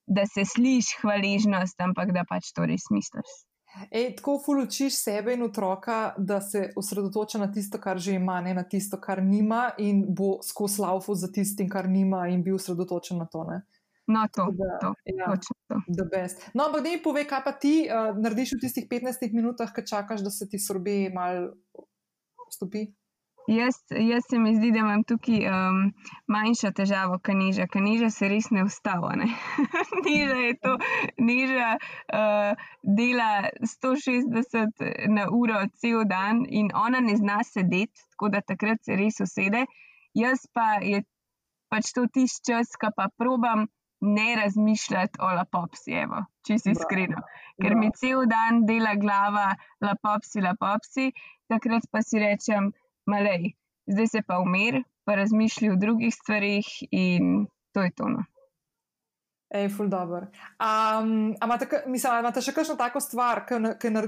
da 0.08 0.26
se 0.26 0.46
slišiš 0.46 0.98
hvaležnost, 1.02 1.80
ampak 1.82 2.12
da 2.16 2.26
pač 2.30 2.52
to 2.56 2.66
res 2.66 2.90
misliš. 2.92 3.40
Ej, 3.88 4.10
tako 4.18 4.36
fulučiš 4.46 4.98
sebe 5.00 5.34
in 5.34 5.46
otroka, 5.46 6.14
da 6.18 6.42
se 6.42 6.74
osredotoča 6.76 7.40
na 7.40 7.48
tisto, 7.52 7.80
kar 7.80 8.00
že 8.00 8.18
ima, 8.18 8.42
ne 8.42 8.54
na 8.54 8.64
tisto, 8.68 9.00
kar 9.00 9.24
nima, 9.24 9.70
in 9.80 10.04
bo 10.10 10.42
skozi 10.44 10.82
laufu 10.82 11.16
za 11.16 11.32
tistim, 11.32 11.70
kar 11.70 11.88
nima, 11.90 12.26
in 12.28 12.44
bi 12.44 12.52
osredotočen 12.52 13.18
na 13.18 13.30
to. 13.32 13.46
Ne? 13.48 13.62
No, 14.12 14.26
to 14.34 14.50
je 14.52 14.78
to. 14.82 14.94
Ja, 15.06 15.30
no, 16.54 16.66
ampak 16.66 16.84
da 16.84 16.90
mi 16.90 17.00
pove, 17.04 17.24
kaj 17.28 17.44
pa 17.46 17.52
ti 17.52 17.76
uh, 17.88 18.12
narediš 18.18 18.58
v 18.58 18.64
tistih 18.66 18.88
15 18.92 19.32
minutah, 19.32 19.72
ki 19.72 19.86
čakaš, 19.88 20.26
da 20.26 20.34
se 20.34 20.50
ti 20.50 20.60
sorbe 20.60 21.08
malo 21.14 21.54
stopi. 22.52 22.90
Jaz, 23.48 23.76
jaz 23.90 24.24
se 24.30 24.40
mi 24.40 24.56
zdi, 24.56 24.72
da 24.72 24.80
imam 24.80 25.04
tukaj 25.04 25.48
um, 25.50 25.80
manjšo 26.28 26.72
težavo, 26.78 27.18
kot 27.26 27.36
niža. 27.36 27.66
Ker 27.74 27.82
niža 27.82 28.10
se 28.14 28.30
res 28.30 28.52
ne 28.54 28.64
ustava. 28.64 29.16
niža 30.08 30.38
je 30.46 30.54
to, 30.62 30.76
niža 31.18 31.72
uh, 31.78 32.68
dela 33.00 33.32
160 33.66 34.86
na 35.18 35.28
uro 35.34 35.64
cel 35.82 36.06
dan 36.06 36.46
in 36.50 36.70
ona 36.86 37.02
ne 37.02 37.18
zna 37.18 37.42
sedeti, 37.44 38.06
tako 38.14 38.30
da 38.36 38.42
takrat 38.46 38.84
se 38.86 38.96
res 38.96 39.20
usede. 39.26 39.66
Jaz 40.14 40.46
pa 40.54 40.78
je 40.86 41.02
pač 41.72 41.94
to 41.96 42.06
tisti 42.14 42.52
čas, 42.52 42.76
ki 42.78 42.94
pa 42.96 43.10
probam 43.18 43.66
ne 44.02 44.36
razmišljati 44.36 45.22
o 45.22 45.30
lapopsi, 45.38 45.94
evo, 46.04 46.24
če 46.46 46.58
si 46.60 46.74
iskreno. 46.76 47.22
Ker 47.62 47.76
mi 47.78 47.92
cel 47.98 48.26
dan 48.30 48.64
dela 48.66 48.96
glava, 49.02 49.52
lapopsi, 49.82 50.42
lapopsi, 50.42 51.12
takrat 51.52 51.86
pa 51.92 52.02
si 52.06 52.20
rečem 52.22 52.72
malej, 53.10 53.54
zdaj 53.90 54.08
se 54.08 54.22
pa 54.28 54.40
umir, 54.44 54.82
pa 55.06 55.16
razmišlja 55.16 55.74
o 55.74 55.80
drugih 55.80 56.14
stvarih 56.14 56.68
in 56.92 57.48
to 57.74 57.84
je 57.84 57.92
to. 57.96 58.10
No. 58.10 58.26
Ej, 59.52 59.68
ful 59.76 59.90
dobr. 59.92 60.30
Um, 60.64 61.34
Imate 61.36 62.40
še 62.40 62.54
kakšno 62.56 62.78
tako 62.80 63.02
stvar, 63.04 63.44
ki 63.50 63.58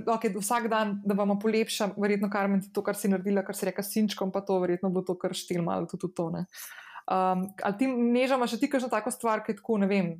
okay, 0.08 0.32
vsak 0.32 0.70
dan, 0.72 0.94
da 1.04 1.18
vam 1.20 1.36
polepša, 1.40 1.90
verjetno 2.00 2.30
kar 2.32 2.48
meni 2.48 2.72
to, 2.72 2.84
kar 2.86 2.96
si 2.96 3.12
naredila, 3.12 3.44
kar 3.44 3.58
si 3.60 3.68
reka 3.68 3.84
sinčkom, 3.84 4.32
pa 4.32 4.40
to 4.48 4.62
verjetno 4.64 4.94
bo 4.94 5.04
to 5.04 5.18
kar 5.20 5.36
štil 5.36 5.60
malo 5.66 5.90
tudi 5.92 6.14
to. 6.16 6.30
Um, 6.32 7.50
ali 7.60 7.76
ti 7.76 7.90
nežama 7.92 8.48
še 8.48 8.62
ti 8.62 8.72
kakšno 8.72 8.88
tako 8.94 9.12
stvar, 9.12 9.44
ki 9.44 9.58
tako 9.58 9.82
ne 9.84 9.92
vem, 9.92 10.14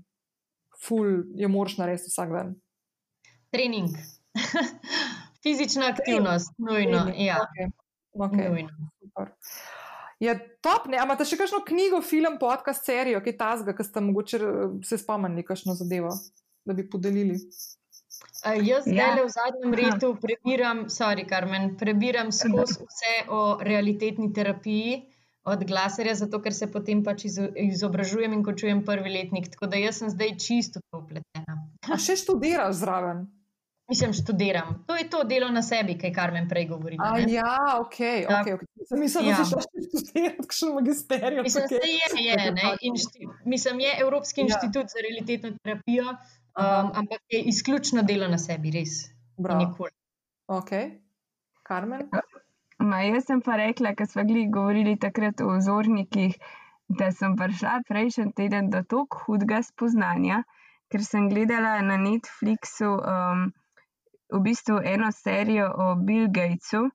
ful 0.84 1.24
je 1.40 1.48
moraš 1.48 1.78
narediti 1.80 2.12
vsak 2.12 2.36
dan? 2.36 2.52
Trening. 3.56 3.96
Fizična 5.44 5.94
aktivnost, 5.96 6.52
nujno. 6.60 7.08
Ja. 7.16 7.40
Okay. 7.48 7.72
Okay. 8.14 8.50
nujno. 8.50 8.70
Super. 9.00 9.32
Je 10.20 10.58
top, 10.62 10.88
ne? 10.88 10.98
Amate 11.02 11.26
še 11.28 11.38
kakšno 11.40 11.64
knjigo, 11.68 12.00
film, 12.06 12.38
podcast, 12.40 12.86
serijo, 12.86 13.20
ki 13.24 13.34
je 13.34 13.38
tazga, 13.40 13.74
ki 13.76 13.86
ste 13.86 14.04
mogoče 14.06 14.40
eh, 14.40 14.76
se 14.88 15.00
spomnili, 15.02 15.46
kakšno 15.48 15.76
zadevo, 15.76 16.14
da 16.64 16.76
bi 16.78 16.86
podelili? 16.90 17.40
Uh, 18.44 18.60
jaz 18.60 18.88
ja. 18.88 19.10
zdaj 19.14 19.24
v 19.24 19.32
zadnjem 19.34 19.76
redu 19.80 20.14
prebiram, 20.22 20.86
sorry, 20.92 21.26
Karmen, 21.28 21.74
prebiram 21.80 22.32
skozi 22.32 22.86
vse 22.86 23.16
o 23.34 23.42
realitetni 23.64 24.30
terapiji 24.36 25.02
od 25.44 25.64
glaserja, 25.68 26.16
zato 26.16 26.40
ker 26.44 26.56
se 26.56 26.70
potem 26.72 27.04
pač 27.04 27.26
izobražujem 27.28 28.36
in 28.36 28.44
končujem 28.48 28.84
prvi 28.88 29.12
letnik. 29.12 29.50
Tako 29.52 29.68
da 29.74 29.80
jaz 29.82 30.00
sem 30.00 30.12
zdaj 30.12 30.38
čisto 30.40 30.84
upletena. 30.96 31.58
A 31.92 32.00
še 32.00 32.16
študiraš 32.20 32.78
zraven? 32.80 33.26
Mislim, 33.90 34.14
študiram. 34.14 34.84
To 34.88 34.96
je 34.96 35.10
to 35.10 35.24
delo 35.24 35.50
na 35.50 35.62
sebi, 35.62 35.98
kaj 35.98 36.14
Karmen 36.14 36.50
prej 36.50 36.68
govori. 36.68 36.98
Ja, 37.28 37.58
ok, 37.80 37.98
ok. 38.30 38.48
okay. 38.48 39.00
Mislim, 39.00 39.26
ja. 39.26 39.38
da 39.38 39.46
si 39.46 39.50
šel 39.50 39.60
študirati, 39.62 40.38
kakšen 40.42 40.70
magisterij. 40.74 41.42
Mislim, 41.42 41.66
da 41.70 41.76
je, 41.76 42.26
je, 42.26 42.78
inšti, 42.82 43.28
mislim, 43.46 43.80
je 43.80 43.96
Evropski 44.02 44.42
ja. 44.42 44.46
inštitut 44.46 44.86
za 44.94 45.04
realitetno 45.06 45.58
terapijo, 45.64 46.10
um, 46.10 46.92
ampak 46.94 47.22
je 47.30 47.42
izključno 47.42 48.04
delo 48.04 48.28
na 48.28 48.38
sebi, 48.38 48.72
res. 48.72 48.90
Nikoli. 49.38 49.92
Ok, 50.48 50.70
Karmen. 51.64 52.08
Ma, 52.78 53.02
jaz 53.02 53.26
sem 53.26 53.42
pa 53.42 53.56
rekla, 53.56 53.94
ker 53.96 54.08
smo 54.08 54.24
govorili 54.54 54.96
takrat 55.00 55.42
o 55.42 55.58
vzornikih, 55.58 56.36
da 56.88 57.12
sem 57.12 57.36
prišla 57.36 57.82
prejšnji 57.88 58.32
teden 58.36 58.70
do 58.70 58.82
tako 58.84 59.20
hudega 59.26 59.62
spoznanja, 59.64 60.44
ker 60.92 61.04
sem 61.04 61.30
gledala 61.30 61.82
na 61.82 61.98
Netflixu. 61.98 62.96
Um, 62.96 63.52
v 64.34 64.42
bistvu 64.42 64.80
eno 64.84 65.12
serijo 65.12 65.70
o 65.76 65.96
Bill 65.96 66.28
Gatesu 66.32 66.90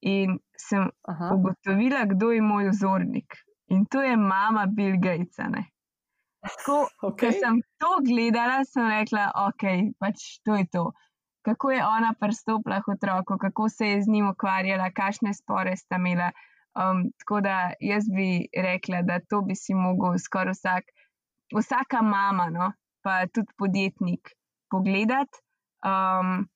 in 0.00 0.38
sem 0.56 0.90
Aha. 1.08 1.30
ugotovila, 1.34 2.04
kdo 2.04 2.30
je 2.30 2.42
moj 2.42 2.68
vzornik. 2.68 3.36
In 3.68 3.86
to 3.86 4.02
je 4.02 4.16
mama 4.16 4.66
Bill 4.66 5.00
Gatesa. 5.00 5.48
Ko 6.66 6.84
okay. 7.02 7.32
sem 7.32 7.62
to 7.80 7.90
gledala, 8.04 8.64
sem 8.68 8.84
rekla, 8.88 9.30
ok, 9.48 9.96
pač 9.98 10.38
to 10.44 10.58
je 10.60 10.66
to. 10.68 10.84
Kako 11.44 11.70
je 11.72 11.80
ona 11.84 12.12
pristopila 12.20 12.82
k 12.84 12.92
otroku, 12.92 13.38
kako 13.40 13.68
se 13.68 13.86
je 13.86 14.02
z 14.02 14.12
njim 14.12 14.28
ukvarjala, 14.28 14.90
kakšne 14.92 15.34
spore 15.34 15.76
sta 15.76 15.96
imela. 15.96 16.30
Um, 16.74 17.08
tako 17.18 17.40
da 17.40 17.72
jaz 17.80 18.04
bi 18.10 18.48
rekla, 18.56 19.02
da 19.02 19.20
to 19.30 19.40
bi 19.40 19.54
si 19.54 19.74
mogel 19.74 20.18
skoraj 20.18 20.52
vsak, 20.52 20.84
vsaka 21.54 22.02
mama, 22.02 22.48
no, 22.50 22.72
pa 23.02 23.26
tudi 23.26 23.52
podjetnik, 23.58 24.32
pogledati. 24.70 25.38
Um, 25.86 26.48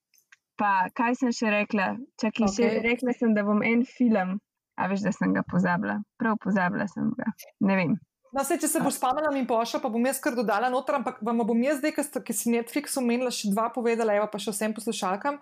Pa 0.59 0.89
kaj 0.97 1.21
sem 1.21 1.33
še 1.35 1.53
rekla? 1.55 1.93
Čakaj, 2.19 2.49
okay. 2.49 2.55
še 2.57 2.83
rekla 2.85 3.15
sem, 3.15 3.33
da 3.37 3.45
bom 3.47 3.63
en 3.63 3.85
film, 3.87 4.37
a 4.75 4.89
veš, 4.91 5.05
da 5.07 5.13
sem 5.15 5.35
ga 5.37 5.45
pozabila. 5.47 6.01
Prav 6.19 6.39
pozabila 6.43 6.89
sem 6.91 7.13
ga. 7.19 7.31
Ne 7.67 7.79
vem. 7.79 7.93
No, 8.35 8.43
se, 8.45 8.59
če 8.61 8.69
se 8.69 8.83
boš 8.85 8.99
spomnila 8.99 9.31
in 9.39 9.47
pošla, 9.49 9.81
pa 9.81 9.89
bom 9.93 10.05
jaz 10.05 10.19
kar 10.21 10.35
dodala 10.37 10.69
noter, 10.73 10.99
ampak 10.99 11.23
vam 11.25 11.41
bom 11.49 11.63
jaz 11.65 11.79
zdaj, 11.81 11.95
ki 12.27 12.35
si 12.37 12.53
Netflix 12.53 12.99
omenila, 13.01 13.33
še 13.33 13.53
dva 13.55 13.71
povedala, 13.73 14.19
evo 14.19 14.27
pa 14.29 14.41
še 14.43 14.53
vsem 14.53 14.75
poslušalkam. 14.77 15.39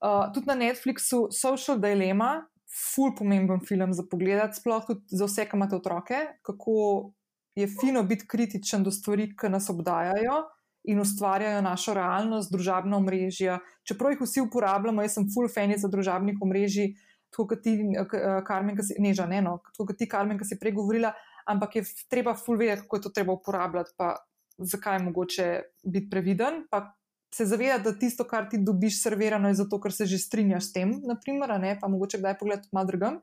Uh, 0.00 0.30
tudi 0.32 0.48
na 0.48 0.56
Netflixu 0.56 1.26
Social 1.36 1.76
Dilemma, 1.82 2.46
ful 2.70 3.12
pomemben 3.18 3.60
film 3.66 3.92
za 3.92 4.06
pogled, 4.08 4.54
sploh 4.56 4.86
za 5.10 5.26
vse, 5.26 5.44
ki 5.50 5.58
imate 5.58 5.76
otroke, 5.76 6.22
kako 6.46 6.76
je 7.58 7.66
fino 7.68 8.06
biti 8.06 8.28
kritičen 8.30 8.86
do 8.86 8.94
stvari, 8.94 9.28
ki 9.36 9.50
nas 9.52 9.68
obdajajo 9.68 10.38
in 10.84 11.00
ustvarjajo 11.00 11.60
našo 11.62 11.94
realnost, 11.94 12.52
družabna 12.52 12.96
omrežja. 12.96 13.58
Čeprav 13.84 14.14
jih 14.14 14.22
vsi 14.24 14.44
uporabljamo, 14.46 15.02
jaz 15.04 15.18
sem 15.18 15.28
full 15.34 15.50
fan 15.52 15.74
za 15.76 15.88
družabnih 15.92 16.40
omrežij, 16.40 16.94
tako 17.30 17.46
kot 17.52 17.62
ti, 17.64 17.76
Karmen, 18.46 18.76
ki 18.78 18.86
si, 18.86 18.96
ne, 18.98 19.12
že 19.14 19.26
ne, 19.30 19.42
no, 19.44 19.58
tako 19.70 19.90
kot 19.90 20.00
ti, 20.00 20.08
Karmen, 20.10 20.38
ki 20.40 20.48
si 20.48 20.58
pregovorila, 20.60 21.12
ampak 21.50 21.76
je 21.80 21.84
treba 22.10 22.34
full 22.38 22.58
vedeti, 22.58 22.86
kako 22.86 22.96
je 22.96 23.06
to 23.06 23.14
treba 23.20 23.36
uporabljati, 23.36 23.94
pa 23.96 24.16
zakaj 24.58 24.98
je 24.98 25.04
mogoče 25.04 25.46
biti 25.84 26.10
previden. 26.10 26.64
Se 27.34 27.46
zavedati, 27.46 27.84
da 27.84 27.92
tisto, 27.94 28.24
kar 28.26 28.48
ti 28.50 28.58
dobiš 28.58 29.02
servirano, 29.04 29.48
je 29.48 29.60
zato, 29.62 29.78
ker 29.80 29.92
se 29.94 30.06
že 30.10 30.18
strinjaš 30.18 30.70
s 30.70 30.72
tem, 30.74 30.96
naprimer, 31.06 31.54
ne, 31.60 31.76
pa 31.80 31.88
mogoče 31.88 32.18
kdaj 32.18 32.38
pogled 32.40 32.66
malo 32.72 32.90
drugam. 32.90 33.20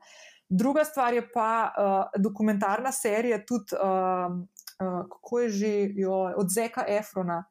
Druga 0.48 0.84
stvar 0.88 1.12
je 1.12 1.26
pa 1.28 1.68
uh, 1.68 2.22
dokumentarna 2.22 2.92
serija, 2.92 3.42
tudi 3.44 3.76
uh, 3.76 4.38
uh, 4.80 5.02
kako 5.08 5.40
je 5.40 5.48
že 5.50 5.72
jo, 5.94 6.32
od 6.36 6.48
Zeka 6.50 6.84
Efrona, 6.88 7.44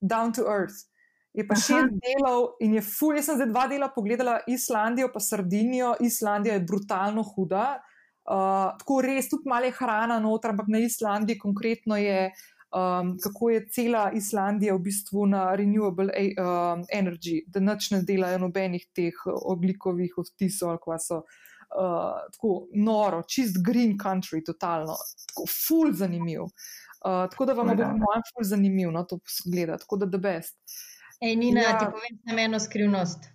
Down 0.00 0.32
to 0.32 0.42
Earth. 0.42 0.90
Je 1.34 1.42
pa 1.42 1.56
šest 1.58 1.90
delov 1.98 2.54
in 2.62 2.76
je 2.78 2.82
fuj. 2.82 3.16
Jaz 3.18 3.26
sem 3.26 3.38
zdaj 3.40 3.50
dva 3.50 3.66
dela 3.66 3.88
pogledala, 3.90 4.38
Islandijo 4.46 5.08
pa 5.10 5.20
Sardinijo. 5.20 5.96
Islandija 6.00 6.54
je 6.54 6.62
brutalno 6.62 7.24
huda. 7.26 7.80
Uh, 8.24 8.70
tako 8.78 9.00
res, 9.02 9.28
tudi 9.28 9.50
malo 9.50 9.66
je 9.66 9.74
hrana 9.74 10.20
noter, 10.22 10.54
ampak 10.54 10.70
na 10.70 10.78
Islandiji 10.78 11.38
konkretno 11.38 11.98
je, 11.98 12.30
um, 12.70 13.16
kako 13.18 13.50
je 13.50 13.64
cela 13.74 14.04
Islandija 14.14 14.76
v 14.78 14.84
bistvu 14.86 15.26
na 15.26 15.42
renewable 15.58 16.14
uh, 16.14 16.86
energy, 16.94 17.42
da 17.50 17.60
noč 17.60 17.90
ne 17.90 18.00
delajo 18.06 18.38
nobenih 18.46 18.86
teh 18.94 19.26
oglikovih 19.26 20.14
odtisov 20.22 20.76
ali 20.76 20.84
kva 20.86 21.02
so. 21.02 21.18
Uh, 21.18 21.42
tako 22.32 22.66
noro, 22.74 23.22
čist 23.28 23.58
green 23.66 23.98
country, 23.98 24.44
totalno, 24.46 24.96
tako 25.28 25.46
full 25.50 25.92
zanimiv. 25.92 26.42
Uh, 26.42 27.24
tako 27.30 27.44
da 27.44 27.52
vam 27.52 27.66
bo 27.66 27.82
mojem 27.82 28.26
full 28.32 28.48
zanimiv 28.48 28.92
no, 28.92 29.04
to 29.04 29.18
gledati, 29.52 29.82
tako 29.82 29.96
da 29.96 30.06
the 30.06 30.18
best. 30.18 30.56
Ej, 31.20 31.36
Nina, 31.36 31.60
ja. 31.60 31.78
ti 31.78 31.84
povem 31.84 32.36
na 32.36 32.42
eno 32.42 32.60
skrivnost. 32.60 33.28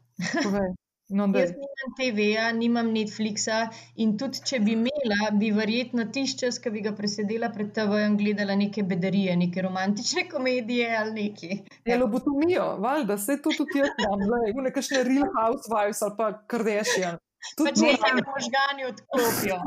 No, 1.09 1.25
Jaz 1.33 1.49
nimam 1.57 1.93
TV-ja, 1.97 2.51
nimam 2.53 2.91
Netflixa 2.93 3.63
in 4.03 4.11
tudi 4.21 4.43
če 4.45 4.59
bi 4.61 4.75
imela, 4.75 5.31
bi 5.41 5.49
verjetno 5.57 6.05
tišče 6.13 6.37
čas, 6.43 6.59
ki 6.61 6.69
bi 6.75 6.83
ga 6.85 6.91
presedela 6.97 7.49
pred 7.55 7.71
TV-jem, 7.73 8.17
gledala 8.19 8.57
neke 8.59 8.83
bedarije, 8.85 9.33
neke 9.41 9.63
romantične 9.65 10.27
komedije 10.33 10.91
ali 10.97 11.15
neki. 11.15 11.49
Ja, 11.89 11.97
lobotomijo, 11.97 12.75
valjda, 12.85 13.17
se 13.17 13.39
to 13.41 13.55
tudi 13.57 13.81
jaz 13.81 13.89
imam, 14.05 14.63
nekakšne 14.67 15.01
real 15.09 15.33
housewives 15.39 16.03
ali 16.05 16.15
pa 16.17 16.29
Kardashian. 16.45 17.17
Tudi 17.57 17.73
če 17.79 17.91
se 17.99 18.09
možgani 18.17 18.87
odklopijo. 18.89 19.57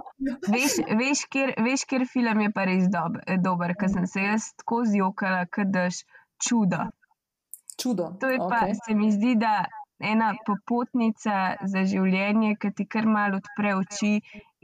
veš, 0.55 0.79
veš, 1.01 1.25
kjer, 1.33 1.53
veš, 1.67 1.85
kjer 1.89 2.07
film 2.11 2.43
je 2.45 2.51
pa 2.57 2.67
res 2.69 2.89
dob, 2.93 3.21
dober, 3.45 3.75
ker 3.81 3.93
sem 3.93 4.09
se 4.09 4.25
jaz 4.25 4.49
tako 4.61 4.83
zjokala, 4.89 5.47
ker 5.53 5.71
daš 5.73 6.03
čudo. 6.43 6.85
Čudo. 7.81 8.11
To 8.21 8.29
je 8.29 8.41
pa, 8.43 8.67
okay. 8.67 8.77
se 8.87 8.97
mi 8.99 9.09
zdi, 9.13 9.37
da 9.41 9.65
ena 10.03 10.33
popotnica 10.47 11.39
za 11.75 11.85
življenje, 11.89 12.57
ki 12.61 12.73
ti 12.77 12.87
kar 12.91 13.09
malo 13.09 13.41
odpre 13.41 13.73
oči 13.79 14.19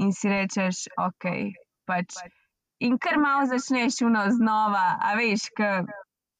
in 0.05 0.12
si 0.12 0.32
rečeš, 0.32 0.85
ok. 0.98 1.30
Pač. 1.89 2.20
In 2.85 2.98
kar 3.02 3.16
malo 3.18 3.48
začneš 3.51 4.02
uno 4.06 4.26
znova, 4.35 4.86
a 5.01 5.14
veš, 5.18 5.48
ker 5.56 5.89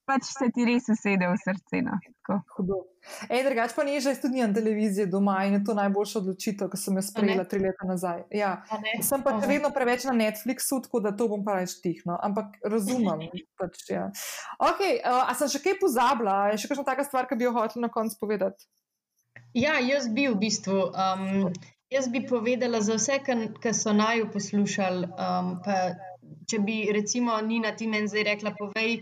pač 0.09 0.31
se 0.33 0.49
ti 0.55 0.65
res 0.65 0.89
usede 0.89 1.29
v 1.29 1.37
srce. 1.37 1.83
No. 1.85 1.99
Ej, 3.29 3.43
drugač 3.47 3.73
pa 3.77 3.85
ni 3.87 4.01
že 4.05 4.15
tudi 4.21 4.41
na 4.41 4.49
televiziji 4.53 5.09
doma 5.09 5.39
in 5.49 5.59
je 5.59 5.63
to 5.69 5.77
najboljša 5.77 6.21
odločitev, 6.23 6.71
ki 6.73 6.81
sem 6.81 6.99
jo 6.99 7.05
sprejela 7.05 7.45
tri 7.49 7.61
leta 7.63 7.89
nazaj. 7.89 8.25
Ja. 8.35 8.59
Sem 9.05 9.25
pa 9.25 9.37
še 9.39 9.49
vedno 9.51 9.71
preveč 9.75 10.09
na 10.09 10.17
Netflixu, 10.17 10.81
tako 10.85 11.05
da 11.05 11.15
to 11.17 11.29
bom 11.31 11.45
pa 11.45 11.61
reč 11.61 11.79
tihno, 11.85 12.17
ampak 12.17 12.57
razumem. 12.65 13.29
pač, 13.61 13.85
ja. 13.93 14.09
okay, 14.59 15.01
uh, 15.05 15.29
a 15.29 15.37
sem 15.39 15.53
še 15.53 15.63
kaj 15.65 15.79
pozabila? 15.81 16.51
Je 16.53 16.65
še 16.65 16.73
kakšna 16.73 16.89
taka 16.89 17.07
stvar, 17.09 17.29
ki 17.29 17.39
bi 17.39 17.49
jo 17.49 17.55
hotel 17.57 17.85
na 17.85 17.93
koncu 17.93 18.17
povedati? 18.21 18.69
Ja, 19.57 19.79
jaz 19.81 20.09
bi 20.13 20.29
v 20.29 20.37
bistvu. 20.41 20.93
Um, 20.93 21.53
jaz 21.91 22.09
bi 22.13 22.27
povedala 22.27 22.81
za 22.85 22.99
vse, 22.99 23.21
ki 23.25 23.73
so 23.73 23.95
naj 23.97 24.29
poslušali. 24.35 25.09
Um, 25.17 25.57
če 26.49 26.61
bi 26.65 26.77
recimo 26.93 27.37
Nina 27.45 27.73
ti 27.77 27.89
meni 27.89 28.09
zdaj 28.09 28.25
rekla, 28.33 28.53
povej 28.59 29.01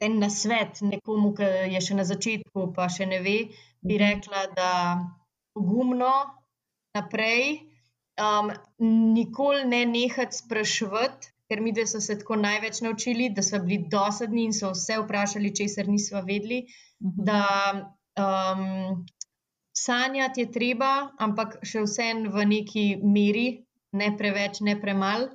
en 0.00 0.18
nasvet 0.18 0.80
nekomu, 0.86 1.32
ki 1.36 1.48
je 1.74 1.80
še 1.86 1.98
na 1.98 2.06
začetku, 2.08 2.70
pa 2.76 2.88
še 2.92 3.06
ne 3.10 3.20
ve, 3.24 3.36
bi 3.82 3.98
rekla, 4.00 4.46
da 4.56 4.70
pogumno 5.54 6.12
naprej, 6.96 7.60
um, 8.20 8.52
nikoli 9.16 9.64
ne 9.68 9.84
nehati 9.86 10.36
spraševati. 10.36 11.32
Ker 11.52 11.60
mi, 11.60 11.72
da 11.76 11.84
so 11.84 12.00
se 12.00 12.14
tako 12.16 12.38
največ 12.40 12.80
naučili, 12.80 13.28
da 13.36 13.42
so 13.44 13.58
bili 13.60 13.82
dosadni 13.92 14.46
in 14.48 14.54
so 14.56 14.70
vse 14.72 14.96
vprašali, 15.02 15.52
česar 15.52 15.88
nismo 15.88 16.22
vedeli. 16.24 16.62
Mhm. 17.02 17.26
Da 17.28 17.42
um, 18.16 19.04
sanjati 19.76 20.46
je 20.46 20.52
treba, 20.52 20.92
ampak 21.18 21.58
še 21.66 21.84
vsem 21.84 22.24
v 22.32 22.46
neki 22.54 22.86
meri, 23.04 23.46
ne 23.92 24.08
preveč, 24.16 24.62
ne 24.64 24.78
premalo. 24.80 25.28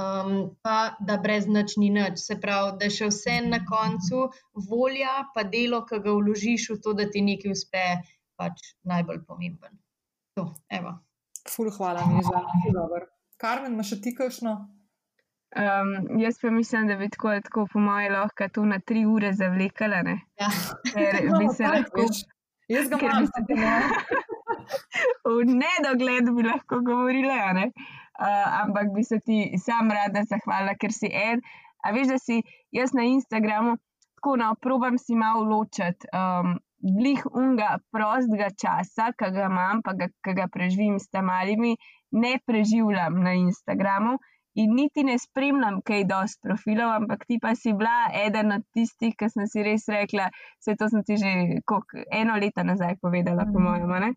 Um, 0.00 0.56
pa 0.62 0.96
da 1.00 1.16
brez 1.16 1.46
nič 1.46 1.76
ni 1.76 1.90
nič. 1.90 2.18
Se 2.18 2.36
pravi, 2.40 2.76
da 2.80 2.90
še 2.90 3.08
vse 3.10 3.40
na 3.46 3.62
koncu 3.66 4.28
volja, 4.68 5.22
pa 5.34 5.42
delo, 5.44 5.82
ki 5.86 6.00
ga 6.04 6.12
vložiš 6.18 6.70
v 6.74 6.80
to, 6.84 6.94
da 6.94 7.08
ti 7.10 7.22
nekaj 7.22 7.52
uspe, 7.52 7.84
pač 8.36 8.74
najbolj 8.88 9.24
pomemben. 9.28 9.78
To, 10.36 10.54
evo. 10.72 10.98
Ful, 11.48 11.70
hvala, 11.74 12.04
Neža. 12.06 12.44
Karmen, 13.36 13.74
imaš 13.74 13.96
še 13.96 14.00
ti 14.04 14.14
kakšno? 14.14 14.52
Um, 15.52 16.18
jaz 16.22 16.38
pa 16.40 16.48
mislim, 16.50 16.86
da 16.88 16.96
bi 16.96 17.10
tako, 17.12 17.34
tako 17.44 17.66
po 17.72 17.80
mojem, 17.82 18.12
lahko 18.14 18.46
to 18.48 18.64
na 18.64 18.78
tri 18.80 19.02
ure 19.04 19.34
zavlekala. 19.36 19.98
Ja. 20.40 20.48
Ker 20.88 21.18
bi 21.28 21.48
se 21.56 21.66
lahko. 21.68 22.06
Jaz 22.72 22.88
ga 22.88 22.96
imam, 22.96 23.26
bi 23.26 23.56
se- 23.58 24.30
V 25.26 25.44
nedogled 25.44 26.30
bi 26.36 26.46
lahko 26.46 26.80
govorila, 26.86 27.36
a 27.50 27.52
ne? 27.58 27.66
Uh, 28.22 28.48
ampak 28.62 28.92
bi 28.94 29.02
se 29.02 29.18
ti 29.26 29.38
sam 29.58 29.90
rada 29.90 30.22
zahvalila, 30.30 30.76
ker 30.78 30.94
si 30.94 31.10
en. 31.10 31.42
A 31.82 31.90
veš, 31.90 32.12
da 32.14 32.18
si 32.22 32.42
jaz 32.70 32.92
na 32.94 33.02
Instagramu 33.02 33.76
tako 34.22 34.36
no, 34.36 34.54
probam 34.62 34.98
si 34.98 35.14
malo 35.18 35.42
ločiti. 35.44 36.06
Um, 36.14 36.58
Blih 36.82 37.20
unga 37.38 37.76
prostega 37.94 38.48
časa, 38.58 39.12
ki 39.14 39.28
ga 39.34 39.46
imam, 39.46 39.82
pa 39.86 39.92
ga, 39.94 40.08
ga 40.34 40.48
preživim 40.50 40.96
s 40.98 41.06
tam 41.14 41.28
malimi, 41.30 41.76
ne 42.10 42.32
preživljam 42.46 43.20
na 43.22 43.36
Instagramu 43.38 44.16
in 44.58 44.74
niti 44.74 45.04
ne 45.06 45.14
spremljam 45.18 45.78
kaj 45.86 46.02
dosti 46.10 46.42
profilov, 46.42 46.90
ampak 46.96 47.22
ti 47.26 47.38
pa 47.42 47.54
si 47.54 47.72
bila 47.72 48.10
eden 48.26 48.52
od 48.52 48.66
tistih, 48.74 49.14
ki 49.16 49.28
sem 49.30 49.46
si 49.46 49.62
res 49.62 49.86
rekla, 49.88 50.26
vse 50.60 50.74
to 50.76 50.88
sem 50.90 51.06
ti 51.06 51.16
že 51.22 51.30
koliko, 51.64 52.02
eno 52.12 52.34
leto 52.36 52.66
nazaj 52.66 52.98
povedala, 53.00 53.46
po 53.46 53.58
Mhm. 53.58 53.62
mojem, 53.62 53.94
ne? 54.00 54.10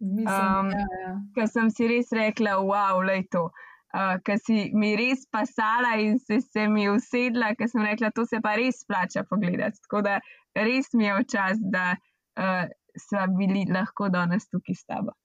Mislim, 0.00 0.28
Um, 0.28 0.70
ja, 0.70 0.86
ja. 1.02 1.14
Ker 1.34 1.48
sem 1.50 1.70
si 1.74 1.88
res 1.90 2.12
rekla, 2.14 2.58
wow, 2.62 3.02
le 3.02 3.22
to. 3.32 3.48
Uh, 3.96 4.18
ker 4.24 4.36
si 4.38 4.68
mi 4.76 4.92
res 5.00 5.24
pasala 5.32 5.96
in 5.98 6.18
si 6.20 6.40
se 6.44 6.66
mi 6.68 6.86
usedla, 6.92 7.54
ker 7.58 7.70
sem 7.72 7.82
rekla, 7.82 8.12
to 8.14 8.26
se 8.28 8.40
pa 8.44 8.54
res 8.60 8.82
splača 8.84 9.24
pogledati. 9.30 9.80
Tako 9.88 10.04
da 10.06 10.18
res 10.54 10.92
mi 10.94 11.08
je 11.08 11.16
v 11.16 11.24
čas, 11.34 11.62
da 11.72 11.96
uh, 11.96 12.68
sva 13.08 13.26
bili 13.32 13.64
lahko 13.72 14.10
danes 14.12 14.46
tukaj 14.52 14.76
s 14.76 14.84
tabo. 14.86 15.16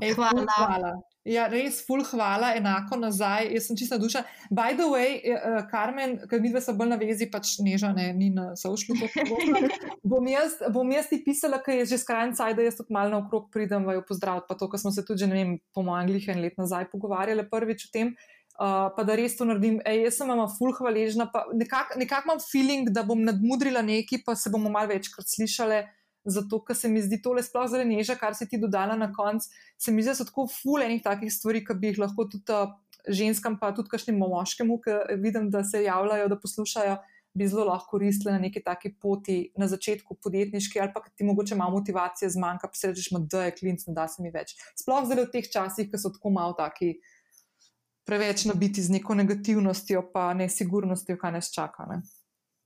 Ej, 0.00 0.14
ful 0.14 0.24
Hvala. 0.24 0.56
hvala. 0.56 0.92
Ja, 1.28 1.44
res, 1.52 1.82
ful 1.84 2.00
hvala, 2.08 2.54
enako 2.56 2.96
nazaj. 3.00 3.50
Jaz 3.52 3.66
sem 3.68 3.76
čista 3.76 3.98
duša. 4.00 4.22
By 4.54 4.76
the 4.78 4.86
way, 4.88 5.18
uh, 5.28 5.58
Karmen, 5.68 6.16
ker 6.28 6.40
mi 6.40 6.52
dve 6.52 6.62
smo 6.64 6.76
bolj 6.78 6.92
na 6.94 6.98
vezi, 7.00 7.28
pač 7.28 7.58
neža, 7.64 7.90
ne, 7.96 8.06
ni 8.16 8.30
na 8.32 8.54
sošlu. 8.56 8.96
bom, 10.10 10.24
jaz, 10.30 10.56
bom 10.72 10.88
jaz 10.92 11.10
ti 11.10 11.20
pisala, 11.24 11.60
ker 11.64 11.82
je 11.82 11.90
že 11.92 12.00
skrajni 12.00 12.38
caj, 12.38 12.56
da 12.56 12.64
jaz 12.64 12.80
tudi 12.80 12.96
malo 12.96 13.12
naokrog 13.12 13.50
pridem, 13.52 13.84
vaju 13.88 14.06
pozdraviti. 14.08 14.48
Pa 14.48 14.56
to, 14.56 14.70
kar 14.72 14.80
smo 14.80 14.94
se 14.94 15.04
tudi, 15.04 15.24
že, 15.24 15.30
ne 15.30 15.36
vem, 15.36 15.52
po 15.76 15.84
mojem 15.84 16.06
anglih 16.06 16.32
en 16.32 16.42
let 16.44 16.56
nazaj 16.60 16.88
pogovarjali 16.94 17.44
prvič 17.50 17.88
o 17.88 17.92
tem. 17.92 18.16
Uh, 18.58 18.88
pa 18.96 19.04
da 19.06 19.14
res 19.18 19.36
to 19.38 19.44
naredim. 19.46 19.82
Ej, 19.86 20.08
jaz 20.08 20.22
sem 20.22 20.32
vam 20.32 20.48
ful 20.50 20.72
hvaležna, 20.80 21.28
pa 21.32 21.44
nekako 21.52 22.00
nekak 22.00 22.24
imam 22.24 22.40
feeling, 22.42 22.88
da 22.90 23.04
bom 23.06 23.20
nadmudrila 23.22 23.84
nekaj, 23.84 24.24
pa 24.24 24.34
se 24.34 24.50
bomo 24.50 24.72
malo 24.72 24.90
večkrat 24.94 25.28
slišali. 25.28 25.84
Zato, 26.28 26.60
ker 26.64 26.76
se 26.76 26.90
mi 26.92 27.00
zdi 27.00 27.20
tole 27.24 27.42
sploh 27.44 27.64
zelo 27.70 27.86
neža, 27.88 28.18
kar 28.20 28.34
si 28.36 28.44
ti 28.48 28.60
dodala 28.60 28.96
na 29.00 29.08
koncu, 29.12 29.48
se 29.80 29.92
mi 29.94 30.02
zdi, 30.02 30.12
da 30.12 30.18
so 30.18 30.26
tako 30.28 30.44
ful 30.52 30.84
enih 30.84 31.00
takih 31.04 31.32
stvari, 31.32 31.62
ki 31.64 31.76
bi 31.80 31.92
jih 31.92 32.02
lahko 32.02 32.26
tudi 32.28 32.52
uh, 32.52 32.74
ženskam, 33.08 33.56
pa 33.60 33.72
tudi 33.76 33.88
kakšnim 33.92 34.18
moškemu, 34.20 34.80
ki 34.84 34.98
vidim, 35.22 35.48
da 35.54 35.64
se 35.64 35.82
javljajo, 35.86 36.28
da 36.28 36.40
poslušajo, 36.40 36.98
bi 37.38 37.48
zelo 37.48 37.64
lahko 37.68 37.96
koristile 37.96 38.34
na 38.34 38.42
neki 38.42 38.62
taki 38.64 38.92
poti 39.00 39.38
na 39.56 39.68
začetku 39.70 40.16
podjetniški, 40.22 40.80
ali 40.80 40.92
pa 40.94 41.04
ti 41.08 41.24
mogoče 41.24 41.56
malo 41.56 41.76
motivacije 41.78 42.30
zmanjka, 42.34 42.68
pa 42.68 42.74
se 42.74 42.92
rečeš, 42.92 43.10
da 43.30 43.44
je 43.46 43.54
klinc, 43.60 43.86
ne 43.86 43.94
da 43.94 44.08
se 44.08 44.22
mi 44.22 44.32
več. 44.34 44.56
Sploh 44.76 45.06
zdaj 45.06 45.24
v 45.24 45.30
teh 45.32 45.50
časih, 45.52 45.90
ki 45.90 46.00
so 46.00 46.12
tako 46.14 46.34
malo 46.34 46.56
taki. 46.58 46.98
Preveč 48.08 48.46
nabiti 48.48 48.80
z 48.80 48.88
neko 48.96 49.14
negativnostjo, 49.14 50.06
pa 50.14 50.32
nesigurnostjo, 50.34 51.18
kaj 51.20 51.34
nas 51.34 51.52
čaka. 51.52 51.84
Ne? 51.90 52.00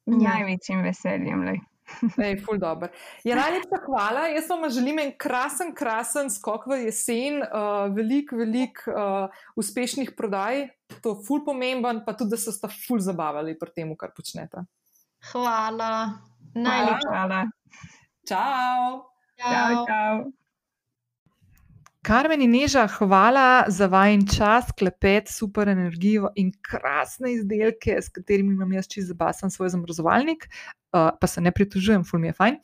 Ja. 0.07 0.19
največjim 0.19 0.83
veseljem. 0.83 1.45
Lej. 1.47 1.61
Ej, 2.27 2.37
ful 2.45 2.59
dobr. 2.61 2.91
Ja, 3.25 3.37
najlepša 3.39 3.81
hvala. 3.87 4.27
Jaz 4.33 4.51
vam 4.51 4.69
želim 4.71 4.99
en 5.03 5.13
krasen, 5.19 5.73
krasen 5.75 6.31
skok 6.31 6.67
v 6.71 6.83
jesen, 6.87 7.41
uh, 7.45 7.87
veliko, 7.95 8.37
veliko 8.41 8.93
uh, 8.93 9.41
uspešnih 9.57 10.13
prodaj, 10.17 10.67
to 11.01 11.15
je 11.15 11.23
ful 11.27 11.45
pomemben, 11.45 12.03
pa 12.07 12.17
tudi, 12.17 12.35
da 12.35 12.41
se 12.41 12.53
sta 12.53 12.71
ful 12.73 13.01
zabavali 13.01 13.57
pri 13.59 13.75
tem, 13.77 13.97
kar 13.97 14.13
počnete. 14.17 14.67
Hvala. 15.33 15.95
Najlepša. 16.55 17.09
Hvala. 17.09 17.43
Čau! 18.29 19.03
Čau, 19.43 19.83
čau. 19.89 20.15
Karmen 22.03 22.43
in 22.43 22.51
Neža, 22.51 22.89
hvala 22.99 23.65
za 23.71 23.87
vajen 23.87 24.25
čas, 24.27 24.73
klepet, 24.75 25.29
super 25.31 25.69
energijo 25.71 26.33
in 26.35 26.49
krasne 26.59 27.31
izdelke, 27.37 27.95
s 28.03 28.11
katerimi 28.11 28.57
imam 28.57 28.73
jaz 28.75 28.89
čez 28.91 29.07
zabasen 29.13 29.55
svoj 29.55 29.71
zamrzovalnik, 29.71 30.49
uh, 30.93 31.11
pa 31.21 31.27
se 31.27 31.41
ne 31.41 31.53
pritožujem, 31.53 32.05
ful 32.05 32.21
mi 32.21 32.29
je 32.29 32.33
fajn. 32.33 32.59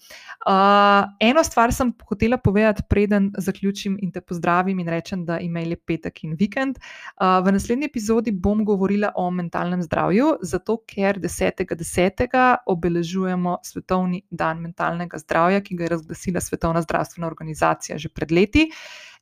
Uh, 0.46 1.08
eno 1.20 1.44
stvar 1.44 1.72
sem 1.72 1.92
hotela 2.08 2.36
povedati, 2.36 2.82
preden 2.88 3.30
zaključim 3.38 3.98
in 4.02 4.12
te 4.12 4.20
pozdravim 4.20 4.78
in 4.78 4.88
rečem, 4.88 5.24
da 5.24 5.38
imej 5.38 5.68
lep 5.72 5.84
petek 5.86 6.24
in 6.24 6.36
vikend. 6.38 6.78
Uh, 6.78 7.38
v 7.44 7.52
naslednji 7.56 7.88
epizodi 7.88 8.32
bom 8.32 8.64
govorila 8.64 9.12
o 9.16 9.30
mentalnem 9.30 9.82
zdravju, 9.82 10.36
zato 10.42 10.78
ker 10.86 11.18
10.10. 11.20 12.56
obeležujemo 12.66 13.58
Svetovni 13.64 14.22
dan 14.30 14.60
mentalnega 14.62 15.18
zdravja, 15.18 15.60
ki 15.60 15.76
ga 15.76 15.84
je 15.84 15.94
razglasila 15.96 16.40
Svetovna 16.40 16.82
zdravstvena 16.82 17.26
organizacija 17.26 17.98
že 17.98 18.08
pred 18.08 18.32
leti. 18.32 18.68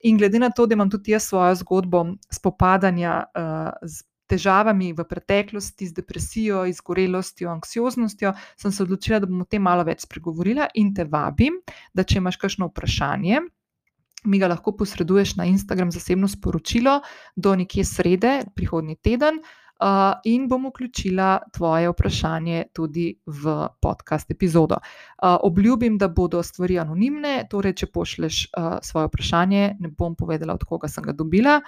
In 0.04 0.18
glede 0.18 0.38
na 0.38 0.50
to, 0.50 0.66
da 0.66 0.74
imam 0.74 0.90
tudi 0.90 1.10
jaz 1.10 1.24
svojo 1.24 1.54
zgodbo 1.54 2.04
spopadanja 2.30 3.24
uh, 3.24 3.70
z 3.82 4.04
težavami 4.30 4.92
v 4.92 5.04
preteklosti, 5.08 5.88
z 5.90 5.96
depresijo, 6.00 6.64
izgorelostjo, 6.70 7.50
anksioznostjo, 7.50 8.32
sem 8.56 8.72
se 8.72 8.82
odločila, 8.82 9.20
da 9.22 9.30
bom 9.30 9.44
o 9.44 9.48
tem 9.48 9.62
malo 9.62 9.84
več 9.86 10.06
spregovorila 10.06 10.70
in 10.74 10.94
te 10.94 11.06
vabim, 11.08 11.60
da 11.94 12.04
če 12.04 12.18
imaš 12.20 12.40
kakšno 12.42 12.70
vprašanje. 12.70 13.44
Mi 14.26 14.40
ga 14.42 14.50
lahko 14.50 14.72
posreduješ 14.74 15.36
na 15.38 15.46
Instagram 15.46 15.92
zasebno 15.94 16.28
sporočilo 16.28 16.98
do 17.36 17.54
nekje 17.54 17.84
srede, 17.86 18.40
prihodnji 18.56 18.96
teden, 18.98 19.38
uh, 19.80 20.20
in 20.24 20.48
bom 20.48 20.66
vključila 20.66 21.38
tvoje 21.52 21.90
vprašanje 21.90 22.64
tudi 22.72 23.08
v 23.26 23.68
podcast 23.80 24.30
epizodo. 24.30 24.76
Uh, 24.76 25.36
obljubim, 25.42 25.98
da 25.98 26.08
bodo 26.08 26.42
stvari 26.42 26.78
anonimne, 26.78 27.46
torej, 27.50 27.74
če 27.82 27.90
pošleš 27.92 28.40
uh, 28.46 28.78
svoje 28.82 29.10
vprašanje, 29.10 29.76
ne 29.80 29.88
bom 29.88 30.14
povedala, 30.16 30.54
od 30.54 30.64
koga 30.64 30.88
sem 30.88 31.04
ga 31.04 31.12
dobila. 31.12 31.60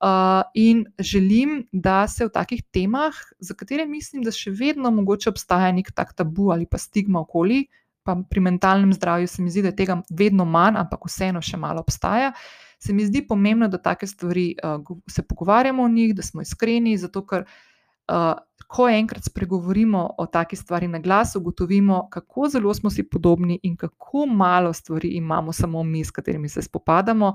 Uh, 0.00 0.42
in 0.54 0.84
želim, 0.98 1.66
da 1.72 2.06
se 2.08 2.26
v 2.26 2.34
takih 2.34 2.62
temah, 2.70 3.14
za 3.38 3.54
katere 3.54 3.86
mislim, 3.86 4.22
da 4.22 4.34
še 4.34 4.50
vedno 4.50 4.90
mogoče 4.90 5.30
obstaja 5.30 5.72
nek 5.72 5.92
tak 5.94 6.14
tabu 6.14 6.50
ali 6.52 6.66
pa 6.66 6.78
stigma 6.78 7.20
okoli, 7.24 7.66
pa 8.06 8.14
pri 8.30 8.40
mentalnem 8.40 8.92
zdravju 8.92 9.28
se 9.28 9.42
mi 9.42 9.50
zdi, 9.50 9.62
da 9.62 9.74
je 9.74 9.80
tega 9.82 9.98
vedno 10.10 10.44
manj, 10.44 10.78
ampak 10.78 11.08
vseeno 11.08 11.42
še 11.42 11.58
malo 11.58 11.82
obstaja. 11.82 12.30
Se 12.78 12.92
mi 12.92 13.06
zdi 13.06 13.26
pomembno, 13.26 13.68
da 13.68 13.78
take 13.78 14.06
stvari 14.06 14.54
uh, 14.64 14.98
se 15.10 15.22
pogovarjamo 15.22 15.82
o 15.82 15.88
njih, 15.88 16.14
da 16.14 16.22
smo 16.22 16.42
iskreni, 16.42 16.96
zato 16.98 17.26
ker 17.26 17.44
uh, 18.08 18.34
ko 18.66 18.88
enkrat 18.88 19.24
spregovorimo 19.24 20.10
o 20.18 20.26
taki 20.26 20.56
stvari 20.56 20.88
na 20.88 20.98
glas, 20.98 21.36
ugotovimo, 21.36 22.08
kako 22.10 22.48
zelo 22.48 22.74
smo 22.74 22.90
si 22.90 23.08
podobni 23.08 23.60
in 23.62 23.76
kako 23.76 24.26
malo 24.26 24.72
stvari 24.72 25.08
imamo 25.08 25.52
samo 25.52 25.82
mi, 25.82 26.04
s 26.04 26.10
katerimi 26.10 26.48
se 26.48 26.62
spopadamo. 26.62 27.34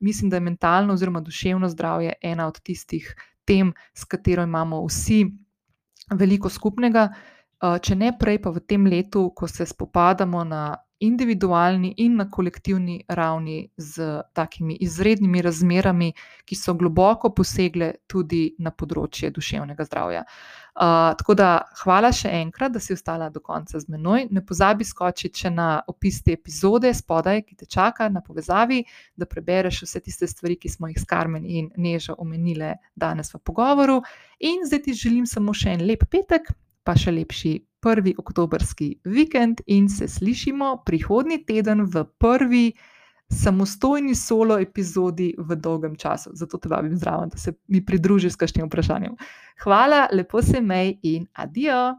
Mislim, 0.00 0.30
da 0.30 0.36
je 0.36 0.40
mentalno 0.40 0.92
oziroma 0.92 1.20
duševno 1.20 1.68
zdravje 1.68 2.12
ena 2.22 2.46
od 2.46 2.60
tistih 2.60 3.14
tem, 3.44 3.72
s 3.94 4.04
katero 4.04 4.42
imamo 4.42 4.86
vsi 4.86 5.26
veliko 6.10 6.48
skupnega. 6.48 7.08
Uh, 7.62 7.78
Če 7.82 7.94
ne 7.94 8.10
prej, 8.18 8.40
pa 8.42 8.50
v 8.50 8.60
tem 8.66 8.86
letu, 8.86 9.30
ko 9.36 9.46
se 9.48 9.66
spopadamo 9.66 10.44
na 10.44 10.76
individualni 11.02 11.94
in 12.04 12.16
na 12.16 12.28
kolektivni 12.30 13.04
ravni 13.08 13.68
z 13.76 14.22
takimi 14.32 14.76
izrednimi 14.80 15.42
razmerami, 15.42 16.12
ki 16.44 16.56
so 16.56 16.74
globoko 16.74 17.32
posegle 17.34 17.92
tudi 18.06 18.54
na 18.58 18.70
področje 18.70 19.30
duševnega 19.34 19.86
zdravja. 19.88 20.22
Uh, 20.72 21.12
tako 21.20 21.34
da 21.36 21.48
hvala 21.82 22.08
še 22.16 22.30
enkrat, 22.32 22.72
da 22.72 22.80
si 22.80 22.94
ostala 22.94 23.28
do 23.30 23.42
konca 23.44 23.80
z 23.80 23.92
menoj. 23.92 24.28
Ne 24.32 24.40
pozabi 24.46 24.86
skočiti 24.88 25.44
še 25.44 25.50
na 25.52 25.82
opis 25.88 26.22
te 26.24 26.32
epizode 26.38 26.94
spodaj, 26.96 27.42
ki 27.44 27.58
te 27.60 27.68
čaka 27.68 28.08
na 28.08 28.22
povezavi, 28.24 28.80
da 29.16 29.28
prebereš 29.28 29.82
vse 29.84 30.00
tiste 30.00 30.30
stvari, 30.30 30.56
ki 30.56 30.72
smo 30.72 30.88
jih 30.88 31.02
s 31.02 31.08
Karmen 31.08 31.44
in 31.44 31.68
Nežo 31.76 32.16
omenile 32.18 32.78
danes 32.96 33.34
v 33.34 33.42
pogovoru. 33.44 34.00
In 34.40 34.64
zdaj 34.64 34.86
ti 34.86 34.96
želim 34.96 35.28
samo 35.28 35.52
še 35.52 35.76
en 35.76 35.84
lep 35.86 36.06
petek, 36.08 36.48
pa 36.82 36.96
še 36.96 37.12
lepši 37.12 37.52
prvi 37.82 38.14
oktobrski 38.18 38.94
vikend 39.04 39.60
in 39.66 39.88
se 39.88 40.08
slišimo 40.08 40.82
prihodnji 40.86 41.42
teden 41.46 41.82
v 41.84 42.04
prvi 42.18 42.72
samostojni 43.32 44.14
solo 44.14 44.58
epizodi 44.60 45.34
v 45.38 45.56
dolgem 45.56 45.96
času. 45.96 46.30
Zato 46.34 46.58
te 46.58 46.68
vabim 46.68 46.96
zraven, 46.96 47.28
da 47.28 47.38
se 47.38 47.52
mi 47.68 47.84
pridružiš 47.84 48.32
s 48.32 48.36
kakšnim 48.36 48.66
vprašanjem. 48.66 49.16
Hvala, 49.64 50.06
lepo 50.12 50.42
se 50.42 50.60
mej 50.60 50.98
in 51.02 51.26
adijo! 51.32 51.96